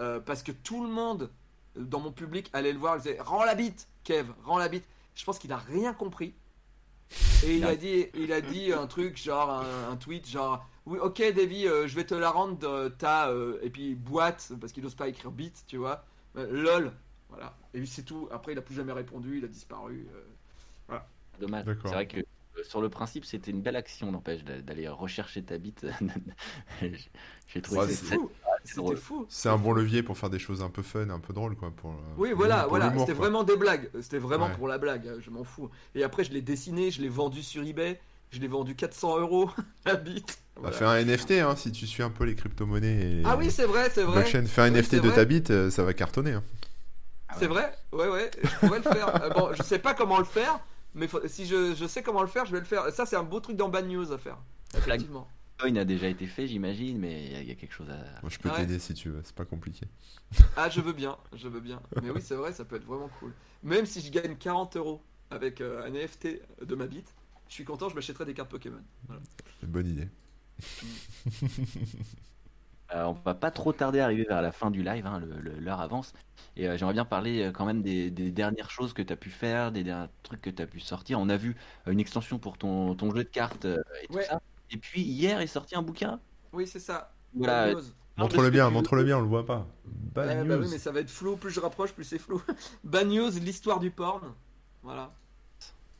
euh, 0.01 0.20
parce 0.20 0.43
que 0.43 0.53
tout 0.53 0.83
le 0.83 0.91
monde 0.91 1.31
euh, 1.77 1.85
dans 1.85 2.01
mon 2.01 2.12
public 2.12 2.51
allait 2.53 2.72
le 2.72 2.79
voir. 2.79 2.97
Il 2.97 3.03
disait 3.03 3.20
rends 3.20 3.45
la 3.45 3.55
bite, 3.55 3.89
Kev, 4.05 4.31
rends 4.45 4.59
la 4.59 4.68
bite. 4.68 4.87
Je 5.14 5.25
pense 5.25 5.39
qu'il 5.39 5.53
a 5.53 5.59
rien 5.59 5.93
compris. 5.93 6.35
Et 7.46 7.57
il 7.57 7.64
a 7.64 7.76
dit, 7.76 8.07
il 8.14 8.32
a 8.32 8.40
dit 8.40 8.72
un 8.72 8.86
truc 8.86 9.16
genre 9.22 9.50
un, 9.50 9.90
un 9.92 9.96
tweet 9.96 10.28
genre 10.28 10.66
oui 10.86 10.98
ok 10.98 11.22
Davy, 11.34 11.66
euh, 11.68 11.86
je 11.86 11.94
vais 11.94 12.05
te 12.05 12.14
la 12.14 12.30
rendre 12.30 12.66
euh, 12.68 12.88
ta 12.88 13.28
euh, 13.28 13.59
et 13.62 13.70
puis 13.70 13.94
boîte 13.94 14.52
parce 14.61 14.72
qu'il 14.72 14.82
n'ose 14.82 14.94
pas 14.94 15.09
écrire 15.09 15.30
bite, 15.30 15.64
tu 15.66 15.76
vois. 15.76 16.05
Euh, 16.36 16.46
lol, 16.50 16.92
voilà. 17.28 17.57
Et 17.74 17.78
puis 17.78 17.86
c'est 17.86 18.02
tout. 18.02 18.28
Après 18.32 18.52
il 18.52 18.59
a 18.59 18.62
plus 18.62 18.74
jamais 18.74 18.92
répondu, 18.92 19.38
il 19.38 19.44
a 19.44 19.48
disparu. 19.48 20.09
euh. 20.90 20.98
dommage. 21.40 21.64
C'est 21.82 21.88
vrai 21.88 22.07
que 22.07 22.18
euh, 22.20 22.62
sur 22.62 22.80
le 22.80 22.88
principe, 22.88 23.24
c'était 23.24 23.50
une 23.50 23.61
belle 23.62 23.76
action, 23.76 24.11
n'empêche, 24.12 24.44
d'a- 24.44 24.61
d'aller 24.62 24.88
rechercher 24.88 25.42
ta 25.42 25.59
bite. 25.59 25.84
J'ai 27.48 27.61
trouvé 27.62 27.80
Ouais, 27.80 27.88
C'est 27.88 28.14
fou. 28.16 28.30
C'était 28.65 28.97
fou. 28.97 29.27
C'est 29.29 29.49
un 29.49 29.57
bon 29.59 29.73
levier 29.73 30.03
pour 30.03 30.17
faire 30.19 30.31
des 30.31 30.39
choses 30.39 30.62
un 30.62 30.71
peu 30.71 30.83
fun, 30.83 31.11
un 31.11 31.19
peu 31.21 31.33
drôles 31.33 31.55
quoi. 31.57 31.71
Pour, 31.77 31.91
euh, 31.91 31.95
Oui, 32.17 32.31
pour 32.31 32.39
voilà, 32.39 32.67
voilà. 32.67 32.93
C'était 32.99 33.12
vraiment 33.12 33.43
des 33.45 33.57
blagues. 33.57 33.91
C'était 34.01 34.19
vraiment 34.19 34.47
Ouais. 34.47 34.53
pour 34.57 34.69
la 34.69 34.79
blague. 34.79 35.19
Je 35.21 35.31
m'en 35.31 35.45
fous. 35.45 35.71
Et 35.95 36.03
après, 36.05 36.25
je 36.25 36.33
l'ai 36.33 36.43
dessiné, 36.43 36.91
je 36.91 37.01
l'ai 37.03 37.09
vendu 37.09 37.43
sur 37.43 37.62
eBay. 37.62 38.01
Je 38.31 38.41
l'ai 38.41 38.49
vendu 38.49 38.75
400 38.75 39.21
euros 39.21 39.49
la 39.87 39.95
bite. 39.95 40.39
Bah, 40.57 40.71
Voilà. 40.71 40.77
fais 40.77 40.85
un 40.85 41.05
NFT 41.05 41.33
hein, 41.43 41.55
si 41.57 41.71
tu 41.71 41.87
suis 41.87 42.03
un 42.03 42.11
peu 42.11 42.25
les 42.25 42.35
crypto-monnaies 42.35 43.21
et 43.21 43.23
Ah 43.25 43.37
oui, 43.37 43.51
c'est 43.51 43.65
vrai, 43.67 43.91
c'est 43.95 44.03
vrai. 44.03 44.23
blockchain. 44.23 44.45
Fais 44.47 44.62
un 44.62 44.73
Oui, 44.73 44.81
NFT 44.81 44.95
de 44.97 45.01
vrai. 45.09 45.15
ta 45.15 45.25
bite, 45.25 45.51
euh, 45.51 45.71
ça 45.71 45.85
va 45.85 45.93
cartonner. 45.95 46.33
hein. 46.33 46.43
C'est 47.39 47.47
vrai. 47.47 47.73
Ouais, 47.93 48.09
ouais. 48.09 48.31
Je 48.43 48.49
pourrais 48.67 48.79
le 48.79 48.83
faire. 48.85 49.15
Euh, 49.25 49.31
bon, 49.31 49.51
je 49.53 49.62
sais 49.62 49.79
pas 49.79 49.95
comment 49.95 50.19
le 50.19 50.25
faire, 50.25 50.59
mais 50.95 51.07
faut- 51.09 51.27
si 51.27 51.47
je, 51.47 51.75
je 51.75 51.87
sais 51.87 52.03
comment 52.03 52.23
le 52.23 52.29
faire, 52.29 52.45
je 52.47 52.53
vais 52.53 52.59
le 52.61 52.65
faire. 52.65 52.91
Ça, 52.93 53.07
c'est 53.07 53.17
un 53.17 53.23
beau 53.25 53.41
truc 53.41 53.57
dans 53.57 53.69
Bad 53.69 53.87
News 53.89 54.11
à 54.12 54.19
faire. 54.19 54.39
Effectivement. 54.77 55.29
Bitcoin 55.57 55.78
a 55.78 55.84
déjà 55.84 56.09
été 56.09 56.26
fait, 56.26 56.46
j'imagine, 56.48 56.98
mais 56.98 57.24
il 57.26 57.32
y 57.32 57.36
a- 57.36 57.40
il 57.42 57.48
y, 57.48 57.50
a 57.50 57.55
quelque 57.55 57.72
chose 57.72 57.88
à. 57.90 58.20
Moi, 58.22 58.30
je 58.30 58.38
peux 58.38 58.50
t'aider 58.50 58.78
si 58.78 58.92
tu 58.94 59.09
veux, 59.11 59.20
c'est 59.24 59.34
pas 59.34 59.44
compliqué. 59.44 59.86
Ah, 60.57 60.68
je 60.68 60.80
veux 60.80 60.92
bien, 60.92 61.16
je 61.32 61.48
veux 61.48 61.61
bien. 61.61 61.80
Mais 62.02 62.11
oui, 62.11 62.20
c'est 62.20 62.34
vrai, 62.34 62.52
ça 62.52 62.64
peut 62.64 62.76
être 62.76 62.84
vraiment 62.84 63.09
cool. 63.20 63.32
Même 63.62 63.86
si 63.86 64.00
je 64.00 64.11
gagne 64.11 64.36
40 64.36 64.76
euros 64.76 65.00
avec 65.30 65.61
euh, 65.61 65.82
un 65.84 65.92
NFT 65.92 66.40
de 66.64 66.74
ma 66.74 66.86
bite, 66.86 67.14
je 67.48 67.55
suis 67.55 67.64
content, 67.64 67.88
je 67.88 67.94
m'achèterai 67.94 68.24
des 68.24 68.34
cartes 68.34 68.50
Pokémon. 68.50 68.82
Voilà. 69.07 69.22
C'est 69.61 69.66
une 69.66 69.72
bonne 69.72 69.86
idée. 69.86 70.09
Euh, 72.92 73.05
on 73.05 73.12
va 73.12 73.34
pas 73.34 73.50
trop 73.50 73.72
tarder 73.72 74.00
à 74.00 74.05
arriver 74.05 74.24
vers 74.28 74.42
la 74.42 74.52
fin 74.52 74.70
du 74.70 74.82
live, 74.82 75.07
hein, 75.07 75.18
l'heure 75.59 75.80
avance. 75.80 76.12
Et 76.57 76.68
euh, 76.68 76.76
j'aimerais 76.76 76.92
bien 76.92 77.07
parler 77.07 77.42
euh, 77.44 77.50
quand 77.52 77.64
même 77.64 77.82
des, 77.82 78.11
des 78.11 78.30
dernières 78.30 78.70
choses 78.70 78.92
que 78.92 79.02
tu 79.02 79.12
as 79.12 79.16
pu 79.16 79.30
faire, 79.30 79.72
des 79.72 79.82
derniers 79.84 80.09
trucs 80.22 80.42
que 80.42 80.50
tu 80.50 80.62
as 80.62 80.66
pu 80.66 80.80
sortir. 80.80 81.18
On 81.18 81.28
a 81.30 81.36
vu 81.36 81.57
euh, 81.88 81.92
une 81.92 81.98
extension 82.00 82.38
pour 82.38 82.59
ton, 82.59 82.94
ton 82.94 83.11
jeu 83.11 83.24
de 83.24 83.28
cartes 83.28 83.64
euh, 83.64 83.82
et 84.02 84.09
tout 84.09 84.20
ça. 84.20 84.40
Et 84.71 84.77
puis 84.77 85.03
hier 85.03 85.41
est 85.41 85.47
sorti 85.47 85.77
un 85.77 85.83
bouquin. 85.83 86.21
Oui, 86.53 86.67
c'est 86.67 86.81
ça. 86.81 87.12
Voilà. 87.35 87.73
News. 87.75 87.83
Montre-le 88.17 88.51
bien, 88.51 88.71
montre-le 88.71 89.03
bien, 89.05 89.19
on 89.19 89.23
le 89.23 89.27
voit 89.27 89.45
pas. 89.45 89.67
Bad 89.85 90.29
Ouais, 90.29 90.35
news. 90.45 90.49
bah 90.49 90.57
oui, 90.61 90.69
mais 90.71 90.79
ça 90.79 90.93
va 90.93 91.01
être 91.01 91.11
flou. 91.11 91.37
Plus 91.37 91.51
je 91.51 91.61
rapproche, 91.61 91.93
plus 91.93 92.05
c'est 92.05 92.19
flou. 92.19 92.41
Bad 92.85 93.09
News, 93.09 93.31
l'histoire 93.41 93.81
du 93.81 93.91
porn. 93.91 94.33
Voilà. 94.83 95.12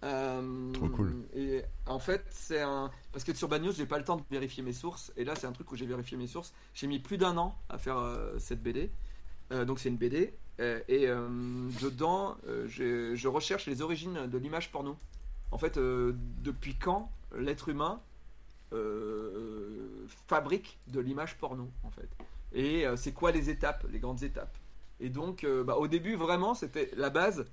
Euh, 0.05 0.71
Trop 0.73 0.89
cool. 0.91 1.15
Et 1.35 1.63
en 1.87 1.99
fait, 1.99 2.25
c'est 2.31 2.61
un. 2.61 2.91
Parce 3.13 3.25
que 3.25 3.35
sur 3.35 3.49
Bad 3.49 3.63
News, 3.63 3.73
j'ai 3.73 3.87
pas 3.87 3.99
le 3.99 4.05
temps 4.05 4.17
de 4.17 4.23
vérifier 4.31 4.63
mes 4.63 4.73
sources. 4.73 5.13
Et 5.17 5.25
là, 5.25 5.35
c'est 5.35 5.47
un 5.47 5.53
truc 5.53 5.73
où 5.73 5.77
j'ai 5.77 5.87
vérifié 5.87 6.17
mes 6.17 6.27
sources. 6.27 6.53
J'ai 6.75 6.87
mis 6.87 6.99
plus 7.01 7.19
d'un 7.19 7.37
an 7.39 7.57
à 7.69 7.79
faire 7.79 7.99
euh, 7.99 8.39
cette 8.39 8.63
BD. 8.63 8.91
Euh, 9.53 9.65
donc, 9.65 9.79
c'est 9.81 9.89
une 9.89 9.97
BD. 9.97 10.35
Euh, 10.61 10.81
et 10.87 11.09
euh, 11.09 11.27
dedans, 11.83 12.37
euh, 12.47 12.67
je 12.69 13.27
recherche 13.29 13.67
les 13.67 13.83
origines 13.83 14.27
de 14.29 14.39
l'image 14.39 14.71
porno. 14.71 14.97
En 15.51 15.59
fait, 15.59 15.79
euh, 15.79 16.15
depuis 16.43 16.77
quand 16.77 17.11
l'être 17.37 17.69
humain 17.71 18.01
fabrique 20.27 20.79
de 20.89 21.01
l'image 21.01 21.37
porno, 21.39 21.71
en 21.83 21.91
fait 21.91 22.09
et 22.55 22.87
euh, 22.87 22.97
c'est 22.97 23.13
quoi 23.13 23.33
les 23.33 23.51
étapes, 23.51 23.85
les 23.91 23.99
grandes 23.99 24.23
étapes? 24.23 24.57
Et 25.01 25.11
donc, 25.11 25.45
euh, 25.45 25.65
bah, 25.65 25.77
au 25.77 25.89
début, 25.89 26.15
vraiment, 26.15 26.55
c'était 26.55 26.91
la 26.97 27.11
base, 27.11 27.45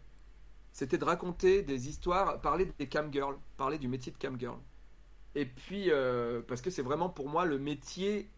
c'était 0.72 1.00
de 1.00 1.04
raconter 1.04 1.64
des 1.64 1.90
histoires, 1.90 2.40
parler 2.40 2.72
des 2.78 2.88
camgirls, 2.88 3.36
parler 3.58 3.80
du 3.80 3.88
métier 3.88 4.12
de 4.12 4.18
camgirl. 4.18 4.60
Et 5.34 5.46
puis, 5.46 5.90
euh, 5.90 6.42
parce 6.48 6.62
que 6.62 6.70
c'est 6.70 6.84
vraiment 6.84 7.10
pour 7.10 7.30
moi 7.30 7.46
le 7.46 7.58
métier 7.58 8.30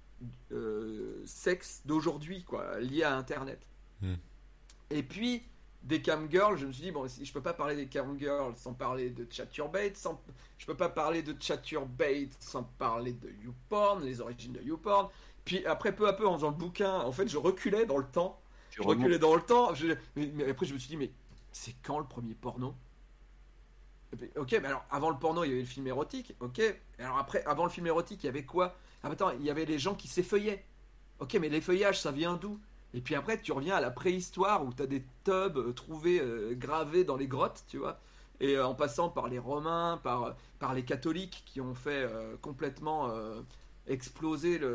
euh, 0.52 1.22
sexe 1.26 1.82
d'aujourd'hui, 1.86 2.44
quoi, 2.44 2.80
lié 2.80 3.04
à 3.04 3.16
Internet. 3.18 3.60
Hmm. 4.02 4.16
Et 4.90 5.04
puis, 5.04 5.44
des 5.84 6.02
camgirls, 6.02 6.58
je 6.58 6.66
me 6.66 6.72
suis 6.72 6.84
dit, 6.84 6.92
bon, 6.92 7.08
si 7.08 7.26
je 7.26 7.34
peux 7.34 7.42
pas 7.42 7.54
parler 7.54 7.76
des 7.76 7.88
camgirls 7.88 8.56
sans 8.58 8.74
parler 8.74 9.10
de 9.10 9.28
chaturbate, 9.30 9.98
sans, 9.98 10.22
je 10.58 10.66
peux 10.66 10.76
pas 10.76 10.90
parler 10.90 11.22
de 11.24 11.36
chaturbate 11.40 12.36
sans 12.40 12.64
parler 12.64 13.14
de 13.14 13.30
YouPorn, 13.44 14.04
les 14.04 14.22
origines 14.22 14.54
de 14.54 14.62
YouPorn. 14.62 15.10
Puis 15.46 15.66
après, 15.66 15.94
peu 15.96 16.08
à 16.08 16.14
peu, 16.14 16.28
en 16.28 16.36
faisant 16.36 16.50
le 16.52 16.56
bouquin, 16.56 17.00
en 17.02 17.12
fait, 17.12 17.28
je 17.28 17.38
reculais 17.38 17.86
dans 17.86 17.98
le 17.98 18.06
temps. 18.06 18.40
Tu 18.70 18.82
Je 18.82 18.84
remontes. 18.84 18.98
reculais 18.98 19.20
dans 19.20 19.36
le 19.36 19.42
temps. 19.42 19.74
je- 19.76 19.88
mais, 20.16 20.32
mais 20.34 20.50
après, 20.50 20.66
je 20.66 20.74
me 20.74 20.80
suis 20.80 20.90
dit, 20.90 20.98
mais 20.98 21.12
c'est 21.52 21.76
quand 21.84 22.00
le 22.00 22.06
premier 22.06 22.34
porno? 22.36 22.76
Et 24.12 24.16
puis, 24.16 24.30
Ok, 24.38 24.52
mais 24.62 24.68
alors 24.68 24.86
avant 24.92 25.10
le 25.10 25.18
porno, 25.18 25.44
il 25.44 25.50
y 25.50 25.52
avait 25.52 25.62
le 25.62 25.68
film 25.68 25.88
érotique. 25.88 26.36
Ok, 26.40 26.62
alors 27.00 27.18
après, 27.18 27.44
avant 27.46 27.64
le 27.64 27.70
film 27.70 27.88
érotique, 27.88 28.24
il 28.24 28.28
y 28.28 28.30
avait 28.30 28.46
quoi? 28.46 28.76
Ah, 29.04 29.08
mais 29.08 29.14
attends, 29.14 29.32
il 29.32 29.44
y 29.44 29.50
avait 29.50 29.66
les 29.66 29.80
gens 29.80 29.96
qui 29.96 30.08
s'effeuillaient. 30.08 30.64
Ok, 31.20 31.36
mais 31.42 31.50
l'effeuillage, 31.50 32.00
ça 32.02 32.12
vient 32.12 32.36
d'où? 32.36 32.60
Et 32.94 33.02
puis 33.02 33.16
après, 33.16 33.42
tu 33.42 33.52
reviens 33.52 33.76
à 33.76 33.82
la 33.82 33.92
préhistoire 33.92 34.64
où 34.66 34.74
tu 34.74 34.84
as 34.84 34.88
des 34.88 35.04
tubs 35.24 35.58
euh, 35.58 35.74
trouvés, 35.74 36.20
euh, 36.22 36.54
gravés 36.56 37.04
dans 37.04 37.16
les 37.18 37.28
grottes, 37.28 37.64
tu 37.68 37.78
vois. 37.78 38.00
Et 38.40 38.56
euh, 38.58 38.66
en 38.68 38.76
passant 38.76 39.10
par 39.10 39.28
les 39.30 39.40
Romains, 39.40 40.00
par, 40.04 40.36
par 40.60 40.74
les 40.74 40.84
catholiques 40.86 41.44
qui 41.46 41.62
ont 41.62 41.76
fait 41.76 42.04
euh, 42.10 42.36
complètement 42.42 43.12
exploser 43.88 44.58
le, 44.60 44.68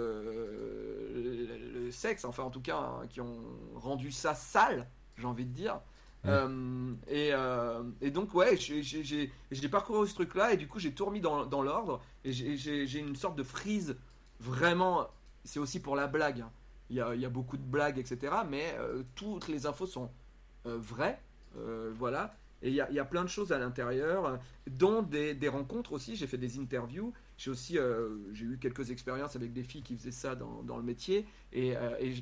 le- 1.15 1.81
le 1.85 1.91
sexe, 1.91 2.25
enfin 2.25 2.43
en 2.43 2.51
tout 2.51 2.61
cas, 2.61 2.77
hein, 2.79 3.07
qui 3.09 3.21
ont 3.21 3.41
rendu 3.77 4.11
ça 4.13 4.35
sale, 4.35 4.89
j'ai 5.17 5.27
envie 5.27 5.45
de 5.47 5.53
dire. 5.53 5.81
Et, 7.09 7.33
et 8.01 8.11
donc, 8.11 8.35
ouais, 8.35 8.57
j'ai- 8.57 9.69
parcouru 9.71 10.07
ce 10.09 10.15
truc-là 10.15 10.53
et 10.53 10.57
du 10.57 10.69
coup, 10.69 10.79
j'ai 10.79 10.93
tout 10.93 11.07
remis 11.07 11.21
dans, 11.21 11.47
dans 11.47 11.63
l'ordre. 11.63 12.01
Et 12.25 12.33
j'ai 12.33 12.99
une 12.99 13.17
sorte 13.17 13.37
de 13.37 13.43
frise 13.43 13.97
vraiment. 14.41 15.09
C'est 15.45 15.61
aussi 15.61 15.81
pour 15.81 15.97
la 15.97 16.07
blague. 16.07 16.41
hein. 16.43 16.51
Il 16.91 16.97
y, 16.97 17.01
a, 17.01 17.29
beaucoup 17.29 17.59
de 17.59 17.63
blagues, 17.63 17.99
etc. 17.99 18.33
Mais 18.49 18.75
euh, 18.79 19.03
toutes 19.15 19.49
les 19.49 19.67
infos 19.67 19.87
sont 19.87 20.11
euh, 20.67 20.79
vraies. 20.79 21.21
euh, 21.57 21.93
voilà. 21.95 22.35
Et 22.63 22.71
il 22.71 22.75
y, 22.75 22.81
a, 22.81 23.05
plein 23.05 23.23
de 23.23 23.29
choses 23.29 23.53
à 23.53 23.59
l'intérieur, 23.59 24.41
dont 24.69 25.03
des, 25.03 25.49
rencontres 25.49 25.93
aussi. 25.93 26.17
J'ai 26.17 26.27
fait 26.27 26.39
des 26.39 26.59
interviews. 26.59 27.13
J'ai 27.37 27.53
aussi 27.53 27.79
j'ai 28.33 28.45
eu 28.45 28.59
quelques 28.61 28.91
expériences 28.91 29.37
avec 29.37 29.53
des 29.53 29.63
filles 29.63 29.83
qui 29.83 29.97
faisaient 29.97 30.11
ça 30.11 30.35
dans, 30.35 30.77
le 30.77 30.83
métier. 30.83 31.25
Et, 31.53 31.77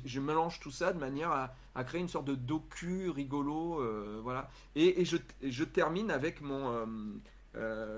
je- 0.05 0.19
mélange 0.19 0.59
tout 0.59 0.69
ça 0.69 0.93
de 0.93 0.99
manière 0.99 1.31
à, 1.73 1.83
créer 1.83 2.01
une 2.01 2.07
sorte 2.07 2.27
de 2.27 2.35
docu 2.35 3.09
rigolo. 3.09 3.81
voilà. 4.21 4.51
Et, 4.75 5.03
je, 5.05 5.63
termine 5.63 6.11
avec 6.11 6.41
mon. 6.41 6.85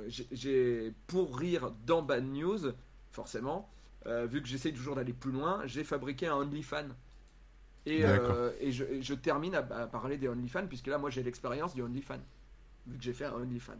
j'ai 0.07 0.93
pour 1.07 1.37
rire 1.37 1.73
dans 1.85 2.03
Bad 2.03 2.23
News, 2.23 2.71
forcément, 3.11 3.69
euh, 4.07 4.25
vu 4.25 4.41
que 4.41 4.47
j'essaye 4.47 4.73
toujours 4.73 4.95
d'aller 4.95 5.13
plus 5.13 5.31
loin, 5.31 5.61
j'ai 5.65 5.83
fabriqué 5.83 6.27
un 6.27 6.35
OnlyFan. 6.35 6.89
Et, 7.85 8.05
euh, 8.05 8.51
et, 8.59 8.71
je, 8.71 8.83
et 8.83 9.01
je 9.01 9.13
termine 9.13 9.55
à, 9.55 9.59
à 9.59 9.87
parler 9.87 10.17
des 10.17 10.27
OnlyFans, 10.27 10.67
puisque 10.67 10.87
là, 10.87 10.97
moi, 10.97 11.09
j'ai 11.09 11.23
l'expérience 11.23 11.73
du 11.73 11.81
OnlyFan, 11.81 12.19
vu 12.87 12.97
que 12.97 13.03
j'ai 13.03 13.13
fait 13.13 13.25
un 13.25 13.33
OnlyFan. 13.33 13.77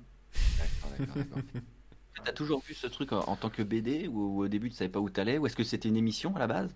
D'accord, 0.58 0.90
d'accord, 0.91 1.16
d'accord. 1.18 1.44
T'as 2.24 2.34
toujours 2.34 2.62
vu 2.62 2.74
ce 2.74 2.88
truc 2.88 3.14
en, 3.14 3.20
en 3.22 3.36
tant 3.38 3.50
que 3.50 3.62
BD 3.64 4.08
ou, 4.08 4.41
au 4.41 4.48
début 4.48 4.70
tu 4.70 4.76
savais 4.76 4.90
pas 4.90 5.00
où 5.00 5.10
t'allais 5.10 5.38
ou 5.38 5.46
est-ce 5.48 5.56
que 5.56 5.64
c'était 5.64 5.88
une 5.90 5.98
émission 5.98 6.36
à 6.36 6.40
la 6.40 6.48
base? 6.48 6.76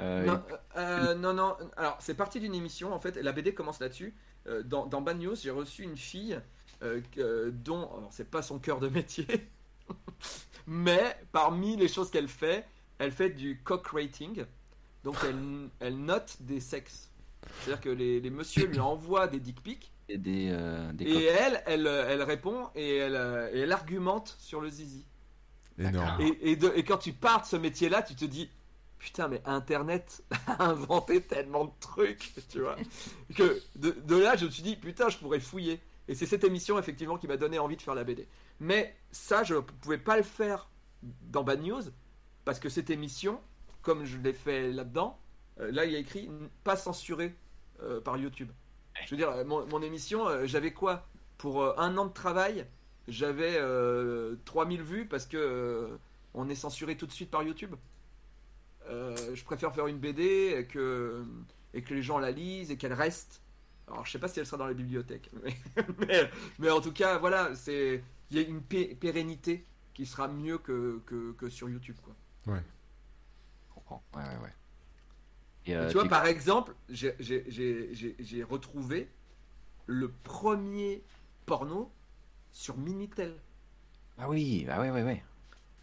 Euh, 0.00 0.24
Non, 0.24 0.42
euh, 0.76 1.14
non, 1.14 1.34
non. 1.34 1.56
Alors, 1.76 1.96
c'est 2.00 2.14
parti 2.14 2.40
d'une 2.40 2.54
émission, 2.54 2.92
en 2.92 2.98
fait. 2.98 3.16
La 3.16 3.32
BD 3.32 3.54
commence 3.54 3.80
là-dessus. 3.80 4.14
Euh, 4.46 4.62
dans, 4.62 4.86
dans 4.86 5.02
Bad 5.02 5.18
News, 5.18 5.34
j'ai 5.36 5.50
reçu 5.50 5.82
une 5.82 5.96
fille 5.96 6.40
euh, 6.82 7.50
dont, 7.52 7.82
alors, 7.96 8.08
c'est 8.12 8.30
pas 8.30 8.42
son 8.42 8.58
cœur 8.58 8.80
de 8.80 8.88
métier, 8.88 9.26
mais 10.66 11.16
parmi 11.32 11.76
les 11.76 11.88
choses 11.88 12.10
qu'elle 12.10 12.28
fait, 12.28 12.66
elle 12.98 13.12
fait 13.12 13.30
du 13.30 13.60
cock 13.62 13.86
rating. 13.88 14.44
Donc, 15.04 15.16
elle, 15.24 15.68
elle 15.80 15.98
note 15.98 16.36
des 16.40 16.60
sexes. 16.60 17.10
C'est-à-dire 17.60 17.80
que 17.80 17.88
les, 17.90 18.20
les 18.20 18.30
messieurs 18.30 18.66
lui 18.66 18.80
envoient 18.80 19.28
des 19.28 19.38
dick 19.40 19.62
pics 19.62 19.92
Et 20.08 20.18
des, 20.18 20.48
euh, 20.50 20.92
des 20.92 21.04
Et 21.04 21.24
elle, 21.24 21.62
elle, 21.66 21.86
elle 21.86 22.22
répond 22.22 22.68
et 22.74 22.96
elle, 22.96 23.14
euh, 23.14 23.48
et 23.52 23.60
elle 23.60 23.72
argumente 23.72 24.36
sur 24.40 24.60
le 24.60 24.68
zizi. 24.68 25.06
Énorme. 25.78 26.20
Et, 26.20 26.50
et, 26.50 26.56
de- 26.56 26.72
et 26.74 26.82
quand 26.82 26.98
tu 26.98 27.12
pars 27.12 27.42
de 27.42 27.46
ce 27.46 27.56
métier-là, 27.56 28.02
tu 28.02 28.14
te 28.16 28.24
dis 28.24 28.50
putain, 28.98 29.28
mais 29.28 29.40
Internet 29.44 30.24
a 30.48 30.64
inventé 30.64 31.20
tellement 31.22 31.66
de 31.66 31.70
trucs, 31.78 32.32
tu 32.50 32.60
vois, 32.60 32.74
que 33.36 33.62
de, 33.76 33.92
de 33.92 34.16
là, 34.16 34.34
je 34.36 34.46
me 34.46 34.50
suis 34.50 34.64
dit 34.64 34.74
putain, 34.74 35.08
je 35.08 35.18
pourrais 35.18 35.38
fouiller. 35.40 35.80
Et 36.08 36.16
c'est 36.16 36.26
cette 36.26 36.42
émission 36.42 36.76
effectivement 36.78 37.16
qui 37.16 37.28
m'a 37.28 37.36
donné 37.36 37.60
envie 37.60 37.76
de 37.76 37.82
faire 37.82 37.94
la 37.94 38.02
BD. 38.02 38.26
Mais 38.58 38.96
ça, 39.12 39.44
je 39.44 39.54
ne 39.54 39.60
pouvais 39.60 39.98
pas 39.98 40.16
le 40.16 40.24
faire 40.24 40.68
dans 41.30 41.44
Bad 41.44 41.62
News 41.62 41.82
parce 42.48 42.60
que 42.60 42.70
cette 42.70 42.88
émission, 42.88 43.42
comme 43.82 44.06
je 44.06 44.16
l'ai 44.16 44.32
fait 44.32 44.72
là-dedans, 44.72 45.18
euh, 45.60 45.70
là 45.70 45.84
il 45.84 45.92
y 45.92 45.96
a 45.96 45.98
écrit 45.98 46.30
pas 46.64 46.76
censuré 46.76 47.36
euh, 47.82 48.00
par 48.00 48.16
YouTube. 48.16 48.48
Je 49.04 49.10
veux 49.10 49.18
dire, 49.18 49.28
euh, 49.28 49.44
mon, 49.44 49.82
émission, 49.82 50.46
j'avais 50.46 50.72
quoi? 50.72 51.06
Pour 51.36 51.78
un 51.78 51.98
an 51.98 52.06
de 52.06 52.12
travail, 52.14 52.64
j'avais 53.06 53.56
euh, 53.58 54.36
3000 54.46 54.82
vues 54.82 55.06
parce 55.06 55.26
que 55.26 55.90
on 56.32 56.48
est 56.48 56.54
censuré 56.54 56.96
tout 56.96 57.04
de 57.04 57.12
suite 57.12 57.30
par 57.30 57.42
YouTube. 57.42 57.74
Je 58.88 59.44
préfère 59.44 59.74
faire 59.74 59.86
une 59.86 59.98
BD 59.98 60.54
et 60.58 60.64
que, 60.64 61.22
et 61.74 61.82
que 61.82 61.92
les 61.92 62.02
gens 62.02 62.18
la 62.18 62.30
lisent 62.30 62.70
et 62.70 62.78
qu'elle 62.78 62.94
reste. 62.94 63.42
Alors 63.88 64.06
je 64.06 64.12
sais 64.12 64.18
pas 64.18 64.28
si 64.28 64.40
elle 64.40 64.46
sera 64.46 64.56
dans 64.56 64.66
la 64.66 64.72
bibliothèque, 64.72 65.30
mais, 66.58 66.70
en 66.70 66.80
tout 66.80 66.92
cas 66.92 67.18
voilà, 67.18 67.50
il 67.66 68.00
y 68.30 68.38
a 68.38 68.40
une 68.40 68.62
pé- 68.62 68.94
pérennité 68.94 69.66
qui 69.92 70.06
sera 70.06 70.28
mieux 70.28 70.56
que, 70.56 71.02
que, 71.36 71.48
sur 71.50 71.68
YouTube. 71.68 71.96
Je 72.56 73.74
comprends. 73.74 74.02
Ouais, 74.14 74.22
ouais, 74.22 74.36
ouais. 74.42 74.52
Et, 75.66 75.70
Et 75.70 75.74
euh, 75.74 75.86
tu 75.86 75.94
vois 75.94 76.08
par 76.08 76.26
exemple, 76.26 76.74
j'ai- 76.88 77.14
retrouvé 78.48 79.10
le 79.86 80.10
premier 80.10 81.02
porno 81.46 81.92
sur 82.52 82.76
Minitel. 82.78 83.34
Ah 84.18 84.28
oui, 84.28 84.66
ah 84.68 84.80
ouais, 84.80 84.90
ouais, 84.90 85.02
ouais. 85.02 85.22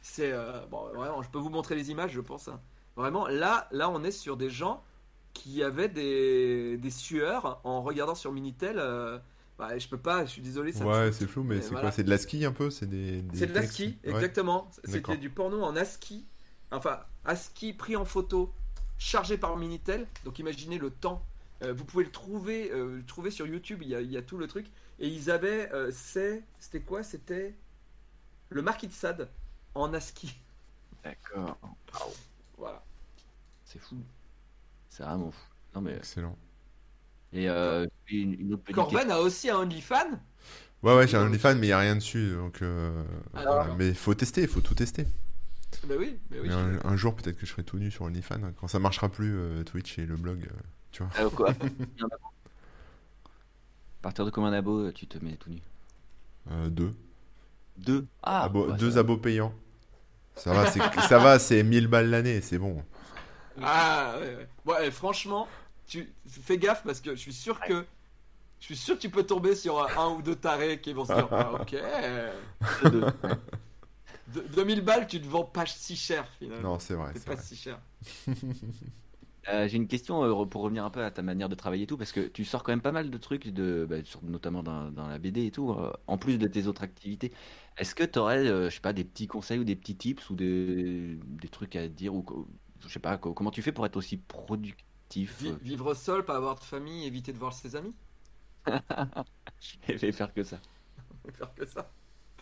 C'est 0.01 0.31
euh, 0.31 0.65
bon, 0.67 0.87
vraiment, 0.93 1.21
je 1.21 1.29
peux 1.29 1.39
vous 1.39 1.49
montrer 1.49 1.75
les 1.75 1.91
images, 1.91 2.11
je 2.11 2.21
pense. 2.21 2.47
hein. 2.47 2.61
Vraiment, 2.95 3.27
là, 3.27 3.67
là, 3.71 3.89
on 3.89 4.03
est 4.03 4.11
sur 4.11 4.37
des 4.37 4.49
gens 4.49 4.83
qui 5.33 5.63
avaient 5.63 5.89
des, 5.89 6.77
des 6.77 6.89
sueurs 6.89 7.59
en 7.63 7.81
regardant 7.81 8.15
sur 8.15 8.31
Minitel. 8.31 8.77
euh, 8.79 9.19
bah, 9.57 9.77
je 9.77 9.87
peux 9.87 9.97
pas, 9.97 10.25
je 10.25 10.31
suis 10.31 10.41
désolé. 10.41 10.71
Ça 10.71 10.85
Ouais, 10.85 11.11
c'est 11.11 11.27
flou, 11.27 11.43
mais 11.43 11.55
Mais 11.55 11.61
c'est 11.61 11.69
voilà. 11.69 11.81
quoi 11.81 11.91
C'est 11.91 12.03
de 12.03 12.09
la 12.09 12.17
ski 12.17 12.45
un 12.45 12.51
peu 12.51 12.69
C'est 12.69 12.87
des, 12.87 13.21
de 13.21 13.45
l'ASCII, 13.53 13.97
Ouais. 14.03 14.11
exactement. 14.11 14.69
C'était 14.83 15.17
du 15.17 15.29
porno 15.29 15.61
en 15.63 15.75
ASCII. 15.75 16.25
Enfin, 16.75 16.99
ASCII 17.25 17.73
pris 17.73 17.95
en 17.95 18.05
photo, 18.05 18.53
chargé 18.97 19.37
par 19.37 19.57
Minitel. 19.57 20.07
Donc 20.23 20.39
imaginez 20.39 20.77
le 20.77 20.89
temps. 20.89 21.25
Euh, 21.63 21.73
vous 21.73 21.85
pouvez 21.85 22.03
le 22.03 22.11
trouver, 22.11 22.71
euh, 22.71 22.97
le 22.97 23.05
trouver 23.05 23.31
sur 23.31 23.47
YouTube, 23.47 23.79
il 23.81 23.87
y, 23.87 23.95
a, 23.95 24.01
il 24.01 24.11
y 24.11 24.17
a 24.17 24.21
tout 24.21 24.37
le 24.37 24.47
truc. 24.47 24.67
Et 24.99 25.07
ils 25.07 25.31
avaient, 25.31 25.71
euh, 25.73 25.89
c'est, 25.91 26.43
c'était 26.59 26.81
quoi? 26.81 27.03
C'était 27.03 27.55
le 28.49 28.61
Marquis 28.61 28.87
de 28.87 28.93
Sade 28.93 29.29
en 29.73 29.93
ASCII. 29.93 30.35
D'accord. 31.03 31.57
Voilà. 32.57 32.83
C'est 33.63 33.79
fou. 33.79 33.97
C'est 34.89 35.03
vraiment 35.03 35.31
fou. 35.31 35.45
Non, 35.73 35.81
mais. 35.81 35.95
Excellent. 35.95 36.37
Et 37.33 37.49
euh, 37.49 37.85
une, 38.07 38.39
une 38.39 38.53
autre 38.53 38.63
petite 38.63 38.75
Corben 38.75 39.11
a 39.11 39.19
aussi 39.19 39.49
un 39.49 39.57
OnlyFans? 39.57 40.19
Ouais, 40.83 40.95
ouais, 40.95 41.07
j'ai 41.07 41.17
un 41.17 41.25
OnlyFans, 41.25 41.55
mais 41.55 41.67
il 41.67 41.69
n'y 41.69 41.73
a 41.73 41.79
rien 41.79 41.95
dessus. 41.95 42.33
Donc, 42.35 42.61
euh, 42.61 43.03
Alors 43.33 43.55
voilà. 43.55 43.75
Mais 43.75 43.89
il 43.89 43.95
faut 43.95 44.13
tester, 44.13 44.43
il 44.43 44.47
faut 44.47 44.61
tout 44.61 44.75
tester. 44.75 45.05
Bah 45.87 45.95
oui, 45.97 46.17
bah 46.29 46.37
oui. 46.41 46.47
Mais 46.49 46.53
un, 46.53 46.79
un 46.83 46.95
jour, 46.95 47.15
peut-être 47.15 47.37
que 47.37 47.45
je 47.45 47.51
serai 47.51 47.63
tout 47.63 47.77
nu 47.77 47.91
sur 47.91 48.03
OnlyFans. 48.03 48.35
hein, 48.43 48.53
Quand 48.59 48.67
ça 48.67 48.79
marchera 48.79 49.09
plus, 49.09 49.35
euh, 49.37 49.63
Twitch 49.63 49.97
et 49.99 50.05
le 50.05 50.15
blog. 50.15 50.43
euh, 50.45 50.55
tu 50.91 51.03
vois. 51.03 51.11
Euh, 51.21 51.29
quoi 51.29 51.49
À 53.99 54.01
partir 54.01 54.25
de 54.25 54.29
combien 54.29 54.51
d'abos 54.51 54.85
euh, 54.87 54.91
tu 54.93 55.07
te 55.07 55.17
mets 55.23 55.35
tout 55.35 55.49
nu 55.49 55.61
Euh, 56.51 56.69
deux. 56.69 56.93
Deux 57.77 58.05
Ah 58.23 58.45
Abo- 58.47 58.67
bah, 58.67 58.77
deux 58.77 58.93
ça- 58.93 58.99
abos 58.99 59.17
payants. 59.17 59.53
Ça 60.35 60.53
va, 60.53 60.67
c'est 60.71 60.79
ça 61.01 61.17
va, 61.19 61.39
c'est 61.39 61.63
1000 61.63 61.87
balles 61.87 62.09
l'année, 62.09 62.41
c'est 62.41 62.57
bon. 62.57 62.83
Ah 63.61 64.15
ouais, 64.19 64.35
ouais. 64.35 64.47
Ouais, 64.65 64.91
franchement, 64.91 65.47
tu 65.87 66.13
fais 66.27 66.57
gaffe 66.57 66.83
parce 66.83 67.01
que 67.01 67.11
je 67.15 67.19
suis 67.21 67.33
sûr 67.33 67.59
que 67.61 67.85
je 68.59 68.65
suis 68.65 68.75
sûr 68.77 68.95
que 68.95 69.01
tu 69.01 69.09
peux 69.09 69.23
tomber 69.25 69.55
sur 69.55 69.79
un, 69.79 70.03
un 70.03 70.09
ou 70.15 70.21
deux 70.21 70.35
tarés 70.35 70.79
qui 70.81 70.93
vont 70.93 71.05
se 71.05 71.13
dire 71.13 71.29
ah, 71.31 71.53
ok. 71.53 71.75
Deux. 74.27 74.41
De- 74.43 74.47
2000 74.47 74.81
balles, 74.81 75.07
tu 75.07 75.21
te 75.21 75.27
vends 75.27 75.43
pas 75.45 75.65
si 75.65 75.95
cher 75.95 76.27
finalement. 76.39 76.73
Non, 76.73 76.79
c'est 76.79 76.95
vrai. 76.95 77.11
c'est 77.13 77.25
pas 77.25 77.35
vrai. 77.35 77.43
si 77.43 77.55
cher. 77.55 77.79
Euh, 79.47 79.67
J'ai 79.67 79.77
une 79.77 79.87
question 79.87 80.23
euh, 80.23 80.45
pour 80.45 80.63
revenir 80.63 80.83
un 80.85 80.89
peu 80.89 81.03
à 81.03 81.11
ta 81.11 81.21
manière 81.21 81.49
de 81.49 81.55
travailler 81.55 81.83
et 81.83 81.87
tout, 81.87 81.97
parce 81.97 82.11
que 82.11 82.21
tu 82.27 82.43
sors 82.45 82.63
quand 82.63 82.71
même 82.71 82.81
pas 82.81 82.91
mal 82.91 83.11
de 83.11 83.17
trucs, 83.17 83.47
de, 83.49 83.85
bah, 83.87 84.03
sur- 84.03 84.23
notamment 84.23 84.63
dans, 84.63 84.89
dans 84.91 85.07
la 85.07 85.19
BD 85.19 85.45
et 85.45 85.51
tout, 85.51 85.69
euh, 85.71 85.93
en 86.07 86.17
plus 86.17 86.39
de 86.39 86.47
tes 86.47 86.65
autres 86.65 86.81
activités. 86.83 87.31
Est-ce 87.77 87.93
que 87.93 88.03
tu 88.03 88.17
aurais, 88.17 88.43
je 88.47 88.69
sais 88.69 88.79
pas, 88.81 88.93
des 88.93 89.03
petits 89.03 89.27
conseils 89.27 89.59
ou 89.59 89.63
des 89.63 89.75
petits 89.75 89.95
tips 89.97 90.29
ou 90.31 90.35
des, 90.35 91.19
des 91.23 91.47
trucs 91.49 91.75
à 91.75 91.87
dire 91.87 92.15
ou 92.15 92.25
je 92.79 92.89
sais 92.89 92.99
pas, 92.99 93.17
co- 93.17 93.33
comment 93.33 93.51
tu 93.51 93.61
fais 93.61 93.71
pour 93.71 93.85
être 93.85 93.97
aussi 93.97 94.17
productif 94.17 95.37
Vi- 95.39 95.55
vivre 95.61 95.93
seul, 95.93 96.25
pas 96.25 96.35
avoir 96.35 96.55
de 96.55 96.63
famille, 96.63 97.05
éviter 97.05 97.31
de 97.31 97.37
voir 97.37 97.53
ses 97.53 97.75
amis, 97.75 97.93
et 99.87 100.11
faire 100.11 100.33
que 100.33 100.43
ça 100.43 100.59
faire 101.33 101.53
que 101.53 101.65
ça. 101.65 101.91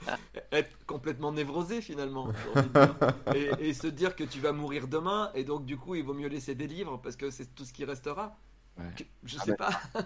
Être 0.52 0.86
complètement 0.86 1.32
névrosé 1.32 1.82
finalement. 1.82 2.30
Et, 3.36 3.70
et 3.70 3.74
se 3.74 3.88
dire 3.88 4.16
que 4.16 4.24
tu 4.24 4.40
vas 4.40 4.52
mourir 4.52 4.88
demain 4.88 5.32
et 5.34 5.44
donc 5.44 5.66
du 5.66 5.78
coup 5.78 5.96
il 5.96 6.04
vaut 6.04 6.14
mieux 6.14 6.28
laisser 6.28 6.56
des 6.56 6.68
livres 6.68 6.98
parce 6.98 7.16
que 7.16 7.30
c'est 7.30 7.54
tout 7.56 7.66
ce 7.66 7.74
qui 7.74 7.86
restera. 7.86 8.38
Ouais. 8.78 8.86
Je 9.24 9.38
Ah 9.40 9.44
sais 9.46 9.56
bah, 9.58 9.70
pas. 9.94 10.04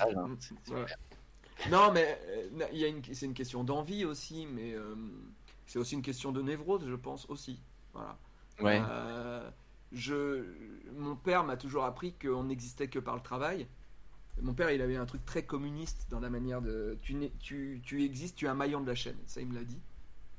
Ah, 0.00 0.06
Ouais. 0.70 0.84
clair. 0.84 0.96
Non, 1.70 1.92
mais 1.92 2.20
euh, 2.28 3.00
c'est 3.12 3.26
une 3.26 3.34
question 3.34 3.64
d'envie 3.64 4.04
aussi, 4.04 4.46
mais 4.46 4.74
euh, 4.74 4.94
c'est 5.66 5.78
aussi 5.78 5.94
une 5.94 6.02
question 6.02 6.32
de 6.32 6.42
névrose, 6.42 6.86
je 6.86 6.94
pense 6.94 7.26
aussi. 7.30 7.60
Voilà. 7.92 8.18
Ouais. 8.60 8.82
Euh, 8.88 9.50
je, 9.92 10.44
mon 10.92 11.16
père 11.16 11.44
m'a 11.44 11.56
toujours 11.56 11.84
appris 11.84 12.14
qu'on 12.14 12.44
n'existait 12.44 12.88
que 12.88 12.98
par 12.98 13.14
le 13.16 13.22
travail. 13.22 13.68
Mon 14.42 14.54
père, 14.54 14.70
il 14.70 14.82
avait 14.82 14.96
un 14.96 15.06
truc 15.06 15.24
très 15.24 15.44
communiste 15.44 16.06
dans 16.10 16.20
la 16.20 16.28
manière 16.28 16.60
de. 16.60 16.98
Tu, 17.02 17.16
tu, 17.38 17.80
tu 17.84 18.04
existes, 18.04 18.36
tu 18.36 18.46
es 18.46 18.48
un 18.48 18.54
maillon 18.54 18.80
de 18.80 18.86
la 18.86 18.94
chaîne. 18.94 19.16
Ça, 19.26 19.40
il 19.40 19.46
me 19.46 19.54
l'a 19.54 19.64
dit. 19.64 19.80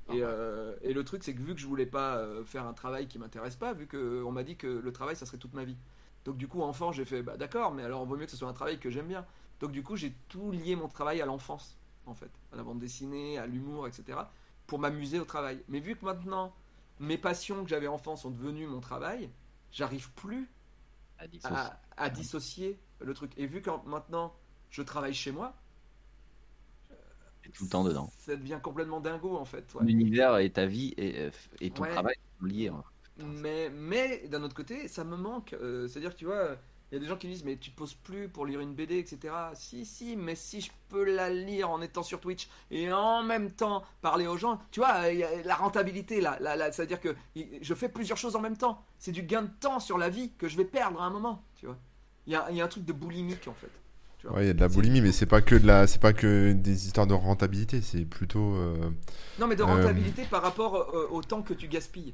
Et, 0.09 0.19
euh, 0.21 0.75
et 0.81 0.93
le 0.93 1.03
truc, 1.03 1.23
c'est 1.23 1.33
que 1.33 1.41
vu 1.41 1.55
que 1.55 1.59
je 1.59 1.65
voulais 1.65 1.85
pas 1.85 2.17
euh, 2.17 2.43
faire 2.45 2.65
un 2.65 2.73
travail 2.73 3.07
qui 3.07 3.17
m'intéresse 3.17 3.55
pas, 3.55 3.73
vu 3.73 3.87
qu'on 3.87 4.31
m'a 4.31 4.43
dit 4.43 4.55
que 4.55 4.67
le 4.67 4.91
travail, 4.91 5.15
ça 5.15 5.25
serait 5.25 5.37
toute 5.37 5.53
ma 5.53 5.63
vie. 5.63 5.77
Donc, 6.25 6.37
du 6.37 6.47
coup, 6.47 6.61
enfant, 6.61 6.91
j'ai 6.91 7.05
fait, 7.05 7.23
bah 7.23 7.37
d'accord, 7.37 7.73
mais 7.73 7.83
alors, 7.83 8.05
vaut 8.05 8.17
mieux 8.17 8.25
que 8.25 8.31
ce 8.31 8.37
soit 8.37 8.49
un 8.49 8.53
travail 8.53 8.79
que 8.79 8.89
j'aime 8.89 9.07
bien. 9.07 9.25
Donc, 9.59 9.71
du 9.71 9.83
coup, 9.83 9.95
j'ai 9.95 10.13
tout 10.27 10.51
lié 10.51 10.75
mon 10.75 10.87
travail 10.87 11.21
à 11.21 11.25
l'enfance, 11.25 11.77
en 12.05 12.13
fait, 12.13 12.31
à 12.51 12.57
la 12.57 12.63
bande 12.63 12.79
dessinée, 12.79 13.37
à 13.37 13.47
l'humour, 13.47 13.87
etc., 13.87 14.19
pour 14.67 14.79
m'amuser 14.79 15.19
au 15.19 15.25
travail. 15.25 15.63
Mais 15.69 15.79
vu 15.79 15.95
que 15.95 16.05
maintenant, 16.05 16.53
mes 16.99 17.17
passions 17.17 17.63
que 17.63 17.69
j'avais 17.69 17.87
enfant 17.87 18.15
sont 18.15 18.31
devenues 18.31 18.67
mon 18.67 18.79
travail, 18.79 19.29
j'arrive 19.71 20.11
plus 20.13 20.49
À 21.17 21.27
dissocier. 21.27 21.55
à, 21.57 21.79
à 21.97 22.09
dissocier 22.09 22.79
le 22.99 23.13
truc. 23.13 23.31
Et 23.37 23.45
vu 23.45 23.61
que 23.61 23.69
maintenant 23.87 24.33
je 24.69 24.81
travaille 24.81 25.13
chez 25.13 25.31
moi, 25.31 25.55
tout 27.53 27.63
le 27.63 27.69
temps 27.69 27.83
dedans. 27.83 28.09
ça 28.17 28.35
devient 28.35 28.59
complètement 28.61 28.99
dingo 28.99 29.37
en 29.37 29.45
fait. 29.45 29.73
ouais. 29.75 29.85
L'univers 29.85 30.37
et 30.39 30.49
ta 30.51 30.65
vie 30.65 30.93
et, 30.97 31.19
euh, 31.21 31.31
et 31.61 31.69
ton 31.71 31.83
Ouais. 31.83 31.91
travail 31.91 32.15
sont 32.39 32.45
liés. 32.45 32.67
hein. 32.69 32.83
Mais, 33.17 33.69
mais 33.69 34.27
d'un 34.27 34.43
autre 34.43 34.55
côté, 34.55 34.87
ça 34.89 35.03
me 35.05 35.15
manque. 35.15 35.53
Euh, 35.53 35.87
C'est-à-dire 35.87 36.11
que 36.13 36.19
tu 36.19 36.25
vois, 36.25 36.57
il 36.91 36.95
y 36.95 36.97
a 36.97 36.99
des 37.01 37.07
gens 37.07 37.17
qui 37.17 37.27
me 37.27 37.33
disent 37.33 37.43
Mais 37.43 37.57
tu 37.57 37.71
te 37.71 37.75
poses 37.75 37.93
plus 37.95 38.29
pour 38.29 38.45
lire 38.45 38.59
une 38.59 38.73
BD, 38.73 38.97
etc. 38.99 39.33
Si, 39.53 39.85
si, 39.85 40.15
mais 40.15 40.35
si 40.35 40.61
je 40.61 40.71
peux 40.89 41.03
la 41.03 41.29
lire 41.29 41.69
en 41.69 41.81
étant 41.81 42.03
sur 42.03 42.19
Twitch 42.19 42.47
et 42.71 42.91
en 42.93 43.23
même 43.23 43.51
temps 43.51 43.83
parler 44.01 44.27
aux 44.27 44.37
gens, 44.37 44.59
tu 44.71 44.79
vois, 44.81 45.09
il 45.09 45.19
y 45.19 45.23
a 45.23 45.41
la 45.43 45.55
rentabilité 45.55 46.21
là. 46.21 46.37
là, 46.39 46.55
là 46.55 46.71
C'est-à-dire 46.71 46.99
que 47.01 47.15
je 47.61 47.73
fais 47.73 47.89
plusieurs 47.89 48.17
choses 48.17 48.35
en 48.35 48.41
même 48.41 48.57
temps. 48.57 48.83
C'est 48.99 49.11
du 49.11 49.23
gain 49.23 49.41
de 49.43 49.49
temps 49.59 49.79
sur 49.79 49.97
la 49.97 50.09
vie 50.09 50.31
que 50.37 50.47
je 50.47 50.57
vais 50.57 50.65
perdre 50.65 51.01
à 51.01 51.05
un 51.05 51.09
moment, 51.09 51.43
tu 51.55 51.65
vois. 51.65 51.77
Il 52.27 52.33
y 52.33 52.35
a, 52.35 52.47
il 52.49 52.57
y 52.57 52.61
a 52.61 52.65
un 52.65 52.67
truc 52.67 52.85
de 52.85 52.93
boulimique 52.93 53.47
en 53.47 53.53
fait. 53.53 53.69
tu 54.19 54.27
vois. 54.27 54.37
Ouais, 54.37 54.45
il 54.45 54.47
y 54.47 54.49
a 54.49 54.53
de 54.53 54.59
la 54.61 54.67
boulimie, 54.67 55.01
mais 55.01 55.11
c'est 55.11 55.25
pas 55.27 55.41
que 55.41 55.55
de 55.55 55.67
la, 55.67 55.87
c'est 55.87 55.99
pas 56.01 56.13
que 56.13 56.53
des 56.53 56.85
histoires 56.87 57.07
de 57.07 57.13
rentabilité, 57.13 57.81
c'est 57.81 58.05
plutôt. 58.05 58.55
euh, 58.55 58.89
Non, 59.39 59.47
mais 59.47 59.55
de 59.55 59.61
Euh, 59.63 59.65
rentabilité 59.65 60.23
par 60.25 60.41
rapport 60.41 60.75
euh, 60.95 61.07
au 61.11 61.21
temps 61.21 61.41
que 61.43 61.53
tu 61.53 61.67
gaspilles. 61.67 62.13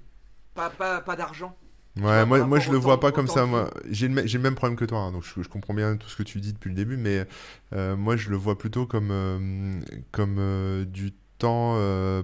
Pas, 0.53 0.69
pas, 0.69 0.99
pas 0.99 1.15
d'argent. 1.15 1.55
Ouais, 1.97 2.03
vois, 2.03 2.25
moi, 2.25 2.45
moi 2.45 2.59
je 2.59 2.71
le 2.71 2.77
vois 2.77 2.99
pas 2.99 3.11
comme 3.11 3.27
ça. 3.27 3.45
Moi, 3.45 3.69
j'ai 3.89 4.07
le, 4.07 4.39
même 4.39 4.55
problème 4.55 4.77
que 4.77 4.85
toi, 4.85 4.99
hein, 4.99 5.11
donc 5.11 5.23
je, 5.23 5.41
je 5.41 5.49
comprends 5.49 5.73
bien 5.73 5.97
tout 5.97 6.07
ce 6.07 6.15
que 6.15 6.23
tu 6.23 6.39
dis 6.39 6.53
depuis 6.53 6.69
le 6.69 6.75
début, 6.75 6.97
mais 6.97 7.27
euh, 7.73 7.97
moi 7.97 8.15
je 8.15 8.29
le 8.29 8.37
vois 8.37 8.57
plutôt 8.57 8.85
comme 8.85 9.09
euh, 9.11 9.79
comme 10.11 10.37
euh, 10.39 10.85
du 10.85 11.11
temps 11.37 11.77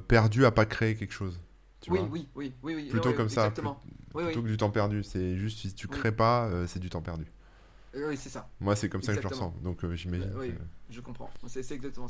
perdu 0.07 0.45
à 0.45 0.51
pas 0.51 0.65
créer 0.65 0.95
quelque 0.95 1.13
chose. 1.13 1.39
Tu 1.81 1.91
Oui, 1.91 1.99
vois 1.99 2.07
oui, 2.11 2.27
oui, 2.35 2.53
oui, 2.63 2.75
oui. 2.75 2.89
Plutôt 2.89 3.09
oui, 3.09 3.15
comme 3.15 3.29
ça, 3.29 3.51
Plutôt 3.51 4.41
que 4.41 4.47
du 4.47 4.57
temps 4.57 4.69
perdu. 4.69 5.03
C'est 5.03 5.37
juste 5.37 5.59
si 5.59 5.73
tu 5.73 5.87
crées 5.87 6.11
pas, 6.11 6.49
c'est 6.67 6.79
du 6.79 6.89
temps 6.89 7.01
perdu. 7.01 7.25
Oui, 7.95 8.15
c'est 8.15 8.29
ça. 8.29 8.47
Moi, 8.59 8.75
c'est 8.75 8.89
comme 8.89 9.01
ça 9.01 9.13
que 9.15 9.21
je 9.21 9.27
le 9.27 9.27
ressens. 9.27 9.53
Donc 9.63 9.85
j'imagine. 9.95 10.31
Oui. 10.37 10.51
que- 10.51 10.93
Je 10.93 11.01
comprends. 11.01 11.29
C'est 11.47 11.59
exactement 11.59 12.07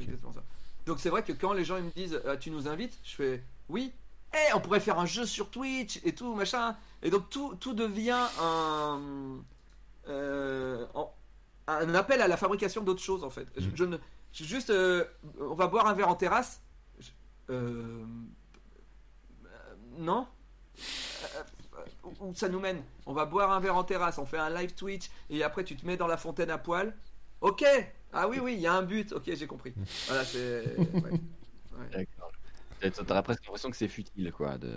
exactement 0.00 0.32
ça. 0.32 0.42
Donc 0.86 1.00
c'est 1.00 1.08
vrai 1.08 1.22
que 1.22 1.32
quand 1.32 1.54
les 1.54 1.64
gens 1.64 1.78
ils 1.78 1.84
me 1.84 1.90
disent 1.90 2.20
Ah, 2.26 2.36
tu 2.36 2.50
nous 2.50 2.68
invites, 2.68 2.98
je 3.04 3.14
fais 3.14 3.42
oui. 3.68 3.92
On 4.54 4.60
pourrait 4.60 4.80
faire 4.80 4.98
un 4.98 5.06
jeu 5.06 5.24
sur 5.26 5.50
Twitch 5.50 6.00
et 6.04 6.14
tout 6.14 6.34
machin. 6.34 6.76
Et 7.02 7.10
donc 7.10 7.28
tout, 7.30 7.54
tout 7.56 7.74
devient 7.74 8.26
un. 8.40 9.00
euh, 10.08 10.86
un 11.66 11.94
appel 11.94 12.20
à 12.22 12.28
la 12.28 12.36
fabrication 12.36 12.82
d'autres 12.82 13.02
choses 13.02 13.24
en 13.24 13.30
fait. 13.30 13.48
Je, 13.56 13.68
je 13.74 13.84
ne, 13.84 13.96
je- 14.32 14.44
juste, 14.44 14.70
euh, 14.70 15.04
on 15.40 15.54
va 15.54 15.66
boire 15.66 15.86
un 15.86 15.94
verre 15.94 16.08
en 16.08 16.14
terrasse. 16.14 16.60
Je- 16.98 17.10
euh, 17.50 18.04
non. 19.98 20.26
Où 22.04 22.12
où 22.28 22.34
ça 22.34 22.48
nous 22.48 22.60
mène? 22.60 22.82
On 23.06 23.12
va 23.12 23.24
boire 23.26 23.50
un 23.52 23.60
verre 23.60 23.76
en 23.76 23.84
terrasse, 23.84 24.18
on 24.18 24.26
fait 24.26 24.38
un 24.38 24.50
live 24.50 24.74
Twitch 24.74 25.10
et 25.30 25.42
après 25.42 25.64
tu 25.64 25.76
te 25.76 25.86
mets 25.86 25.96
dans 25.96 26.06
la 26.06 26.16
fontaine 26.16 26.50
à 26.50 26.58
poil. 26.58 26.94
Ok. 27.40 27.64
Ah 28.12 28.28
oui 28.28 28.38
oui, 28.40 28.54
il 28.54 28.60
y 28.60 28.66
a 28.66 28.74
un 28.74 28.82
but. 28.82 29.12
Ok, 29.12 29.24
j'ai 29.26 29.46
compris. 29.46 29.74
Voilà, 30.08 30.24
c'est. 30.24 30.64
ouais. 30.78 31.10
Ouais. 31.92 32.06
T'as 32.90 33.22
presque 33.22 33.44
l'impression 33.44 33.70
que 33.70 33.76
c'est 33.76 33.88
futile, 33.88 34.32
quoi. 34.32 34.58
De... 34.58 34.72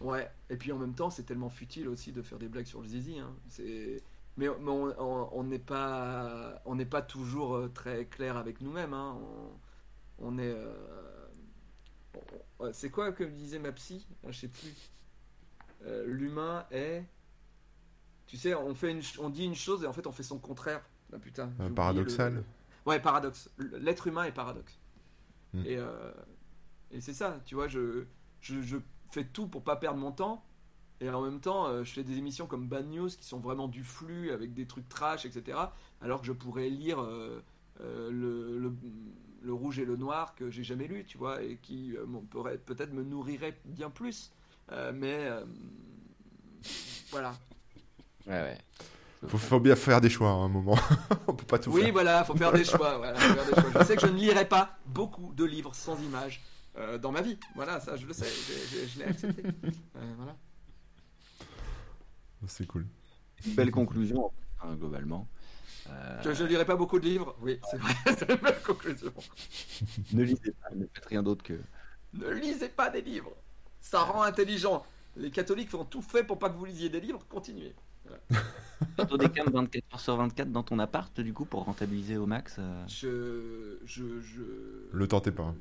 Ouais, 0.00 0.30
et 0.50 0.56
puis 0.56 0.72
en 0.72 0.78
même 0.78 0.94
temps, 0.94 1.10
c'est 1.10 1.24
tellement 1.24 1.50
futile 1.50 1.88
aussi 1.88 2.12
de 2.12 2.22
faire 2.22 2.38
des 2.38 2.48
blagues 2.48 2.66
sur 2.66 2.80
le 2.80 2.88
zizi. 2.88 3.18
Hein. 3.18 3.34
C'est... 3.48 4.02
Mais, 4.36 4.48
mais 4.60 4.70
on 4.70 5.44
n'est 5.44 5.58
pas, 5.58 6.62
on 6.64 6.74
n'est 6.74 6.86
pas 6.86 7.02
toujours 7.02 7.54
euh, 7.56 7.68
très 7.68 8.06
clair 8.06 8.36
avec 8.38 8.60
nous-mêmes. 8.62 8.94
Hein. 8.94 9.18
On, 10.18 10.28
on 10.28 10.38
est. 10.38 10.54
euh, 10.54 10.72
c'est 12.72 12.90
quoi 12.90 13.12
que 13.12 13.24
disait 13.24 13.58
ma 13.58 13.72
psy? 13.72 14.06
Ah, 14.24 14.30
Je 14.30 14.40
sais 14.40 14.48
plus. 14.48 14.90
Euh, 15.84 16.06
l'humain 16.06 16.64
est. 16.70 17.04
Tu 18.26 18.36
sais, 18.38 18.54
on, 18.54 18.74
fait 18.74 18.92
une, 18.92 19.02
on 19.18 19.28
dit 19.28 19.44
une 19.44 19.54
chose 19.54 19.84
et 19.84 19.86
en 19.86 19.92
fait 19.92 20.06
on 20.06 20.12
fait 20.12 20.22
son 20.22 20.38
contraire. 20.38 20.82
Ah, 21.12 21.18
putain. 21.18 21.50
paradoxal. 21.74 22.34
le- 22.36 22.44
Ouais, 22.86 22.98
paradoxe. 23.00 23.50
L'être 23.58 24.06
humain 24.06 24.24
est 24.24 24.32
paradoxe. 24.32 24.78
Hmm. 25.52 25.62
Et, 25.66 25.76
euh, 25.76 26.12
et 26.92 27.00
c'est 27.00 27.14
ça, 27.14 27.40
tu 27.46 27.54
vois, 27.54 27.68
je, 27.68 28.04
je, 28.40 28.60
je 28.62 28.76
fais 29.10 29.24
tout 29.24 29.46
pour 29.48 29.62
pas 29.64 29.76
perdre 29.76 29.98
mon 29.98 30.12
temps. 30.12 30.44
Et 31.00 31.10
en 31.10 31.22
même 31.22 31.40
temps, 31.40 31.66
euh, 31.66 31.82
je 31.82 31.92
fais 31.92 32.04
des 32.04 32.16
émissions 32.18 32.46
comme 32.46 32.68
Bad 32.68 32.86
News 32.88 33.08
qui 33.08 33.24
sont 33.26 33.40
vraiment 33.40 33.66
du 33.66 33.82
flux 33.82 34.30
avec 34.30 34.54
des 34.54 34.66
trucs 34.66 34.88
trash, 34.88 35.26
etc. 35.26 35.58
Alors 36.00 36.20
que 36.20 36.26
je 36.28 36.32
pourrais 36.32 36.68
lire 36.68 37.00
euh, 37.02 37.42
euh, 37.80 38.08
le, 38.12 38.58
le, 38.58 38.72
le 39.42 39.52
Rouge 39.52 39.80
et 39.80 39.84
le 39.84 39.96
Noir 39.96 40.36
que 40.36 40.48
j'ai 40.48 40.62
jamais 40.62 40.86
lu, 40.86 41.04
tu 41.04 41.18
vois, 41.18 41.42
et 41.42 41.56
qui 41.60 41.96
euh, 41.96 42.06
peut-être 42.66 42.92
me 42.92 43.02
nourrirait 43.02 43.58
bien 43.64 43.90
plus. 43.90 44.30
Euh, 44.70 44.92
mais 44.94 45.24
euh, 45.26 45.44
voilà. 47.10 47.34
Ouais, 48.26 48.32
ouais. 48.40 48.58
Faut, 49.26 49.38
faut 49.38 49.60
bien 49.60 49.76
faire 49.76 50.00
des 50.00 50.10
choix 50.10 50.28
hein, 50.30 50.42
à 50.42 50.44
un 50.44 50.48
moment. 50.48 50.76
On 51.26 51.34
peut 51.34 51.44
pas 51.46 51.58
tout 51.58 51.70
Oui, 51.72 51.82
faire. 51.82 51.92
voilà, 51.92 52.24
faut 52.24 52.36
faire 52.36 52.52
des 52.52 52.64
choix. 52.64 52.98
voilà, 52.98 53.18
faut 53.18 53.34
faire 53.34 53.46
des 53.46 53.60
choix. 53.60 53.80
Je 53.80 53.86
sais 53.86 53.96
que 53.96 54.02
je 54.02 54.12
ne 54.12 54.16
lirai 54.18 54.48
pas 54.48 54.78
beaucoup 54.86 55.32
de 55.34 55.44
livres 55.44 55.74
sans 55.74 56.00
images 56.00 56.40
euh, 56.76 56.98
dans 56.98 57.12
ma 57.12 57.22
vie. 57.22 57.38
Voilà, 57.54 57.80
ça, 57.80 57.96
je 57.96 58.06
le 58.06 58.12
sais. 58.12 58.26
Je, 58.26 58.76
je- 58.76 58.86
je 58.88 58.98
l'ai 58.98 59.04
accepté. 59.04 59.42
Euh, 59.96 60.14
voilà. 60.16 60.36
C'est 62.46 62.66
cool. 62.66 62.86
Belle 63.54 63.70
conclusion, 63.70 64.32
hein, 64.62 64.74
globalement. 64.74 65.28
Euh, 65.88 66.22
Je, 66.22 66.32
je 66.32 66.44
lirai 66.44 66.64
pas 66.64 66.76
beaucoup 66.76 66.98
de 66.98 67.04
livres. 67.04 67.36
Oui, 67.40 67.58
c'est 67.70 67.76
vrai. 67.76 67.92
c'est 68.18 68.28
une 68.30 68.36
belle 68.36 68.62
conclusion. 68.62 69.12
Ne 70.12 70.22
lisez 70.24 70.52
pas, 70.52 70.74
ne 70.74 70.86
faites 70.92 71.06
rien 71.06 71.22
d'autre 71.22 71.42
que. 71.44 71.58
Ne 72.14 72.28
lisez 72.30 72.68
pas 72.68 72.90
des 72.90 73.00
livres. 73.02 73.32
Ça 73.80 74.00
rend 74.02 74.22
intelligent. 74.22 74.84
Les 75.16 75.30
catholiques 75.30 75.70
font 75.70 75.84
tout 75.84 76.02
fait 76.02 76.24
pour 76.24 76.38
pas 76.38 76.50
que 76.50 76.56
vous 76.56 76.64
lisiez 76.64 76.88
des 76.88 77.00
livres. 77.00 77.24
Continuez. 77.28 77.74
Bientôt 78.96 79.16
des 79.16 79.28
cams 79.30 79.50
24 79.52 79.84
heures 79.94 80.00
sur 80.00 80.16
24 80.16 80.50
dans 80.50 80.62
ton 80.62 80.78
appart, 80.78 81.20
du 81.20 81.32
coup, 81.32 81.44
pour 81.44 81.64
rentabiliser 81.64 82.16
au 82.16 82.26
max. 82.26 82.56
euh, 82.58 82.84
Je, 82.88 83.78
je, 83.84 84.20
je... 84.20 84.42
Le 84.92 85.08
tentez 85.08 85.30
pas. 85.30 85.54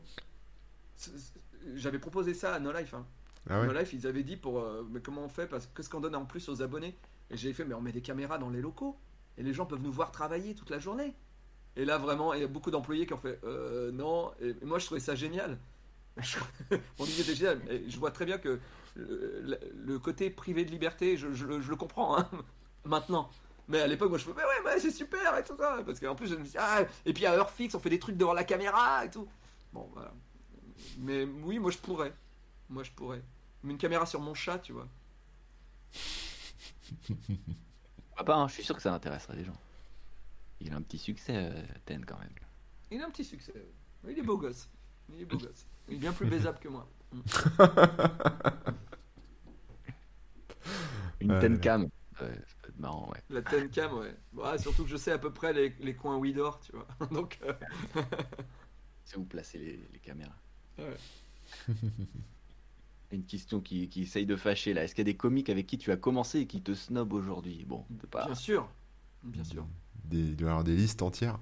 J'avais 1.76 2.00
proposé 2.00 2.34
ça 2.34 2.54
à 2.54 2.60
No 2.60 2.72
Life. 2.72 2.94
Hein. 2.94 3.06
Ah 3.50 3.62
ouais 3.62 3.68
No 3.68 3.74
Life, 3.74 3.94
ils 3.94 4.08
avaient 4.08 4.24
dit 4.24 4.38
pour. 4.38 4.60
euh, 4.60 4.86
mais 4.92 5.00
comment 5.02 5.24
on 5.24 5.30
fait 5.30 5.48
Parce 5.48 5.66
que 5.68 5.76
qu'est-ce 5.78 5.90
qu'on 5.90 6.00
donne 6.02 6.16
en 6.16 6.26
plus 6.26 6.50
aux 6.50 6.62
abonnés 6.62 6.98
Et 7.30 7.38
j'ai 7.38 7.54
fait, 7.54 7.66
mais 7.66 7.74
on 7.74 7.82
met 7.82 7.92
des 7.92 8.02
caméras 8.02 8.38
dans 8.38 8.50
les 8.50 8.62
locaux. 8.62 8.98
Et 9.38 9.44
les 9.44 9.54
gens 9.54 9.66
peuvent 9.66 9.82
nous 9.82 9.92
voir 9.92 10.12
travailler 10.12 10.54
toute 10.56 10.70
la 10.70 10.80
journée. 10.80 11.14
Et 11.78 11.86
là, 11.86 11.98
vraiment, 11.98 12.34
il 12.34 12.42
y 12.42 12.44
a 12.44 12.48
beaucoup 12.48 12.70
d'employés 12.72 13.06
qui 13.06 13.14
ont 13.14 13.18
fait, 13.18 13.40
euh, 13.46 13.92
non. 13.92 14.32
Et, 14.42 14.54
moi, 14.66 14.78
je 14.78 14.86
trouvais 14.86 15.00
ça 15.00 15.16
génial. 15.16 15.58
Mon 17.00 17.06
idée 17.06 17.22
était 17.22 17.36
géniale. 17.36 17.62
Et 17.70 17.90
je 17.90 17.98
vois 17.98 18.12
très 18.12 18.26
bien 18.26 18.38
que 18.38 18.60
le, 18.96 19.98
côté 20.00 20.30
privé 20.30 20.66
de 20.66 20.72
liberté, 20.72 21.16
je, 21.16 21.32
je 21.32 21.46
le- 21.46 21.62
je 21.62 21.70
le 21.70 21.76
comprends 21.78 22.18
hein, 22.20 22.30
maintenant. 22.86 23.30
Mais 23.70 23.80
à 23.80 23.88
l'époque, 23.88 24.10
moi, 24.10 24.18
je 24.18 24.26
fais, 24.26 24.34
mais 24.36 24.44
ouais, 24.44 24.62
mais 24.66 24.80
c'est 24.80 24.92
super 24.92 25.38
et 25.38 25.44
tout 25.44 25.56
ça. 25.56 25.80
Parce 25.86 26.00
qu'en 26.02 26.14
plus, 26.16 26.28
je 26.28 26.36
me 26.36 26.44
dis, 26.44 26.58
ah, 26.58 26.82
et 27.06 27.14
puis 27.14 27.26
à 27.26 27.32
heure 27.34 27.50
fixe, 27.50 27.74
on 27.74 27.80
fait 27.80 27.90
des 27.90 28.00
trucs 28.00 28.18
devant 28.18 28.34
la 28.34 28.44
caméra 28.44 29.06
et 29.06 29.10
tout. 29.10 29.28
Bon, 29.72 29.90
voilà. 29.94 30.12
Mais 30.98 31.24
oui, 31.26 31.60
moi, 31.60 31.72
je 31.72 31.78
pourrais. 31.78 32.14
Moi, 32.70 32.84
je 32.84 32.92
pourrais. 32.92 33.22
Mais 33.64 33.72
une 33.74 33.78
caméra 33.78 34.06
sur 34.06 34.20
mon 34.22 34.34
chat, 34.34 34.60
tu 34.60 34.74
vois. 34.74 34.88
Pourquoi 38.08 38.26
pas, 38.26 38.36
hein, 38.42 38.48
je 38.48 38.54
suis 38.54 38.64
sûr 38.64 38.76
que 38.76 38.82
ça 38.82 38.94
intéresserait 38.94 39.36
les 39.36 39.44
gens. 39.46 39.58
Il 40.62 40.72
a 40.72 40.78
un 40.78 40.82
petit 40.82 40.98
succès, 40.98 41.36
euh, 41.36 41.62
Ten, 41.86 42.06
quand 42.06 42.20
même. 42.20 42.30
Il 42.92 43.02
a 43.02 43.08
un 43.08 43.10
petit 43.10 43.24
succès. 43.26 43.54
Il 44.08 44.18
est 44.20 44.22
beau 44.24 44.38
gosse. 44.38 44.70
Il 45.10 45.22
est 45.22 45.26
beau 45.26 45.38
gosse. 45.40 45.66
Il 45.88 45.96
est 45.96 45.98
bien 45.98 46.14
plus 46.14 46.26
baisable 46.28 46.60
que 46.60 46.70
moi. 46.70 46.88
Une 51.20 51.34
Ouais, 51.34 51.40
Ten 51.40 51.58
ouais. 51.58 51.60
cam. 51.60 51.84
Ouais, 52.20 52.36
ça 52.48 52.56
peut 52.62 52.70
être 52.70 52.80
marrant, 52.80 53.10
ouais. 53.10 53.22
La 53.30 53.42
Tencam, 53.42 53.94
ouais. 53.98 54.16
Bon, 54.34 54.58
surtout 54.60 54.84
que 54.84 54.90
je 54.90 54.98
sais 54.98 55.12
à 55.12 55.18
peu 55.18 55.32
près 55.34 55.54
les, 55.54 55.70
les 55.80 55.96
coins 55.96 56.18
où 56.18 56.26
il 56.26 56.36
dort, 56.36 56.60
tu 56.60 56.72
vois. 56.74 56.88
Donc, 57.10 57.40
euh, 57.44 57.54
C'est 59.04 59.18
où 59.18 59.26
placer 59.26 59.60
les, 59.60 59.78
les 59.94 60.00
caméras? 60.00 60.36
Ouais. 60.82 60.98
Une 63.12 63.26
question 63.26 63.60
qui, 63.60 63.90
qui 63.90 64.04
essaye 64.04 64.26
de 64.26 64.36
fâcher 64.38 64.74
là. 64.74 64.84
Est-ce 64.84 64.96
qu'il 64.96 65.02
y 65.06 65.10
a 65.10 65.12
des 65.12 65.18
comiques 65.18 65.50
avec 65.50 65.68
qui 65.68 65.78
tu 65.78 65.92
as 65.92 65.98
commencé 65.98 66.40
et 66.40 66.48
qui 66.48 66.62
te 66.62 66.74
snob 66.74 67.12
aujourd'hui? 67.12 67.66
Bon, 67.68 67.86
pas. 68.10 68.26
bien 68.26 68.36
sûr. 68.36 68.70
Bien 69.24 69.44
sûr. 69.44 69.68
Des, 70.06 70.20
il 70.20 70.36
doit 70.36 70.48
y 70.48 70.50
avoir 70.52 70.64
des 70.64 70.76
listes 70.76 71.02
entières. 71.02 71.38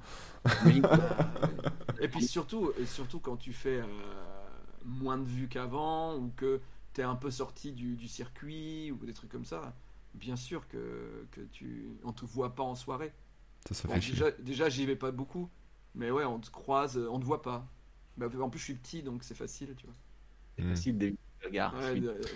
Oui. 0.66 0.82
Et 2.02 2.08
puis 2.08 2.24
surtout, 2.26 2.72
et 2.80 2.86
surtout 2.86 3.20
quand 3.20 3.36
tu 3.38 3.52
fais 3.52 3.82
euh, 3.82 3.86
moins 4.86 5.18
de 5.18 5.26
vues 5.26 5.50
qu'avant 5.50 6.16
ou 6.18 6.32
que 6.36 6.62
tu 6.94 7.02
es 7.02 7.04
un 7.04 7.16
peu 7.16 7.30
sorti 7.30 7.74
du, 7.74 7.96
du 7.98 8.08
circuit 8.08 8.92
ou 8.92 9.06
des 9.06 9.14
trucs 9.14 9.30
comme 9.32 9.46
ça, 9.46 9.76
bien 10.14 10.38
sûr 10.38 10.68
que, 10.70 11.28
que 11.32 11.42
tu 11.42 11.90
on 12.04 12.14
te 12.14 12.26
voit 12.26 12.56
pas 12.56 12.64
en 12.64 12.76
soirée. 12.76 13.14
Ça, 13.68 13.74
ça 13.76 13.88
Bon, 13.88 13.94
fait 13.96 14.02
chier. 14.02 14.14
déjà, 14.16 14.32
déjà 14.32 14.70
j'y 14.70 14.86
vais 14.86 14.96
pas 14.96 15.12
beaucoup, 15.12 15.50
mais 15.96 16.12
ouais, 16.12 16.26
on 16.26 16.40
te 16.40 16.50
croise, 16.50 16.98
euh, 16.98 17.10
on 17.12 17.20
te 17.20 17.26
voit 17.26 17.42
pas. 17.42 17.68
Bah, 18.20 18.28
en 18.42 18.50
plus, 18.50 18.60
je 18.60 18.66
suis 18.66 18.74
petit, 18.76 19.02
donc 19.04 19.24
c'est 19.24 19.36
facile, 19.36 19.74
tu 19.78 19.86
vois. 19.86 19.96
C'est 20.58 20.66
Hmm. 20.66 20.70
facile 20.70 20.98
d'éviter 20.98 21.20
le 21.42 21.48
regard. 21.48 21.74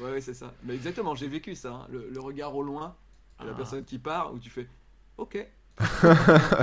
Ouais, 0.02 0.22
c'est 0.22 0.34
ça. 0.34 0.54
Mais 0.64 0.76
exactement, 0.76 1.14
j'ai 1.16 1.28
vécu 1.28 1.56
ça. 1.56 1.74
hein. 1.74 1.88
Le, 1.92 2.10
le 2.10 2.20
regard 2.22 2.56
au 2.56 2.64
loin, 2.64 2.96
la 3.44 3.52
Ah. 3.52 3.54
personne 3.56 3.84
qui 3.84 4.00
part, 4.00 4.34
où 4.34 4.40
tu 4.40 4.50
fais 4.50 4.68
OK. 5.18 5.46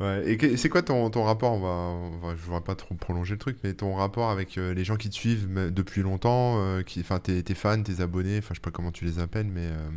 Ouais. 0.00 0.30
Et 0.30 0.36
que- 0.38 0.56
c'est 0.56 0.68
quoi 0.68 0.82
ton, 0.82 1.10
ton 1.10 1.24
rapport 1.24 1.52
on 1.52 1.60
va, 1.60 1.68
on 1.68 2.18
va, 2.18 2.36
Je 2.36 2.48
ne 2.48 2.54
vais 2.54 2.60
pas 2.60 2.76
trop 2.76 2.94
prolonger 2.94 3.34
le 3.34 3.38
truc, 3.38 3.58
mais 3.64 3.74
ton 3.74 3.94
rapport 3.96 4.30
avec 4.30 4.56
euh, 4.56 4.72
les 4.72 4.84
gens 4.84 4.96
qui 4.96 5.10
te 5.10 5.14
suivent 5.14 5.48
mais- 5.48 5.70
depuis 5.72 6.02
longtemps, 6.02 6.60
euh, 6.62 6.82
qui, 6.82 7.00
enfin, 7.00 7.18
tes, 7.18 7.42
tes 7.42 7.54
fans, 7.54 7.82
tes 7.82 8.00
abonnés, 8.00 8.38
enfin, 8.38 8.50
je 8.50 8.54
sais 8.54 8.60
pas 8.62 8.70
comment 8.70 8.92
tu 8.92 9.04
les 9.04 9.18
appelles, 9.18 9.48
mais 9.48 9.66
euh, 9.66 9.90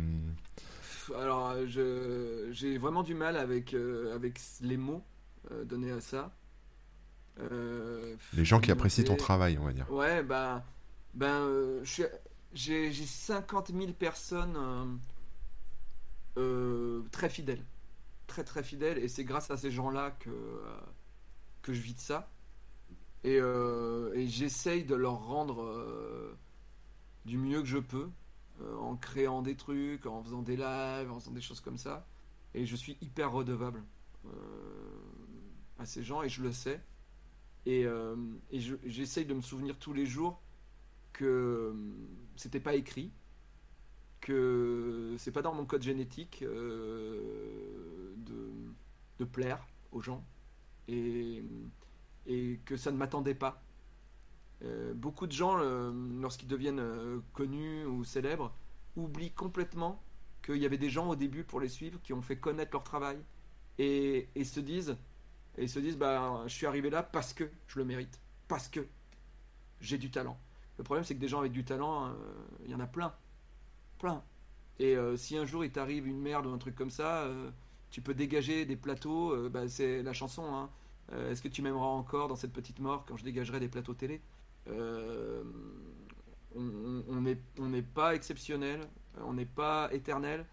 Alors, 1.20 1.54
je, 1.66 2.48
j'ai 2.52 2.78
vraiment 2.78 3.02
du 3.04 3.14
mal 3.14 3.36
avec, 3.36 3.74
euh, 3.74 4.14
avec 4.14 4.40
les 4.60 4.76
mots 4.76 5.04
euh, 5.52 5.64
donnés 5.64 5.92
à 5.92 6.00
ça. 6.00 6.32
Euh, 7.40 8.16
les 8.34 8.44
gens 8.44 8.60
qui 8.60 8.70
apprécient 8.70 9.04
ton 9.04 9.16
travail, 9.16 9.58
on 9.58 9.64
va 9.64 9.72
dire. 9.72 9.90
Ouais, 9.90 10.22
ben, 10.22 10.62
ben 11.14 11.46
euh, 11.46 11.84
j'ai, 11.84 12.92
j'ai 12.92 13.06
50 13.06 13.72
000 13.72 13.92
personnes 13.92 15.00
euh, 16.36 17.02
très 17.10 17.28
fidèles. 17.28 17.64
Très 18.26 18.44
très 18.44 18.62
fidèles. 18.62 18.98
Et 18.98 19.08
c'est 19.08 19.24
grâce 19.24 19.50
à 19.50 19.56
ces 19.56 19.70
gens-là 19.70 20.10
que, 20.12 20.30
que 21.62 21.72
je 21.72 21.80
vis 21.80 21.94
de 21.94 22.00
ça. 22.00 22.30
Et, 23.24 23.36
et 23.36 24.26
j'essaye 24.28 24.84
de 24.84 24.94
leur 24.94 25.24
rendre 25.26 26.36
du 27.24 27.38
mieux 27.38 27.60
que 27.60 27.68
je 27.68 27.78
peux. 27.78 28.10
en 28.80 28.96
créant 28.96 29.42
des 29.42 29.56
trucs, 29.56 30.06
en 30.06 30.22
faisant 30.22 30.42
des 30.42 30.56
lives, 30.56 31.10
en 31.10 31.20
faisant 31.20 31.32
des 31.32 31.40
choses 31.40 31.60
comme 31.60 31.78
ça. 31.78 32.06
Et 32.54 32.66
je 32.66 32.76
suis 32.76 32.98
hyper 33.00 33.32
redevable 33.32 33.82
euh, 34.26 34.30
à 35.78 35.86
ces 35.86 36.02
gens 36.02 36.22
et 36.22 36.28
je 36.28 36.42
le 36.42 36.52
sais. 36.52 36.80
Et, 37.66 37.84
euh, 37.86 38.16
j'essaye 38.50 39.24
de 39.24 39.34
me 39.34 39.40
souvenir 39.40 39.78
tous 39.78 39.92
les 39.92 40.06
jours 40.06 40.40
que 41.12 41.24
euh, 41.24 41.74
c'était 42.36 42.60
pas 42.60 42.74
écrit, 42.74 43.12
que 44.20 45.14
c'est 45.18 45.30
pas 45.30 45.42
dans 45.42 45.54
mon 45.54 45.64
code 45.64 45.82
génétique 45.82 46.42
euh, 46.42 48.14
de, 48.16 49.24
plaire 49.24 49.64
aux 49.92 50.00
gens 50.00 50.24
et, 50.88 51.44
que 52.64 52.76
ça 52.76 52.90
ne 52.90 52.96
m'attendait 52.96 53.36
pas. 53.36 53.62
Beaucoup 54.96 55.28
de 55.28 55.32
gens, 55.32 55.56
lorsqu'ils 56.20 56.48
deviennent 56.48 56.82
connus 57.32 57.84
ou 57.84 58.02
célèbres, 58.02 58.52
oublient 58.96 59.30
complètement 59.30 60.02
qu'il 60.44 60.56
y 60.56 60.66
avait 60.66 60.76
des 60.76 60.90
gens 60.90 61.08
au 61.08 61.14
début 61.14 61.44
pour 61.44 61.60
les 61.60 61.68
suivre 61.68 62.00
qui 62.02 62.12
ont 62.12 62.20
fait 62.20 62.36
connaître 62.36 62.72
leur 62.72 62.82
travail 62.82 63.16
et 63.78 64.26
se 64.44 64.58
disent 64.58 64.96
et 65.58 65.68
se 65.68 65.78
disent 65.78 65.98
bah 65.98 66.42
je 66.46 66.54
suis 66.54 66.66
arrivé 66.66 66.90
là 66.90 67.02
parce 67.02 67.32
que 67.32 67.44
je 67.66 67.78
le 67.78 67.84
mérite 67.84 68.20
parce 68.48 68.68
que 68.68 68.86
j'ai 69.80 69.98
du 69.98 70.10
talent 70.10 70.38
le 70.78 70.84
problème 70.84 71.04
c'est 71.04 71.14
que 71.14 71.20
des 71.20 71.28
gens 71.28 71.40
avec 71.40 71.52
du 71.52 71.64
talent 71.64 72.06
euh, 72.06 72.12
il 72.64 72.70
y 72.70 72.74
en 72.74 72.80
a 72.80 72.86
plein 72.86 73.12
plein 73.98 74.22
et 74.78 74.96
euh, 74.96 75.16
si 75.16 75.36
un 75.36 75.44
jour 75.44 75.64
il 75.64 75.70
t'arrive 75.70 76.06
une 76.06 76.20
merde 76.20 76.46
ou 76.46 76.52
un 76.52 76.58
truc 76.58 76.74
comme 76.74 76.90
ça 76.90 77.24
euh, 77.24 77.50
tu 77.90 78.00
peux 78.00 78.14
dégager 78.14 78.64
des 78.64 78.76
plateaux. 78.76 79.50
bah, 79.50 79.68
c'est 79.68 80.02
la 80.02 80.14
chanson. 80.14 80.44
hein. 80.54 80.70
Est-ce 81.30 81.42
que 81.42 81.48
tu 81.48 81.60
m'aimeras 81.60 81.84
encore 81.84 82.28
dans 82.28 82.36
cette 82.36 82.54
petite 82.54 82.78
mort 82.78 83.04
quand 83.06 83.18
je 83.18 83.24
dégagerai 83.24 83.60
des 83.60 83.68
plateaux 83.68 83.92
télé? 83.92 84.22
On 84.66 85.44
n'est 87.20 87.38
on 87.58 87.70
pas 87.94 88.14
exceptionnel, 88.14 88.80
on 89.20 89.34
n'est 89.34 89.44
pas 89.44 89.92
éternel, 89.92 90.46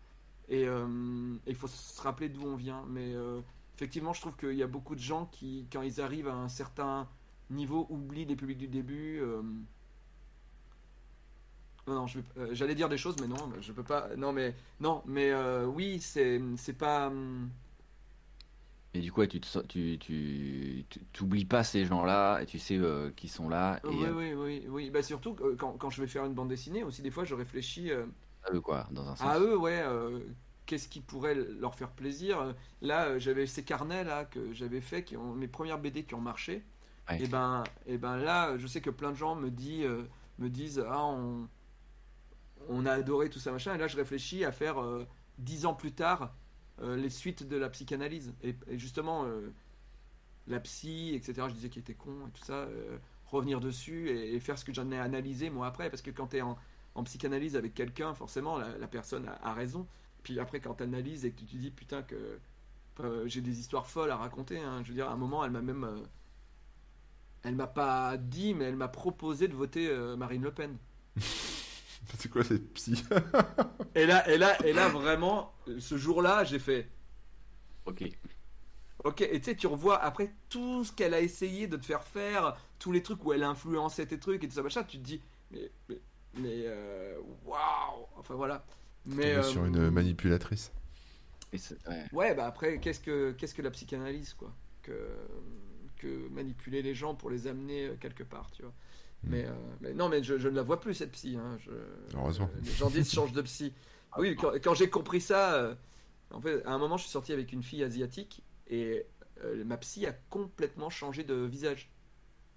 et 0.49 0.65
il 1.47 1.55
faut 1.55 1.67
se 1.67 2.01
rappeler 2.01 2.27
d'où 2.27 2.43
on 2.43 2.57
vient. 2.57 2.83
Mais 2.89 3.13
effectivement, 3.79 4.13
je 4.13 4.21
trouve 4.21 4.35
qu'il 4.37 4.53
y 4.55 4.63
a 4.63 4.67
beaucoup 4.67 4.95
de 4.95 4.99
gens 4.99 5.25
qui, 5.31 5.67
quand 5.71 5.81
ils 5.81 6.01
arrivent 6.01 6.27
à 6.27 6.35
un 6.35 6.49
certain 6.49 7.07
niveau, 7.49 7.87
oublient 7.89 8.25
les 8.25 8.35
publics 8.35 8.57
du 8.57 8.67
début. 8.67 9.19
euh, 9.21 9.41
Non, 11.87 11.95
non, 11.95 12.05
euh, 12.37 12.49
j'allais 12.53 12.75
dire 12.75 12.89
des 12.89 12.97
choses, 12.97 13.15
mais 13.19 13.27
non, 13.27 13.51
je 13.61 13.71
peux 13.71 13.83
pas. 13.83 14.09
Non, 14.15 14.31
mais 14.31 14.55
non, 14.79 15.01
mais 15.05 15.31
euh, 15.31 15.65
oui, 15.65 15.99
c'est 15.99 16.39
c'est 16.57 16.73
pas. 16.73 17.07
hum, 17.07 17.49
Et 18.93 19.01
du 19.01 19.11
coup, 19.11 19.25
tu 19.27 19.39
so- 19.43 19.61
tu 19.63 19.97
tu 19.99 20.85
t'oublies 21.13 21.45
pas 21.45 21.63
ces 21.63 21.85
gens-là 21.85 22.39
et 22.41 22.45
tu 22.47 22.57
sais 22.59 22.77
euh, 22.77 23.11
qu'ils 23.11 23.29
sont 23.29 23.47
là 23.49 23.79
et 23.85 23.89
Oui, 23.93 24.09
oui, 24.09 24.33
oui, 24.33 24.65
oui. 24.69 24.89
Bah, 24.89 25.01
surtout 25.03 25.35
quand, 25.57 25.73
quand 25.77 25.89
je 25.89 26.01
vais 26.01 26.07
faire 26.07 26.25
une 26.25 26.33
bande 26.33 26.49
dessinée, 26.49 26.83
aussi 26.83 27.01
des 27.01 27.11
fois, 27.11 27.23
je 27.23 27.35
réfléchis 27.35 27.91
à 28.43 28.51
eux 28.53 28.61
quoi, 28.61 28.87
dans 28.91 29.07
un 29.07 29.15
sens. 29.15 29.35
à 29.35 29.39
eux, 29.39 29.57
ouais. 29.57 29.81
Qu'est-ce 30.69 30.87
qui 30.87 31.01
pourrait 31.01 31.33
leur 31.33 31.73
faire 31.73 31.89
plaisir 31.89 32.53
Là, 32.81 33.07
euh, 33.07 33.19
j'avais 33.19 33.47
ces 33.47 33.63
carnets 33.63 34.03
là 34.03 34.25
que 34.25 34.53
j'avais 34.53 34.81
fait, 34.81 35.03
qui 35.03 35.17
ont 35.17 35.33
mes 35.33 35.47
premières 35.47 35.79
BD 35.79 36.03
qui 36.03 36.13
ont 36.13 36.21
marché. 36.21 36.63
Ouais. 37.09 37.23
Et 37.23 37.27
ben, 37.27 37.63
et 37.87 37.97
ben 37.97 38.17
là, 38.17 38.55
je 38.59 38.67
sais 38.67 38.79
que 38.79 38.91
plein 38.91 39.09
de 39.09 39.15
gens 39.15 39.33
me 39.35 39.49
disent, 39.49 39.85
euh, 39.85 40.07
me 40.37 40.47
disent, 40.47 40.85
ah, 40.87 41.05
on, 41.05 41.47
on 42.67 42.85
a 42.85 42.91
adoré 42.91 43.31
tout 43.31 43.39
ça 43.39 43.51
machin. 43.51 43.73
Et 43.73 43.79
là, 43.79 43.87
je 43.87 43.97
réfléchis 43.97 44.45
à 44.45 44.51
faire 44.51 44.79
euh, 44.79 45.07
dix 45.39 45.65
ans 45.65 45.73
plus 45.73 45.91
tard 45.91 46.35
euh, 46.83 46.95
les 46.95 47.09
suites 47.09 47.47
de 47.47 47.57
la 47.57 47.69
psychanalyse. 47.69 48.35
Et, 48.43 48.55
et 48.67 48.77
justement, 48.77 49.25
euh, 49.25 49.51
la 50.45 50.59
psy, 50.59 51.13
etc. 51.15 51.47
Je 51.49 51.53
disais 51.55 51.69
qu'il 51.69 51.81
était 51.81 51.95
con 51.95 52.27
et 52.27 52.31
tout 52.31 52.45
ça. 52.45 52.67
revenir 53.25 53.59
dessus 53.59 54.09
et, 54.09 54.35
et 54.35 54.39
faire 54.39 54.59
ce 54.59 54.65
que 54.65 54.73
j'en 54.73 54.91
ai 54.91 54.99
analysé 54.99 55.49
moi 55.49 55.65
après. 55.65 55.89
Parce 55.89 56.03
que 56.03 56.11
quand 56.11 56.27
tu 56.27 56.37
es 56.37 56.41
en, 56.41 56.57
en 56.93 57.03
psychanalyse 57.03 57.55
avec 57.55 57.73
quelqu'un, 57.73 58.13
forcément, 58.13 58.59
la, 58.59 58.77
la 58.77 58.87
personne 58.87 59.27
a, 59.27 59.39
a 59.43 59.53
raison. 59.53 59.87
Puis 60.23 60.39
après, 60.39 60.59
quand 60.59 60.75
tu 60.75 60.83
analyses 60.83 61.25
et 61.25 61.31
que 61.31 61.39
tu 61.39 61.45
te 61.45 61.57
dis, 61.57 61.71
putain, 61.71 62.03
que 62.03 62.39
euh, 63.01 63.27
j'ai 63.27 63.41
des 63.41 63.59
histoires 63.59 63.87
folles 63.87 64.11
à 64.11 64.17
raconter. 64.17 64.59
hein. 64.59 64.81
Je 64.83 64.89
veux 64.89 64.95
dire, 64.95 65.09
à 65.09 65.13
un 65.13 65.17
moment, 65.17 65.45
elle 65.45 65.51
m'a 65.51 65.61
même. 65.61 65.83
euh, 65.85 65.97
elle 67.43 67.55
m'a 67.55 67.67
pas 67.67 68.15
dit, 68.17 68.53
mais 68.53 68.65
elle 68.65 68.75
m'a 68.77 68.87
proposé 68.87 69.47
de 69.47 69.53
voter 69.55 69.87
euh, 69.89 70.15
Marine 70.15 70.41
Le 70.43 70.53
Pen. 70.53 70.77
C'est 72.17 72.29
quoi 72.29 72.43
cette 72.43 72.73
psy? 72.73 73.03
Et 73.95 74.05
là, 74.05 74.27
et 74.29 74.37
là, 74.37 74.57
et 74.65 74.73
là 74.73 74.87
vraiment, 74.89 75.53
ce 75.79 75.97
jour-là, 75.97 76.43
j'ai 76.43 76.59
fait. 76.59 76.89
Ok. 77.85 78.03
Ok, 79.03 79.21
et 79.21 79.39
tu 79.39 79.45
sais, 79.51 79.55
tu 79.55 79.67
revois 79.67 79.97
après 80.03 80.33
tout 80.49 80.83
ce 80.83 80.91
qu'elle 80.91 81.13
a 81.13 81.21
essayé 81.21 81.67
de 81.67 81.77
te 81.77 81.85
faire 81.85 82.03
faire, 82.03 82.57
tous 82.79 82.91
les 82.91 83.01
trucs 83.01 83.23
où 83.25 83.31
elle 83.33 83.43
a 83.43 83.49
influencé 83.49 84.05
tes 84.07 84.19
trucs 84.19 84.43
et 84.43 84.47
tout 84.49 84.55
ça, 84.55 84.63
machin, 84.63 84.83
tu 84.83 84.97
te 84.97 85.03
dis, 85.03 85.21
mais. 85.51 85.71
Mais. 85.87 86.01
mais, 86.35 86.65
Waouh 87.45 88.05
Enfin 88.17 88.35
voilà. 88.35 88.65
Mais. 89.05 89.41
Sur 89.43 89.63
euh, 89.63 89.67
une 89.67 89.89
manipulatrice. 89.89 90.71
Et 91.51 91.57
c'est- 91.57 91.87
ouais. 91.87 92.05
Ouais, 92.11 92.35
bah 92.35 92.45
après, 92.45 92.79
qu'est-ce 92.79 92.99
que, 92.99 93.31
qu'est-ce 93.31 93.55
que 93.55 93.61
la 93.61 93.71
psychanalyse, 93.71 94.33
quoi 94.33 94.53
que, 94.83 95.09
que 95.97 96.27
manipuler 96.29 96.81
les 96.81 96.95
gens 96.95 97.15
pour 97.15 97.29
les 97.29 97.47
amener 97.47 97.87
euh, 97.87 97.95
quelque 97.99 98.23
part, 98.23 98.49
tu 98.51 98.61
vois. 98.63 98.71
Mm. 99.23 99.29
Mais, 99.29 99.45
euh, 99.45 99.51
mais 99.81 99.93
non, 99.93 100.09
mais 100.09 100.23
je, 100.23 100.37
je 100.37 100.47
ne 100.47 100.55
la 100.55 100.63
vois 100.63 100.79
plus, 100.79 100.93
cette 100.93 101.11
psy. 101.11 101.37
Hein. 101.37 101.57
Je, 101.59 101.71
Heureusement. 102.15 102.49
euh, 102.55 102.61
les 102.63 102.71
gens 102.71 102.89
disent 102.89 103.11
change 103.11 103.31
de 103.33 103.41
psy. 103.41 103.73
Oui, 104.17 104.35
quand, 104.35 104.53
quand 104.63 104.73
j'ai 104.73 104.89
compris 104.89 105.21
ça, 105.21 105.53
euh, 105.53 105.75
en 106.31 106.41
fait, 106.41 106.65
à 106.65 106.71
un 106.71 106.79
moment, 106.79 106.97
je 106.97 107.03
suis 107.03 107.11
sorti 107.11 107.31
avec 107.31 107.53
une 107.53 107.61
fille 107.61 107.83
asiatique 107.83 108.41
et 108.65 109.05
euh, 109.43 109.63
ma 109.65 109.77
psy 109.77 110.07
a 110.07 110.13
complètement 110.13 110.89
changé 110.89 111.23
de 111.23 111.35
visage. 111.35 111.91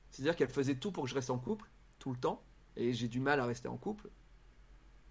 C'est-à-dire 0.08 0.34
qu'elle 0.34 0.48
faisait 0.48 0.76
tout 0.76 0.92
pour 0.92 1.04
que 1.04 1.10
je 1.10 1.14
reste 1.14 1.28
en 1.28 1.38
couple, 1.38 1.68
tout 1.98 2.10
le 2.10 2.16
temps, 2.18 2.42
et 2.76 2.94
j'ai 2.94 3.06
du 3.06 3.20
mal 3.20 3.38
à 3.38 3.44
rester 3.44 3.68
en 3.68 3.76
couple. 3.76 4.08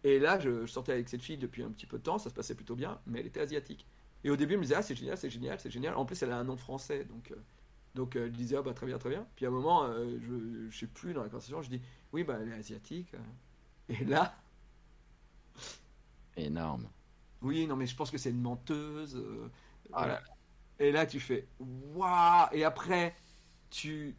Et 0.04 0.20
là, 0.20 0.40
je, 0.40 0.66
je 0.66 0.72
sortais 0.72 0.94
avec 0.94 1.10
cette 1.10 1.22
fille 1.22 1.38
depuis 1.38 1.64
un 1.64 1.72
petit 1.72 1.86
peu 1.86 1.98
de 1.98 2.04
temps, 2.04 2.18
ça 2.18 2.30
se 2.30 2.34
passait 2.36 2.56
plutôt 2.56 2.76
bien, 2.76 3.00
mais 3.06 3.20
elle 3.20 3.28
était 3.28 3.42
asiatique. 3.42 3.88
Et 4.24 4.30
au 4.30 4.36
début, 4.36 4.54
elle 4.54 4.60
me 4.60 4.64
disait, 4.66 4.76
ah, 4.76 4.82
c'est 4.82 4.96
génial, 4.96 5.18
c'est 5.18 5.30
génial, 5.30 5.60
c'est 5.60 5.70
génial. 5.72 5.96
En 5.96 6.06
plus, 6.06 6.22
elle 6.24 6.32
a 6.32 6.38
un 6.38 6.44
nom 6.44 6.58
français, 6.58 7.06
donc, 7.06 7.32
euh, 7.32 7.36
donc 7.96 8.16
euh, 8.16 8.26
elle 8.26 8.32
disait, 8.32 8.58
ah, 8.58 8.62
bah, 8.64 8.74
très 8.74 8.88
bien, 8.88 8.98
très 8.98 9.10
bien. 9.10 9.28
Puis 9.36 9.46
à 9.46 9.50
un 9.50 9.52
moment, 9.52 9.84
euh, 9.86 10.18
je, 10.22 10.70
je 10.72 10.78
sais 10.80 10.88
plus, 10.88 11.14
dans 11.14 11.24
la 11.24 11.30
conversation, 11.30 11.62
je 11.62 11.70
dis, 11.70 11.82
oui, 12.14 12.24
bah, 12.24 12.38
elle 12.42 12.50
est 12.50 12.54
asiatique. 12.54 13.14
Et 13.90 14.06
là, 14.06 14.36
Énorme. 16.36 16.90
oui, 17.42 17.66
non, 17.68 17.76
mais 17.76 17.88
je 17.88 17.96
pense 17.96 18.12
que 18.12 18.18
c'est 18.18 18.30
une 18.30 18.42
menteuse. 18.42 19.16
euh, 19.16 19.50
Ah 19.94 20.08
voilà. 20.08 20.22
Et 20.80 20.92
là, 20.92 21.06
tu 21.06 21.20
fais, 21.20 21.48
waouh 21.60 22.48
Et 22.54 22.64
après, 22.64 23.16
tu, 23.72 24.16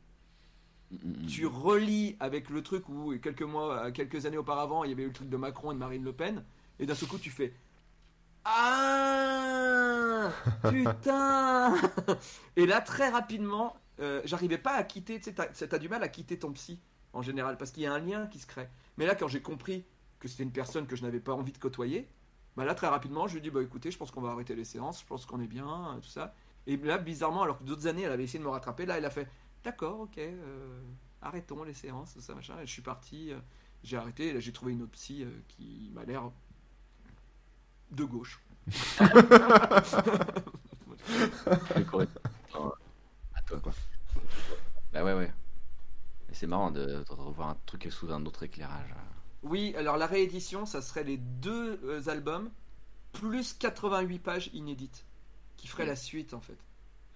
Mm, 0.92 0.96
mm, 1.24 1.26
tu 1.26 1.46
relis 1.46 2.16
avec 2.20 2.50
le 2.50 2.62
truc 2.62 2.88
où 2.88 3.16
quelques 3.18 3.42
mois, 3.42 3.86
euh, 3.86 3.90
quelques 3.92 4.26
années 4.26 4.38
auparavant, 4.38 4.84
il 4.84 4.90
y 4.90 4.92
avait 4.92 5.04
eu 5.04 5.08
le 5.08 5.12
truc 5.12 5.28
de 5.28 5.36
Macron 5.36 5.70
et 5.72 5.74
de 5.74 5.78
Marine 5.78 6.04
Le 6.04 6.12
Pen, 6.12 6.44
et 6.78 6.86
d'un 6.86 6.94
seul 6.94 7.08
coup 7.08 7.18
tu 7.18 7.30
fais 7.30 7.52
Ah 8.44 10.30
Putain 10.70 11.74
Et 12.56 12.66
là, 12.66 12.80
très 12.80 13.08
rapidement, 13.10 13.76
euh, 14.00 14.20
j'arrivais 14.24 14.58
pas 14.58 14.72
à 14.72 14.82
quitter, 14.84 15.18
tu 15.18 15.24
sais, 15.24 15.34
t'as 15.34 15.46
t'as 15.46 15.78
du 15.78 15.88
mal 15.88 16.02
à 16.02 16.08
quitter 16.08 16.38
ton 16.38 16.52
psy 16.52 16.78
en 17.12 17.22
général, 17.22 17.56
parce 17.56 17.70
qu'il 17.70 17.82
y 17.82 17.86
a 17.86 17.92
un 17.92 17.98
lien 17.98 18.26
qui 18.26 18.38
se 18.38 18.46
crée. 18.46 18.68
Mais 18.96 19.06
là, 19.06 19.14
quand 19.14 19.28
j'ai 19.28 19.42
compris 19.42 19.84
que 20.18 20.28
c'était 20.28 20.44
une 20.44 20.52
personne 20.52 20.86
que 20.86 20.96
je 20.96 21.02
n'avais 21.02 21.20
pas 21.20 21.32
envie 21.34 21.52
de 21.52 21.58
côtoyer, 21.58 22.08
bah 22.56 22.64
là, 22.64 22.74
très 22.74 22.86
rapidement, 22.86 23.26
je 23.26 23.32
lui 23.32 23.38
ai 23.38 23.42
dit, 23.42 23.50
bah 23.50 23.62
écoutez, 23.62 23.90
je 23.90 23.98
pense 23.98 24.10
qu'on 24.10 24.20
va 24.20 24.30
arrêter 24.30 24.54
les 24.54 24.64
séances, 24.64 25.00
je 25.00 25.06
pense 25.06 25.26
qu'on 25.26 25.40
est 25.40 25.46
bien, 25.46 25.94
euh, 25.96 26.00
tout 26.00 26.08
ça. 26.08 26.34
Et 26.66 26.76
là, 26.76 26.98
bizarrement, 26.98 27.42
alors 27.42 27.58
que 27.58 27.64
d'autres 27.64 27.86
années, 27.86 28.02
elle 28.02 28.12
avait 28.12 28.24
essayé 28.24 28.38
de 28.38 28.44
me 28.44 28.50
rattraper, 28.50 28.86
là, 28.86 28.98
elle 28.98 29.04
a 29.04 29.10
fait, 29.10 29.28
D'accord, 29.64 30.00
ok. 30.00 30.18
euh, 30.18 30.82
arrêtons 31.20 31.62
les 31.64 31.74
séances, 31.74 32.14
tout 32.14 32.20
ça, 32.20 32.34
machin. 32.34 32.58
Et 32.60 32.66
je 32.66 32.72
suis 32.72 32.82
parti, 32.82 33.32
euh, 33.32 33.38
j'ai 33.84 33.96
arrêté, 33.96 34.28
et 34.28 34.32
là 34.32 34.40
j'ai 34.40 34.52
trouvé 34.52 34.72
une 34.72 34.82
autre 34.82 34.92
psy 34.92 35.22
euh, 35.24 35.30
qui 35.48 35.90
m'a 35.94 36.04
l'air 36.04 36.30
de 37.90 38.04
gauche. 38.04 38.40
À 43.34 43.42
toi, 43.42 43.60
quoi. 43.60 43.72
Bah 44.92 45.04
ouais, 45.04 45.14
ouais. 45.14 45.32
Et 46.30 46.34
c'est 46.34 46.46
marrant 46.46 46.70
de, 46.70 46.84
de 47.04 47.12
revoir 47.12 47.50
un 47.50 47.56
truc 47.66 47.86
sous 47.90 48.12
un 48.12 48.24
autre 48.26 48.42
éclairage. 48.42 48.94
Oui, 49.42 49.74
alors 49.76 49.96
la 49.96 50.06
réédition, 50.06 50.66
ça 50.66 50.82
serait 50.82 51.04
les 51.04 51.16
deux 51.16 51.80
euh, 51.84 52.08
albums 52.08 52.50
plus 53.12 53.54
88 53.54 54.18
pages 54.20 54.50
inédites 54.54 55.06
qui 55.56 55.68
feraient 55.68 55.86
la 55.86 55.96
suite 55.96 56.34
en 56.34 56.40
fait. 56.40 56.58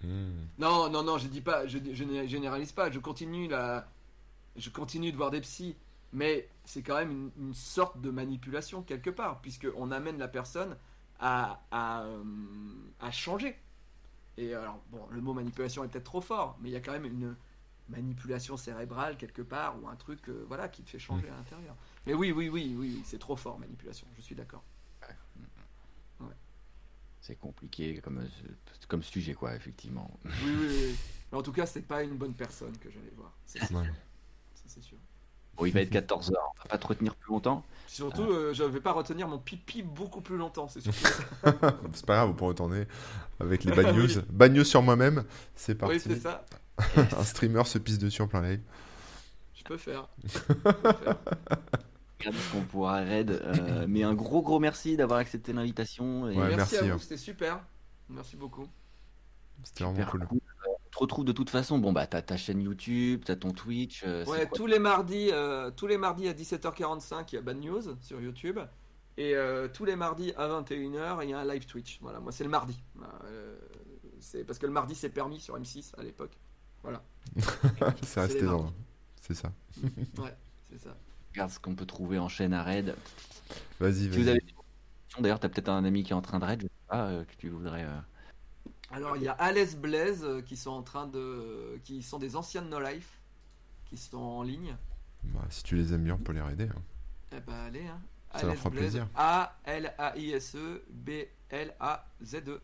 Hmm. 0.03 0.45
Non, 0.59 0.89
non, 0.89 1.03
non, 1.03 1.17
je 1.17 1.27
dis 1.27 1.41
pas, 1.41 1.65
je, 1.67 1.79
je 1.91 2.03
ne 2.03 2.27
généralise 2.27 2.71
pas, 2.71 2.91
je 2.91 2.99
continue 2.99 3.47
la, 3.47 3.87
je 4.55 4.69
continue 4.69 5.11
de 5.11 5.17
voir 5.17 5.31
des 5.31 5.41
psys, 5.41 5.75
mais 6.13 6.47
c'est 6.65 6.83
quand 6.83 6.95
même 6.95 7.11
une, 7.11 7.31
une 7.47 7.53
sorte 7.53 7.99
de 7.99 8.11
manipulation 8.11 8.83
quelque 8.83 9.09
part, 9.09 9.41
puisque 9.41 9.67
on 9.75 9.91
amène 9.91 10.17
la 10.17 10.27
personne 10.27 10.77
à, 11.19 11.61
à, 11.71 12.03
euh, 12.03 12.23
à 12.99 13.11
changer. 13.11 13.55
Et 14.37 14.53
alors, 14.53 14.79
bon, 14.91 15.01
le 15.09 15.19
mot 15.19 15.33
manipulation 15.33 15.83
est 15.83 15.87
peut-être 15.87 16.03
trop 16.03 16.21
fort, 16.21 16.57
mais 16.61 16.69
il 16.69 16.73
y 16.73 16.75
a 16.75 16.79
quand 16.79 16.91
même 16.91 17.05
une 17.05 17.35
manipulation 17.89 18.55
cérébrale 18.57 19.17
quelque 19.17 19.41
part 19.41 19.81
ou 19.81 19.87
un 19.87 19.95
truc, 19.95 20.29
euh, 20.29 20.45
voilà, 20.47 20.67
qui 20.67 20.83
te 20.83 20.89
fait 20.89 20.99
changer 20.99 21.27
à 21.29 21.35
l'intérieur. 21.35 21.75
Mais 22.05 22.13
oui, 22.13 22.31
oui, 22.31 22.49
oui, 22.49 22.75
oui, 22.77 22.93
oui, 22.93 23.01
c'est 23.03 23.17
trop 23.17 23.35
fort 23.35 23.57
manipulation. 23.57 24.05
Je 24.15 24.21
suis 24.21 24.35
d'accord. 24.35 24.63
C'est 27.27 27.35
compliqué 27.35 27.99
comme, 27.99 28.23
comme 28.87 29.03
sujet, 29.03 29.33
quoi, 29.33 29.53
effectivement. 29.53 30.09
Oui, 30.23 30.31
oui, 30.45 30.67
oui. 30.69 30.95
Mais 31.29 31.37
en 31.37 31.41
tout 31.41 31.51
cas, 31.51 31.65
c'est 31.65 31.81
pas 31.81 32.01
une 32.01 32.15
bonne 32.15 32.33
personne 32.33 32.71
que 32.77 32.89
j'allais 32.89 33.11
voir. 33.17 33.33
C'est 33.45 33.59
Ouais. 33.73 33.83
ça, 34.55 34.63
c'est 34.67 34.81
sûr. 34.81 34.95
Bon, 35.57 35.65
il 35.65 35.73
va 35.73 35.81
être 35.81 35.91
14h, 35.91 36.29
on 36.31 36.61
va 36.63 36.69
pas 36.69 36.77
te 36.77 36.87
retenir 36.87 37.15
plus 37.15 37.31
longtemps. 37.33 37.65
Surtout, 37.85 38.21
euh, 38.31 38.53
je 38.53 38.63
vais 38.63 38.79
pas 38.79 38.93
retenir 38.93 39.27
mon 39.27 39.39
pipi 39.39 39.83
beaucoup 39.83 40.21
plus 40.21 40.37
longtemps, 40.37 40.69
c'est 40.69 40.79
ça. 40.79 40.91
C'est 41.93 42.05
pas 42.05 42.15
grave, 42.15 42.29
vous 42.29 42.33
pourrez 42.33 42.49
retourner 42.51 42.85
avec 43.41 43.65
les 43.65 43.71
bad 43.75 43.93
news. 43.93 44.21
Bad 44.29 44.53
news 44.53 44.63
sur 44.63 44.81
moi-même, 44.81 45.25
c'est 45.55 45.75
parti. 45.75 45.95
oui, 45.95 45.99
c'est 46.01 46.19
ça. 46.21 46.45
Un 46.95 47.23
streamer 47.25 47.65
se 47.65 47.77
pisse 47.77 47.97
dessus 47.97 48.21
en 48.21 48.27
plein 48.29 48.41
live. 48.41 48.61
Je 49.53 49.63
peux 49.63 49.77
faire. 49.77 50.07
qu'on 52.51 52.61
pourra 52.61 52.97
raid. 52.97 53.31
euh, 53.31 53.85
mais 53.87 54.03
un 54.03 54.13
gros, 54.13 54.41
gros 54.41 54.59
merci 54.59 54.97
d'avoir 54.97 55.19
accepté 55.19 55.53
l'invitation. 55.53 56.29
et 56.29 56.35
Ouais, 56.35 56.55
merci, 56.55 56.55
merci, 56.57 56.77
à 56.77 56.83
hein. 56.83 56.93
vous, 56.95 56.99
c'était 56.99 57.17
super. 57.17 57.59
Merci 58.09 58.35
beaucoup. 58.35 58.67
C'était 59.63 59.83
vraiment 59.83 60.05
cool. 60.05 60.25
cool. 60.27 60.39
On 60.67 60.89
te 60.91 60.97
retrouve 60.99 61.25
de 61.25 61.31
toute 61.31 61.49
façon. 61.49 61.77
Bon, 61.79 61.91
bah, 61.93 62.07
t'as 62.07 62.21
ta 62.21 62.37
chaîne 62.37 62.61
YouTube, 62.61 63.23
t'as 63.25 63.35
ton 63.35 63.51
Twitch. 63.51 64.03
euh, 64.05 64.25
Ouais, 64.25 64.47
quoi 64.47 64.57
tous 64.57 64.65
les 64.67 64.79
mardis, 64.79 65.29
euh, 65.31 65.69
tous 65.71 65.87
les 65.87 65.97
mardis 65.97 66.27
à 66.27 66.33
17h45, 66.33 67.25
il 67.31 67.35
y 67.35 67.37
a 67.37 67.41
Bad 67.41 67.57
News 67.61 67.81
sur 68.01 68.19
YouTube. 68.21 68.59
Et 69.19 69.35
euh, 69.35 69.67
tous 69.67 69.83
les 69.85 69.95
mardis 69.95 70.31
à 70.37 70.47
21h, 70.47 71.19
il 71.23 71.29
y 71.29 71.33
a 71.33 71.39
un 71.39 71.45
live 71.45 71.65
Twitch. 71.65 71.99
Voilà, 72.01 72.19
moi 72.19 72.31
c'est 72.31 72.43
le 72.43 72.49
mardi. 72.51 72.79
Euh, 73.25 73.57
c'est 74.19 74.43
parce 74.43 74.59
que 74.59 74.65
le 74.67 74.71
mardi 74.71 74.93
c'est 74.95 75.09
permis 75.09 75.39
sur 75.39 75.57
M6 75.59 75.93
à 75.97 76.03
l'époque. 76.03 76.37
Voilà, 76.83 77.03
c'est 78.03 78.19
resté 78.21 78.43
dans. 78.43 78.71
C'est 79.21 79.33
ça. 79.33 79.51
ouais, 79.83 80.35
c'est 80.69 80.79
ça. 80.79 80.95
Regarde 81.37 81.51
ce 81.51 81.59
qu'on 81.59 81.75
peut 81.75 81.85
trouver 81.85 82.17
en 82.17 82.27
chaîne 82.29 82.51
à 82.51 82.63
raid. 82.63 82.95
Vas-y, 83.79 83.93
Si 83.93 84.07
vous 84.09 84.15
vas-y. 84.23 84.29
avez 84.29 84.39
des 84.39 84.53
questions, 84.53 85.21
d'ailleurs, 85.21 85.39
t'as 85.39 85.49
peut-être 85.49 85.69
un 85.69 85.85
ami 85.85 86.01
qui 86.01 86.11
est 86.11 86.15
en 86.15 86.21
train 86.23 86.39
de 86.39 86.45
raid, 86.45 86.61
je 86.61 86.65
sais 86.65 86.71
pas, 86.87 87.09
euh, 87.09 87.23
que 87.25 87.35
tu 87.35 87.49
voudrais. 87.49 87.83
euh, 87.83 87.99
Alors 88.89 89.15
il 89.17 89.21
y 89.21 89.27
a 89.27 89.33
Alès 89.33 89.75
Blaise 89.77 90.23
euh, 90.23 90.41
qui 90.41 90.57
sont 90.57 90.71
en 90.71 90.81
train 90.81 91.05
de, 91.05 91.79
qui 91.83 92.01
sont 92.01 92.17
des 92.17 92.35
anciens 92.35 92.63
de 92.63 92.69
No 92.69 92.79
Life, 92.79 93.21
qui 93.85 93.97
sont 93.97 94.17
en 94.17 94.41
ligne. 94.41 94.75
Bah, 95.25 95.41
si 95.51 95.61
tu 95.61 95.75
les 95.75 95.93
aimes 95.93 96.05
bien, 96.05 96.15
on 96.15 96.17
peut 96.17 96.33
les 96.33 96.41
aider. 96.53 96.69
hein. 96.75 96.81
Eh 97.31 97.39
ben 97.41 97.53
allez, 97.53 97.85
hein. 97.85 98.01
Ça 98.33 98.47
leur 98.47 98.55
fera 98.55 98.71
Blaise, 98.71 98.81
plaisir. 98.81 99.07
A 99.13 99.55
L 99.65 99.93
A 99.99 100.17
I 100.17 100.31
S 100.31 100.55
E 100.55 100.83
B 100.89 101.09
L 101.51 101.75
A 101.79 102.03
Z 102.23 102.35
E. 102.47 102.59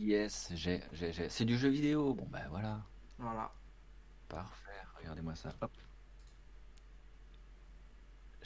Yes, 0.00 0.52
j'ai, 0.54 0.80
j'ai, 0.94 1.12
j'ai. 1.12 1.28
C'est 1.28 1.44
du 1.44 1.58
jeu 1.58 1.68
vidéo. 1.68 2.14
Bon, 2.14 2.26
bah 2.30 2.40
voilà. 2.48 2.80
Voilà. 3.18 3.52
Parfait. 4.28 4.70
Regardez-moi 5.00 5.34
ça. 5.34 5.50
Hop. 5.60 5.70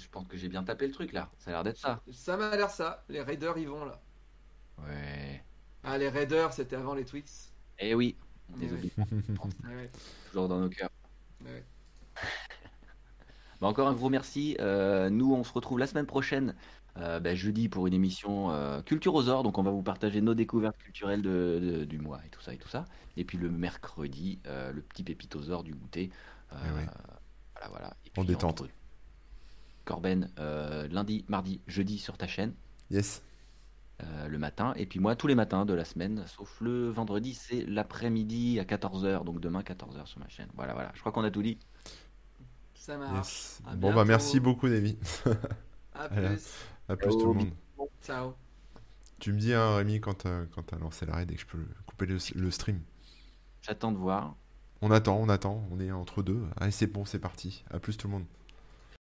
Je 0.01 0.09
pense 0.09 0.27
que 0.27 0.37
j'ai 0.37 0.49
bien 0.49 0.63
tapé 0.65 0.87
le 0.87 0.93
truc 0.93 1.13
là. 1.13 1.31
Ça 1.39 1.51
a 1.51 1.55
l'air 1.55 1.65
d'être 1.65 1.79
ça. 1.79 2.01
Ça 2.11 2.37
m'a 2.37 2.57
l'air 2.57 2.71
ça. 2.71 3.05
Les 3.09 3.21
Raiders 3.21 3.59
y 3.59 3.67
vont 3.67 3.85
là. 3.85 4.01
Ouais. 4.79 5.45
Ah 5.85 5.99
les 5.99 6.09
Raiders 6.09 6.53
c'était 6.53 6.77
avant 6.77 6.95
les 6.95 7.05
Twix. 7.05 7.53
Eh 7.79 7.95
oui. 7.95 8.17
Désolé. 8.59 8.91
Ouais, 8.99 9.05
ouais, 9.77 9.91
Toujours 10.31 10.49
dans 10.49 10.59
nos 10.61 10.69
cœurs. 10.69 10.91
ouais. 11.45 11.65
Bah, 13.61 13.67
encore 13.69 13.89
un 13.89 13.93
gros 13.95 14.09
merci. 14.09 14.57
Euh, 14.61 15.11
nous, 15.11 15.35
on 15.35 15.45
se 15.45 15.53
retrouve 15.53 15.79
la 15.79 15.87
semaine 15.87 16.07
prochaine, 16.07 16.55
euh, 16.97 17.21
bah, 17.21 17.35
jeudi, 17.35 17.69
pour 17.69 17.87
une 17.87 17.93
émission 17.95 18.51
euh, 18.51 18.81
Culture 18.83 19.15
aux 19.15 19.29
Ors. 19.29 19.43
Donc, 19.43 19.59
on 19.59 19.63
va 19.63 19.71
vous 19.71 19.83
partager 19.83 20.21
nos 20.23 20.35
découvertes 20.35 20.79
culturelles 20.79 21.21
de- 21.23 21.61
de- 21.63 21.85
du 21.85 21.99
mois 21.99 22.21
et 22.27 22.31
tout 22.31 22.41
ça 22.41 22.55
et 22.55 22.57
tout 22.59 22.69
ça. 22.69 22.87
Et 23.19 23.25
puis 23.25 23.37
le 23.39 23.51
mercredi, 23.51 24.41
euh, 24.47 24.73
le 24.73 24.81
petit 24.81 25.05
pépite 25.05 25.37
aux 25.37 25.51
Ors 25.51 25.63
du 25.63 25.75
goûter. 25.75 26.11
Euh, 26.53 26.57
Eh. 26.67 26.87
Voilà, 27.55 27.69
voilà. 27.69 27.97
Et 28.07 28.11
En 28.19 28.25
puis, 28.25 28.35
détente. 28.35 28.63
entre- 28.63 28.71
Corben, 29.85 30.31
euh, 30.39 30.89
lundi, 30.89 31.25
mardi, 31.29 31.63
jeudi 31.67 31.99
sur 31.99 32.17
ta 32.19 32.27
chaîne. 32.27 32.55
Yes. 32.91 33.23
euh, 34.03 34.29
le 34.29 34.39
matin, 34.39 34.73
et 34.77 34.87
puis 34.87 34.99
moi 35.01 35.15
tous 35.17 35.27
les 35.27 35.35
matins 35.35 35.65
de 35.67 35.75
la 35.75 35.85
semaine, 35.85 36.25
sauf 36.27 36.61
le 36.61 36.89
vendredi, 36.91 37.35
c'est 37.35 37.65
l'après-midi 37.67 38.59
à 38.61 38.65
14h, 38.65 39.25
donc 39.25 39.41
demain 39.41 39.63
14h 39.63 40.07
sur 40.07 40.21
ma 40.21 40.29
chaîne. 40.29 40.49
Voilà, 40.55 40.73
voilà, 40.75 40.91
je 40.95 41.01
crois 41.01 41.13
qu'on 41.13 41.25
a 41.25 41.31
tout 41.31 41.43
dit. 41.43 41.59
Ça 42.75 42.97
marche. 42.99 43.51
yes. 43.63 43.63
Bon, 43.71 43.93
bah 43.93 44.05
merci 44.05 44.41
beaucoup, 44.41 44.69
Davy. 44.69 44.99
À 45.95 46.09
plus. 46.11 46.73
À 46.89 46.97
plus, 46.97 47.13
Ciao, 47.13 47.17
tout 47.17 47.27
le 47.29 47.35
monde. 47.35 47.55
Ciao. 48.03 48.37
Tu 49.21 49.33
me 49.33 49.39
dis, 49.39 49.53
hein, 49.55 49.77
Rémi, 49.77 50.01
quand 50.01 50.15
t'as 50.15 50.47
quand 50.47 50.63
t'as 50.65 50.79
lancé 50.79 51.07
la 51.07 51.15
raid 51.15 51.31
et 51.31 51.35
que 51.37 51.41
je 51.41 51.47
peux 51.47 51.65
couper 51.87 52.07
le, 52.07 52.19
le 52.35 52.51
stream. 52.51 52.83
J'attends 53.63 53.93
de 53.93 53.97
voir. 53.97 54.37
On 54.83 54.91
attend, 54.91 55.17
on 55.19 55.29
attend. 55.31 55.67
On 55.71 55.81
est 55.81 55.91
entre 55.91 56.23
deux. 56.23 56.43
Allez, 56.57 56.71
c'est 56.71 56.87
bon, 56.87 57.05
c'est 57.07 57.19
parti. 57.19 57.65
À 57.71 57.79
plus, 57.81 57.97
tout 57.97 58.09
le 58.09 58.13
monde. 58.15 58.27